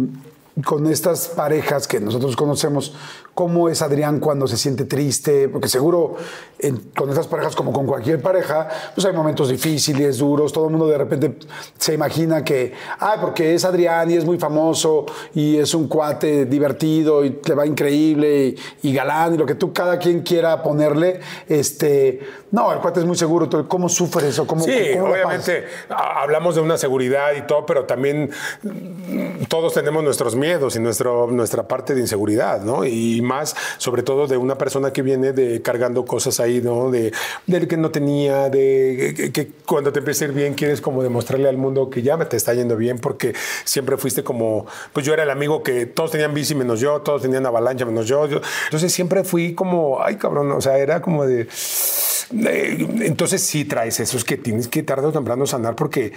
con 0.64 0.86
estas 0.86 1.28
parejas 1.28 1.86
que 1.86 2.00
nosotros 2.00 2.34
conocemos, 2.34 2.94
¿cómo 3.34 3.68
es 3.68 3.82
Adrián 3.82 4.20
cuando 4.20 4.46
se 4.46 4.56
siente 4.56 4.86
triste? 4.86 5.50
Porque 5.50 5.68
seguro 5.68 6.16
en- 6.58 6.78
con 6.96 7.10
estas 7.10 7.26
parejas, 7.26 7.54
como 7.54 7.74
con 7.74 7.84
cualquier 7.84 8.22
pareja, 8.22 8.66
pues 8.94 9.06
hay 9.06 9.12
momentos 9.12 9.50
difíciles, 9.50 10.16
duros, 10.16 10.54
todo 10.54 10.64
el 10.64 10.70
mundo 10.70 10.86
de 10.86 10.96
repente 10.96 11.34
se 11.78 11.92
imagina 11.92 12.42
que, 12.42 12.72
ah, 13.00 13.16
porque 13.20 13.54
es 13.54 13.66
Adrián 13.66 14.10
y 14.10 14.14
es 14.14 14.24
muy 14.24 14.38
famoso 14.38 15.04
y 15.34 15.58
es 15.58 15.74
un 15.74 15.88
cuate 15.88 16.46
divertido 16.46 17.22
y 17.26 17.38
le 17.46 17.54
va 17.54 17.66
increíble 17.66 18.56
y, 18.82 18.88
y 18.88 18.94
galán 18.94 19.34
y 19.34 19.36
lo 19.36 19.44
que 19.44 19.56
tú 19.56 19.74
cada 19.74 19.98
quien 19.98 20.22
quiera 20.22 20.62
ponerle, 20.62 21.20
este, 21.48 22.20
no, 22.50 22.72
el 22.72 22.78
cuate 22.78 23.00
es 23.00 23.06
muy 23.06 23.16
seguro, 23.16 23.68
¿cómo 23.68 23.90
sufres 23.90 24.38
o 24.38 24.46
cómo, 24.46 24.64
Sí, 24.64 24.72
cómo 24.94 25.12
obviamente 25.12 25.64
hablamos 25.90 26.54
de 26.54 26.62
una 26.62 26.78
seguridad 26.78 27.32
y 27.36 27.42
todo, 27.46 27.66
pero 27.66 27.84
también 27.84 28.30
mm, 28.62 29.44
todos 29.50 29.74
tenemos 29.74 30.02
nuestros 30.02 30.34
miedos 30.34 30.45
y 30.46 30.78
nuestro, 30.80 31.26
nuestra 31.30 31.66
parte 31.66 31.94
de 31.94 32.00
inseguridad, 32.00 32.60
¿no? 32.62 32.84
Y 32.84 33.20
más, 33.22 33.54
sobre 33.78 34.02
todo, 34.02 34.26
de 34.26 34.36
una 34.36 34.56
persona 34.56 34.92
que 34.92 35.02
viene 35.02 35.32
de 35.32 35.60
cargando 35.62 36.04
cosas 36.04 36.38
ahí, 36.40 36.60
¿no? 36.62 36.90
De, 36.90 37.12
del 37.46 37.66
que 37.66 37.76
no 37.76 37.90
tenía, 37.90 38.48
de 38.48 39.30
que, 39.32 39.48
cuando 39.66 39.92
te 39.92 39.98
empieza 39.98 40.24
a 40.24 40.28
ir 40.28 40.34
bien 40.34 40.54
quieres 40.54 40.80
como 40.80 41.02
demostrarle 41.02 41.48
al 41.48 41.56
mundo 41.56 41.90
que 41.90 42.02
ya 42.02 42.16
te 42.28 42.36
está 42.36 42.54
yendo 42.54 42.76
bien 42.76 42.98
porque 42.98 43.34
siempre 43.64 43.96
fuiste 43.96 44.22
como, 44.22 44.66
pues 44.92 45.04
yo 45.04 45.12
era 45.12 45.24
el 45.24 45.30
amigo 45.30 45.62
que 45.62 45.86
todos 45.86 46.12
tenían 46.12 46.32
bici 46.34 46.54
menos 46.54 46.80
yo, 46.80 47.00
todos 47.02 47.22
tenían 47.22 47.44
avalancha 47.46 47.84
menos 47.84 48.06
yo. 48.06 48.26
yo- 48.26 48.40
entonces 48.66 48.92
siempre 48.92 49.24
fui 49.24 49.54
como, 49.54 50.02
ay 50.02 50.16
cabrón, 50.16 50.52
o 50.52 50.60
sea, 50.60 50.78
era 50.78 51.02
como 51.02 51.26
de... 51.26 51.48
Eh, 52.32 52.86
Entonces 53.02 53.40
sí 53.42 53.64
traes 53.64 54.00
eso, 54.00 54.16
es 54.16 54.24
que 54.24 54.36
tienes 54.36 54.66
que 54.68 54.82
tarde 54.82 55.06
o 55.06 55.12
temprano 55.12 55.46
sanar 55.46 55.76
porque 55.76 56.12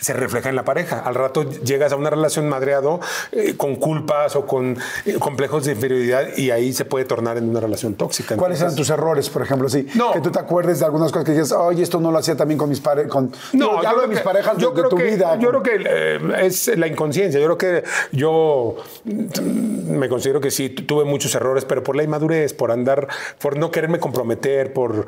se 0.00 0.12
refleja 0.12 0.48
en 0.48 0.56
la 0.56 0.64
pareja. 0.64 0.98
Al 1.00 1.14
rato 1.14 1.44
llegas 1.62 1.92
a 1.92 1.96
una 1.96 2.10
relación 2.10 2.48
madreado 2.48 3.00
eh, 3.32 3.54
con 3.56 3.76
culpas 3.76 4.34
o 4.36 4.46
con 4.46 4.76
eh, 5.04 5.14
complejos 5.18 5.64
de 5.66 5.72
inferioridad 5.72 6.36
y 6.36 6.50
ahí 6.50 6.72
se 6.72 6.84
puede 6.84 7.04
tornar 7.04 7.36
en 7.36 7.48
una 7.48 7.60
relación 7.60 7.94
tóxica. 7.94 8.36
¿Cuáles 8.36 8.60
eran 8.60 8.74
tus 8.74 8.90
errores, 8.90 9.28
por 9.30 9.42
ejemplo? 9.42 9.68
Sí, 9.68 9.86
No. 9.94 10.12
que 10.12 10.20
tú 10.20 10.30
te 10.30 10.38
acuerdes 10.38 10.78
de 10.80 10.86
algunas 10.86 11.12
cosas 11.12 11.24
que 11.26 11.32
dices, 11.32 11.52
oye, 11.52 11.82
esto 11.82 12.00
no 12.00 12.10
lo 12.10 12.18
hacía 12.18 12.36
también 12.36 12.58
con 12.58 12.68
mis 12.68 12.80
parejas. 12.80 13.10
Con... 13.12 13.32
Yo 13.52 13.86
hablo 13.86 14.02
de 14.02 14.08
mis 14.08 14.20
parejas 14.20 14.56
yo 14.58 14.70
de 14.70 14.74
creo 14.80 14.88
tu 14.88 14.96
que- 14.96 15.04
vida. 15.04 15.38
Yo 15.38 15.48
creo 15.50 15.62
que 15.62 15.84
eh, 15.86 16.18
es 16.46 16.68
la 16.76 16.86
inconsciencia. 16.86 17.38
Yo 17.40 17.46
creo 17.56 17.58
que 17.58 17.84
yo 18.12 18.76
mm, 19.04 19.90
me 19.98 20.08
considero 20.08 20.40
que 20.40 20.50
sí 20.50 20.70
tu- 20.70 20.84
tuve 20.84 21.04
muchos 21.04 21.34
errores, 21.34 21.64
pero 21.64 21.82
por 21.82 21.96
la 21.96 22.02
inmadurez, 22.02 22.52
por 22.54 22.70
andar, 22.72 23.06
por 23.40 23.56
no 23.58 23.70
quererme 23.70 23.98
comprometer, 24.00 24.72
por, 24.72 25.06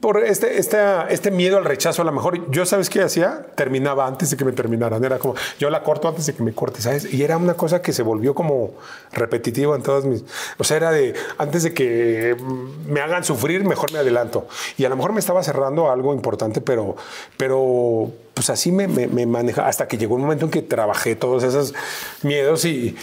por 0.00 0.18
este, 0.24 0.58
esta- 0.58 1.08
este 1.08 1.30
miedo 1.30 1.56
al 1.56 1.64
rechazo. 1.64 2.02
A 2.02 2.04
lo 2.04 2.12
mejor 2.12 2.50
yo, 2.50 2.66
¿sabes 2.66 2.90
qué 2.90 3.02
hacía? 3.02 3.46
Terminaba 3.54 4.01
antes 4.06 4.30
de 4.30 4.36
que 4.36 4.44
me 4.44 4.52
terminaran. 4.52 5.04
Era 5.04 5.18
como, 5.18 5.34
yo 5.58 5.70
la 5.70 5.82
corto 5.82 6.08
antes 6.08 6.26
de 6.26 6.34
que 6.34 6.42
me 6.42 6.52
corte, 6.52 6.80
¿sabes? 6.80 7.12
Y 7.12 7.22
era 7.22 7.36
una 7.36 7.54
cosa 7.54 7.82
que 7.82 7.92
se 7.92 8.02
volvió 8.02 8.34
como 8.34 8.74
repetitiva 9.12 9.76
en 9.76 9.82
todas 9.82 10.04
mis. 10.04 10.24
O 10.58 10.64
sea, 10.64 10.76
era 10.76 10.90
de 10.90 11.14
antes 11.38 11.62
de 11.62 11.74
que 11.74 12.36
me 12.86 13.00
hagan 13.00 13.24
sufrir, 13.24 13.64
mejor 13.64 13.92
me 13.92 13.98
adelanto. 13.98 14.46
Y 14.76 14.84
a 14.84 14.88
lo 14.88 14.96
mejor 14.96 15.12
me 15.12 15.20
estaba 15.20 15.42
cerrando 15.42 15.90
algo 15.90 16.14
importante, 16.14 16.60
pero, 16.60 16.96
pero 17.36 18.10
pues 18.34 18.50
así 18.50 18.72
me, 18.72 18.88
me, 18.88 19.06
me 19.06 19.26
maneja 19.26 19.66
hasta 19.66 19.88
que 19.88 19.98
llegó 19.98 20.14
un 20.14 20.22
momento 20.22 20.46
en 20.46 20.50
que 20.50 20.62
trabajé 20.62 21.16
todos 21.16 21.42
esos 21.44 21.74
miedos 22.22 22.64
y. 22.64 22.96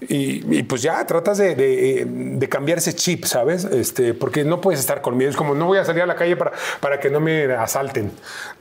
Y, 0.00 0.58
y, 0.58 0.62
pues 0.62 0.80
ya 0.82 1.04
tratas 1.06 1.38
de, 1.38 1.56
de, 1.56 2.06
de 2.08 2.48
cambiar 2.48 2.78
ese 2.78 2.94
chip, 2.94 3.24
¿sabes? 3.24 3.64
Este, 3.64 4.14
porque 4.14 4.44
no 4.44 4.60
puedes 4.60 4.78
estar 4.78 5.02
con 5.02 5.16
miedo. 5.16 5.28
Es 5.30 5.36
como 5.36 5.56
no 5.56 5.66
voy 5.66 5.78
a 5.78 5.84
salir 5.84 6.02
a 6.02 6.06
la 6.06 6.14
calle 6.14 6.36
para, 6.36 6.52
para 6.80 7.00
que 7.00 7.10
no 7.10 7.18
me 7.18 7.52
asalten. 7.52 8.12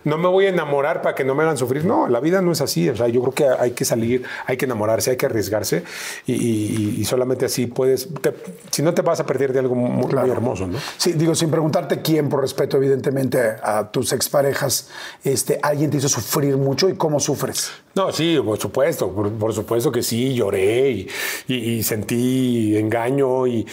No 0.03 0.17
me 0.17 0.27
voy 0.29 0.47
a 0.47 0.49
enamorar 0.49 1.03
para 1.03 1.13
que 1.13 1.23
no 1.23 1.35
me 1.35 1.43
hagan 1.43 1.55
sufrir. 1.57 1.85
No, 1.85 2.07
la 2.07 2.19
vida 2.19 2.41
no 2.41 2.51
es 2.53 2.61
así. 2.61 2.89
O 2.89 2.95
sea, 2.95 3.07
yo 3.07 3.21
creo 3.21 3.33
que 3.35 3.47
hay 3.63 3.71
que 3.71 3.85
salir, 3.85 4.23
hay 4.47 4.57
que 4.57 4.65
enamorarse, 4.65 5.11
hay 5.11 5.17
que 5.17 5.27
arriesgarse 5.27 5.83
y, 6.25 6.33
y- 6.33 6.95
y 7.01 7.05
solamente 7.05 7.45
así 7.45 7.67
puedes. 7.67 8.07
te- 8.21 8.33
si 8.71 8.81
no 8.81 8.95
te 8.95 9.03
vas 9.03 9.19
a 9.19 9.25
perder 9.27 9.53
de 9.53 9.59
algo 9.59 9.75
muy, 9.75 10.11
muy 10.11 10.29
hermoso, 10.31 10.65
¿no? 10.65 10.79
Sí, 10.97 11.13
digo, 11.13 11.35
sin 11.35 11.51
preguntarte 11.51 12.01
quién, 12.01 12.29
por 12.29 12.41
respeto, 12.41 12.77
evidentemente, 12.77 13.39
a 13.61 13.91
tus 13.91 14.11
exparejas, 14.11 14.89
este, 15.23 15.59
¿alguien 15.61 15.91
te 15.91 15.97
hizo 15.97 16.09
sufrir 16.09 16.57
mucho 16.57 16.89
y 16.89 16.95
cómo 16.95 17.19
sufres? 17.19 17.69
No, 17.93 18.11
sí, 18.11 18.39
por 18.43 18.57
supuesto, 18.59 19.11
por, 19.11 19.31
por 19.33 19.53
supuesto 19.53 19.91
que 19.91 20.01
sí, 20.03 20.33
lloré 20.35 20.89
y, 20.91 21.07
y- 21.47 21.83
sentí 21.83 22.75
engaño 22.77 23.47
y 23.47 23.65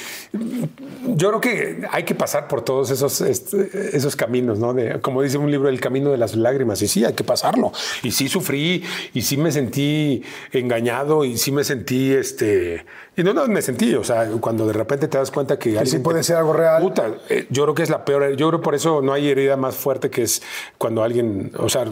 yo 1.16 1.28
creo 1.28 1.40
que 1.40 1.86
hay 1.90 2.04
que 2.04 2.14
pasar 2.14 2.48
por 2.48 2.62
todos 2.62 2.90
esos, 2.90 3.20
esos 3.20 4.16
caminos, 4.16 4.58
¿no? 4.58 4.72
De, 4.74 5.00
como 5.00 5.22
dice 5.22 5.38
un 5.38 5.50
libro, 5.50 5.68
el 5.68 5.80
camino 5.80 6.10
de 6.10 6.18
las 6.18 6.34
lágrimas, 6.36 6.80
y 6.82 6.88
sí, 6.88 7.04
hay 7.04 7.14
que 7.14 7.24
pasarlo. 7.24 7.72
Y 8.02 8.10
sí 8.10 8.28
sufrí 8.28 8.82
y 9.12 9.22
sí 9.22 9.36
me 9.36 9.50
sentí 9.52 10.22
engañado 10.52 11.24
y 11.24 11.36
sí 11.38 11.50
me 11.52 11.64
sentí, 11.64 12.12
este, 12.12 12.84
y 13.16 13.22
no, 13.22 13.32
no 13.32 13.46
me 13.46 13.62
sentí, 13.62 13.94
o 13.94 14.02
sea, 14.04 14.28
cuando 14.40 14.66
de 14.66 14.72
repente 14.72 15.08
te 15.08 15.18
das 15.18 15.30
cuenta 15.30 15.58
que... 15.58 15.70
sí 15.72 15.76
alguien 15.76 16.02
puede 16.02 16.18
te- 16.18 16.24
ser 16.24 16.36
algo 16.36 16.52
real. 16.52 16.82
Puta, 16.82 17.10
eh, 17.28 17.46
yo 17.50 17.62
creo 17.64 17.74
que 17.74 17.82
es 17.82 17.90
la 17.90 18.04
peor. 18.04 18.34
Yo 18.36 18.48
creo 18.48 18.60
por 18.60 18.74
eso 18.74 19.02
no 19.02 19.12
hay 19.12 19.28
herida 19.28 19.56
más 19.56 19.74
fuerte 19.76 20.10
que 20.10 20.22
es 20.22 20.42
cuando 20.78 21.02
alguien, 21.02 21.52
o 21.58 21.68
sea, 21.68 21.84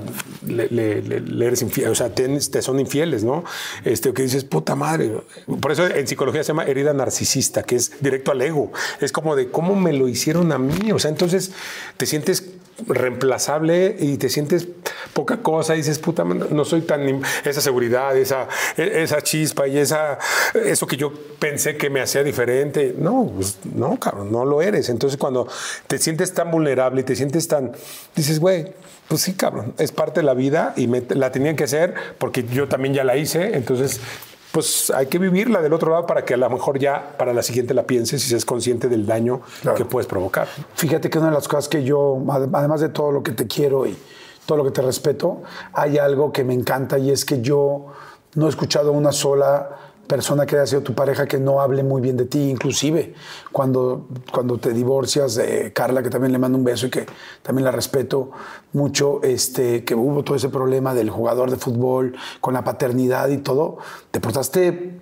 le, 0.46 0.68
le- 0.68 1.02
le- 1.02 1.20
le 1.20 1.46
eres 1.46 1.62
infiel, 1.62 1.88
o 1.90 1.94
sea, 1.94 2.10
te 2.14 2.62
son 2.62 2.80
infieles, 2.80 3.24
¿no? 3.24 3.44
Este, 3.84 4.12
que 4.12 4.22
dices, 4.22 4.44
puta 4.44 4.74
madre. 4.74 5.12
Por 5.60 5.72
eso 5.72 5.86
en 5.86 6.06
psicología 6.06 6.42
se 6.42 6.48
llama 6.48 6.64
herida 6.64 6.92
narcisista, 6.92 7.62
que 7.62 7.76
es 7.76 7.92
directo 8.00 8.32
al 8.32 8.42
ego. 8.42 8.72
Es 9.00 9.12
como 9.12 9.36
de 9.36 9.50
cómo 9.50 9.74
me 9.76 9.92
lo 9.92 10.08
hicieron 10.08 10.50
a 10.52 10.58
mí. 10.58 10.92
O 10.92 10.98
sea, 10.98 11.10
entonces 11.10 11.52
te 11.96 12.06
sientes 12.06 12.44
reemplazable 12.86 13.96
y 13.98 14.16
te 14.16 14.28
sientes 14.28 14.66
poca 15.12 15.38
cosa 15.38 15.74
y 15.74 15.78
dices, 15.78 15.98
puta, 15.98 16.24
no 16.24 16.64
soy 16.64 16.82
tan... 16.82 17.22
Esa 17.44 17.60
seguridad, 17.60 18.16
esa, 18.16 18.48
e- 18.76 19.02
esa 19.02 19.20
chispa 19.22 19.68
y 19.68 19.78
esa, 19.78 20.18
eso 20.54 20.86
que 20.86 20.96
yo 20.96 21.12
pensé 21.38 21.76
que 21.76 21.90
me 21.90 22.00
hacía 22.00 22.22
diferente. 22.22 22.94
No, 22.98 23.30
pues, 23.34 23.58
no, 23.74 23.98
cabrón, 23.98 24.32
no 24.32 24.44
lo 24.44 24.62
eres. 24.62 24.88
Entonces 24.88 25.18
cuando 25.18 25.48
te 25.86 25.98
sientes 25.98 26.32
tan 26.32 26.50
vulnerable 26.50 27.02
y 27.02 27.04
te 27.04 27.16
sientes 27.16 27.48
tan... 27.48 27.72
Dices, 28.16 28.40
güey, 28.40 28.72
pues 29.08 29.22
sí, 29.22 29.34
cabrón, 29.34 29.74
es 29.78 29.92
parte 29.92 30.20
de 30.20 30.26
la 30.26 30.34
vida 30.34 30.72
y 30.76 30.86
me, 30.86 31.02
la 31.10 31.30
tenían 31.32 31.56
que 31.56 31.64
hacer 31.64 31.94
porque 32.18 32.44
yo 32.44 32.68
también 32.68 32.94
ya 32.94 33.04
la 33.04 33.16
hice. 33.16 33.56
Entonces 33.56 34.00
pues 34.52 34.90
hay 34.90 35.06
que 35.06 35.18
vivirla 35.18 35.60
del 35.62 35.72
otro 35.72 35.90
lado 35.90 36.06
para 36.06 36.24
que 36.24 36.34
a 36.34 36.36
lo 36.36 36.48
mejor 36.50 36.78
ya 36.78 37.14
para 37.18 37.32
la 37.32 37.42
siguiente 37.42 37.72
la 37.74 37.84
pienses 37.84 38.24
y 38.24 38.28
seas 38.28 38.44
consciente 38.44 38.88
del 38.88 39.06
daño 39.06 39.40
Claro. 39.62 39.76
que 39.76 39.84
puedes 39.84 40.06
provocar. 40.06 40.46
Fíjate 40.74 41.08
que 41.10 41.18
una 41.18 41.28
de 41.28 41.34
las 41.34 41.48
cosas 41.48 41.68
que 41.68 41.82
yo, 41.82 42.18
ade- 42.28 42.50
además 42.52 42.80
de 42.80 42.90
todo 42.90 43.10
lo 43.12 43.22
que 43.22 43.32
te 43.32 43.46
quiero 43.46 43.86
y 43.86 43.96
todo 44.46 44.58
lo 44.58 44.64
que 44.64 44.70
te 44.70 44.82
respeto, 44.82 45.42
hay 45.72 45.98
algo 45.98 46.32
que 46.32 46.44
me 46.44 46.52
encanta 46.54 46.98
y 46.98 47.10
es 47.10 47.24
que 47.24 47.40
yo 47.40 47.86
no 48.34 48.46
he 48.46 48.48
escuchado 48.50 48.92
una 48.92 49.12
sola 49.12 49.70
persona 50.06 50.44
que 50.46 50.56
haya 50.56 50.66
sido 50.66 50.82
tu 50.82 50.94
pareja 50.94 51.26
que 51.26 51.38
no 51.38 51.60
hable 51.60 51.82
muy 51.82 52.02
bien 52.02 52.16
de 52.16 52.26
ti, 52.26 52.50
inclusive 52.50 53.14
cuando, 53.50 54.06
cuando 54.32 54.58
te 54.58 54.72
divorcias, 54.72 55.36
de 55.36 55.72
Carla, 55.72 56.02
que 56.02 56.10
también 56.10 56.32
le 56.32 56.38
mando 56.38 56.58
un 56.58 56.64
beso 56.64 56.86
y 56.86 56.90
que 56.90 57.06
también 57.42 57.64
la 57.64 57.70
respeto 57.72 58.30
mucho, 58.72 59.22
este, 59.22 59.84
que 59.84 59.94
hubo 59.94 60.22
todo 60.22 60.36
ese 60.36 60.48
problema 60.50 60.94
del 60.94 61.08
jugador 61.10 61.50
de 61.50 61.56
fútbol 61.56 62.14
con 62.40 62.52
la 62.54 62.62
paternidad 62.64 63.28
y 63.30 63.38
todo, 63.38 63.78
te 64.10 64.20
portaste 64.20 65.00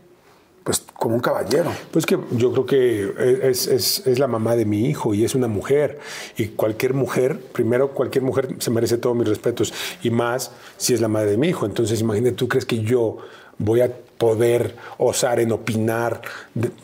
pues 0.63 0.85
como 0.99 1.15
un 1.15 1.21
caballero. 1.23 1.73
Pues 1.91 2.05
que 2.05 2.19
yo 2.33 2.53
creo 2.53 2.67
que 2.67 3.49
es, 3.49 3.67
es- 3.67 4.07
es 4.07 4.19
la 4.19 4.27
mamá 4.29 4.55
de 4.57 4.67
mi 4.67 4.85
hijo 4.87 5.15
y 5.15 5.25
es 5.25 5.35
una 5.35 5.49
mujer. 5.49 5.99
Y 6.37 6.49
cualquier 6.49 6.93
mujer, 6.93 7.41
primero, 7.53 7.93
cualquier 7.93 8.23
mujer 8.23 8.57
se 8.59 8.71
merece 8.71 8.99
todos 8.99 9.17
mis 9.17 9.27
respetos. 9.27 9.73
Y 10.03 10.11
más 10.11 10.53
si 10.77 10.93
es 10.93 11.01
la 11.01 11.09
madre 11.09 11.31
de 11.33 11.37
mi 11.39 11.49
hijo. 11.49 11.65
Entonces, 11.65 12.01
imagínate, 12.03 12.37
¿tú 12.37 12.47
crees 12.47 12.67
que 12.67 12.81
yo 12.83 13.17
voy 13.59 13.81
a 13.81 13.91
poder 14.21 14.77
osar 14.99 15.41
en 15.41 15.51
opinar. 15.51 16.21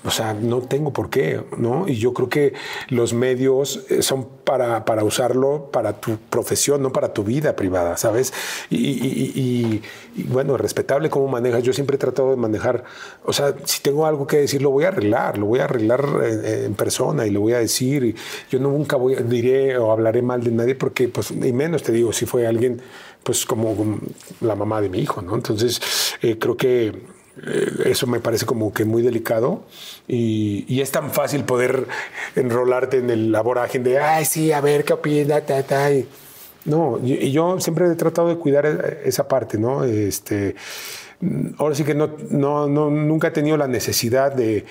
O 0.06 0.10
sea, 0.10 0.32
no 0.32 0.62
tengo 0.62 0.90
por 0.94 1.10
qué, 1.10 1.42
¿no? 1.58 1.86
Y 1.86 1.96
yo 1.96 2.14
creo 2.14 2.30
que 2.30 2.54
los 2.88 3.12
medios 3.12 3.84
eh, 3.90 4.00
son 4.00 4.26
para, 4.42 4.86
para 4.86 5.04
usarlo 5.04 5.68
para 5.70 6.00
tu 6.00 6.16
profesión, 6.30 6.80
no 6.82 6.92
para 6.92 7.12
tu 7.12 7.24
vida 7.24 7.54
privada, 7.54 7.98
¿sabes? 7.98 8.32
Y, 8.70 8.76
y- 8.86 9.82
y- 10.16 10.22
bueno, 10.28 10.56
respetable 10.56 11.10
cómo 11.10 11.28
manejas. 11.28 11.62
Yo 11.62 11.74
siempre 11.74 11.96
he 11.96 11.98
tratado 11.98 12.30
de 12.30 12.36
manejar, 12.36 12.84
o 13.22 13.34
sea, 13.34 13.54
si 13.64 13.82
tengo 13.82 14.06
algo 14.06 14.26
que 14.26 14.38
decir, 14.38 14.62
lo 14.62 14.70
voy 14.70 14.84
a 14.84 14.88
arreglar, 14.88 15.36
lo 15.36 15.44
voy 15.44 15.58
a 15.60 15.64
arreglar 15.64 16.06
en, 16.42 16.74
persona 16.74 17.26
y 17.26 17.30
lo 17.30 17.40
voy 17.42 17.52
a 17.52 17.58
decir. 17.58 18.16
Yo 18.50 18.58
nunca 18.58 18.96
voy, 18.96 19.14
diré 19.16 19.76
o 19.76 19.92
hablaré 19.92 20.22
mal 20.22 20.42
de 20.42 20.52
nadie 20.52 20.74
porque, 20.74 21.08
pues, 21.08 21.32
y 21.32 21.52
menos 21.52 21.82
te 21.82 21.92
digo, 21.92 22.14
si 22.14 22.24
fue 22.24 22.46
alguien, 22.46 22.80
pues, 23.22 23.44
como, 23.44 23.98
la 24.40 24.54
mamá 24.54 24.80
de 24.80 24.88
mi 24.88 25.00
hijo, 25.00 25.20
¿no? 25.20 25.34
Entonces, 25.34 25.82
eh, 26.22 26.38
creo 26.38 26.56
que 26.56 27.14
eso 27.84 28.06
me 28.06 28.20
parece 28.20 28.46
como 28.46 28.72
que 28.72 28.84
muy 28.84 29.02
delicado 29.02 29.64
y, 30.08 30.64
y 30.68 30.80
es 30.80 30.90
tan 30.90 31.10
fácil 31.10 31.44
poder 31.44 31.86
enrolarte 32.34 32.98
en 32.98 33.10
el 33.10 33.32
vorágine 33.42 33.84
de, 33.84 33.98
ay, 33.98 34.24
sí, 34.24 34.52
a 34.52 34.60
ver 34.60 34.84
qué 34.84 34.94
opina, 34.94 35.40
ta, 35.42 35.62
ta. 35.62 35.90
no, 36.64 36.98
y, 37.04 37.12
y 37.14 37.32
yo 37.32 37.60
siempre 37.60 37.86
he 37.86 37.94
tratado 37.94 38.28
de 38.28 38.36
cuidar 38.36 38.66
eh, 38.66 39.02
esa 39.04 39.28
parte, 39.28 39.58
¿no? 39.58 39.84
Este, 39.84 40.56
mm, 41.20 41.48
ahora 41.58 41.74
sí 41.74 41.84
que 41.84 41.94
no, 41.94 42.10
no, 42.30 42.66
no, 42.66 42.90
nunca 42.90 43.28
he 43.28 43.32
tenido 43.32 43.56
la 43.58 43.68
necesidad 43.68 44.32
de, 44.32 44.64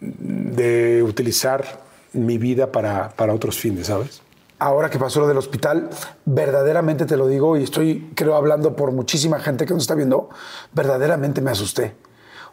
de 0.00 1.02
utilizar 1.02 1.82
mi 2.14 2.38
vida 2.38 2.72
para, 2.72 3.10
para 3.10 3.34
otros 3.34 3.58
fines, 3.58 3.88
¿sabes? 3.88 4.22
Ahora 4.60 4.90
que 4.90 4.98
pasó 4.98 5.20
lo 5.20 5.28
del 5.28 5.36
hospital, 5.38 5.88
verdaderamente 6.24 7.06
te 7.06 7.16
lo 7.16 7.28
digo 7.28 7.56
y 7.56 7.62
estoy, 7.62 8.10
creo, 8.16 8.34
hablando 8.34 8.74
por 8.74 8.90
muchísima 8.90 9.38
gente 9.38 9.66
que 9.66 9.72
nos 9.72 9.84
está 9.84 9.94
viendo, 9.94 10.30
verdaderamente 10.72 11.40
me 11.40 11.52
asusté. 11.52 11.94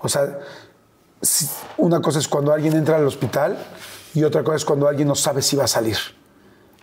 O 0.01 0.07
sea, 0.07 0.39
una 1.77 2.01
cosa 2.01 2.19
es 2.19 2.27
cuando 2.27 2.53
alguien 2.53 2.75
entra 2.75 2.97
al 2.97 3.07
hospital 3.07 3.57
y 4.13 4.23
otra 4.23 4.43
cosa 4.43 4.57
es 4.57 4.65
cuando 4.65 4.87
alguien 4.87 5.07
no 5.07 5.15
sabe 5.15 5.41
si 5.41 5.55
va 5.55 5.63
a 5.63 5.67
salir. 5.67 5.97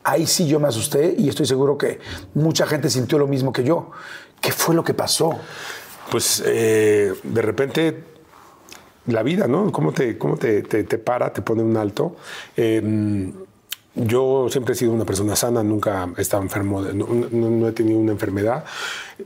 Ahí 0.03 0.27
sí 0.27 0.49
yo 0.49 0.59
me 0.59 0.67
asusté 0.67 1.15
y 1.17 1.29
estoy 1.29 1.47
seguro 1.47 1.79
que 1.79 2.01
mucha 2.35 2.67
gente 2.67 2.91
sintió 2.91 3.19
lo 3.19 3.29
mismo 3.29 3.53
que 3.53 3.63
yo. 3.63 3.93
¿Qué 4.41 4.51
fue 4.51 4.75
lo 4.75 4.83
que 4.83 4.95
pasó? 4.95 5.39
Pues 6.11 6.43
eh, 6.45 7.15
de 7.23 7.43
repente 7.43 8.05
la 9.07 9.23
vida, 9.23 9.47
¿no? 9.47 9.71
¿Cómo 9.71 9.93
te, 9.93 10.19
cómo 10.19 10.37
te, 10.37 10.63
te- 10.63 10.83
te 10.83 10.99
para, 10.99 11.33
te 11.33 11.43
pone 11.43 11.63
un 11.63 11.77
alto? 11.77 12.17
Eh, 12.57 13.33
yo 13.95 14.47
siempre 14.51 14.73
he 14.75 14.77
sido 14.77 14.93
una 14.93 15.05
persona 15.05 15.37
sana, 15.37 15.63
nunca 15.63 16.09
he 16.17 16.21
estado 16.23 16.43
enfermo, 16.43 16.81
no, 16.83 17.07
no- 17.31 17.51
no 17.51 17.69
he 17.69 17.73
tenido 17.73 17.99
una 17.99 18.13
enfermedad. 18.13 18.65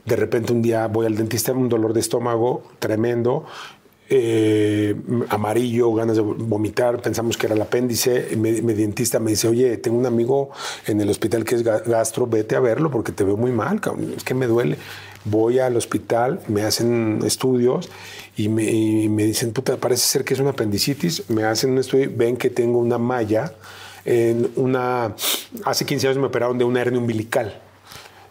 De 0.05 0.15
repente 0.15 0.51
un 0.51 0.61
día 0.61 0.87
voy 0.87 1.05
al 1.05 1.15
dentista, 1.15 1.51
un 1.53 1.69
dolor 1.69 1.93
de 1.93 2.01
estómago 2.01 2.63
tremendo, 2.79 3.45
eh, 4.09 4.95
amarillo, 5.29 5.93
ganas 5.93 6.15
de 6.15 6.21
vomitar, 6.21 7.01
pensamos 7.01 7.37
que 7.37 7.45
era 7.47 7.55
el 7.55 7.61
apéndice. 7.61 8.35
Mi, 8.37 8.61
mi 8.61 8.73
dentista 8.73 9.19
me 9.19 9.31
dice, 9.31 9.47
oye, 9.47 9.77
tengo 9.77 9.97
un 9.97 10.05
amigo 10.05 10.49
en 10.85 11.01
el 11.01 11.09
hospital 11.09 11.43
que 11.43 11.55
es 11.55 11.65
ga- 11.65 11.83
gastro, 11.85 12.25
vete 12.27 12.55
a 12.55 12.59
verlo 12.61 12.89
porque 12.89 13.11
te 13.11 13.23
veo 13.23 13.35
muy 13.37 13.51
mal, 13.51 13.81
es 14.15 14.23
que 14.23 14.33
me 14.33 14.47
duele. 14.47 14.77
Voy 15.25 15.59
al 15.59 15.75
hospital, 15.75 16.39
me 16.47 16.63
hacen 16.63 17.19
estudios 17.25 17.89
y 18.37 18.47
me, 18.47 18.63
y 18.71 19.09
me 19.09 19.23
dicen, 19.25 19.51
puta, 19.51 19.75
parece 19.75 20.03
ser 20.07 20.23
que 20.23 20.33
es 20.33 20.39
una 20.39 20.51
apendicitis. 20.51 21.29
Me 21.29 21.43
hacen 21.43 21.71
un 21.71 21.79
estudio 21.79 22.09
ven 22.15 22.37
que 22.37 22.49
tengo 22.49 22.79
una 22.79 22.97
malla 22.97 23.51
en 24.07 24.51
una... 24.55 25.13
Hace 25.65 25.85
15 25.85 26.07
años 26.07 26.17
me 26.17 26.27
operaron 26.27 26.57
de 26.57 26.63
una 26.63 26.81
hernia 26.81 26.99
umbilical 26.99 27.61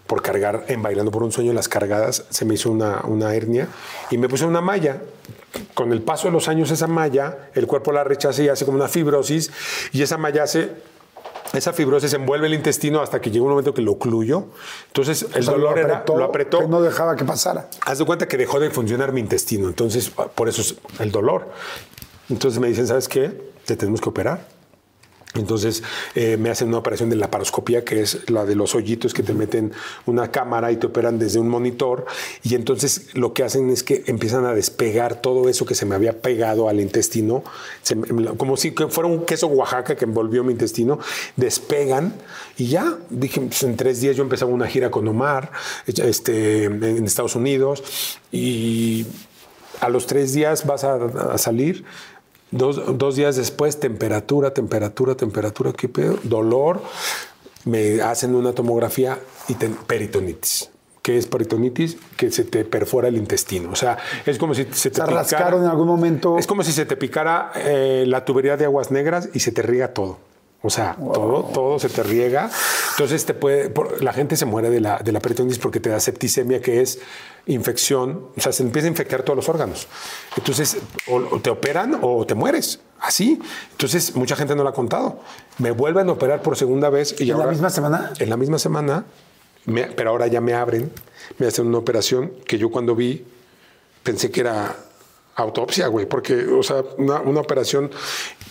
por 0.06 0.22
cargar 0.22 0.64
en 0.68 0.82
Bailando 0.82 1.10
por 1.10 1.22
un 1.22 1.32
Sueño, 1.32 1.52
las 1.52 1.68
cargadas, 1.68 2.24
se 2.30 2.44
me 2.44 2.54
hizo 2.54 2.70
una, 2.70 3.02
una 3.04 3.34
hernia 3.34 3.68
y 4.10 4.18
me 4.18 4.28
puse 4.28 4.44
una 4.44 4.60
malla. 4.60 5.02
Con 5.74 5.92
el 5.92 6.02
paso 6.02 6.28
de 6.28 6.32
los 6.32 6.48
años, 6.48 6.70
esa 6.70 6.86
malla, 6.86 7.50
el 7.54 7.66
cuerpo 7.66 7.92
la 7.92 8.04
rechaza 8.04 8.42
y 8.42 8.48
hace 8.48 8.64
como 8.64 8.76
una 8.76 8.88
fibrosis, 8.88 9.50
y 9.92 10.02
esa 10.02 10.18
malla 10.18 10.42
hace. 10.42 10.70
Esa 11.52 11.72
fibrosis 11.72 12.12
envuelve 12.12 12.48
el 12.48 12.54
intestino 12.54 13.00
hasta 13.00 13.20
que 13.20 13.30
llega 13.30 13.44
un 13.44 13.50
momento 13.50 13.72
que 13.72 13.80
lo 13.80 13.92
ocluyo. 13.92 14.46
Entonces, 14.88 15.26
el 15.34 15.40
O 15.40 15.44
sea, 15.44 15.52
dolor 15.54 15.78
era, 15.78 16.04
lo 16.06 16.24
apretó. 16.24 16.58
Que 16.58 16.66
no 16.66 16.82
dejaba 16.82 17.16
que 17.16 17.24
pasara. 17.24 17.68
Haz 17.82 17.98
de 17.98 18.04
cuenta 18.04 18.26
que 18.26 18.36
dejó 18.36 18.58
de 18.58 18.68
funcionar 18.68 19.12
mi 19.12 19.20
intestino. 19.20 19.68
Entonces, 19.68 20.10
por 20.10 20.48
eso 20.48 20.60
es 20.60 20.74
el 20.98 21.12
dolor. 21.12 21.48
Entonces 22.28 22.60
me 22.60 22.68
dicen, 22.68 22.86
¿sabes 22.86 23.08
qué? 23.08 23.30
Te 23.64 23.76
tenemos 23.76 24.00
que 24.00 24.08
operar. 24.08 24.55
Entonces 25.36 25.82
eh, 26.14 26.36
me 26.36 26.50
hacen 26.50 26.68
una 26.68 26.78
operación 26.78 27.10
de 27.10 27.16
laparoscopía, 27.16 27.84
que 27.84 28.00
es 28.00 28.28
la 28.30 28.44
de 28.44 28.54
los 28.54 28.74
hoyitos 28.74 29.14
que 29.14 29.22
te 29.22 29.34
meten 29.34 29.72
una 30.06 30.30
cámara 30.30 30.72
y 30.72 30.76
te 30.76 30.86
operan 30.86 31.18
desde 31.18 31.38
un 31.38 31.48
monitor. 31.48 32.06
Y 32.42 32.54
entonces 32.54 33.14
lo 33.14 33.32
que 33.32 33.44
hacen 33.44 33.70
es 33.70 33.82
que 33.82 34.04
empiezan 34.06 34.44
a 34.44 34.54
despegar 34.54 35.20
todo 35.20 35.48
eso 35.48 35.66
que 35.66 35.74
se 35.74 35.86
me 35.86 35.94
había 35.94 36.20
pegado 36.20 36.68
al 36.68 36.80
intestino, 36.80 37.44
se 37.82 37.96
como 38.36 38.56
si 38.56 38.72
fuera 38.72 39.08
un 39.08 39.24
queso 39.24 39.46
Oaxaca 39.48 39.96
que 39.96 40.04
envolvió 40.04 40.44
mi 40.44 40.52
intestino. 40.52 40.98
Despegan 41.36 42.14
y 42.56 42.68
ya, 42.68 42.98
dije, 43.10 43.40
pues, 43.40 43.62
en 43.62 43.76
tres 43.76 44.00
días 44.00 44.16
yo 44.16 44.22
empezaba 44.22 44.50
una 44.50 44.66
gira 44.66 44.90
con 44.90 45.06
Omar 45.08 45.52
este, 45.86 46.64
en 46.64 47.04
Estados 47.04 47.36
Unidos 47.36 47.82
y 48.32 49.06
a 49.80 49.88
los 49.88 50.06
tres 50.06 50.32
días 50.32 50.66
vas 50.66 50.84
a, 50.84 50.94
a 50.94 51.38
salir. 51.38 51.84
Dos, 52.56 52.98
dos 52.98 53.16
días 53.16 53.36
después, 53.36 53.78
temperatura, 53.80 54.52
temperatura, 54.52 55.14
temperatura, 55.14 55.72
¿qué 55.72 55.88
pedo? 55.88 56.18
Dolor. 56.22 56.82
Me 57.64 58.00
hacen 58.00 58.34
una 58.34 58.52
tomografía 58.52 59.18
y 59.48 59.54
ten- 59.54 59.74
peritonitis. 59.86 60.70
¿Qué 61.02 61.16
es 61.18 61.26
peritonitis? 61.26 61.96
Que 62.16 62.30
se 62.30 62.44
te 62.44 62.64
perfora 62.64 63.08
el 63.08 63.16
intestino. 63.16 63.70
O 63.70 63.76
sea, 63.76 63.96
es 64.24 64.38
como 64.38 64.54
si 64.54 64.64
se 64.72 64.90
te 64.90 64.96
Se 64.96 65.06
rascaron 65.06 65.62
en 65.62 65.68
algún 65.68 65.86
momento. 65.86 66.38
Es 66.38 66.46
como 66.46 66.62
si 66.64 66.72
se 66.72 66.84
te 66.86 66.96
picara 66.96 67.52
eh, 67.56 68.04
la 68.06 68.24
tubería 68.24 68.56
de 68.56 68.64
aguas 68.64 68.90
negras 68.90 69.28
y 69.34 69.40
se 69.40 69.52
te 69.52 69.62
riega 69.62 69.88
todo. 69.94 70.18
O 70.66 70.70
sea, 70.70 70.96
todo, 70.96 71.44
todo 71.52 71.78
se 71.78 71.88
te 71.88 72.02
riega. 72.02 72.50
Entonces 72.92 73.24
te 73.24 73.34
puede, 73.34 73.70
por- 73.70 74.02
la 74.02 74.12
gente 74.12 74.36
se 74.36 74.44
muere 74.44 74.68
de 74.70 74.80
la, 74.80 74.98
de 74.98 75.12
la 75.12 75.20
peritonitis 75.20 75.58
porque 75.58 75.80
te 75.80 75.88
da 75.90 76.00
septicemia, 76.00 76.60
que 76.60 76.80
es 76.82 76.98
infección. 77.46 78.28
O 78.36 78.40
sea, 78.40 78.52
se 78.52 78.62
empieza 78.62 78.86
a 78.88 78.90
infectar 78.90 79.22
todos 79.22 79.36
los 79.36 79.48
órganos. 79.48 79.86
Entonces, 80.36 80.76
o, 81.08 81.16
o 81.16 81.40
te 81.40 81.50
operan 81.50 81.98
o 82.02 82.26
te 82.26 82.34
mueres. 82.34 82.80
Así. 83.00 83.40
Entonces, 83.72 84.14
mucha 84.16 84.36
gente 84.36 84.54
no 84.56 84.62
lo 84.62 84.68
ha 84.70 84.74
contado. 84.74 85.20
Me 85.58 85.70
vuelven 85.70 86.08
a 86.08 86.12
operar 86.12 86.42
por 86.42 86.56
segunda 86.56 86.90
vez. 86.90 87.14
Y 87.20 87.30
¿En 87.30 87.38
la 87.38 87.46
misma 87.46 87.70
semana? 87.70 88.12
En 88.18 88.30
la 88.30 88.36
misma 88.36 88.58
semana, 88.58 89.04
me- 89.66 89.84
pero 89.86 90.10
ahora 90.10 90.26
ya 90.26 90.40
me 90.40 90.54
abren, 90.54 90.90
me 91.38 91.46
hacen 91.46 91.66
una 91.66 91.78
operación 91.78 92.32
que 92.46 92.58
yo 92.58 92.70
cuando 92.70 92.94
vi 92.94 93.24
pensé 94.02 94.30
que 94.30 94.40
era 94.40 94.76
autopsia, 95.36 95.86
güey, 95.88 96.06
porque, 96.06 96.46
o 96.46 96.62
sea, 96.62 96.82
una, 96.98 97.20
una 97.20 97.40
operación, 97.40 97.90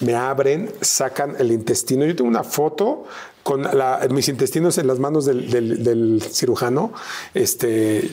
me 0.01 0.13
abren, 0.15 0.71
sacan 0.81 1.35
el 1.39 1.51
intestino. 1.51 2.05
Yo 2.05 2.15
tengo 2.15 2.29
una 2.29 2.43
foto 2.43 3.05
con 3.43 3.63
la- 3.63 4.07
mis 4.11 4.27
intestinos 4.29 4.77
en 4.77 4.87
las 4.87 4.99
manos 4.99 5.25
del, 5.25 5.49
del- 5.49 5.83
del 5.83 6.21
cirujano, 6.21 6.93
este, 7.33 8.11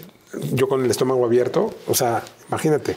yo 0.55 0.69
con 0.69 0.85
el 0.85 0.91
estómago 0.91 1.25
abierto, 1.25 1.73
o 1.87 1.95
sea, 1.95 2.23
imagínate. 2.49 2.97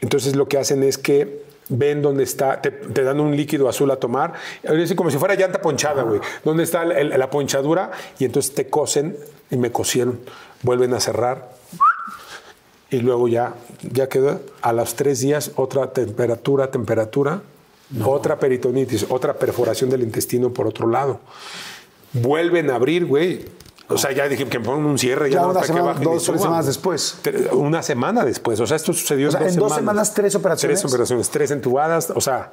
Entonces 0.00 0.36
lo 0.36 0.48
que 0.48 0.58
hacen 0.58 0.82
es 0.82 0.96
que 0.98 1.42
ven 1.68 2.02
dónde 2.02 2.24
está, 2.24 2.60
te, 2.60 2.70
te 2.70 3.02
dan 3.04 3.20
un 3.20 3.36
líquido 3.36 3.68
azul 3.68 3.90
a 3.90 3.96
tomar, 3.96 4.32
es 4.62 4.94
como 4.94 5.10
si 5.10 5.18
fuera 5.18 5.34
llanta 5.34 5.60
ponchada, 5.60 6.02
güey. 6.02 6.20
¿Dónde 6.44 6.64
está 6.64 6.82
el- 6.82 6.92
el- 7.12 7.18
la 7.18 7.30
ponchadura? 7.30 7.90
Y 8.18 8.24
entonces 8.24 8.54
te 8.54 8.68
cosen 8.68 9.16
y 9.50 9.56
me 9.56 9.70
cosieron. 9.70 10.20
Vuelven 10.62 10.92
a 10.94 11.00
cerrar, 11.00 11.52
y 12.90 12.98
luego 12.98 13.28
ya, 13.28 13.54
ya 13.92 14.08
quedó 14.08 14.40
a 14.62 14.72
los 14.72 14.94
tres 14.94 15.20
días 15.20 15.52
otra 15.56 15.92
temperatura, 15.92 16.70
temperatura, 16.70 17.42
otra 18.04 18.38
peritonitis, 18.38 19.06
otra 19.08 19.34
perforación 19.34 19.90
del 19.90 20.02
intestino 20.02 20.52
por 20.52 20.66
otro 20.66 20.88
lado. 20.88 21.20
Vuelven 22.12 22.70
a 22.70 22.76
abrir, 22.76 23.06
güey. 23.06 23.44
O 23.88 23.98
sea, 23.98 24.12
ya 24.12 24.28
dije 24.28 24.46
que 24.46 24.60
me 24.60 24.64
ponen 24.64 24.84
un 24.84 24.98
cierre. 24.98 25.30
Ya 25.30 25.40
no, 25.40 25.50
una 25.50 25.60
que 25.60 25.66
semana, 25.66 26.00
y 26.00 26.04
dos, 26.04 26.24
tres 26.24 26.40
semanas 26.40 26.66
después. 26.66 27.18
Una 27.52 27.82
semana 27.82 28.24
después. 28.24 28.60
O 28.60 28.66
sea, 28.66 28.76
esto 28.76 28.92
sucedió 28.92 29.28
O 29.28 29.32
sea, 29.32 29.48
en 29.48 29.56
dos 29.56 29.74
semanas, 29.74 30.14
tres 30.14 30.34
operaciones. 30.36 30.80
Tres 30.80 30.92
operaciones, 30.92 31.30
tres 31.30 31.50
entubadas. 31.50 32.12
O 32.14 32.20
sea, 32.20 32.52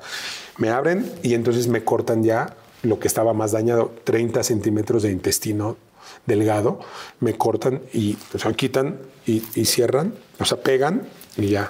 me 0.57 0.69
abren 0.69 1.11
y 1.21 1.35
entonces 1.35 1.67
me 1.67 1.83
cortan 1.83 2.23
ya 2.23 2.55
lo 2.81 2.99
que 2.99 3.07
estaba 3.07 3.33
más 3.33 3.51
dañado, 3.51 3.91
30 4.03 4.43
centímetros 4.43 5.03
de 5.03 5.11
intestino 5.11 5.77
delgado. 6.25 6.79
Me 7.19 7.37
cortan 7.37 7.81
y 7.93 8.17
o 8.33 8.39
sea, 8.39 8.53
quitan 8.53 8.97
y, 9.27 9.65
cierran, 9.65 10.15
o 10.39 10.45
sea, 10.45 10.57
pegan 10.57 11.07
y 11.35 11.49
ya. 11.49 11.69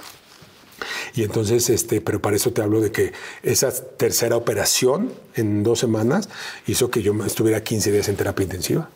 Y 1.16 1.24
entonces, 1.24 1.70
este, 1.70 2.02
pero 2.02 2.22
para 2.22 2.36
eso 2.36 2.54
te 2.54 2.62
hablo 2.62 2.80
de 2.82 2.92
que 2.92 3.12
esa 3.42 3.72
tercera 3.72 4.38
operación 4.38 5.12
en 5.36 5.64
dos 5.64 5.80
semanas 5.80 6.30
hizo 6.68 6.92
que 6.92 7.02
yo 7.02 7.14
estuviera 7.26 7.64
15 7.64 7.92
días 7.92 8.08
en 8.10 8.16
terapia 8.16 8.44
intensiva. 8.44 8.90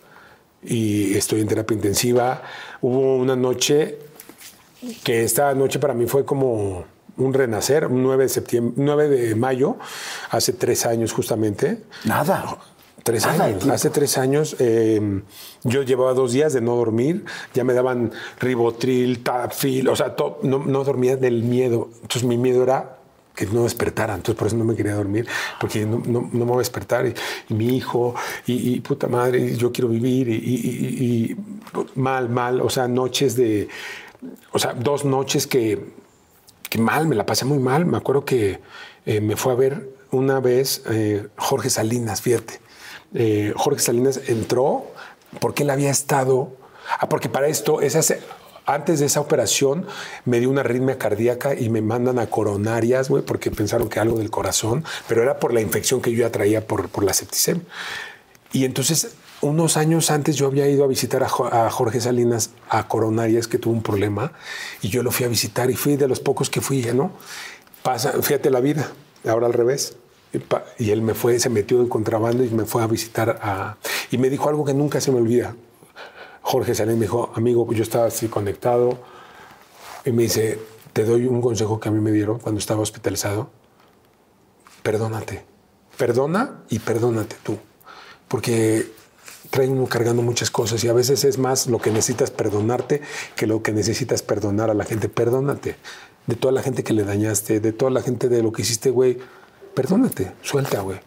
Y 0.64 1.16
estoy 1.18 1.42
en 1.42 1.48
terapia 1.48 1.74
intensiva. 1.74 2.44
Hubo 2.82 3.18
una 3.18 3.36
noche 3.36 3.98
que 5.04 5.24
esta 5.24 5.54
noche 5.56 5.80
para 5.80 5.96
mí 5.96 6.06
fue 6.06 6.24
como 6.24 6.86
un 7.18 7.34
renacer, 7.34 7.88
un 7.88 8.04
9 8.04 8.24
de 8.24 8.30
septiembre, 8.30 8.74
9 8.78 9.10
de 9.10 9.36
mayo, 9.36 9.78
hace 10.30 10.54
tres 10.54 10.86
años 10.86 11.14
justamente. 11.14 11.84
Nada. 12.06 12.58
Tres 13.04 13.26
años. 13.26 13.68
Hace 13.68 13.90
tres 13.90 14.18
años 14.18 14.56
eh, 14.60 15.22
yo 15.64 15.82
llevaba 15.82 16.14
dos 16.14 16.34
días 16.34 16.54
de 16.54 16.62
no 16.62 16.76
dormir. 16.76 17.26
Ya 17.54 17.64
me 17.64 17.74
daban 17.74 18.12
ribotril, 18.40 19.24
tafil, 19.24 19.88
o 19.90 19.96
sea, 19.96 20.16
to- 20.16 20.40
no, 20.44 20.60
no 20.60 20.84
dormía 20.84 21.18
del 21.18 21.44
miedo. 21.44 21.90
Entonces 21.96 22.24
mi 22.24 22.38
miedo 22.38 22.62
era 22.64 22.98
que 23.36 23.48
no 23.48 23.64
despertara. 23.64 24.14
Entonces 24.14 24.36
por 24.38 24.48
eso 24.48 24.58
no 24.58 24.66
me 24.66 24.76
quería 24.76 24.94
dormir, 24.94 25.26
porque 25.60 25.86
no, 25.86 25.98
no- 26.06 26.30
no 26.32 26.40
me 26.40 26.46
voy 26.46 26.56
a 26.56 26.60
despertar. 26.60 27.08
Y, 27.08 27.14
y 27.50 27.54
mi 27.56 27.76
hijo, 27.76 28.14
y, 28.46 28.74
y 28.76 28.80
puta 28.82 29.08
madre, 29.08 29.56
yo 29.56 29.72
quiero 29.72 29.88
vivir. 29.90 30.30
Y 30.30 31.36
mal, 31.96 32.30
mal. 32.30 32.62
O 32.62 32.70
sea, 32.70 32.88
noches 32.88 33.36
de... 33.36 33.68
O 34.52 34.60
sea, 34.60 34.74
dos 34.74 35.06
noches 35.06 35.48
que, 35.48 35.84
que 36.70 36.78
mal, 36.78 37.08
me 37.08 37.16
la 37.16 37.26
pasé 37.26 37.46
muy 37.46 37.58
mal. 37.58 37.88
Me 37.88 37.98
acuerdo 37.98 38.26
que 38.26 38.60
eh, 39.08 39.22
me 39.22 39.36
fue 39.36 39.54
a 39.54 39.56
ver 39.56 39.90
una 40.12 40.40
vez 40.40 40.84
eh, 40.92 41.28
Jorge 41.38 41.72
Salinas, 41.72 42.22
fíjate. 42.22 42.60
Eh, 43.14 43.54
Jorge 43.56 43.80
Salinas 43.82 44.22
entró 44.28 44.86
porque 45.40 45.64
él 45.64 45.70
había 45.70 45.90
estado. 45.90 46.56
Ah, 47.00 47.10
porque 47.10 47.30
para 47.30 47.48
esto, 47.48 47.80
antes 48.66 49.00
de 49.00 49.06
esa 49.06 49.20
operación, 49.20 49.86
me 50.26 50.40
dio 50.40 50.50
una 50.50 50.62
arritmia 50.62 50.98
cardíaca 50.98 51.56
y 51.56 51.70
me 51.70 51.82
mandan 51.82 52.20
a 52.20 52.28
coronarias, 52.28 53.10
güey, 53.10 53.24
porque 53.24 53.52
pensaron 53.52 53.90
que 53.90 54.00
algo 54.00 54.18
del 54.18 54.30
corazón, 54.30 54.84
pero 55.08 55.24
era 55.24 55.40
por 55.40 55.54
la 55.54 55.62
infección 55.62 56.02
que 56.02 56.12
yo 56.12 56.20
ya 56.20 56.32
traía 56.32 56.66
por, 56.66 57.04
la 57.04 57.14
septicemia. 57.14 57.64
Y 58.52 58.66
entonces, 58.66 59.16
unos 59.42 59.78
años 59.78 60.12
antes, 60.12 60.36
yo 60.36 60.48
había 60.48 60.68
ido 60.68 60.84
a 60.84 60.88
visitar 60.88 61.24
a 61.24 61.70
Jorge 61.70 62.02
Salinas 62.02 62.52
a 62.70 62.88
Coronarias, 62.88 63.48
que 63.48 63.58
tuvo 63.58 63.74
un 63.74 63.84
problema, 63.84 64.34
y 64.82 64.90
yo 64.90 65.04
lo 65.04 65.12
fui 65.12 65.26
a 65.26 65.30
visitar 65.30 65.72
y 65.72 65.76
fui 65.76 65.96
de 65.96 66.08
los 66.08 66.20
pocos 66.20 66.50
que 66.50 66.62
fui, 66.62 66.82
¿no? 66.94 67.14
Pasa, 67.84 68.12
fíjate 68.22 68.50
la 68.52 68.60
vida, 68.60 68.92
ahora 69.26 69.48
al 69.48 69.54
revés. 69.54 69.96
Y, 70.78 70.92
él 70.92 71.02
me 71.02 71.14
fue, 71.14 71.40
se 71.40 71.50
metió 71.50 71.82
en 71.82 71.90
contrabando 71.90 72.44
y 72.44 72.50
me 72.50 72.66
fue 72.66 72.84
a 72.84 72.88
visitar 72.88 73.40
a... 73.42 73.78
Y 74.12 74.18
me 74.18 74.30
dijo 74.30 74.50
algo 74.50 74.64
que 74.64 74.74
nunca 74.74 75.02
se 75.02 75.12
me 75.12 75.18
olvida. 75.18 75.56
Jorge 76.42 76.74
Salinas 76.74 76.98
me 76.98 77.06
dijo, 77.06 77.32
amigo, 77.36 77.72
yo 77.74 77.84
estaba 77.84 78.06
así 78.06 78.28
conectado, 78.28 78.98
y 80.06 80.12
me 80.12 80.24
dice, 80.24 80.60
te 80.94 81.06
doy 81.06 81.26
un 81.26 81.42
consejo 81.42 81.80
que 81.80 81.90
a 81.90 81.92
mí 81.92 82.00
me 82.00 82.12
dieron 82.12 82.40
cuando 82.40 82.60
estaba 82.60 82.82
hospitalizado. 82.82 83.50
Perdónate. 84.84 85.46
Perdona 85.98 86.64
y 86.70 86.80
perdónate 86.80 87.36
tú. 87.44 87.58
Porque 88.28 88.92
trae 89.52 89.68
uno 89.68 89.86
cargando 89.86 90.22
muchas 90.22 90.50
cosas 90.50 90.84
y 90.84 90.88
a 90.88 90.94
veces 90.94 91.24
es 91.24 91.38
más 91.38 91.68
lo 91.68 91.80
que 91.80 91.92
necesitas 91.92 92.32
perdonarte 92.32 93.02
que 93.36 93.46
lo 93.46 93.62
que 93.62 93.74
necesitas 93.74 94.24
perdonar 94.24 94.70
a 94.70 94.74
la 94.74 94.86
gente. 94.86 95.10
Perdónate 95.10 95.76
de 96.26 96.36
toda 96.36 96.52
la 96.52 96.64
gente 96.64 96.84
que 96.84 96.94
le 96.94 97.04
dañaste, 97.04 97.60
de 97.60 97.74
toda 97.74 97.92
la 97.92 98.02
gente 98.02 98.30
de 98.30 98.42
lo 98.42 98.52
que 98.52 98.64
hiciste, 98.64 98.90
güey. 98.90 99.20
Perdónate, 99.74 100.32
suelta, 100.42 100.82
güey. 100.82 101.00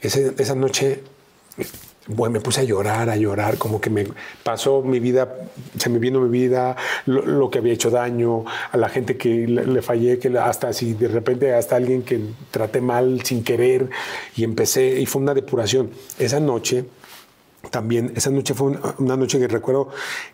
Ese- 0.00 0.34
esa 0.38 0.54
noche 0.54 1.02
bueno, 2.06 2.34
me 2.34 2.40
puse 2.40 2.60
a 2.60 2.64
llorar, 2.64 3.08
a 3.08 3.16
llorar, 3.16 3.56
como 3.56 3.80
que 3.80 3.88
me 3.88 4.06
pasó 4.42 4.82
mi 4.82 5.00
vida, 5.00 5.36
se 5.78 5.88
me 5.88 5.98
vino 5.98 6.20
mi 6.20 6.28
vida, 6.28 6.76
lo, 7.06 7.24
lo 7.24 7.48
que 7.50 7.60
había 7.60 7.72
hecho 7.72 7.88
daño, 7.88 8.44
a 8.72 8.76
la 8.76 8.90
gente 8.90 9.16
que 9.16 9.46
le, 9.48 9.64
le 9.66 9.80
fallé, 9.80 10.18
que 10.18 10.28
hasta 10.38 10.74
si 10.74 10.92
de 10.92 11.08
repente 11.08 11.54
hasta 11.54 11.76
alguien 11.76 12.02
que 12.02 12.20
traté 12.50 12.82
mal 12.82 13.22
sin 13.24 13.42
querer 13.42 13.88
y 14.36 14.44
empecé, 14.44 15.00
y 15.00 15.06
fue 15.06 15.22
una 15.22 15.32
depuración. 15.32 15.92
Esa 16.18 16.40
noche, 16.40 16.84
también, 17.70 18.12
esa 18.16 18.28
noche 18.28 18.52
fue 18.52 18.66
una, 18.72 18.80
una 18.98 19.16
noche 19.16 19.38
que 19.38 19.48
recuerdo 19.48 19.88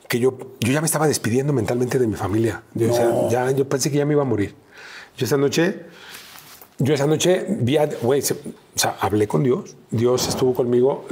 que 0.08 0.18
yo, 0.18 0.36
yo 0.58 0.72
ya 0.72 0.80
me 0.80 0.86
estaba 0.86 1.06
despidiendo 1.06 1.52
mentalmente 1.52 2.00
de 2.00 2.08
mi 2.08 2.16
familia. 2.16 2.62
Yo, 2.74 2.90
o 2.90 2.96
sea, 2.96 3.28
ya, 3.30 3.48
yo 3.52 3.68
pensé 3.68 3.92
que 3.92 3.98
ya 3.98 4.06
me 4.06 4.14
iba 4.14 4.22
a 4.22 4.26
morir. 4.26 4.56
Yo 5.16 5.24
esa 5.26 5.36
noche 5.36 5.82
yo 6.80 6.94
esa 6.94 7.06
noche 7.06 7.46
vi, 7.48 7.76
a- 7.76 7.86
güey, 8.02 8.20
o 8.20 8.24
sea, 8.78 8.96
hablé 9.00 9.28
con 9.28 9.42
Dios. 9.44 9.76
Dios 9.90 10.26
estuvo 10.28 10.54
conmigo. 10.54 11.06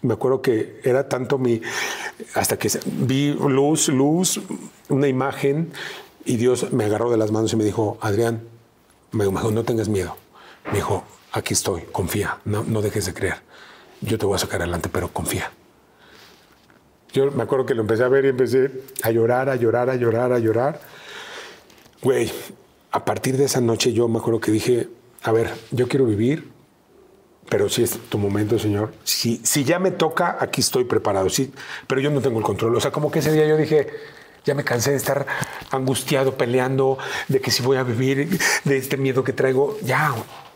Me 0.00 0.14
acuerdo 0.14 0.42
que 0.42 0.80
era 0.82 1.08
tanto 1.08 1.38
mi, 1.38 1.62
hasta 2.34 2.58
que 2.58 2.68
vi 2.86 3.34
luz, 3.34 3.86
luz, 3.88 4.40
una 4.88 5.06
imagen 5.06 5.72
y 6.24 6.36
Dios 6.38 6.72
me 6.72 6.84
agarró 6.84 7.10
de 7.10 7.16
las 7.18 7.30
manos 7.30 7.52
y 7.52 7.56
me 7.56 7.62
dijo, 7.64 7.98
Adrián, 8.00 8.42
me 9.12 9.24
dijo, 9.26 9.50
no 9.52 9.62
tengas 9.62 9.88
miedo. 9.88 10.16
Me 10.66 10.74
dijo, 10.78 11.04
aquí 11.32 11.54
estoy, 11.54 11.82
confía, 11.92 12.38
no, 12.44 12.64
no 12.64 12.82
dejes 12.82 13.06
de 13.06 13.14
creer. 13.14 13.36
Yo 14.00 14.18
te 14.18 14.26
voy 14.26 14.34
a 14.34 14.38
sacar 14.38 14.60
adelante, 14.62 14.88
pero 14.90 15.12
confía. 15.12 15.52
Yo 17.12 17.30
me 17.30 17.42
acuerdo 17.44 17.66
que 17.66 17.74
lo 17.74 17.82
empecé 17.82 18.02
a 18.02 18.08
ver 18.08 18.24
y 18.24 18.28
empecé 18.28 18.70
a 19.02 19.10
llorar, 19.10 19.50
a 19.50 19.56
llorar, 19.56 19.90
a 19.90 19.94
llorar, 19.96 20.32
a 20.32 20.38
llorar. 20.38 20.80
Güey, 22.02 22.32
a 22.92 23.04
partir 23.04 23.36
de 23.38 23.46
esa 23.46 23.60
noche 23.60 23.92
yo 23.92 24.06
me 24.06 24.18
acuerdo 24.18 24.40
que 24.40 24.52
dije, 24.52 24.88
a 25.22 25.32
ver, 25.32 25.50
yo 25.70 25.88
quiero 25.88 26.04
vivir, 26.04 26.50
pero 27.48 27.68
si 27.68 27.82
es 27.82 27.98
tu 28.08 28.18
momento, 28.18 28.58
Señor. 28.58 28.92
Si, 29.02 29.40
si 29.44 29.64
ya 29.64 29.78
me 29.78 29.90
toca, 29.90 30.36
aquí 30.40 30.60
estoy 30.60 30.84
preparado, 30.84 31.28
sí, 31.30 31.52
pero 31.86 32.00
yo 32.00 32.10
no 32.10 32.20
tengo 32.20 32.38
el 32.38 32.44
control. 32.44 32.76
O 32.76 32.80
sea, 32.80 32.90
como 32.90 33.10
que 33.10 33.20
ese 33.20 33.32
día 33.32 33.46
yo 33.46 33.56
dije, 33.56 33.88
ya 34.44 34.54
me 34.54 34.62
cansé 34.64 34.90
de 34.90 34.96
estar 34.96 35.26
angustiado, 35.70 36.36
peleando, 36.36 36.98
de 37.28 37.40
que 37.40 37.50
si 37.50 37.62
voy 37.62 37.78
a 37.78 37.82
vivir, 37.82 38.38
de 38.64 38.76
este 38.76 38.96
miedo 38.96 39.24
que 39.24 39.32
traigo, 39.32 39.78
ya, 39.82 40.14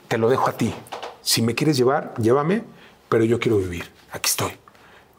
te 0.08 0.18
lo 0.18 0.28
dejo 0.28 0.48
a 0.48 0.56
ti. 0.56 0.74
Si 1.22 1.42
me 1.42 1.54
quieres 1.54 1.76
llevar, 1.76 2.14
llévame, 2.20 2.64
pero 3.08 3.24
yo 3.24 3.40
quiero 3.40 3.58
vivir. 3.58 3.84
Aquí 4.12 4.28
estoy. 4.28 4.52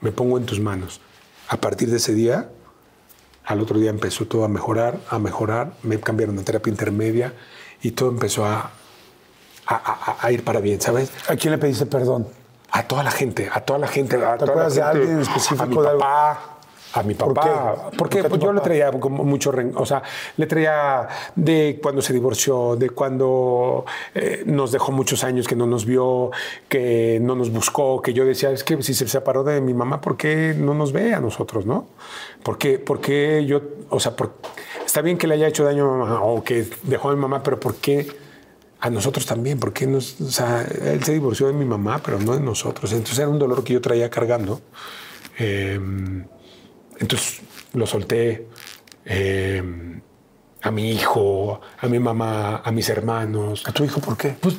Me 0.01 0.11
pongo 0.11 0.37
en 0.37 0.45
tus 0.45 0.59
manos. 0.59 1.01
A 1.47 1.57
partir 1.57 1.89
de 1.89 1.97
ese 1.97 2.13
día, 2.13 2.49
al 3.47 3.61
otro 3.61 3.79
día 3.79 3.89
empezó 3.89 4.25
todo 4.27 4.43
a 4.43 4.47
mejorar, 4.47 4.99
a 5.09 5.17
mejorar. 5.19 5.71
Me 5.83 5.99
cambiaron 5.99 6.37
a 6.37 6.43
terapia 6.43 6.69
intermedia 6.69 7.33
y 7.81 7.91
todo 7.91 8.09
empezó 8.09 8.45
a, 8.45 8.71
a, 9.65 9.75
a- 9.75 10.17
a 10.19 10.31
ir 10.31 10.43
para 10.43 10.59
bien, 10.59 10.79
¿sabes? 10.81 11.11
¿A 11.29 11.35
quién 11.35 11.51
le 11.51 11.57
pediste 11.57 11.85
perdón? 11.85 12.27
A 12.71 12.83
toda 12.83 13.03
la 13.03 13.11
gente, 13.11 13.49
a 13.51 13.61
toda 13.61 13.79
la 13.79 13.87
gente. 13.87 14.17
A 14.17 14.33
¿Te 14.33 14.39
toda 14.39 14.45
la 14.47 14.51
acuerdas 14.51 14.75
de 14.75 14.81
alguien 14.81 15.09
en 15.11 15.21
específico 15.21 15.63
A 15.63 15.65
mi 15.65 15.75
de 15.77 15.83
papá. 15.99 16.56
A 16.93 17.03
mi 17.03 17.13
¿Por 17.15 17.33
papá. 17.33 17.75
qué? 17.91 17.97
Porque 17.97 17.97
¿Por 17.97 18.09
qué 18.09 18.23
tu 18.23 18.29
pues, 18.29 18.41
yo 18.41 18.47
le 18.53 18.59
papá? 18.59 18.63
traía 18.69 18.91
como 18.91 19.23
mucho. 19.23 19.51
ren- 19.51 19.73
O 19.75 19.85
sea, 19.85 20.01
le 20.37 20.45
traía 20.47 21.07
de 21.35 21.79
cuando 21.83 22.01
se 22.01 22.13
divorció, 22.13 22.75
de 22.77 22.89
cuando 22.91 23.85
eh, 24.15 24.43
nos 24.45 24.71
dejó 24.71 24.91
muchos 24.93 25.23
años 25.23 25.47
que 25.47 25.55
no 25.55 25.67
nos 25.67 25.85
vio, 25.85 26.31
que 26.69 27.19
no 27.21 27.35
nos 27.35 27.51
buscó, 27.51 28.01
que 28.01 28.13
yo 28.13 28.25
decía, 28.25 28.51
es 28.51 28.63
que 28.63 28.81
si 28.81 28.93
se 28.93 29.07
separó 29.07 29.43
de 29.43 29.59
mi 29.61 29.73
mamá, 29.73 29.99
¿por 30.01 30.15
qué 30.17 30.55
no 30.57 30.73
nos 30.73 30.93
ve 30.93 31.13
a 31.13 31.19
nosotros, 31.19 31.65
no? 31.65 31.87
¿Por 32.41 32.57
qué, 32.57 32.79
por 32.79 33.01
qué 33.01 33.45
yo, 33.45 33.61
o 33.89 33.99
sea, 33.99 34.15
por- 34.15 34.35
está 34.85 35.01
bien 35.01 35.17
que 35.17 35.27
le 35.27 35.33
haya 35.35 35.47
hecho 35.47 35.65
daño 35.65 35.93
a 35.93 35.97
mamá 35.97 36.21
o 36.23 36.41
que 36.43 36.65
dejó 36.83 37.09
a 37.09 37.15
mi 37.15 37.19
mamá, 37.21 37.43
pero 37.43 37.59
¿por 37.59 37.75
qué? 37.75 38.07
A 38.79 38.89
nosotros 38.89 39.25
también, 39.25 39.59
porque 39.59 39.87
nos, 39.87 40.21
o 40.21 40.29
sea, 40.31 40.61
él 40.61 41.03
se 41.03 41.11
divorció 41.11 41.47
de 41.47 41.53
mi 41.53 41.65
mamá, 41.65 41.99
pero 42.03 42.19
no 42.19 42.33
de 42.33 42.39
nosotros. 42.39 42.91
Entonces 42.93 43.19
era 43.19 43.27
un 43.27 43.39
dolor 43.39 43.63
que 43.63 43.73
yo 43.73 43.81
traía 43.81 44.09
cargando. 44.09 44.61
Eh, 45.39 45.79
entonces 46.99 47.41
lo 47.73 47.85
solté 47.87 48.47
eh, 49.05 49.61
a 50.61 50.71
mi 50.71 50.91
hijo, 50.91 51.61
a 51.79 51.87
mi 51.87 51.99
mamá, 51.99 52.57
a 52.57 52.71
mis 52.71 52.89
hermanos. 52.89 53.63
¿A 53.67 53.71
tu 53.71 53.83
hijo 53.83 53.99
por 54.01 54.17
qué? 54.17 54.35
Pues, 54.39 54.55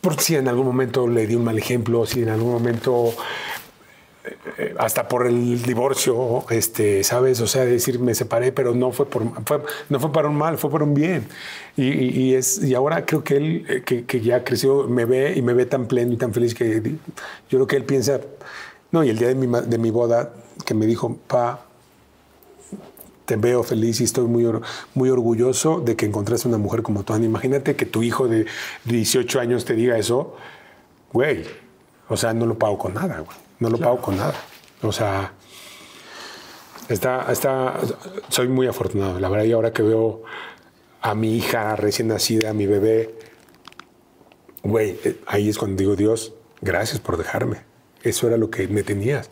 porque 0.00 0.22
si 0.22 0.36
en 0.36 0.48
algún 0.48 0.66
momento 0.66 1.06
le 1.08 1.26
di 1.26 1.34
un 1.34 1.44
mal 1.44 1.56
ejemplo, 1.58 2.04
si 2.04 2.22
en 2.22 2.28
algún 2.28 2.52
momento, 2.52 3.14
eh, 4.58 4.74
hasta 4.78 5.06
por 5.08 5.26
el 5.26 5.62
divorcio, 5.62 6.44
este, 6.50 7.04
¿sabes? 7.04 7.40
O 7.40 7.46
sea, 7.46 7.64
decir 7.64 7.98
me 7.98 8.14
separé, 8.14 8.52
pero 8.52 8.74
no 8.74 8.90
fue 8.92 9.06
por, 9.06 9.22
fue- 9.44 9.62
no 9.88 10.00
fue 10.00 10.12
para 10.12 10.28
un 10.28 10.36
mal, 10.36 10.58
fue 10.58 10.70
por 10.70 10.82
un 10.82 10.94
bien. 10.94 11.26
Y, 11.76 11.84
y- 11.88 12.08
y 12.30 12.34
es, 12.34 12.62
y 12.62 12.74
ahora 12.74 13.04
creo 13.06 13.22
que 13.24 13.36
él, 13.36 13.66
eh, 13.68 13.82
que, 13.84 14.04
que 14.04 14.20
ya 14.20 14.44
creció, 14.44 14.88
me 14.88 15.04
ve 15.04 15.34
y 15.36 15.42
me 15.42 15.52
ve 15.54 15.66
tan 15.66 15.86
pleno 15.86 16.12
y 16.12 16.16
tan 16.16 16.32
feliz 16.32 16.54
que 16.54 16.80
yo 16.82 17.58
creo 17.58 17.66
que 17.66 17.76
él 17.76 17.84
piensa, 17.84 18.20
no, 18.92 19.04
y 19.04 19.10
el 19.10 19.18
día 19.18 19.28
de 19.28 19.34
mi, 19.34 19.46
de 19.46 19.78
mi 19.78 19.90
boda, 19.90 20.32
que 20.64 20.74
me 20.74 20.86
dijo, 20.86 21.16
pa, 21.26 21.66
te 23.24 23.36
veo 23.36 23.62
feliz 23.62 24.00
y 24.00 24.04
estoy 24.04 24.26
muy, 24.26 24.46
muy 24.94 25.10
orgulloso 25.10 25.80
de 25.80 25.96
que 25.96 26.06
encontraste 26.06 26.48
una 26.48 26.58
mujer 26.58 26.82
como 26.82 27.04
tú. 27.04 27.14
Ana. 27.14 27.24
Imagínate 27.24 27.74
que 27.76 27.86
tu 27.86 28.02
hijo 28.02 28.28
de 28.28 28.46
18 28.84 29.40
años 29.40 29.64
te 29.64 29.74
diga 29.74 29.96
eso, 29.98 30.36
güey. 31.12 31.44
O 32.08 32.16
sea, 32.16 32.34
no 32.34 32.46
lo 32.46 32.58
pago 32.58 32.78
con 32.78 32.94
nada, 32.94 33.20
güey. 33.20 33.36
No 33.60 33.70
lo 33.70 33.78
pago 33.78 34.00
con 34.00 34.16
nada. 34.16 34.34
O 34.82 34.92
sea, 34.92 35.32
está, 36.88 37.32
está, 37.32 37.80
soy 38.28 38.48
muy 38.48 38.66
afortunado. 38.66 39.18
La 39.18 39.28
verdad, 39.28 39.46
y 39.46 39.52
ahora 39.52 39.72
que 39.72 39.82
veo 39.82 40.22
a 41.00 41.14
mi 41.14 41.36
hija 41.36 41.76
recién 41.76 42.08
nacida, 42.08 42.50
a 42.50 42.52
mi 42.52 42.66
bebé, 42.66 43.14
güey, 44.62 44.98
eh, 45.04 45.20
ahí 45.26 45.48
es 45.48 45.56
cuando 45.56 45.76
digo, 45.76 45.96
Dios, 45.96 46.34
gracias 46.60 47.00
por 47.00 47.16
dejarme. 47.16 47.60
Eso 48.02 48.26
era 48.26 48.36
lo 48.36 48.50
que 48.50 48.68
me 48.68 48.82
tenías. 48.82 49.30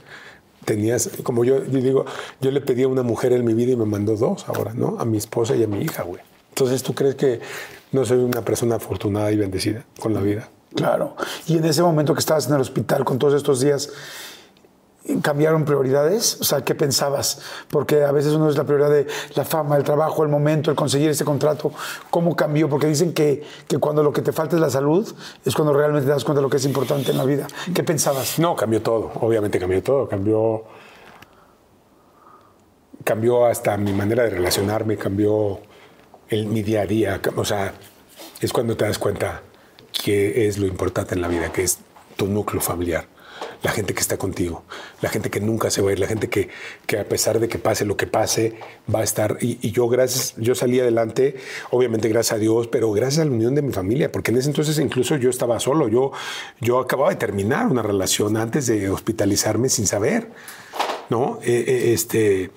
Tenías, 0.64 1.10
como 1.22 1.44
yo, 1.44 1.64
yo 1.64 1.80
digo, 1.80 2.04
yo 2.40 2.50
le 2.50 2.60
pedí 2.60 2.84
a 2.84 2.88
una 2.88 3.02
mujer 3.02 3.32
en 3.32 3.44
mi 3.44 3.54
vida 3.54 3.72
y 3.72 3.76
me 3.76 3.84
mandó 3.84 4.16
dos 4.16 4.48
ahora, 4.48 4.72
¿no? 4.74 4.96
A 4.98 5.04
mi 5.04 5.18
esposa 5.18 5.56
y 5.56 5.64
a 5.64 5.66
mi 5.66 5.82
hija, 5.82 6.02
güey. 6.02 6.22
Entonces, 6.50 6.82
¿tú 6.82 6.94
crees 6.94 7.14
que 7.16 7.40
no 7.92 8.04
soy 8.04 8.18
una 8.18 8.42
persona 8.42 8.76
afortunada 8.76 9.32
y 9.32 9.36
bendecida 9.36 9.84
con 9.98 10.14
la 10.14 10.20
vida? 10.20 10.48
Claro. 10.74 11.16
Y 11.46 11.58
en 11.58 11.64
ese 11.64 11.82
momento 11.82 12.14
que 12.14 12.20
estabas 12.20 12.46
en 12.46 12.54
el 12.54 12.60
hospital 12.60 13.04
con 13.04 13.18
todos 13.18 13.34
estos 13.34 13.60
días, 13.60 13.90
¿Cambiaron 15.20 15.64
prioridades? 15.64 16.40
O 16.40 16.44
sea, 16.44 16.64
¿qué 16.64 16.76
pensabas? 16.76 17.40
Porque 17.68 18.04
a 18.04 18.12
veces 18.12 18.34
uno 18.34 18.48
es 18.48 18.56
la 18.56 18.62
prioridad 18.62 18.88
de 18.88 19.08
la 19.34 19.44
fama, 19.44 19.76
el 19.76 19.82
trabajo, 19.82 20.22
el 20.22 20.28
momento, 20.28 20.70
el 20.70 20.76
conseguir 20.76 21.10
este 21.10 21.24
contrato. 21.24 21.72
¿Cómo 22.08 22.36
cambió? 22.36 22.68
Porque 22.68 22.86
dicen 22.86 23.12
que, 23.12 23.42
que 23.66 23.78
cuando 23.78 24.04
lo 24.04 24.12
que 24.12 24.22
te 24.22 24.30
falta 24.32 24.54
es 24.54 24.62
la 24.62 24.70
salud, 24.70 25.12
es 25.44 25.54
cuando 25.56 25.74
realmente 25.74 26.06
te 26.06 26.12
das 26.12 26.22
cuenta 26.22 26.38
de 26.38 26.42
lo 26.42 26.50
que 26.50 26.58
es 26.58 26.64
importante 26.64 27.10
en 27.10 27.16
la 27.16 27.24
vida. 27.24 27.48
¿Qué 27.74 27.82
pensabas? 27.82 28.38
No, 28.38 28.54
cambió 28.54 28.80
todo. 28.80 29.10
Obviamente 29.20 29.58
cambió 29.58 29.82
todo. 29.82 30.08
Cambió. 30.08 30.64
Cambió 33.02 33.46
hasta 33.46 33.76
mi 33.76 33.92
manera 33.92 34.22
de 34.22 34.30
relacionarme, 34.30 34.96
cambió 34.96 35.58
el, 36.28 36.46
mi 36.46 36.62
día 36.62 36.82
a 36.82 36.86
día. 36.86 37.20
O 37.34 37.44
sea, 37.44 37.74
es 38.40 38.52
cuando 38.52 38.76
te 38.76 38.84
das 38.84 38.98
cuenta 38.98 39.42
que 39.90 40.46
es 40.46 40.58
lo 40.58 40.68
importante 40.68 41.16
en 41.16 41.22
la 41.22 41.26
vida, 41.26 41.50
que 41.50 41.64
es 41.64 41.80
tu 42.14 42.28
núcleo 42.28 42.60
familiar 42.60 43.06
la 43.62 43.70
gente 43.70 43.94
que 43.94 44.00
está 44.00 44.16
contigo, 44.16 44.64
la 45.00 45.08
gente 45.08 45.30
que 45.30 45.40
nunca 45.40 45.70
se 45.70 45.82
va 45.82 45.90
a 45.90 45.92
ir, 45.92 45.98
la 45.98 46.06
gente 46.06 46.28
que, 46.28 46.48
que 46.86 46.98
a 46.98 47.08
pesar 47.08 47.38
de 47.38 47.48
que 47.48 47.58
pase 47.58 47.84
lo 47.84 47.96
que 47.96 48.06
pase, 48.06 48.54
va 48.92 49.00
a 49.00 49.04
estar. 49.04 49.38
Y, 49.40 49.70
yo, 49.70 49.88
gracias, 49.88 50.34
yo 50.36 50.54
salí 50.54 50.80
adelante, 50.80 51.36
obviamente 51.70 52.08
gracias 52.08 52.36
a 52.36 52.38
Dios, 52.38 52.66
pero 52.66 52.90
gracias 52.92 53.20
a 53.20 53.24
la 53.24 53.30
unión 53.30 53.54
de 53.54 53.62
mi 53.62 53.72
familia, 53.72 54.10
porque 54.10 54.32
en 54.32 54.38
ese 54.38 54.48
entonces 54.48 54.78
incluso 54.78 55.16
yo 55.16 55.30
estaba 55.30 55.60
solo. 55.60 55.88
Yo, 55.88 56.12
yo 56.60 56.80
acababa 56.80 57.10
de 57.10 57.16
terminar 57.16 57.66
una 57.68 57.82
relación 57.82 58.36
antes 58.36 58.66
de 58.66 58.90
hospitalizarme 58.90 59.68
sin 59.68 59.86
saber, 59.86 60.28
¿no? 61.08 61.38
Eh, 61.42 61.64
eh, 61.66 61.92
este. 61.92 62.50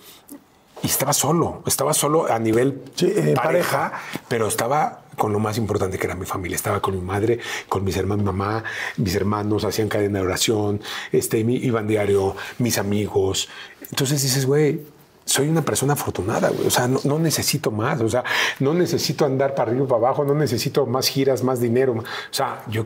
Y 0.84 0.88
estaba 0.88 1.14
solo, 1.14 1.64
estaba 1.66 1.94
solo 1.94 2.32
a 2.32 2.38
nivel 2.38 2.82
eh, 3.02 3.34
pareja, 3.36 3.94
pero 4.28 4.48
estaba 4.48 5.05
con 5.18 5.34
lo 5.34 5.40
más 5.40 5.58
importante 5.58 5.98
que 5.98 6.06
era 6.06 6.16
mi 6.16 6.26
familia. 6.26 6.56
Estaba 6.56 6.82
con 6.82 6.96
mi 6.96 7.02
madre, 7.02 7.40
con 7.70 7.84
mis 7.84 7.98
hermanos, 7.98 8.24
mi 8.24 8.32
mamá, 8.32 8.64
mis 8.98 9.16
hermanos 9.16 9.64
hacían 9.64 9.90
cadena 9.90 10.20
de 10.20 10.26
oración, 10.26 10.82
este, 11.12 11.40
iban 11.40 11.88
diario, 11.88 12.36
mis 12.60 12.78
amigos. 12.78 13.50
Entonces 13.90 14.22
dices, 14.22 14.46
güey, 14.46 14.82
soy 15.26 15.50
una 15.50 15.64
persona 15.64 15.94
afortunada, 15.94 16.50
güey. 16.50 16.68
O 16.68 16.72
sea, 16.72 16.88
no, 16.88 17.20
necesito 17.20 17.72
más. 17.72 18.00
O 18.02 18.10
sea, 18.10 18.24
no 18.60 18.74
necesito 18.74 19.26
andar 19.26 19.56
para 19.56 19.72
arriba 19.72 19.86
y 19.86 19.88
para 19.88 19.98
abajo, 19.98 20.24
no 20.24 20.36
necesito 20.36 20.86
más 20.86 21.08
giras, 21.08 21.44
más 21.44 21.60
dinero. 21.60 21.94
O 21.94 22.04
sea, 22.30 22.64
yo, 22.70 22.86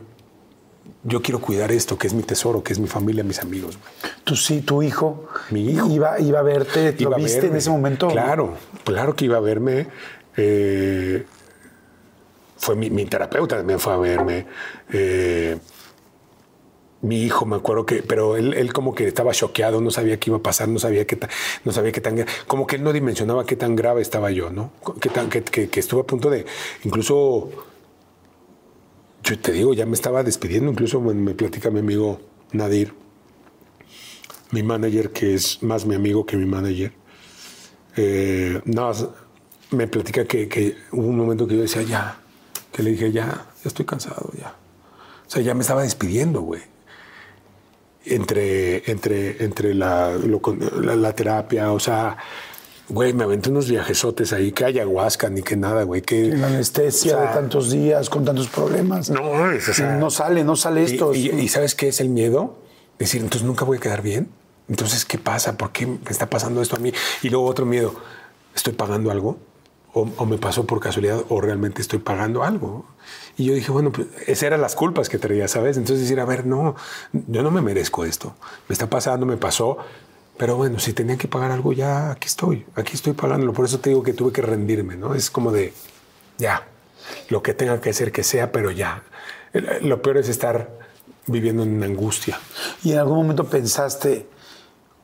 yo 1.04 1.20
quiero 1.20 1.40
cuidar 1.40 1.70
esto, 1.70 1.98
que 1.98 2.06
es 2.06 2.14
mi 2.14 2.22
tesoro, 2.22 2.62
que 2.62 2.72
es 2.72 2.78
mi 2.78 2.88
familia, 2.88 3.22
mis 3.22 3.40
amigos. 3.40 3.76
Güey. 3.76 4.12
Tú 4.24 4.36
sí, 4.36 4.62
tu 4.62 4.82
hijo. 4.82 5.28
Mi 5.50 5.70
hijo. 5.70 5.90
Iba, 5.90 6.18
iba 6.18 6.38
a 6.38 6.42
verte, 6.42 6.96
¿lo 6.98 7.14
viste 7.16 7.46
en 7.46 7.56
ese 7.56 7.70
momento? 7.70 8.08
Claro, 8.08 8.54
claro 8.84 9.14
que 9.14 9.26
iba 9.26 9.36
a 9.36 9.40
verme. 9.40 9.88
Eh, 10.36 11.26
fue 12.60 12.76
mi, 12.76 13.06
terapeuta 13.06 13.56
también 13.56 13.80
fue 13.80 13.94
a 13.94 13.96
verme. 13.96 14.46
Eh, 14.92 15.58
mi 17.00 17.22
hijo, 17.22 17.46
me 17.46 17.56
acuerdo 17.56 17.86
que, 17.86 18.02
pero 18.02 18.36
él, 18.36 18.72
como 18.74 18.94
que 18.94 19.06
estaba 19.06 19.32
choqueado, 19.32 19.80
no 19.80 19.90
sabía 19.90 20.20
qué 20.20 20.28
iba 20.28 20.36
a 20.36 20.42
pasar, 20.42 20.68
no 20.68 20.78
sabía 20.78 21.06
qué, 21.06 21.18
no 21.64 21.72
sabía 21.72 21.90
qué 21.90 22.02
tan, 22.02 22.26
como 22.46 22.66
que 22.66 22.76
él 22.76 22.82
no 22.82 22.92
dimensionaba 22.92 23.46
qué 23.46 23.56
tan 23.56 23.74
grave 23.74 24.02
estaba 24.02 24.30
yo, 24.30 24.50
¿no? 24.50 24.72
Que, 25.00 25.08
tan, 25.08 25.30
que, 25.30 25.42
que, 25.42 25.80
estuve 25.80 26.02
a 26.02 26.04
punto 26.04 26.28
de, 26.28 26.44
incluso, 26.84 27.48
yo 29.24 29.38
te 29.38 29.52
digo, 29.52 29.72
ya 29.72 29.86
me 29.86 29.94
estaba 29.94 30.22
despidiendo, 30.22 30.70
incluso 30.70 31.00
me, 31.00 31.32
platica 31.32 31.70
mi 31.70 31.80
amigo 31.80 32.20
Nadir, 32.52 32.92
mi 34.50 34.62
manager, 34.62 35.12
que 35.12 35.32
es 35.32 35.62
más 35.62 35.86
mi 35.86 35.94
amigo 35.94 36.26
que 36.26 36.36
mi 36.36 36.44
manager. 36.44 36.92
Eh, 37.96 38.60
me 39.70 39.86
platica 39.86 40.26
que, 40.26 40.48
que 40.48 40.76
hubo 40.92 41.06
un 41.06 41.16
momento 41.16 41.46
que 41.46 41.56
yo 41.56 41.62
decía, 41.62 41.82
ya, 41.82 42.20
que 42.72 42.82
le 42.82 42.90
dije, 42.90 43.12
ya, 43.12 43.26
ya 43.26 43.68
estoy 43.68 43.84
cansado, 43.84 44.30
ya. 44.38 44.54
O 45.26 45.30
sea, 45.30 45.42
ya 45.42 45.54
me 45.54 45.60
estaba 45.60 45.82
despidiendo, 45.82 46.40
güey. 46.40 46.62
Entre, 48.04 48.90
entre, 48.90 49.44
entre 49.44 49.74
la, 49.74 50.16
la, 50.16 51.12
terapia, 51.14 51.70
o 51.70 51.78
sea, 51.78 52.16
güey, 52.88 53.12
me 53.12 53.24
aventé 53.24 53.50
unos 53.50 53.68
viajesotes 53.68 54.32
ahí, 54.32 54.52
que 54.52 54.64
ayahuasca 54.64 55.28
ni 55.28 55.42
que 55.42 55.56
nada, 55.56 55.82
güey. 55.82 56.00
Que, 56.02 56.28
la 56.28 56.46
anestesia 56.46 57.16
de 57.18 57.26
tantos 57.28 57.70
días, 57.70 58.08
con 58.08 58.24
tantos 58.24 58.48
problemas. 58.48 59.10
No, 59.10 59.52
es, 59.52 59.68
o 59.68 59.74
sea, 59.74 59.96
no 59.96 60.10
sale, 60.10 60.42
no 60.44 60.56
sale 60.56 60.82
esto. 60.82 61.14
Y, 61.14 61.46
¿sabes 61.48 61.74
qué 61.74 61.88
es 61.88 62.00
el 62.00 62.08
miedo? 62.08 62.58
Decir, 62.98 63.20
entonces 63.20 63.46
nunca 63.46 63.64
voy 63.64 63.76
a 63.76 63.80
quedar 63.80 64.02
bien. 64.02 64.28
Entonces, 64.68 65.04
¿qué 65.04 65.18
pasa? 65.18 65.56
¿Por 65.56 65.72
qué 65.72 65.86
me 65.86 65.98
está 66.08 66.30
pasando 66.30 66.62
esto 66.62 66.76
a 66.76 66.78
mí? 66.78 66.92
Y 67.22 67.28
luego 67.28 67.46
otro 67.46 67.66
miedo, 67.66 67.94
¿estoy 68.54 68.72
pagando 68.72 69.10
algo? 69.10 69.38
O, 69.92 70.26
me 70.26 70.38
pasó 70.38 70.66
por 70.66 70.80
casualidad 70.80 71.24
o 71.28 71.40
realmente 71.40 71.82
estoy 71.82 71.98
pagando 71.98 72.44
algo. 72.44 72.84
Y 73.36 73.44
yo 73.44 73.54
dije, 73.54 73.72
bueno, 73.72 73.90
pues 73.90 74.08
esas 74.26 74.44
eran 74.44 74.60
las 74.60 74.74
culpas 74.74 75.08
que 75.08 75.18
traía, 75.18 75.48
¿sabes? 75.48 75.76
Entonces 75.76 76.02
decir, 76.02 76.20
a 76.20 76.24
ver, 76.24 76.46
no, 76.46 76.76
yo 77.12 77.42
no 77.42 77.50
me 77.50 77.60
merezco 77.60 78.04
esto. 78.04 78.34
Me 78.68 78.72
está 78.72 78.88
pasando, 78.88 79.26
me 79.26 79.36
pasó. 79.36 79.78
Pero 80.36 80.56
bueno, 80.56 80.78
si 80.78 80.92
tenía 80.92 81.16
que 81.16 81.28
pagar 81.28 81.50
algo, 81.50 81.72
ya 81.72 82.12
aquí 82.12 82.26
estoy, 82.26 82.64
aquí 82.74 82.94
estoy 82.94 83.12
pagándolo. 83.12 83.52
Por 83.52 83.64
eso 83.64 83.80
te 83.80 83.90
digo 83.90 84.02
que 84.02 84.12
tuve 84.12 84.32
que 84.32 84.42
rendirme, 84.42 84.96
¿no? 84.96 85.14
Es 85.14 85.30
como 85.30 85.52
de, 85.52 85.74
ya, 86.38 86.66
lo 87.28 87.42
que 87.42 87.52
tenga 87.52 87.80
que 87.80 87.92
ser 87.92 88.12
que 88.12 88.22
sea, 88.22 88.52
pero 88.52 88.70
ya. 88.70 89.02
Lo 89.82 90.00
peor 90.00 90.18
es 90.18 90.28
estar 90.28 90.70
viviendo 91.26 91.62
en 91.62 91.82
angustia. 91.82 92.38
¿Y 92.82 92.92
en 92.92 92.98
algún 92.98 93.18
momento 93.18 93.44
pensaste, 93.44 94.26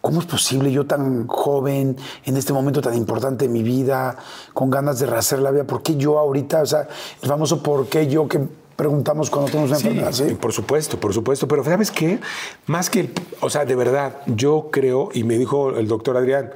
¿Cómo 0.06 0.20
es 0.20 0.26
posible 0.26 0.70
yo 0.70 0.86
tan 0.86 1.26
joven, 1.26 1.96
en 2.24 2.36
este 2.36 2.52
momento 2.52 2.80
tan 2.80 2.94
importante 2.94 3.46
de 3.46 3.52
mi 3.52 3.64
vida, 3.64 4.16
con 4.54 4.70
ganas 4.70 5.00
de 5.00 5.06
rehacer 5.06 5.40
la 5.40 5.50
vida? 5.50 5.64
¿Por 5.64 5.82
qué 5.82 5.96
yo 5.96 6.20
ahorita? 6.20 6.62
O 6.62 6.66
sea, 6.66 6.86
el 7.20 7.28
famoso 7.28 7.60
¿por 7.60 7.88
qué 7.88 8.06
yo 8.06 8.28
que 8.28 8.40
preguntamos 8.76 9.30
cuando 9.30 9.50
tenemos 9.50 9.70
una 9.70 9.78
enfermedad. 9.78 10.12
¿sí? 10.12 10.34
Por 10.34 10.52
supuesto, 10.52 11.00
por 11.00 11.12
supuesto. 11.12 11.48
Pero 11.48 11.64
¿sabes 11.64 11.90
qué? 11.90 12.20
Más 12.66 12.88
que, 12.88 13.10
o 13.40 13.50
sea, 13.50 13.64
de 13.64 13.74
verdad, 13.74 14.18
yo 14.26 14.68
creo, 14.70 15.08
y 15.12 15.24
me 15.24 15.36
dijo 15.38 15.70
el 15.70 15.88
doctor 15.88 16.16
Adrián, 16.16 16.52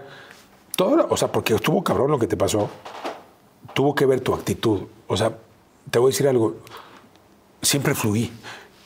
todo, 0.77 1.09
o 1.11 1.17
sea, 1.17 1.33
porque 1.33 1.53
estuvo 1.53 1.83
cabrón 1.83 2.13
lo 2.13 2.21
que 2.21 2.29
te 2.29 2.37
pasó, 2.37 2.71
tuvo 3.75 3.97
que 3.97 4.07
ver 4.07 4.21
tu 4.21 4.33
actitud. 4.33 4.83
O 5.09 5.17
sea, 5.17 5.37
te 5.91 5.99
voy 5.99 6.11
a 6.11 6.13
decir 6.13 6.29
algo, 6.29 6.55
siempre 7.63 7.97
fluí. 7.97 8.31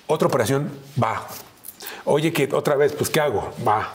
Otra 0.07 0.27
operación, 0.27 0.71
va. 1.03 1.27
Oye, 2.07 2.33
que 2.33 2.49
otra 2.53 2.77
vez, 2.77 2.93
pues, 2.93 3.11
¿qué 3.11 3.21
hago? 3.21 3.53
Va 3.67 3.91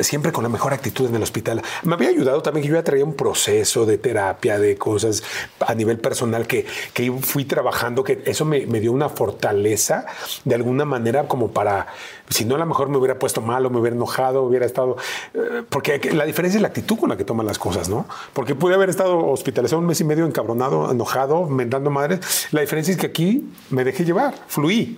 siempre 0.00 0.32
con 0.32 0.42
la 0.42 0.48
mejor 0.48 0.72
actitud 0.72 1.08
en 1.08 1.14
el 1.16 1.22
hospital. 1.22 1.62
Me 1.82 1.94
había 1.94 2.08
ayudado 2.08 2.42
también 2.42 2.62
que 2.62 2.68
yo 2.68 2.74
ya 2.76 2.84
traía 2.84 3.04
un 3.04 3.14
proceso 3.14 3.86
de 3.86 3.98
terapia, 3.98 4.58
de 4.58 4.76
cosas 4.76 5.22
a 5.60 5.74
nivel 5.74 5.98
personal 5.98 6.46
que, 6.46 6.66
que 6.92 7.10
fui 7.20 7.44
trabajando, 7.44 8.04
que 8.04 8.22
eso 8.26 8.44
me, 8.44 8.64
dio 8.64 8.92
una 8.92 9.08
fortaleza 9.08 10.06
de 10.44 10.54
alguna 10.54 10.84
manera 10.84 11.26
como 11.26 11.50
para, 11.52 11.86
si 12.28 12.44
no 12.44 12.56
a 12.56 12.58
lo 12.58 12.66
mejor 12.66 12.88
me 12.88 12.98
hubiera 12.98 13.18
puesto 13.18 13.40
mal 13.40 13.64
o 13.66 13.70
me 13.70 13.78
hubiera 13.78 13.96
enojado, 13.96 14.42
hubiera 14.42 14.66
estado, 14.66 14.96
eh, 15.34 15.62
porque 15.68 16.00
la 16.12 16.24
diferencia 16.24 16.58
es 16.58 16.62
la 16.62 16.68
actitud 16.68 16.98
con 16.98 17.08
la 17.08 17.16
que 17.16 17.24
toman 17.24 17.46
las 17.46 17.58
cosas, 17.58 17.88
¿no? 17.88 18.06
Porque 18.32 18.54
pude 18.54 18.74
haber 18.74 18.90
estado 18.90 19.26
hospitalizado 19.26 19.80
un 19.80 19.86
mes 19.86 20.00
y 20.00 20.04
medio 20.04 20.26
encabronado, 20.26 20.90
enojado, 20.90 21.46
mentando 21.46 21.90
madres. 21.90 22.48
La 22.50 22.60
diferencia 22.60 22.92
es 22.92 22.98
que 22.98 23.06
aquí 23.06 23.50
me 23.70 23.84
dejé 23.84 24.04
llevar, 24.04 24.34
fluí 24.48 24.96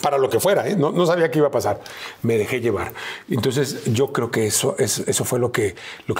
para 0.00 0.18
lo 0.18 0.28
que 0.28 0.40
fuera, 0.40 0.68
¿eh? 0.68 0.76
no, 0.76 1.06
sabía 1.06 1.30
qué 1.30 1.38
iba 1.38 1.48
a 1.48 1.50
pasar. 1.50 1.80
Me 2.22 2.36
dejé 2.36 2.60
llevar. 2.60 2.92
Entonces 3.28 3.84
yo 3.92 4.12
creo 4.12 4.30
que 4.30 4.46
eso, 4.46 4.74
fue 5.24 5.38
lo 5.38 5.52
que, 5.52 5.74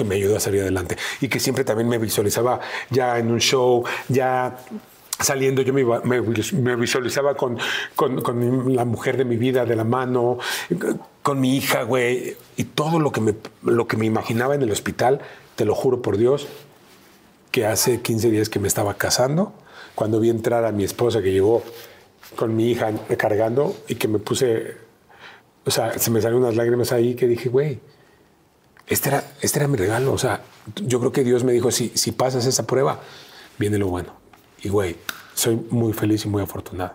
me 0.05 0.14
ayudó 0.16 0.36
a 0.36 0.40
salir 0.40 0.62
adelante. 0.62 0.96
Y 1.20 1.28
que 1.28 1.40
siempre 1.40 1.64
también 1.64 1.88
me 1.88 1.98
visualizaba 1.98 2.60
ya 2.90 3.18
en 3.18 3.30
un 3.30 3.40
show, 3.40 3.84
ya 4.09 4.59
saliendo, 5.18 5.62
yo 5.62 5.72
me, 5.72 6.76
visualizaba 6.76 7.36
con, 7.36 7.59
con, 7.94 8.74
la 8.74 8.84
mujer 8.84 9.16
de 9.16 9.24
mi 9.24 9.36
vida 9.36 9.64
de 9.64 9.76
la 9.76 9.84
mano, 9.84 10.38
con 11.22 11.40
mi 11.40 11.56
hija, 11.56 11.82
güey. 11.82 12.36
Y 12.56 12.64
todo 12.64 12.98
lo 12.98 13.12
que, 13.12 13.20
me, 13.20 13.34
lo 13.62 13.86
que 13.86 13.96
me 13.96 14.06
imaginaba 14.06 14.55
en 14.55 14.62
el 14.62 14.70
hospital, 14.70 15.20
te 15.56 15.64
lo 15.64 15.74
juro 15.74 16.02
por 16.02 16.16
Dios, 16.16 16.46
que 17.51 17.66
hace 17.66 18.01
15 18.01 18.30
días 18.30 18.48
que 18.48 18.59
me 18.59 18.68
estaba 18.68 18.94
casando, 18.94 19.52
cuando 19.94 20.18
vi 20.18 20.28
entrar 20.28 20.64
a 20.64 20.72
mi 20.72 20.82
esposa 20.82 21.22
que 21.22 21.30
llegó 21.30 21.62
con 22.36 22.55
mi 22.56 22.70
hija 22.70 22.92
cargando 23.16 23.76
y 23.88 23.94
que 23.96 24.09
me 24.09 24.18
puse, 24.18 24.76
o 25.64 25.70
sea, 25.70 25.98
se 25.98 26.10
me 26.10 26.20
salieron 26.20 26.42
unas 26.42 26.56
lágrimas 26.56 26.92
ahí 26.92 27.14
que 27.14 27.26
dije, 27.26 27.48
güey, 27.48 27.80
este 28.86 29.09
era, 29.10 29.24
este 29.40 29.59
era 29.59 29.68
mi 29.68 29.76
regalo. 29.76 30.12
O 30.12 30.18
sea, 30.18 30.42
yo 30.76 31.01
creo 31.01 31.12
que 31.12 31.24
Dios 31.24 31.44
me 31.44 31.52
dijo, 31.52 31.70
si, 31.70 31.90
si 31.94 32.12
pasas 32.12 32.46
esa 32.46 32.66
prueba, 32.66 33.01
viene 33.59 33.78
lo 33.78 33.88
bueno. 33.88 34.12
Y 34.62 34.68
güey, 34.68 34.96
soy 35.34 35.56
muy 35.70 35.92
feliz 35.92 36.24
y 36.24 36.28
muy 36.28 36.42
afortunado. 36.42 36.94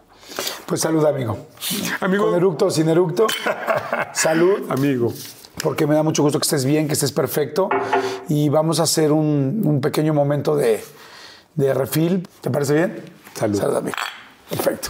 Pues 0.66 0.82
salud, 0.82 1.04
amigo. 1.06 1.48
Amigo. 2.02 2.26
Con 2.26 2.36
eructo, 2.36 2.70
sin 2.70 2.90
eructo. 2.90 3.28
salud. 4.14 4.70
Amigo. 4.70 5.14
Porque 5.64 5.88
me 5.88 5.96
da 5.96 6.04
mucho 6.04 6.24
gusto 6.24 6.40
que 6.40 6.44
estés 6.44 6.64
bien, 6.64 6.88
que 6.88 6.94
estés 6.94 7.12
perfecto. 7.12 7.70
Y 8.28 8.50
vamos 8.50 8.80
a 8.80 8.84
hacer 8.84 9.12
un, 9.12 9.62
un 9.66 9.82
pequeño 9.82 10.14
momento 10.14 10.56
de, 10.56 10.84
de 11.56 11.74
refil. 11.74 12.28
¿Te 12.42 12.50
parece 12.50 12.74
bien? 12.76 13.04
Salud. 13.34 13.60
Salud, 13.60 13.78
amigo. 13.78 13.96
Perfecto. 14.50 14.90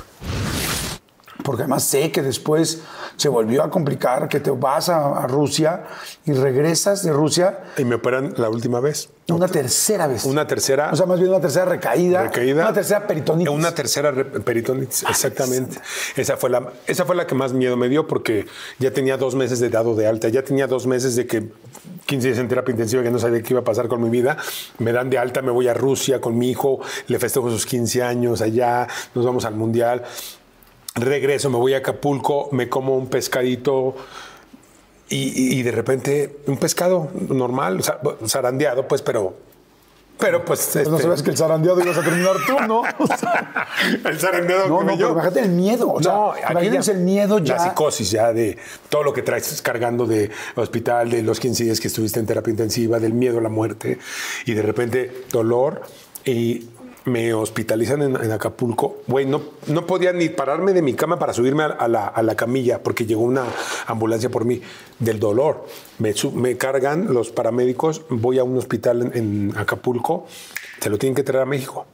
porque 1.44 1.64
además 1.64 1.84
sé 1.84 2.11
que 2.11 2.22
después 2.22 2.81
se 3.19 3.27
volvió 3.27 3.63
a 3.63 3.69
complicar, 3.69 4.29
que 4.29 4.39
te 4.39 4.49
vas 4.49 4.87
a, 4.87 5.21
a 5.21 5.27
Rusia 5.27 5.83
y 6.25 6.31
regresas 6.31 7.03
de 7.03 7.11
Rusia 7.11 7.59
Y 7.77 7.83
me 7.83 7.95
operan 7.95 8.33
la 8.37 8.49
última 8.49 8.79
vez. 8.79 9.09
una 9.27 9.49
tercera 9.49 10.07
vez. 10.07 10.23
Una 10.23 10.47
tercera. 10.47 10.89
O 10.93 10.95
sea, 10.95 11.05
más 11.05 11.19
bien 11.19 11.29
una 11.29 11.41
tercera 11.41 11.65
recaída. 11.65 12.23
Recaída. 12.23 12.63
Una 12.63 12.73
tercera 12.73 13.05
peritonitis. 13.05 13.53
Una 13.53 13.75
tercera 13.75 14.13
peritonitis, 14.13 15.03
exactamente. 15.03 15.79
Esa 16.15 16.37
fue, 16.37 16.49
la, 16.49 16.71
esa 16.87 17.03
fue 17.03 17.13
la 17.17 17.27
que 17.27 17.35
más 17.35 17.51
miedo 17.51 17.75
me 17.75 17.89
dio 17.89 18.07
porque 18.07 18.45
ya 18.79 18.91
tenía 18.91 19.17
dos 19.17 19.35
meses 19.35 19.59
de 19.59 19.69
dado 19.69 19.95
de 19.95 20.07
alta, 20.07 20.29
ya 20.29 20.41
tenía 20.41 20.67
dos 20.67 20.87
meses 20.87 21.17
de 21.17 21.27
que 21.27 21.49
15 22.05 22.27
días 22.27 22.39
en 22.39 22.47
terapia 22.47 22.71
intensiva 22.71 23.03
que 23.03 23.11
no 23.11 23.19
sabía 23.19 23.43
qué 23.43 23.53
iba 23.53 23.59
a 23.59 23.65
pasar 23.65 23.89
con 23.89 24.01
mi 24.01 24.09
vida. 24.09 24.37
Me 24.77 24.93
dan 24.93 25.09
de 25.09 25.17
alta, 25.17 25.41
me 25.41 25.51
voy 25.51 25.67
a 25.67 25.73
Rusia 25.73 26.21
con 26.21 26.37
mi 26.37 26.49
hijo, 26.49 26.79
le 27.07 27.19
festejo 27.19 27.49
sus 27.51 27.65
15 27.65 28.01
años 28.01 28.41
allá, 28.41 28.87
nos 29.13 29.25
vamos 29.25 29.43
al 29.43 29.55
mundial. 29.55 30.03
Regreso, 31.01 31.49
me 31.49 31.57
voy 31.57 31.73
a 31.73 31.77
Acapulco, 31.77 32.49
me 32.51 32.69
como 32.69 32.95
un 32.97 33.07
pescadito 33.07 33.95
y, 35.11 35.61
de 35.63 35.71
repente 35.71 36.38
un 36.47 36.57
pescado 36.57 37.09
normal, 37.30 37.81
za- 37.84 37.99
zarandeado, 38.27 38.88
pues, 38.88 39.01
pero. 39.01 39.34
Pero 40.19 40.43
pues. 40.43 40.69
Pues 40.73 40.88
no 40.89 40.97
este, 40.97 41.03
sabes 41.07 41.23
que 41.23 41.30
el 41.31 41.38
zarandeado 41.38 41.81
ibas 41.81 41.97
a 41.97 42.03
terminar 42.03 42.35
tú, 42.45 42.59
¿no? 42.67 42.81
O 42.99 43.07
sea, 43.07 43.67
el 44.05 44.19
zarandeado 44.19 44.67
no, 44.67 44.80
que 44.80 44.85
no, 44.97 45.15
me 45.15 45.21
pero 45.30 45.45
el 45.45 45.49
miedo. 45.51 45.93
O 45.93 46.03
sea, 46.03 46.11
No, 46.11 46.34
imagínense 46.51 46.91
ya- 46.91 46.97
el 46.97 47.03
miedo 47.05 47.39
ya. 47.39 47.55
La 47.55 47.63
psicosis 47.69 48.11
ya 48.11 48.34
de 48.34 48.57
todo 48.89 49.03
lo 49.03 49.13
que 49.13 49.21
traes 49.23 49.61
cargando 49.61 50.05
de 50.05 50.30
hospital, 50.55 51.09
de 51.09 51.23
los 51.23 51.39
15 51.39 51.63
días 51.63 51.80
que 51.80 51.88
estuviste 51.88 52.19
en 52.19 52.26
terapia 52.26 52.51
intensiva, 52.51 52.99
del 52.99 53.13
miedo 53.13 53.39
a 53.39 53.41
la 53.41 53.49
muerte 53.49 53.97
y 54.45 54.53
de 54.53 54.61
repente 54.61 55.23
dolor 55.31 55.81
y 56.26 56.67
me 57.05 57.34
hospitalizan 57.34 58.01
en, 58.01 58.15
en 58.15 58.31
Acapulco. 58.31 58.97
Güey, 59.07 59.26
no, 59.26 59.41
no 59.67 59.85
podía 59.85 60.11
ni 60.13 60.30
pararme 60.30 60.73
de 60.73 60.81
mi 60.81 60.93
cama 60.93 61.17
para 61.17 61.34
subirme 61.34 61.63
a, 61.63 61.67
a 61.67 61.88
la, 61.88 62.07
a 62.07 62.21
la 62.21 62.35
camilla 62.35 62.84
porque 62.84 63.05
llegó 63.05 63.21
una 63.21 63.43
ambulancia 63.88 64.30
por 64.30 64.45
mí 64.45 64.61
del 64.99 65.19
dolor. 65.19 65.65
Me, 65.97 66.13
me 66.34 66.57
cargan 66.57 67.13
los 67.13 67.30
paramédicos, 67.31 68.03
voy 68.09 68.39
a 68.39 68.43
un 68.43 68.57
hospital 68.57 69.01
en, 69.01 69.17
en 69.17 69.57
Acapulco, 69.57 70.27
se 70.80 70.89
lo 70.89 70.97
tienen 70.97 71.15
que 71.15 71.23
traer 71.23 71.43
a 71.43 71.45
México. 71.45 71.85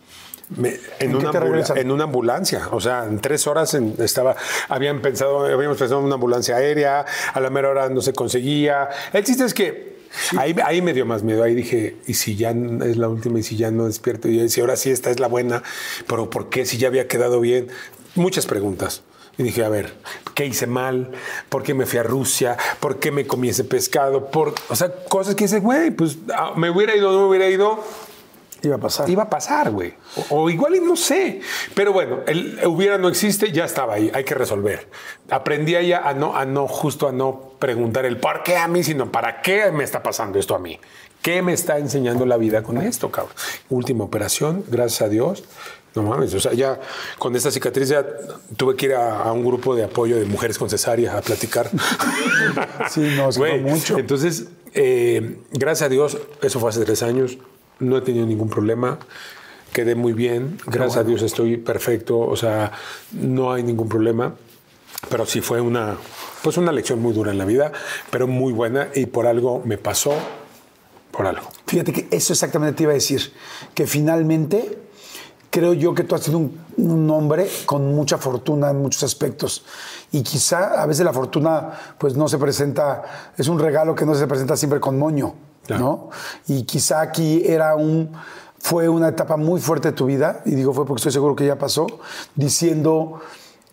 Me- 0.57 0.69
en, 0.99 1.09
¿En 1.11 1.15
una 1.15 1.31
en 1.75 1.89
una 1.91 2.03
ambulancia, 2.03 2.67
o 2.71 2.79
sea, 2.79 3.05
en 3.05 3.19
tres 3.19 3.47
horas 3.47 3.73
en- 3.73 3.95
estaba, 3.97 4.35
habían 4.69 5.01
pensado, 5.01 5.45
habíamos 5.45 5.77
pensado 5.77 5.99
en 6.01 6.05
una 6.05 6.15
ambulancia 6.15 6.57
aérea, 6.57 7.03
a 7.33 7.39
la 7.39 7.49
mera 7.49 7.69
hora 7.69 7.89
no 7.89 7.99
se 8.01 8.13
conseguía. 8.13 8.89
El 9.11 9.23
chiste 9.23 9.43
es 9.43 9.55
que 9.55 9.94
ahí, 10.37 10.55
ahí 10.65 10.81
me 10.81 10.93
dio 10.93 11.05
más 11.05 11.23
miedo, 11.23 11.43
ahí 11.43 11.55
dije, 11.55 11.97
y 12.07 12.13
si 12.13 12.35
ya 12.35 12.51
es 12.51 12.97
la 12.97 13.09
última 13.09 13.39
y 13.39 13.43
si 13.43 13.55
ya 13.55 13.71
no 13.71 13.85
despierto, 13.85 14.27
y 14.27 14.37
yo 14.37 14.43
decía, 14.43 14.63
ahora 14.63 14.75
sí, 14.75 14.91
esta 14.91 15.11
es 15.11 15.19
la 15.19 15.27
buena, 15.27 15.63
pero 16.07 16.29
¿por 16.29 16.49
qué 16.49 16.65
si 16.65 16.77
ya 16.77 16.87
había 16.87 17.07
quedado 17.07 17.39
bien? 17.39 17.67
Muchas 18.15 18.45
preguntas. 18.45 19.03
Y 19.37 19.43
dije, 19.43 19.65
a 19.65 19.69
ver, 19.69 19.93
¿qué 20.33 20.45
hice 20.45 20.65
mal? 20.65 21.11
¿Por 21.49 21.63
qué 21.63 21.73
me 21.73 21.85
fui 21.85 21.99
a 21.99 22.03
Rusia? 22.03 22.57
¿Por 22.79 22.99
qué 22.99 23.11
me 23.11 23.27
comí 23.27 23.49
ese 23.49 23.65
pescado? 23.65 24.31
Por, 24.31 24.55
o 24.69 24.75
sea, 24.75 24.93
cosas 25.09 25.35
que 25.35 25.43
dices, 25.43 25.61
güey, 25.61 25.91
pues 25.91 26.17
ah, 26.33 26.53
me 26.55 26.69
hubiera 26.69 26.95
ido, 26.95 27.11
no 27.11 27.19
me 27.19 27.27
hubiera 27.27 27.49
ido. 27.49 27.83
Iba 28.65 28.75
a 28.75 28.79
pasar. 28.79 29.09
Iba 29.09 29.23
a 29.23 29.29
pasar, 29.29 29.71
güey. 29.71 29.93
O, 30.29 30.43
o 30.43 30.49
igual 30.49 30.75
y 30.75 30.79
no 30.79 30.95
sé. 30.95 31.41
Pero 31.73 31.93
bueno, 31.93 32.19
el 32.27 32.59
hubiera 32.65 32.97
no 32.97 33.07
existe, 33.07 33.51
ya 33.51 33.65
estaba 33.65 33.95
ahí, 33.95 34.11
hay 34.13 34.23
que 34.23 34.35
resolver. 34.35 34.87
Aprendí 35.29 35.75
ahí 35.75 35.93
a 35.93 36.13
no, 36.13 36.35
a 36.35 36.45
no, 36.45 36.67
justo 36.67 37.07
a 37.07 37.11
no 37.11 37.53
preguntar 37.59 38.05
el 38.05 38.17
por 38.17 38.43
qué 38.43 38.57
a 38.57 38.67
mí, 38.67 38.83
sino 38.83 39.11
para 39.11 39.41
qué 39.41 39.71
me 39.71 39.83
está 39.83 40.03
pasando 40.03 40.39
esto 40.39 40.55
a 40.55 40.59
mí. 40.59 40.79
¿Qué 41.21 41.41
me 41.41 41.53
está 41.53 41.79
enseñando 41.79 42.25
la 42.25 42.37
vida 42.37 42.61
con 42.61 42.77
esto, 42.77 43.09
cabrón? 43.09 43.33
Última 43.69 44.03
operación, 44.03 44.63
gracias 44.67 45.01
a 45.01 45.09
Dios. 45.09 45.43
No 45.95 46.03
mames, 46.03 46.33
o 46.33 46.39
sea, 46.39 46.53
ya 46.53 46.79
con 47.17 47.35
esta 47.35 47.49
cicatriz 47.49 47.89
ya 47.89 48.05
tuve 48.57 48.75
que 48.75 48.87
ir 48.87 48.93
a, 48.93 49.23
a 49.23 49.31
un 49.31 49.43
grupo 49.43 49.75
de 49.75 49.85
apoyo 49.85 50.17
de 50.17 50.25
mujeres 50.25 50.57
con 50.59 50.69
cesárea 50.69 51.17
a 51.17 51.21
platicar. 51.21 51.69
Sí, 52.91 53.15
no, 53.17 53.31
se 53.31 53.57
mucho. 53.57 53.97
Entonces, 53.97 54.45
eh, 54.73 55.39
gracias 55.51 55.87
a 55.87 55.89
Dios, 55.89 56.17
eso 56.41 56.59
fue 56.59 56.69
hace 56.69 56.83
tres 56.85 57.01
años, 57.01 57.39
no 57.79 57.97
he 57.97 58.01
tenido 58.01 58.25
ningún 58.25 58.49
problema, 58.49 58.99
quedé 59.73 59.95
muy 59.95 60.13
bien, 60.13 60.57
gracias 60.67 60.97
a 60.97 61.03
Dios 61.03 61.21
estoy 61.21 61.57
perfecto, 61.57 62.19
o 62.19 62.35
sea, 62.35 62.71
no 63.11 63.51
hay 63.51 63.63
ningún 63.63 63.89
problema, 63.89 64.33
pero 65.09 65.25
sí 65.25 65.41
fue 65.41 65.61
una, 65.61 65.97
pues 66.41 66.57
una 66.57 66.71
lección 66.71 67.01
muy 67.01 67.13
dura 67.13 67.31
en 67.31 67.37
la 67.37 67.45
vida, 67.45 67.71
pero 68.09 68.27
muy 68.27 68.53
buena. 68.53 68.89
Y 68.95 69.05
por 69.07 69.27
algo 69.27 69.61
me 69.65 69.77
pasó, 69.77 70.13
por 71.11 71.27
algo. 71.27 71.49
Fíjate 71.67 71.93
que 71.93 72.07
eso 72.11 72.33
exactamente 72.33 72.77
te 72.77 72.83
iba 72.83 72.91
a 72.91 72.95
decir, 72.95 73.33
que 73.73 73.87
finalmente 73.87 74.79
creo 75.49 75.73
yo 75.73 75.93
que 75.93 76.03
tú 76.03 76.15
has 76.15 76.23
sido 76.23 76.37
un, 76.37 76.59
un 76.77 77.09
hombre 77.09 77.49
con 77.65 77.93
mucha 77.93 78.17
fortuna 78.17 78.69
en 78.69 78.81
muchos 78.81 79.03
aspectos. 79.03 79.65
Y 80.11 80.23
quizá 80.23 80.81
a 80.81 80.85
veces 80.85 81.05
la 81.05 81.13
fortuna 81.13 81.71
pues 81.97 82.15
no 82.15 82.27
se 82.27 82.37
presenta, 82.37 83.33
es 83.37 83.47
un 83.47 83.59
regalo 83.59 83.95
que 83.95 84.05
no 84.05 84.15
se 84.15 84.27
presenta 84.27 84.57
siempre 84.57 84.79
con 84.79 84.97
moño, 84.97 85.35
¿no? 85.69 86.09
Y 86.47 86.63
quizá 86.63 87.01
aquí 87.01 87.43
era 87.45 87.75
un, 87.75 88.11
fue 88.59 88.89
una 88.89 89.09
etapa 89.09 89.37
muy 89.37 89.59
fuerte 89.61 89.89
de 89.89 89.93
tu 89.93 90.05
vida, 90.05 90.41
y 90.45 90.51
digo 90.55 90.73
fue 90.73 90.85
porque 90.85 90.99
estoy 90.99 91.11
seguro 91.11 91.35
que 91.35 91.45
ya 91.45 91.57
pasó, 91.57 91.87
diciendo, 92.35 93.19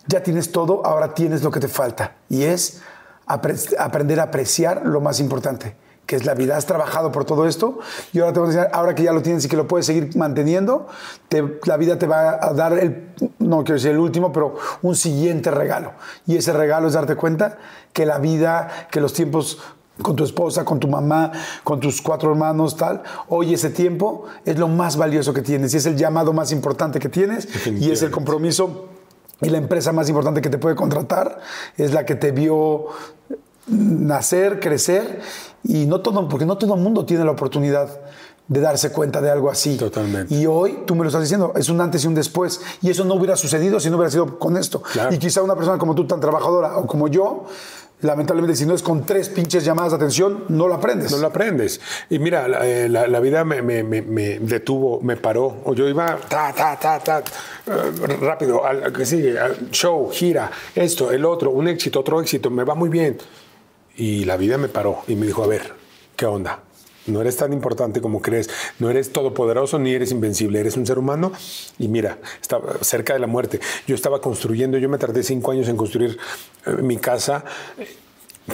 ya 0.07 0.21
tienes 0.23 0.51
todo, 0.51 0.85
ahora 0.85 1.13
tienes 1.13 1.43
lo 1.43 1.51
que 1.51 1.59
te 1.59 1.67
falta, 1.67 2.15
y 2.29 2.43
es 2.43 2.81
apre- 3.27 3.75
aprender 3.79 4.19
a 4.19 4.23
apreciar 4.23 4.81
lo 4.85 5.01
más 5.01 5.19
importante, 5.19 5.75
que 6.05 6.15
es 6.17 6.25
la 6.25 6.33
vida. 6.33 6.57
Has 6.57 6.65
trabajado 6.65 7.13
por 7.13 7.23
todo 7.23 7.47
esto 7.47 7.79
y 8.11 8.19
ahora 8.19 8.33
te 8.33 8.39
voy 8.41 8.49
a 8.49 8.51
decir, 8.53 8.67
ahora 8.73 8.93
que 8.93 9.03
ya 9.03 9.13
lo 9.13 9.21
tienes 9.21 9.45
y 9.45 9.47
que 9.47 9.55
lo 9.55 9.67
puedes 9.69 9.85
seguir 9.85 10.15
manteniendo, 10.17 10.87
te- 11.29 11.59
la 11.65 11.77
vida 11.77 11.97
te 11.97 12.07
va 12.07 12.37
a 12.41 12.53
dar 12.53 12.73
el, 12.77 13.13
no 13.39 13.59
quiero 13.63 13.75
decir 13.75 13.91
el 13.91 13.99
último, 13.99 14.33
pero 14.33 14.55
un 14.81 14.97
siguiente 14.97 15.49
regalo. 15.49 15.93
Y 16.27 16.35
ese 16.35 16.51
regalo 16.51 16.87
es 16.89 16.93
darte 16.93 17.15
cuenta 17.15 17.57
que 17.93 18.05
la 18.05 18.17
vida, 18.19 18.87
que 18.91 18.99
los 18.99 19.13
tiempos 19.13 19.59
con 20.01 20.15
tu 20.15 20.23
esposa, 20.23 20.65
con 20.65 20.79
tu 20.79 20.87
mamá, 20.87 21.31
con 21.63 21.79
tus 21.79 22.01
cuatro 22.01 22.31
hermanos, 22.31 22.75
tal, 22.75 23.03
hoy 23.29 23.53
ese 23.53 23.69
tiempo 23.69 24.25
es 24.45 24.57
lo 24.57 24.67
más 24.67 24.97
valioso 24.97 25.33
que 25.33 25.41
tienes 25.41 25.73
y 25.73 25.77
es 25.77 25.85
el 25.85 25.95
llamado 25.95 26.33
más 26.33 26.51
importante 26.51 26.99
que 26.99 27.09
tienes 27.09 27.47
y 27.67 27.91
es 27.91 28.01
el 28.01 28.09
compromiso 28.11 28.87
y 29.41 29.49
la 29.49 29.57
empresa 29.57 29.91
más 29.91 30.09
importante 30.09 30.41
que 30.41 30.49
te 30.49 30.57
puede 30.57 30.75
contratar 30.75 31.39
es 31.77 31.93
la 31.93 32.05
que 32.05 32.15
te 32.15 32.31
vio 32.31 32.87
nacer, 33.67 34.59
crecer 34.59 35.21
y 35.63 35.85
no 35.85 36.01
todo, 36.01 36.27
porque 36.27 36.45
no 36.45 36.57
todo 36.57 36.75
el 36.75 36.81
mundo 36.81 37.05
tiene 37.05 37.23
la 37.23 37.31
oportunidad 37.31 38.01
de 38.47 38.59
darse 38.59 38.91
cuenta 38.91 39.21
de 39.21 39.31
algo 39.31 39.49
así. 39.49 39.77
Totalmente. 39.77 40.33
Y 40.33 40.45
hoy, 40.45 40.83
tú 40.85 40.95
me 40.95 41.03
lo 41.03 41.07
estás 41.07 41.21
diciendo, 41.21 41.53
es 41.55 41.69
un 41.69 41.79
antes 41.79 42.03
y 42.03 42.07
un 42.07 42.13
después. 42.13 42.59
Y 42.81 42.89
eso 42.89 43.05
no 43.05 43.15
hubiera 43.15 43.35
sucedido 43.37 43.79
si 43.79 43.89
no 43.89 43.95
hubiera 43.95 44.11
sido 44.11 44.37
con 44.37 44.57
esto. 44.57 44.81
Claro. 44.81 45.13
Y 45.13 45.17
quizá 45.17 45.41
una 45.41 45.55
persona 45.55 45.77
como 45.77 45.95
tú, 45.95 46.05
tan 46.05 46.19
trabajadora, 46.19 46.77
o 46.77 46.85
como 46.85 47.07
yo, 47.07 47.45
lamentablemente, 48.03 48.55
si 48.55 48.65
no 48.65 48.75
es 48.75 48.83
con 48.83 49.05
tres 49.05 49.29
pinches 49.29 49.65
llamadas 49.65 49.93
de 49.93 49.95
atención, 49.97 50.45
no 50.49 50.67
lo 50.67 50.75
aprendes. 50.75 51.11
No 51.11 51.17
lo 51.17 51.27
aprendes. 51.27 51.81
Y 52.09 52.19
mira, 52.19 52.47
la, 52.47 52.59
eh, 52.65 53.21
vida 53.21 53.43
me, 53.43 53.61
detuvo, 54.39 55.01
me 55.01 55.17
paró. 55.17 55.61
O 55.65 55.73
yo 55.73 55.87
iba 55.89 56.17
ta, 56.29 56.53
ta, 56.53 56.77
ta, 56.77 56.99
ta, 56.99 57.19
eh, 57.19 58.17
rápido, 58.21 58.61
que 58.95 59.05
sigue, 59.05 59.35
show, 59.71 60.09
gira, 60.11 60.51
esto, 60.75 61.11
el 61.11 61.25
otro, 61.25 61.51
un 61.51 61.67
éxito, 61.67 62.01
otro 62.01 62.21
éxito, 62.21 62.49
me 62.49 62.63
va 62.63 62.75
muy 62.75 62.89
bien. 62.89 63.17
Y 63.95 64.25
la 64.25 64.37
vida 64.37 64.57
me 64.57 64.67
paró 64.67 64.99
y 65.07 65.15
me 65.15 65.25
dijo, 65.25 65.43
a 65.43 65.47
ver, 65.47 65.73
¿qué 66.15 66.25
onda? 66.25 66.59
No 67.05 67.21
eres 67.21 67.37
tan 67.37 67.51
importante 67.51 68.01
como 68.01 68.21
crees, 68.21 68.49
no 68.79 68.89
eres 68.89 69.11
todopoderoso 69.11 69.77
ni 69.79 69.93
eres 69.93 70.11
invencible, 70.11 70.59
eres 70.59 70.77
un 70.77 70.85
ser 70.85 70.97
humano 70.97 71.31
y 71.77 71.87
mira, 71.87 72.17
estaba 72.41 72.75
cerca 72.81 73.13
de 73.13 73.19
la 73.19 73.27
muerte. 73.27 73.59
Yo 73.87 73.95
estaba 73.95 74.21
construyendo, 74.21 74.77
yo 74.77 74.87
me 74.89 74.97
tardé 74.97 75.23
cinco 75.23 75.51
años 75.51 75.67
en 75.67 75.75
construir 75.75 76.17
eh, 76.65 76.71
mi 76.81 76.97
casa, 76.97 77.43
eh, 77.77 77.87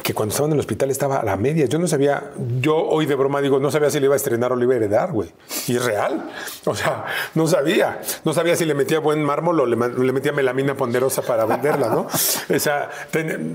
que 0.04 0.14
cuando 0.14 0.34
estaba 0.34 0.48
en 0.48 0.54
el 0.54 0.60
hospital 0.60 0.92
estaba 0.92 1.18
a 1.18 1.24
la 1.24 1.36
media. 1.36 1.66
Yo 1.66 1.80
no 1.80 1.88
sabía, 1.88 2.32
yo 2.60 2.78
hoy 2.78 3.06
de 3.08 3.16
broma 3.16 3.42
digo, 3.42 3.60
no 3.60 3.72
sabía 3.72 3.90
si 3.90 4.00
le 4.00 4.06
iba 4.06 4.14
a 4.14 4.18
estrenar 4.18 4.52
o 4.52 4.56
le 4.56 4.66
iba 4.66 4.74
a 4.74 4.78
heredar, 4.78 5.12
güey. 5.12 5.32
Y 5.68 5.76
es 5.76 5.84
real. 5.84 6.30
O 6.66 6.76
sea, 6.76 7.06
no 7.34 7.48
sabía. 7.48 8.02
No 8.24 8.34
sabía 8.34 8.56
si 8.56 8.66
le 8.66 8.76
metía 8.76 9.00
buen 9.00 9.24
mármol 9.24 9.60
o 9.60 9.66
le, 9.66 10.14
metía 10.14 10.32
melamina 10.32 10.76
ponderosa 10.76 11.24
para 11.24 11.46
venderla, 11.46 11.90
¿no? 11.90 12.08
O 12.56 12.60
sea, 12.60 12.90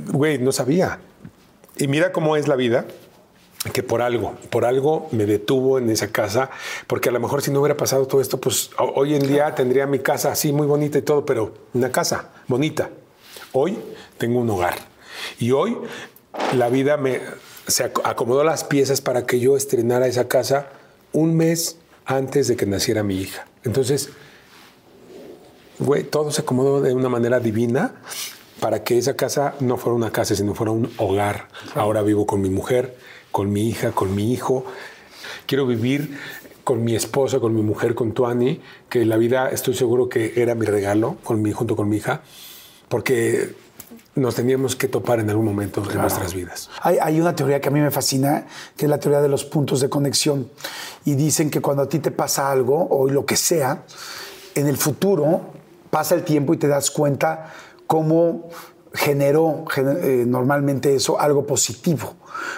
güey, 0.09 0.39
no 0.39 0.51
sabía. 0.51 0.99
Y 1.77 1.87
mira 1.87 2.13
cómo 2.13 2.37
es 2.37 2.49
la 2.49 2.57
vida, 2.57 2.87
que 3.73 3.83
por 3.83 4.03
algo, 4.03 4.35
por 4.51 4.65
algo 4.65 5.09
me 5.13 5.25
detuvo 5.27 5.79
en 5.79 5.89
esa 5.91 6.09
casa, 6.09 6.51
porque 6.87 7.09
a 7.09 7.13
lo 7.13 7.21
mejor 7.21 7.41
si 7.43 7.51
no 7.51 7.61
hubiera 7.61 7.77
pasado 7.77 8.07
todo 8.07 8.21
esto, 8.21 8.39
pues 8.41 8.71
ho- 8.79 8.93
hoy 8.97 9.15
en 9.15 9.27
día 9.27 9.55
tendría 9.55 9.87
mi 9.87 9.99
casa 10.01 10.31
así 10.33 10.53
muy 10.53 10.67
bonita 10.67 10.99
y 10.99 11.03
todo, 11.03 11.25
pero 11.25 11.55
una 11.73 11.91
casa 11.91 12.31
bonita. 12.47 12.91
Hoy 13.53 13.79
tengo 14.19 14.41
un 14.41 14.51
hogar. 14.51 14.75
Y 15.39 15.53
hoy 15.53 15.77
la 16.57 16.69
vida 16.69 16.97
me 16.97 17.21
se 17.67 17.91
ac- 17.93 18.01
acomodó 18.05 18.45
las 18.45 18.65
piezas 18.65 19.01
para 19.01 19.25
que 19.25 19.41
yo 19.41 19.57
estrenara 19.57 20.07
esa 20.07 20.29
casa 20.29 20.69
un 21.13 21.35
mes 21.37 21.79
antes 22.05 22.49
de 22.49 22.57
que 22.57 22.67
naciera 22.67 23.03
mi 23.03 23.17
hija. 23.17 23.47
Entonces, 23.65 24.11
güey, 25.79 26.05
todo 26.05 26.31
se 26.31 26.43
acomodó 26.43 26.81
de 26.81 26.93
una 26.95 27.09
manera 27.09 27.41
divina 27.41 27.95
para 28.61 28.85
que 28.85 28.99
esa 28.99 29.17
casa 29.17 29.55
no 29.61 29.77
fuera 29.77 29.97
una 29.97 30.11
casa, 30.13 30.35
sino 30.35 30.55
fuera 30.55 30.73
un 30.73 30.91
hogar. 30.99 31.49
Ahora 31.75 32.03
vivo 32.03 32.27
con 32.27 32.41
mi 32.41 32.51
mujer, 32.51 32.97
con 33.35 33.53
mi 33.53 33.69
hija, 33.69 33.91
con 33.91 34.15
mi 34.15 34.33
hijo. 34.33 34.65
Quiero 35.47 35.67
vivir 35.67 36.17
con 36.63 36.85
mi 36.85 36.95
esposa, 36.95 37.41
con 37.41 37.53
mi 37.53 37.63
mujer, 37.63 37.97
con 37.97 38.13
Tuani, 38.13 38.61
que 38.89 39.05
la 39.05 39.17
vida 39.17 39.49
estoy 39.51 39.75
seguro 39.75 40.09
que 40.09 40.35
era 40.37 40.55
mi 40.55 40.67
regalo 40.67 41.17
con 41.25 41.43
mi, 41.43 41.51
junto 41.51 41.75
con 41.75 41.89
mi 41.89 41.97
hija, 41.97 42.23
porque 42.89 43.57
nos 44.15 44.37
teníamos 44.37 44.77
que 44.77 44.87
topar 44.87 45.19
en 45.19 45.31
algún 45.31 45.47
momento 45.47 45.81
de 45.81 45.97
nuestras 45.97 46.33
vidas. 46.33 46.71
Hay, 46.81 46.99
hay, 47.03 47.21
una 47.21 47.35
teoría 47.35 47.61
que 47.61 47.71
a 47.71 47.73
mí 47.73 47.81
me 47.81 47.91
fascina, 47.91 48.47
que 48.77 48.87
es 48.87 48.89
la 48.89 49.01
teoría 49.01 49.21
de 49.21 49.29
los 49.29 49.45
puntos 49.45 49.81
de 49.81 49.89
conexión. 49.89 50.49
Y 51.05 51.17
dicen 51.17 51.51
que 51.51 51.61
cuando 51.61 51.83
a 51.83 51.89
ti 51.89 51.99
te 51.99 52.13
pasa 52.13 52.53
algo, 52.53 52.87
o 52.89 53.11
lo 53.11 53.27
que 53.27 53.35
sea, 53.35 53.83
en 54.55 54.69
el 54.69 54.77
futuro 54.77 55.41
pasa 55.91 56.15
el 56.15 56.23
tiempo 56.23 56.55
y 56.55 56.57
te 56.57 56.69
das 56.69 56.93
cuenta 56.93 57.53
cómo 57.89 58.49
generó 58.95 59.65
eh, 59.77 60.25
normalmente 60.25 60.95
eso 60.95 61.21
algo 61.21 61.45
positivo, 61.45 62.15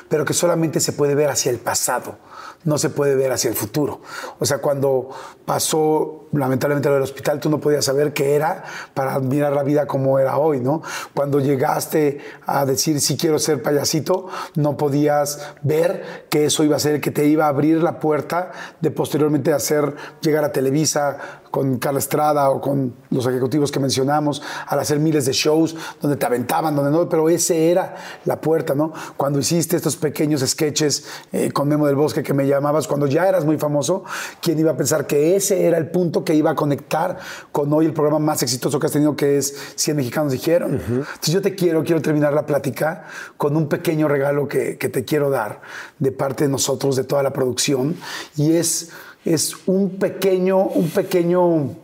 pero 0.09 0.25
que 0.25 0.35
solamente 0.35 0.81
se 0.81 0.93
puede 0.93 1.15
ver 1.15 1.31
hacia 1.31 1.51
el 1.51 1.59
pasado 1.59 2.19
no 2.67 2.79
se 2.79 2.91
puede 2.91 3.15
ver 3.15 3.33
hacia 3.33 3.49
el 3.49 3.57
futuro. 3.57 4.03
O 4.39 4.45
sea, 4.45 4.59
cuando 4.59 5.11
pasó 5.47 6.27
lamentablemente 6.33 6.89
lo 6.89 6.97
del 6.97 7.05
hospital, 7.05 7.41
tú 7.41 7.49
no 7.49 7.61
podías 7.61 7.85
saber 7.85 8.13
qué 8.13 8.35
era 8.35 8.65
para 8.95 9.19
mirar 9.21 9.53
la 9.53 9.63
vida 9.63 9.87
como 9.87 10.19
era 10.19 10.39
hoy, 10.39 10.61
¿no? 10.61 10.83
Cuando 11.15 11.41
llegaste 11.41 12.19
a 12.45 12.67
decir 12.67 13.01
si 13.01 13.17
quiero 13.17 13.39
ser 13.39 13.63
payasito, 13.63 14.27
no 14.55 14.77
podías 14.77 15.55
ver 15.63 16.27
que 16.29 16.47
eso 16.47 16.65
iba 16.65 16.77
a 16.77 16.81
ser 16.81 16.97
el 16.97 17.01
que 17.01 17.11
te 17.11 17.27
iba 17.27 17.47
a 17.47 17.49
abrir 17.49 17.83
la 17.83 18.01
puerta 18.01 18.53
de 18.81 18.91
posteriormente 18.91 19.53
hacer 19.53 19.95
llegar 20.21 20.45
a 20.45 20.53
Televisa 20.53 21.17
con 21.51 21.79
Carla 21.79 22.01
Estrada 22.01 22.51
o 22.51 22.61
con 22.61 22.95
los 23.09 23.27
ejecutivos 23.27 23.73
que 23.73 23.81
mencionamos, 23.81 24.43
al 24.67 24.79
hacer 24.79 24.99
miles 24.99 25.25
de 25.25 25.33
shows 25.33 25.75
donde 26.03 26.19
te 26.19 26.27
aventaban, 26.27 26.77
donde 26.77 26.91
no, 26.91 27.09
pero 27.09 27.31
ese 27.31 27.71
era 27.71 27.95
la 28.27 28.41
puerta, 28.41 28.75
¿no? 28.75 28.93
Cuando 29.17 29.39
hiciste 29.39 29.77
estos 29.77 29.97
pequeños 29.97 30.43
sketches 30.43 31.07
eh, 31.33 31.51
con 31.53 31.69
Memo 31.69 31.87
del 31.87 31.97
Bosque 31.97 32.23
que 32.23 32.35
me 32.35 32.47
llamabas, 32.47 32.87
cuando 32.87 33.07
ya 33.07 33.27
eras 33.27 33.47
muy 33.47 33.57
famoso, 33.57 34.05
¿quién 34.43 34.59
iba 34.59 34.73
a 34.73 34.77
pensar 34.77 35.07
que 35.07 35.36
ese 35.37 35.67
era 35.67 35.79
el 35.79 35.91
punto 35.91 36.25
que 36.25 36.35
iba 36.35 36.51
a 36.51 36.55
conectar 36.55 37.19
con 37.53 37.73
hoy 37.73 37.87
el 37.87 37.93
programa 37.93 38.19
más 38.19 38.43
exitoso 38.43 38.79
que 38.79 38.87
has 38.87 38.93
tenido, 38.93 39.17
que 39.17 39.39
es 39.39 39.55
100 39.77 39.97
mexicanos 39.97 40.33
dijeron. 40.33 40.75
Entonces 40.75 41.35
yo 41.35 41.43
te 41.43 41.55
quiero, 41.55 41.85
quiero 41.85 42.03
terminar 42.03 42.33
la 42.33 42.47
plática 42.47 43.05
con 43.37 43.57
un 43.57 43.69
pequeño 43.69 44.09
regalo 44.09 44.49
que, 44.49 44.79
que, 44.79 44.89
te 44.89 45.05
quiero 45.05 45.31
dar 45.31 45.61
de 45.99 46.13
parte 46.13 46.45
de 46.45 46.51
nosotros, 46.51 46.97
de 46.97 47.05
toda 47.05 47.23
la 47.23 47.33
producción, 47.33 47.97
y 48.37 48.53
es, 48.53 48.91
es 49.25 49.57
un 49.67 49.99
pequeño, 49.99 50.59
un 50.63 50.91
pequeño, 50.91 51.77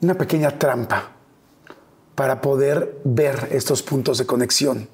una 0.00 0.14
pequeña 0.16 0.58
trampa 0.58 1.12
para 2.14 2.40
poder 2.40 3.00
ver 3.04 3.48
estos 3.52 3.82
puntos 3.82 4.18
de 4.18 4.26
conexión. 4.26 4.88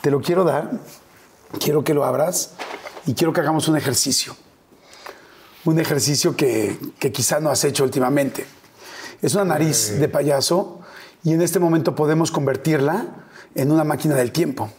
Te 0.00 0.10
lo 0.10 0.20
quiero 0.20 0.44
dar, 0.44 0.70
quiero 1.62 1.84
que 1.84 1.94
lo 1.94 2.04
abras 2.04 2.54
y 3.06 3.14
quiero 3.14 3.32
que 3.32 3.40
hagamos 3.40 3.68
un 3.68 3.76
ejercicio 3.76 4.34
un 5.64 5.78
ejercicio 5.78 6.36
que, 6.36 6.78
quizá 7.12 7.40
no 7.40 7.50
has 7.50 7.64
hecho 7.64 7.84
últimamente. 7.84 8.46
Es 9.22 9.34
una 9.34 9.44
nariz 9.44 9.98
de 9.98 10.08
payaso 10.08 10.80
y 11.22 11.32
en 11.32 11.42
este 11.42 11.58
momento 11.58 11.94
podemos 11.94 12.30
convertirla 12.30 13.26
en 13.54 13.70
una 13.70 13.84
máquina 13.84 14.14
del 14.14 14.32
tiempo. 14.32 14.70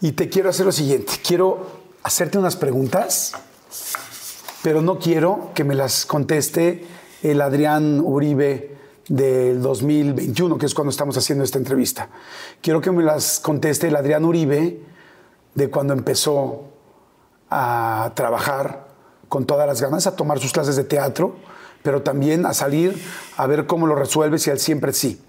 Y 0.00 0.12
te 0.12 0.28
quiero 0.28 0.50
hacer 0.50 0.66
lo 0.66 0.72
siguiente, 0.72 1.14
quiero 1.26 1.66
hacerte 2.02 2.38
unas 2.38 2.54
preguntas, 2.54 3.32
pero 4.62 4.82
no 4.82 4.98
quiero 4.98 5.50
que 5.54 5.64
me 5.64 5.74
las 5.74 6.06
conteste 6.06 6.86
el 7.22 7.40
Adrián 7.40 8.00
Uribe 8.00 8.76
del 9.08 9.62
2021, 9.62 10.58
que 10.58 10.66
es 10.66 10.74
cuando 10.74 10.90
estamos 10.90 11.16
haciendo 11.16 11.42
esta 11.44 11.58
entrevista. 11.58 12.08
Quiero 12.60 12.80
que 12.80 12.92
me 12.92 13.02
las 13.02 13.40
conteste 13.40 13.88
el 13.88 13.96
Adrián 13.96 14.24
Uribe 14.24 14.80
de 15.54 15.70
cuando 15.70 15.94
empezó 15.94 16.64
a 17.50 18.12
trabajar 18.14 18.85
con 19.28 19.46
todas 19.46 19.66
las 19.66 19.80
ganas 19.80 20.06
a 20.06 20.16
tomar 20.16 20.38
sus 20.38 20.52
clases 20.52 20.76
de 20.76 20.84
teatro, 20.84 21.36
pero 21.82 22.02
también 22.02 22.46
a 22.46 22.54
salir 22.54 23.00
a 23.36 23.46
ver 23.46 23.66
cómo 23.66 23.86
lo 23.86 23.94
resuelve 23.94 24.38
si 24.38 24.50
él 24.50 24.58
siempre 24.58 24.92
sí. 24.92 25.20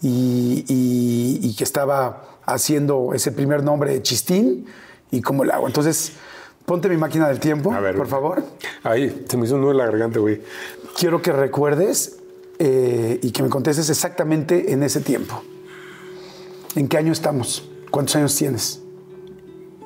Y, 0.00 1.54
que 1.56 1.64
estaba 1.64 2.38
haciendo 2.46 3.14
ese 3.14 3.32
primer 3.32 3.64
nombre 3.64 3.92
de 3.92 4.00
Chistín 4.02 4.66
y 5.10 5.20
cómo 5.20 5.44
lo 5.44 5.52
hago. 5.52 5.66
Entonces, 5.66 6.12
ponte 6.66 6.88
mi 6.88 6.96
máquina 6.96 7.26
del 7.26 7.40
tiempo, 7.40 7.72
a 7.72 7.80
ver, 7.80 7.96
por 7.96 8.06
favor. 8.06 8.44
Ahí, 8.84 9.24
se 9.28 9.36
me 9.36 9.46
hizo 9.46 9.56
un 9.56 9.62
nudo 9.62 9.72
en 9.72 9.78
la 9.78 9.86
garganta, 9.86 10.20
güey. 10.20 10.40
Quiero 10.96 11.20
que 11.20 11.32
recuerdes 11.32 12.18
eh, 12.60 13.18
y 13.22 13.32
que 13.32 13.42
me 13.42 13.48
contestes 13.48 13.90
exactamente 13.90 14.72
en 14.72 14.84
ese 14.84 15.00
tiempo. 15.00 15.42
¿En 16.76 16.86
qué 16.86 16.96
año 16.96 17.12
estamos? 17.12 17.68
¿Cuántos 17.90 18.14
años 18.16 18.36
tienes? 18.36 18.80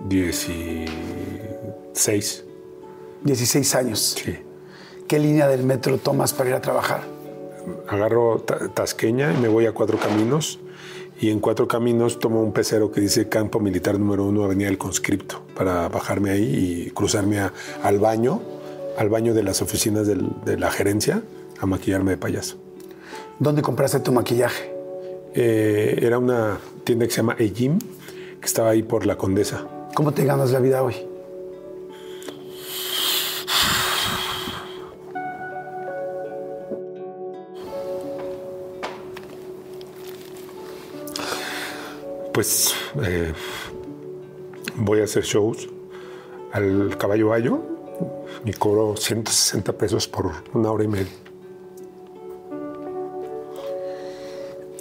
Dieciséis. 0.09 0.93
16 3.25 3.75
años. 3.75 4.17
Sí. 4.23 4.39
¿Qué 5.09 5.19
línea 5.19 5.49
del 5.49 5.65
metro 5.65 5.99
tomas 5.99 6.33
para 6.33 6.51
ir 6.51 6.57
a 6.57 6.61
trabajar? 6.61 7.03
Agarro 7.89 8.41
Tasqueña 8.75 9.33
y 9.33 9.37
me 9.37 9.49
voy 9.49 9.67
a 9.67 9.73
Cuatro 9.73 9.99
Caminos. 9.99 10.59
Y 11.21 11.31
en 11.31 11.39
Cuatro 11.39 11.69
Caminos 11.69 12.19
tomo 12.19 12.43
un 12.43 12.53
pecero 12.53 12.91
que 12.91 13.01
dice 13.01 13.29
Campo 13.29 13.61
Militar 13.61 13.99
número 13.99 14.25
uno, 14.25 14.45
Avenida 14.45 14.69
del 14.69 14.79
Conscripto, 14.79 15.43
para 15.55 15.89
bajarme 15.89 16.31
ahí 16.31 16.87
y 16.87 16.91
cruzarme 16.91 17.39
al 17.83 17.99
baño, 18.01 18.43
al 18.97 19.09
baño 19.09 19.33
de 19.35 19.43
las 19.45 19.63
oficinas 19.63 20.07
de 20.07 20.57
la 20.59 20.71
gerencia, 20.71 21.23
a 21.61 21.67
maquillarme 21.67 22.13
de 22.13 22.17
payaso. 22.17 22.57
¿Dónde 23.39 23.63
compraste 23.63 24.01
tu 24.01 24.13
maquillaje? 24.13 24.73
Eh, 25.35 25.99
era 26.03 26.19
una 26.19 26.59
tienda 26.85 27.07
que 27.07 27.13
se 27.13 27.19
llama 27.19 27.37
Ejim, 27.39 27.79
que 28.41 28.47
estaba 28.47 28.71
ahí 28.71 28.83
por 28.83 29.07
la 29.07 29.17
Condesa. 29.17 29.67
¿Cómo 29.95 30.13
te 30.13 30.25
ganas 30.25 30.51
la 30.51 30.61
vida 30.61 30.83
hoy? 30.83 30.95
Pues 42.43 42.75
eh, 43.05 43.33
voy 44.75 45.01
a 45.01 45.05
hacer 45.05 45.23
shows 45.23 45.69
al 46.51 46.97
Caballo 46.99 47.29
Bayo 47.29 47.61
y 48.45 48.53
cobro 48.53 48.97
160 48.97 49.73
pesos 49.75 50.09
por 50.09 50.33
una 50.53 50.73
hora 50.73 50.83
y 50.83 50.89
media. 50.89 51.13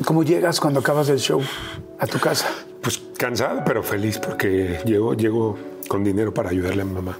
¿Cómo 0.03 0.23
llegas 0.23 0.59
cuando 0.59 0.79
acabas 0.79 1.09
el 1.09 1.19
show 1.19 1.39
a 1.99 2.07
tu 2.07 2.17
casa? 2.17 2.49
Pues 2.81 2.99
cansado, 3.15 3.61
pero 3.63 3.83
feliz 3.83 4.17
porque 4.17 4.79
llego, 4.83 5.13
llego 5.13 5.55
con 5.87 6.03
dinero 6.03 6.33
para 6.33 6.49
ayudarle 6.49 6.81
a 6.81 6.85
mi 6.85 6.93
mamá. 6.93 7.19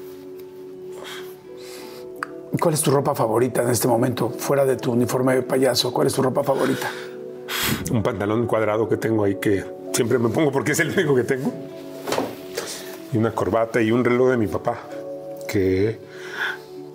¿Cuál 2.60 2.74
es 2.74 2.82
tu 2.82 2.90
ropa 2.90 3.14
favorita 3.14 3.62
en 3.62 3.70
este 3.70 3.88
momento, 3.88 4.32
fuera 4.32 4.66
de 4.66 4.76
tu 4.76 4.92
uniforme 4.92 5.36
de 5.36 5.44
payaso? 5.44 5.94
¿Cuál 5.94 6.08
es 6.08 6.14
tu 6.14 6.24
ropa 6.24 6.44
favorita? 6.44 6.90
Un 7.92 8.02
pantalón 8.02 8.48
cuadrado 8.48 8.90
que 8.90 8.98
tengo 8.98 9.24
ahí 9.24 9.36
que 9.36 9.81
siempre 9.94 10.18
me 10.20 10.30
pongo 10.30 10.52
porque 10.52 10.72
es 10.72 10.80
el 10.80 10.92
único 10.92 11.16
que 11.16 11.24
tengo. 11.24 11.52
Y 13.14 13.18
una 13.18 13.32
corbata 13.32 13.82
y 13.82 13.92
un 13.92 14.06
reloj 14.06 14.30
de 14.30 14.38
mi 14.38 14.48
papá, 14.48 14.80
que 15.48 16.00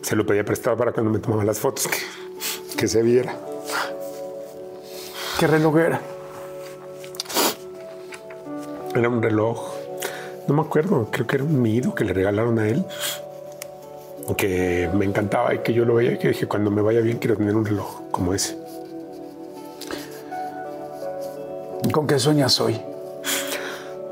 se 0.03 0.17
lo 0.17 0.25
pedía 0.25 0.45
prestado 0.45 0.77
para 0.77 0.93
cuando 0.93 1.11
me 1.11 1.19
tomaba 1.19 1.45
las 1.45 1.59
fotos, 1.59 1.89
que, 1.89 1.99
que 2.77 2.89
se 2.89 3.03
viera. 3.03 3.37
¿Qué 5.39 5.47
reloj 5.47 5.77
era? 5.79 6.01
Era 8.95 9.09
un 9.11 9.23
reloj, 9.23 9.75
no 10.49 10.55
me 10.55 10.63
acuerdo, 10.63 11.09
creo 11.11 11.27
que 11.27 11.37
era 11.37 11.45
un 11.45 11.61
Mido 11.61 11.95
que 11.95 12.05
le 12.05 12.15
regalaron 12.15 12.59
a 12.59 12.67
él, 12.67 12.83
que 14.39 14.89
me 14.95 15.05
encantaba 15.05 15.55
y 15.55 15.59
que 15.59 15.75
yo 15.75 15.85
lo 15.85 15.97
veía 15.97 16.13
y 16.13 16.19
que 16.19 16.29
dije, 16.29 16.47
cuando 16.47 16.71
me 16.71 16.81
vaya 16.81 17.01
bien 17.01 17.19
quiero 17.19 17.37
tener 17.37 17.55
un 17.55 17.67
reloj 17.67 18.11
como 18.11 18.33
ese. 18.33 18.66
¿Con 21.97 22.07
qué 22.07 22.19
sueñas 22.19 22.61
hoy? 22.61 22.79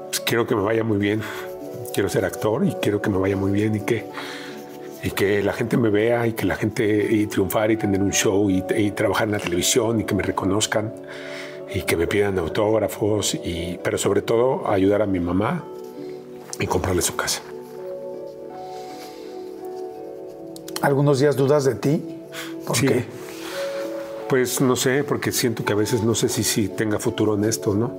Pues 0.06 0.20
quiero 0.20 0.46
que 0.46 0.56
me 0.56 0.62
vaya 0.62 0.82
muy 0.82 0.96
bien. 0.96 1.20
Quiero 1.92 2.08
ser 2.08 2.24
actor 2.24 2.64
y 2.64 2.72
quiero 2.80 3.02
que 3.02 3.10
me 3.10 3.18
vaya 3.18 3.36
muy 3.36 3.52
bien 3.52 3.74
y 3.74 3.80
que, 3.80 4.06
y 5.02 5.10
que 5.10 5.42
la 5.42 5.52
gente 5.52 5.76
me 5.76 5.90
vea 5.90 6.26
y 6.26 6.32
que 6.32 6.46
la 6.46 6.56
gente 6.56 7.06
y 7.10 7.26
triunfar 7.26 7.70
y 7.70 7.76
tener 7.76 8.00
un 8.00 8.10
show 8.10 8.48
y, 8.48 8.62
trabajar 8.92 9.26
en 9.26 9.32
la 9.32 9.38
televisión 9.38 10.00
y 10.00 10.04
que 10.04 10.14
me 10.14 10.22
reconozcan 10.22 10.94
y 11.74 11.82
que 11.82 11.98
me 11.98 12.06
pidan 12.06 12.38
autógrafos 12.38 13.34
y 13.34 13.78
pero 13.84 13.98
sobre 13.98 14.22
todo 14.22 14.66
ayudar 14.66 15.02
a 15.02 15.06
mi 15.06 15.20
mamá 15.20 15.62
y 16.58 16.66
comprarle 16.66 17.02
su 17.02 17.14
casa. 17.16 17.42
¿Algunos 20.80 21.18
días 21.18 21.36
dudas 21.36 21.64
de 21.64 21.74
ti? 21.74 22.02
¿Por 22.66 22.80
qué? 22.80 23.04
Pues 24.34 24.60
no 24.60 24.74
sé, 24.74 25.04
porque 25.04 25.30
siento 25.30 25.64
que 25.64 25.74
a 25.74 25.76
veces 25.76 26.02
no 26.02 26.16
sé 26.16 26.28
si, 26.28 26.42
si 26.42 26.66
tenga 26.66 26.98
futuro 26.98 27.36
en 27.36 27.44
esto, 27.44 27.72
¿no? 27.72 27.96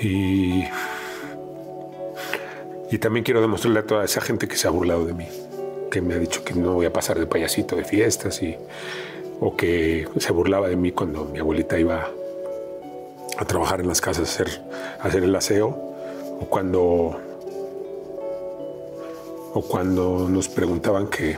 Y, 0.00 0.62
y 2.92 2.98
también 2.98 3.24
quiero 3.24 3.40
demostrarle 3.40 3.80
a 3.80 3.82
toda 3.84 4.04
esa 4.04 4.20
gente 4.20 4.46
que 4.46 4.56
se 4.56 4.68
ha 4.68 4.70
burlado 4.70 5.04
de 5.04 5.14
mí, 5.14 5.26
que 5.90 6.00
me 6.00 6.14
ha 6.14 6.18
dicho 6.20 6.44
que 6.44 6.54
no 6.54 6.74
voy 6.74 6.86
a 6.86 6.92
pasar 6.92 7.18
de 7.18 7.26
payasito 7.26 7.74
de 7.74 7.82
fiestas 7.82 8.40
y, 8.40 8.56
o 9.40 9.56
que 9.56 10.08
se 10.16 10.30
burlaba 10.30 10.68
de 10.68 10.76
mí 10.76 10.92
cuando 10.92 11.24
mi 11.24 11.40
abuelita 11.40 11.76
iba 11.76 12.08
a 13.36 13.44
trabajar 13.46 13.80
en 13.80 13.88
las 13.88 14.00
casas 14.00 14.28
a 14.28 14.32
hacer, 14.44 14.62
a 15.00 15.08
hacer 15.08 15.24
el 15.24 15.34
aseo 15.34 15.70
o 16.40 16.46
cuando 16.48 17.20
o 19.54 19.60
cuando 19.60 20.28
nos 20.28 20.48
preguntaban 20.48 21.08
que, 21.08 21.36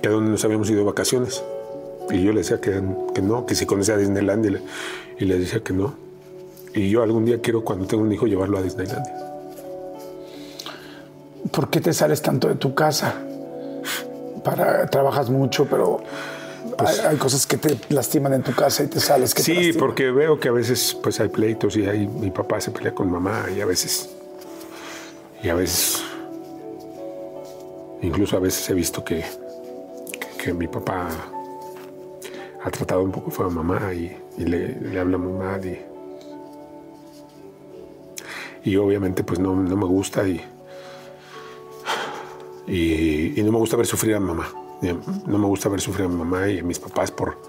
que 0.00 0.08
a 0.08 0.12
dónde 0.12 0.30
nos 0.30 0.44
habíamos 0.44 0.70
ido 0.70 0.78
de 0.78 0.84
vacaciones 0.84 1.42
Y 2.12 2.22
yo 2.22 2.32
le 2.32 2.40
decía 2.40 2.60
que, 2.60 2.80
que 3.14 3.22
no, 3.22 3.46
que 3.46 3.54
si 3.54 3.64
conocía 3.64 3.94
a 3.94 3.96
Disneyland 3.96 4.44
y 4.44 4.50
le, 4.50 4.60
y 5.18 5.24
le 5.24 5.38
decía 5.38 5.60
que 5.60 5.72
no. 5.72 5.94
Y 6.74 6.90
yo 6.90 7.02
algún 7.02 7.24
día 7.24 7.40
quiero, 7.40 7.64
cuando 7.64 7.86
tenga 7.86 8.02
un 8.02 8.12
hijo, 8.12 8.26
llevarlo 8.26 8.58
a 8.58 8.62
Disneylandia. 8.62 9.14
¿Por 11.50 11.70
qué 11.70 11.80
te 11.80 11.92
sales 11.92 12.20
tanto 12.20 12.48
de 12.48 12.54
tu 12.56 12.74
casa? 12.74 13.14
Para, 14.44 14.86
trabajas 14.86 15.30
mucho, 15.30 15.66
pero 15.66 16.02
hay, 16.78 16.98
hay 16.98 17.16
cosas 17.16 17.46
que 17.46 17.56
te 17.56 17.78
lastiman 17.88 18.34
en 18.34 18.42
tu 18.42 18.52
casa 18.52 18.82
y 18.82 18.88
te 18.88 19.00
sales. 19.00 19.34
que 19.34 19.42
Sí, 19.42 19.72
porque 19.72 20.10
veo 20.10 20.38
que 20.38 20.48
a 20.48 20.52
veces 20.52 20.96
pues 21.02 21.18
hay 21.20 21.28
pleitos 21.28 21.76
y 21.76 21.86
ahí 21.86 22.06
mi 22.06 22.30
papá 22.30 22.60
se 22.60 22.70
pelea 22.70 22.94
con 22.94 23.10
mamá 23.10 23.46
y 23.54 23.60
a 23.60 23.66
veces 23.66 24.10
y 25.42 25.48
a 25.48 25.54
veces 25.54 26.02
incluso 28.00 28.36
a 28.36 28.40
veces 28.40 28.68
he 28.70 28.74
visto 28.74 29.04
que, 29.04 29.24
que, 30.18 30.44
que 30.44 30.54
mi 30.54 30.66
papá 30.68 31.08
ha 32.64 32.70
tratado 32.70 33.02
un 33.02 33.12
poco 33.12 33.30
feo 33.30 33.46
a 33.46 33.50
mamá 33.50 33.92
y, 33.94 34.16
y 34.38 34.44
le, 34.44 34.80
le 34.80 35.00
habla 35.00 35.18
muy 35.18 35.32
mal 35.32 35.64
y, 35.66 35.80
y 38.64 38.76
obviamente 38.76 39.24
pues 39.24 39.38
no, 39.38 39.54
no 39.56 39.76
me 39.76 39.86
gusta 39.86 40.26
y, 40.28 40.40
y, 42.66 43.40
y 43.40 43.42
no 43.42 43.52
me 43.52 43.58
gusta 43.58 43.76
ver 43.76 43.86
sufrir 43.86 44.14
a 44.14 44.20
mamá. 44.20 44.48
No 45.26 45.38
me 45.38 45.46
gusta 45.46 45.68
ver 45.68 45.80
sufrir 45.80 46.06
a 46.06 46.08
mi 46.08 46.16
mamá 46.16 46.48
y 46.48 46.58
a 46.58 46.62
mis 46.64 46.80
papás 46.80 47.12
por, 47.12 47.40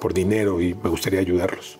por 0.00 0.12
dinero 0.12 0.60
y 0.60 0.74
me 0.74 0.90
gustaría 0.90 1.20
ayudarlos. 1.20 1.78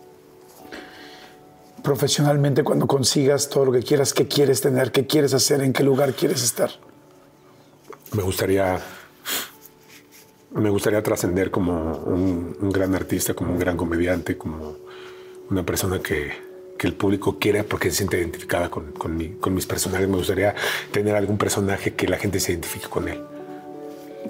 Profesionalmente, 1.82 2.62
cuando 2.62 2.86
consigas 2.86 3.48
todo 3.48 3.64
lo 3.64 3.72
que 3.72 3.82
quieras, 3.82 4.14
¿qué 4.14 4.28
quieres 4.28 4.60
tener? 4.60 4.92
¿Qué 4.92 5.08
quieres 5.08 5.34
hacer? 5.34 5.62
¿En 5.62 5.72
qué 5.72 5.82
lugar 5.82 6.12
quieres 6.12 6.44
estar? 6.44 6.70
Me 8.12 8.22
gustaría, 8.22 8.80
me 10.52 10.70
gustaría 10.70 11.02
trascender 11.02 11.50
como 11.50 11.96
un, 12.06 12.56
un 12.60 12.70
gran 12.70 12.94
artista, 12.94 13.34
como 13.34 13.52
un 13.52 13.58
gran 13.58 13.76
comediante, 13.76 14.36
como 14.36 14.76
una 15.50 15.64
persona 15.64 16.00
que, 16.00 16.32
que 16.76 16.86
el 16.86 16.94
público 16.94 17.38
quiera 17.38 17.62
porque 17.62 17.90
se 17.90 17.98
siente 17.98 18.18
identificada 18.18 18.70
con, 18.70 18.92
con, 18.92 19.16
mi- 19.16 19.30
con 19.40 19.54
mis 19.54 19.66
personajes. 19.66 20.08
Me 20.08 20.16
gustaría 20.16 20.54
tener 20.92 21.14
algún 21.14 21.38
personaje 21.38 21.94
que 21.94 22.08
la 22.08 22.16
gente 22.18 22.40
se 22.40 22.52
identifique 22.52 22.88
con 22.88 23.08
él. 23.08 23.20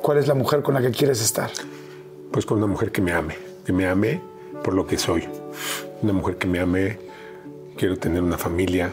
¿Cuál 0.02 0.18
es 0.18 0.28
la 0.28 0.34
mujer 0.34 0.62
con 0.62 0.74
la 0.74 0.80
que 0.82 0.90
quieres 0.90 1.20
estar? 1.22 1.51
Pues 2.30 2.47
con 2.47 2.59
una 2.59 2.66
mujer 2.66 2.92
que 2.92 3.02
me 3.02 3.12
ame, 3.12 3.36
que 3.64 3.72
me 3.72 3.86
ame 3.86 4.20
por 4.62 4.74
lo 4.74 4.86
que 4.86 4.98
soy. 4.98 5.24
Una 6.02 6.12
mujer 6.12 6.36
que 6.36 6.47
me 6.47 6.60
ame, 6.60 6.98
quiero 7.76 7.97
tener 7.98 8.22
una 8.22 8.38
familia. 8.38 8.90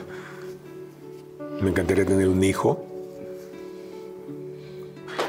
Me 1.62 1.70
encantaría 1.70 2.06
tener 2.06 2.28
un 2.30 2.44
hijo. 2.44 2.84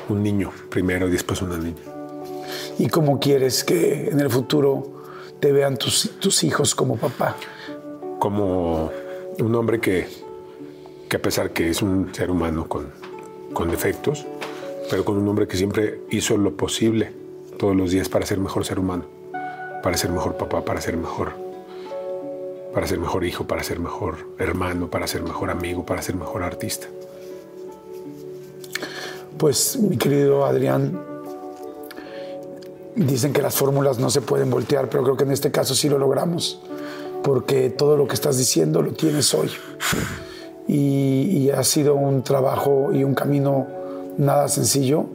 Un 0.08 0.22
niño 0.22 0.50
primero 0.70 1.08
y 1.08 1.10
después 1.10 1.42
una 1.42 1.58
niña. 1.58 1.82
¿Y 2.78 2.88
cómo 2.88 3.18
quieres 3.18 3.64
que 3.64 4.08
en 4.08 4.20
el 4.20 4.30
futuro 4.30 5.02
te 5.40 5.52
vean 5.52 5.76
tus, 5.76 6.18
tus 6.18 6.44
hijos 6.44 6.74
como 6.74 6.96
papá? 6.96 7.36
Como 8.18 8.90
un 9.38 9.54
hombre 9.54 9.80
que, 9.80 10.08
que 11.08 11.16
a 11.16 11.22
pesar 11.22 11.50
que 11.50 11.70
es 11.70 11.82
un 11.82 12.14
ser 12.14 12.30
humano 12.30 12.68
con, 12.68 12.90
con 13.52 13.70
defectos, 13.70 14.26
pero 14.90 15.04
con 15.04 15.18
un 15.18 15.28
hombre 15.28 15.46
que 15.46 15.56
siempre 15.56 16.00
hizo 16.10 16.36
lo 16.36 16.56
posible 16.56 17.12
todos 17.58 17.76
los 17.76 17.90
días 17.90 18.08
para 18.08 18.24
ser 18.24 18.38
mejor 18.38 18.64
ser 18.64 18.78
humano, 18.78 19.04
para 19.82 19.96
ser 19.96 20.10
mejor 20.10 20.36
papá, 20.36 20.64
para 20.64 20.80
ser 20.80 20.96
mejor, 20.96 21.32
para 22.72 22.86
ser 22.86 22.98
mejor 22.98 23.24
hijo, 23.24 23.46
para 23.46 23.62
ser 23.62 23.80
mejor 23.80 24.16
hermano, 24.38 24.88
para 24.88 25.06
ser 25.06 25.22
mejor 25.22 25.50
amigo, 25.50 25.84
para 25.84 26.02
ser 26.02 26.14
mejor 26.14 26.42
artista. 26.42 26.86
Pues, 29.36 29.76
mi 29.76 29.96
querido 29.96 30.44
Adrián, 30.44 31.00
dicen 32.96 33.32
que 33.32 33.42
las 33.42 33.54
fórmulas 33.54 33.98
no 33.98 34.10
se 34.10 34.20
pueden 34.20 34.50
voltear, 34.50 34.88
pero 34.88 35.04
creo 35.04 35.16
que 35.16 35.24
en 35.24 35.32
este 35.32 35.50
caso 35.50 35.74
sí 35.74 35.88
lo 35.88 35.98
logramos, 35.98 36.60
porque 37.22 37.70
todo 37.70 37.96
lo 37.96 38.08
que 38.08 38.14
estás 38.14 38.38
diciendo 38.38 38.82
lo 38.82 38.92
tienes 38.92 39.32
hoy. 39.34 39.50
Y, 40.66 41.50
ha 41.50 41.64
sido 41.64 41.94
un 41.94 42.22
trabajo 42.22 42.90
y 42.92 43.02
un 43.02 43.14
camino 43.14 43.66
nada 44.18 44.48
sencillo, 44.48 45.06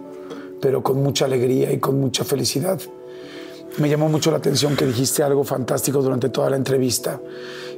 pero 0.59 0.81
con 0.81 1.01
mucha 1.03 1.25
alegría 1.25 1.71
y 1.71 1.77
con 1.77 1.99
mucha 1.99 2.23
felicidad. 2.23 2.81
Me 3.77 3.87
llamó 3.87 4.09
mucho 4.09 4.31
la 4.31 4.37
atención 4.37 4.75
que 4.75 4.85
dijiste 4.85 5.21
algo 5.21 5.43
fantástico 5.43 6.01
durante 6.01 6.29
toda 6.29 6.49
la 6.49 6.55
entrevista 6.55 7.19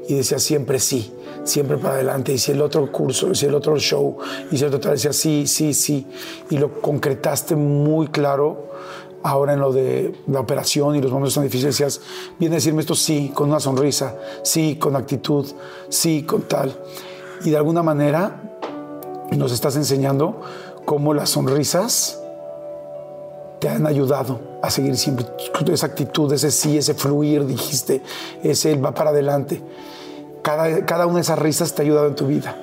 y 0.08 0.16
decía 0.16 0.40
siempre 0.40 0.80
sí, 0.80 1.12
siempre 1.44 1.78
para 1.78 1.96
adelante. 1.96 2.38
Si 2.38 2.52
el 2.52 2.62
otro 2.62 2.92
curso, 2.92 3.34
si 3.34 3.46
el 3.46 3.56
otro 3.56 3.78
show, 3.80 4.18
si 4.50 4.58
el 4.58 4.66
otro 4.66 4.80
tal, 4.80 4.92
decía 4.94 5.14
sí, 5.14 5.48
sí, 5.48 5.74
sí. 5.74 6.08
Y 6.50 6.58
lo 6.58 6.82
concretaste 6.82 7.56
muy 7.56 8.08
claro 8.08 8.72
ahora 9.24 9.54
en 9.54 9.60
lo 9.60 9.74
de 9.74 10.14
la 10.28 10.40
operación 10.40 10.96
y 10.96 11.02
los 11.02 11.12
momentos 11.12 11.34
tan 11.34 11.44
difíciles. 11.44 11.76
Decías, 11.76 12.02
viene 12.38 12.56
a 12.56 12.58
decirme 12.58 12.82
esto 12.82 12.96
sí, 12.96 13.32
con 13.34 13.50
una 13.50 13.60
sonrisa, 13.60 14.16
sí, 14.44 14.76
con 14.76 14.96
actitud, 14.96 15.48
sí, 15.90 16.24
con 16.24 16.44
tal. 16.44 16.76
Y 17.44 17.50
de 17.50 17.58
alguna 17.58 17.82
manera 17.82 18.60
nos 19.32 19.52
estás 19.52 19.76
enseñando 19.76 20.42
cómo 20.86 21.14
las 21.16 21.32
sonrisas 21.32 22.22
te 23.60 23.70
han 23.70 23.88
ayudado 23.88 24.40
a 24.62 24.70
seguir 24.70 24.96
siempre 24.98 25.26
esa 25.72 25.88
actitud, 25.88 26.32
ese 26.32 26.52
sí, 26.52 26.78
ese 26.78 26.94
fluir, 26.94 27.46
dijiste, 27.46 28.02
ese 28.44 28.76
va 28.76 28.94
para 28.94 29.10
adelante. 29.10 29.62
Cada, 30.46 30.86
cada 30.86 31.08
una 31.08 31.16
de 31.16 31.22
esas 31.22 31.40
risas 31.40 31.74
te 31.74 31.82
ha 31.82 31.86
ayudado 31.86 32.06
en 32.06 32.14
tu 32.14 32.28
vida. 32.28 32.56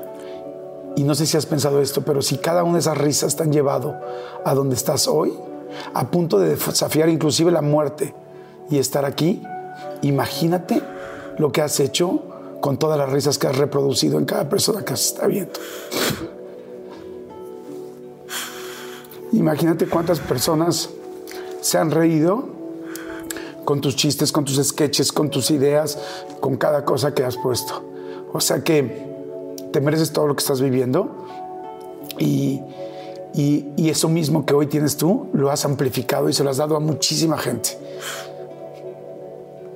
Y 0.94 1.02
no 1.02 1.16
sé 1.16 1.26
si 1.26 1.36
has 1.36 1.46
pensado 1.46 1.80
esto, 1.80 2.02
pero 2.02 2.22
si 2.22 2.38
cada 2.38 2.62
una 2.62 2.74
de 2.74 2.78
esas 2.78 2.96
risas 2.96 3.34
te 3.34 3.42
han 3.42 3.52
llevado 3.52 3.96
a 4.44 4.54
donde 4.54 4.76
estás 4.76 5.08
hoy, 5.08 5.34
a 5.92 6.08
punto 6.08 6.38
de 6.38 6.50
desafiar 6.50 7.08
inclusive 7.08 7.50
la 7.50 7.60
muerte 7.60 8.14
y 8.70 8.78
estar 8.78 9.04
aquí, 9.04 9.42
imagínate 10.02 10.80
lo 11.38 11.50
que 11.50 11.60
has 11.60 11.80
hecho 11.80 12.22
con 12.60 12.78
todas 12.78 12.96
las 12.96 13.10
risas 13.10 13.36
que 13.36 13.48
has 13.48 13.58
reproducido 13.58 14.20
en 14.20 14.26
cada 14.26 14.48
persona 14.48 14.84
que 14.84 14.94
está 14.94 15.26
viendo. 15.26 15.58
Imagínate 19.32 19.88
cuántas 19.88 20.20
personas 20.20 20.88
se 21.60 21.78
han 21.78 21.90
reído 21.90 22.61
con 23.64 23.80
tus 23.80 23.96
chistes, 23.96 24.32
con 24.32 24.44
tus 24.44 24.62
sketches, 24.66 25.12
con 25.12 25.30
tus 25.30 25.50
ideas, 25.50 25.98
con 26.40 26.56
cada 26.56 26.84
cosa 26.84 27.14
que 27.14 27.24
has 27.24 27.36
puesto. 27.36 27.82
O 28.32 28.40
sea 28.40 28.62
que 28.62 29.12
te 29.72 29.80
mereces 29.80 30.12
todo 30.12 30.26
lo 30.26 30.36
que 30.36 30.40
estás 30.40 30.60
viviendo 30.60 31.26
y, 32.18 32.60
y, 33.34 33.88
eso 33.88 34.08
mismo 34.08 34.44
que 34.46 34.54
hoy 34.54 34.66
tienes 34.66 34.96
tú 34.96 35.28
lo 35.32 35.50
has 35.50 35.64
amplificado 35.64 36.28
y 36.28 36.32
se 36.32 36.44
lo 36.44 36.50
has 36.50 36.58
dado 36.58 36.76
a 36.76 36.80
muchísima 36.80 37.38
gente. 37.38 37.70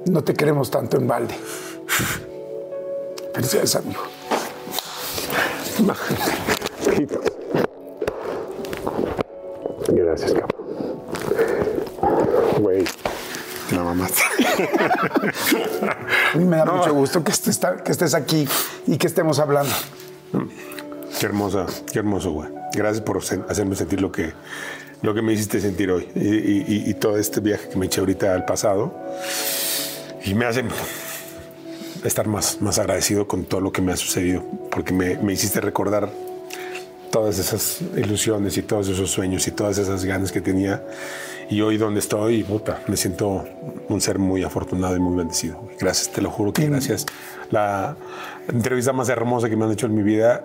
No 0.07 0.23
te 0.23 0.35
queremos 0.35 0.71
tanto 0.71 0.97
en 0.97 1.09
balde. 1.09 1.35
Felicidades, 3.35 3.77
amigo. 3.77 4.01
Gracias, 9.89 10.33
cabrón. 10.33 11.03
Güey, 12.61 12.85
te 13.69 13.77
la 13.77 13.85
mamaste. 13.85 14.36
A 16.35 16.37
mí 16.39 16.45
me 16.45 16.57
da 16.57 16.65
mucho 16.65 16.93
gusto 16.95 17.23
que 17.25 17.33
estés, 17.33 17.61
que 17.85 17.93
estés 17.93 18.15
aquí 18.15 18.47
y 18.87 18.97
que 18.97 19.07
estemos 19.07 19.39
hablando. 19.39 19.73
Qué 21.19 21.27
hermosa, 21.27 21.67
qué 21.93 21.99
hermoso, 21.99 22.33
güey. 22.33 22.49
Gracias 22.75 23.03
por 23.03 23.19
hacerme 23.19 23.75
sentir 23.77 24.01
lo 24.01 24.13
que, 24.13 24.33
lo 25.03 25.15
que 25.15 25.23
me 25.23 25.33
hiciste 25.33 25.61
sentir 25.61 25.91
hoy. 25.91 26.09
Y- 26.15 26.21
y- 26.29 26.91
y 26.91 26.95
todo 26.95 27.17
este 27.17 27.41
viaje 27.41 27.69
que 27.69 27.77
me 27.77 27.87
eché 27.87 28.01
ahorita 28.01 28.35
al 28.35 28.45
pasado. 28.45 28.95
Y 30.25 30.35
me 30.35 30.45
hace 30.47 30.65
estar 32.05 32.27
más, 32.27 32.61
más 32.61 32.79
agradecido 32.79 33.27
con 33.27 33.45
todo 33.45 33.61
lo 33.61 33.73
que 33.73 33.81
me 33.83 33.93
ha 33.93 33.97
sucedido. 33.97 34.45
Porque 34.71 34.93
me, 34.93 35.17
me 35.19 35.33
hiciste 35.33 35.61
recordar 35.61 36.11
todas 37.11 37.39
esas 37.39 37.79
ilusiones 37.97 38.57
y 38.59 38.63
todos 38.63 38.89
esos 38.89 39.11
sueños 39.11 39.47
y 39.47 39.53
todas 39.53 39.79
esas 39.79 40.05
ganas 40.05 40.33
que 40.33 40.41
tenía. 40.43 40.83
Y 41.49 41.61
hoy 41.61 41.77
donde 41.77 42.01
estoy, 42.01 42.43
puta, 42.43 42.81
me 42.89 42.97
siento 42.97 43.45
un 43.89 44.01
ser 44.01 44.19
muy 44.19 44.43
afortunado 44.43 44.97
y 44.97 45.01
muy 45.01 45.17
bendecido. 45.17 45.61
Gracias, 45.79 46.11
te 46.11 46.21
lo 46.21 46.31
juro 46.31 46.53
que 46.53 46.69
gracias. 46.69 47.07
La 47.51 47.97
entrevista 48.49 48.93
más 48.93 49.09
hermosa 49.09 49.49
que 49.49 49.57
me 49.57 49.65
han 49.65 49.71
hecho 49.71 49.87
en 49.87 49.95
mi 49.95 50.03
vida 50.03 50.45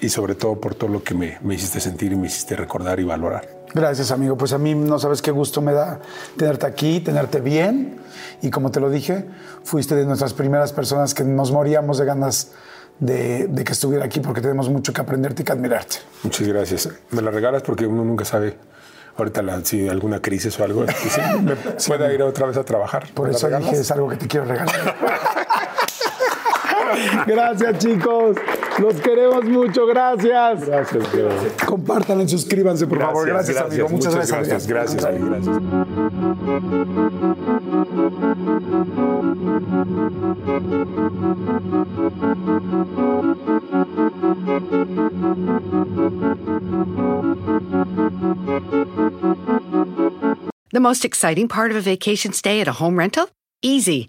y 0.00 0.08
sobre 0.08 0.34
todo 0.34 0.58
por 0.58 0.74
todo 0.74 0.88
lo 0.90 1.02
que 1.02 1.14
me, 1.14 1.38
me 1.42 1.54
hiciste 1.54 1.80
sentir 1.80 2.12
y 2.12 2.16
me 2.16 2.28
hiciste 2.28 2.56
recordar 2.56 2.98
y 2.98 3.04
valorar. 3.04 3.46
Gracias, 3.74 4.10
amigo. 4.10 4.38
Pues 4.38 4.54
a 4.54 4.58
mí 4.58 4.74
no 4.74 4.98
sabes 4.98 5.20
qué 5.20 5.30
gusto 5.30 5.60
me 5.60 5.72
da 5.72 6.00
tenerte 6.38 6.66
aquí, 6.66 7.00
tenerte 7.00 7.40
bien. 7.40 7.98
Y 8.40 8.50
como 8.50 8.70
te 8.70 8.80
lo 8.80 8.88
dije, 8.88 9.26
fuiste 9.64 9.94
de 9.96 10.06
nuestras 10.06 10.32
primeras 10.32 10.72
personas 10.72 11.12
que 11.12 11.24
nos 11.24 11.52
moríamos 11.52 11.98
de 11.98 12.06
ganas 12.06 12.52
de, 13.00 13.48
de 13.48 13.64
que 13.64 13.72
estuviera 13.72 14.06
aquí 14.06 14.20
porque 14.20 14.40
tenemos 14.40 14.70
mucho 14.70 14.94
que 14.94 15.00
aprenderte 15.02 15.42
y 15.42 15.44
que 15.44 15.52
admirarte. 15.52 15.96
Muchas 16.22 16.48
gracias. 16.48 16.88
Me 17.10 17.20
la 17.20 17.30
regalas 17.30 17.62
porque 17.62 17.86
uno 17.86 18.02
nunca 18.02 18.24
sabe 18.24 18.56
ahorita 19.18 19.42
la- 19.42 19.64
si 19.64 19.88
alguna 19.88 20.20
crisis 20.20 20.58
o 20.60 20.64
algo, 20.64 20.86
que 20.86 20.92
sí, 20.92 21.20
me 21.42 21.56
pueda 21.86 22.12
ir 22.12 22.22
otra 22.22 22.46
vez 22.46 22.56
a 22.56 22.64
trabajar. 22.64 23.06
Por 23.14 23.26
¿Me 23.26 23.32
la 23.32 23.38
eso 23.38 23.48
dije, 23.48 23.80
es 23.80 23.90
algo 23.90 24.08
que 24.08 24.16
te 24.16 24.26
quiero 24.26 24.46
regalar. 24.46 24.96
Gracias, 27.26 27.78
chicos. 27.78 28.36
Los 28.80 28.94
queremos 29.00 29.44
mucho, 29.44 29.86
gracias. 29.86 30.66
Gracias, 30.66 31.12
gracias. 31.12 31.64
Compartan 31.66 32.20
y 32.20 32.28
suscríbanse, 32.28 32.86
por 32.86 33.00
favor. 33.00 33.26
Gracias, 33.26 33.56
amigo. 33.56 33.88
Muchas, 33.88 34.14
gracias. 34.14 34.66
Gracias, 34.66 35.04
gracias. 35.04 35.58
The 50.70 50.80
most 50.80 51.04
exciting 51.04 51.48
part 51.48 51.70
of 51.70 51.76
a 51.76 51.80
vacation 51.80 52.32
stay 52.32 52.60
at 52.60 52.68
a 52.68 52.72
home 52.72 52.98
rental? 52.98 53.30
Easy. 53.62 54.08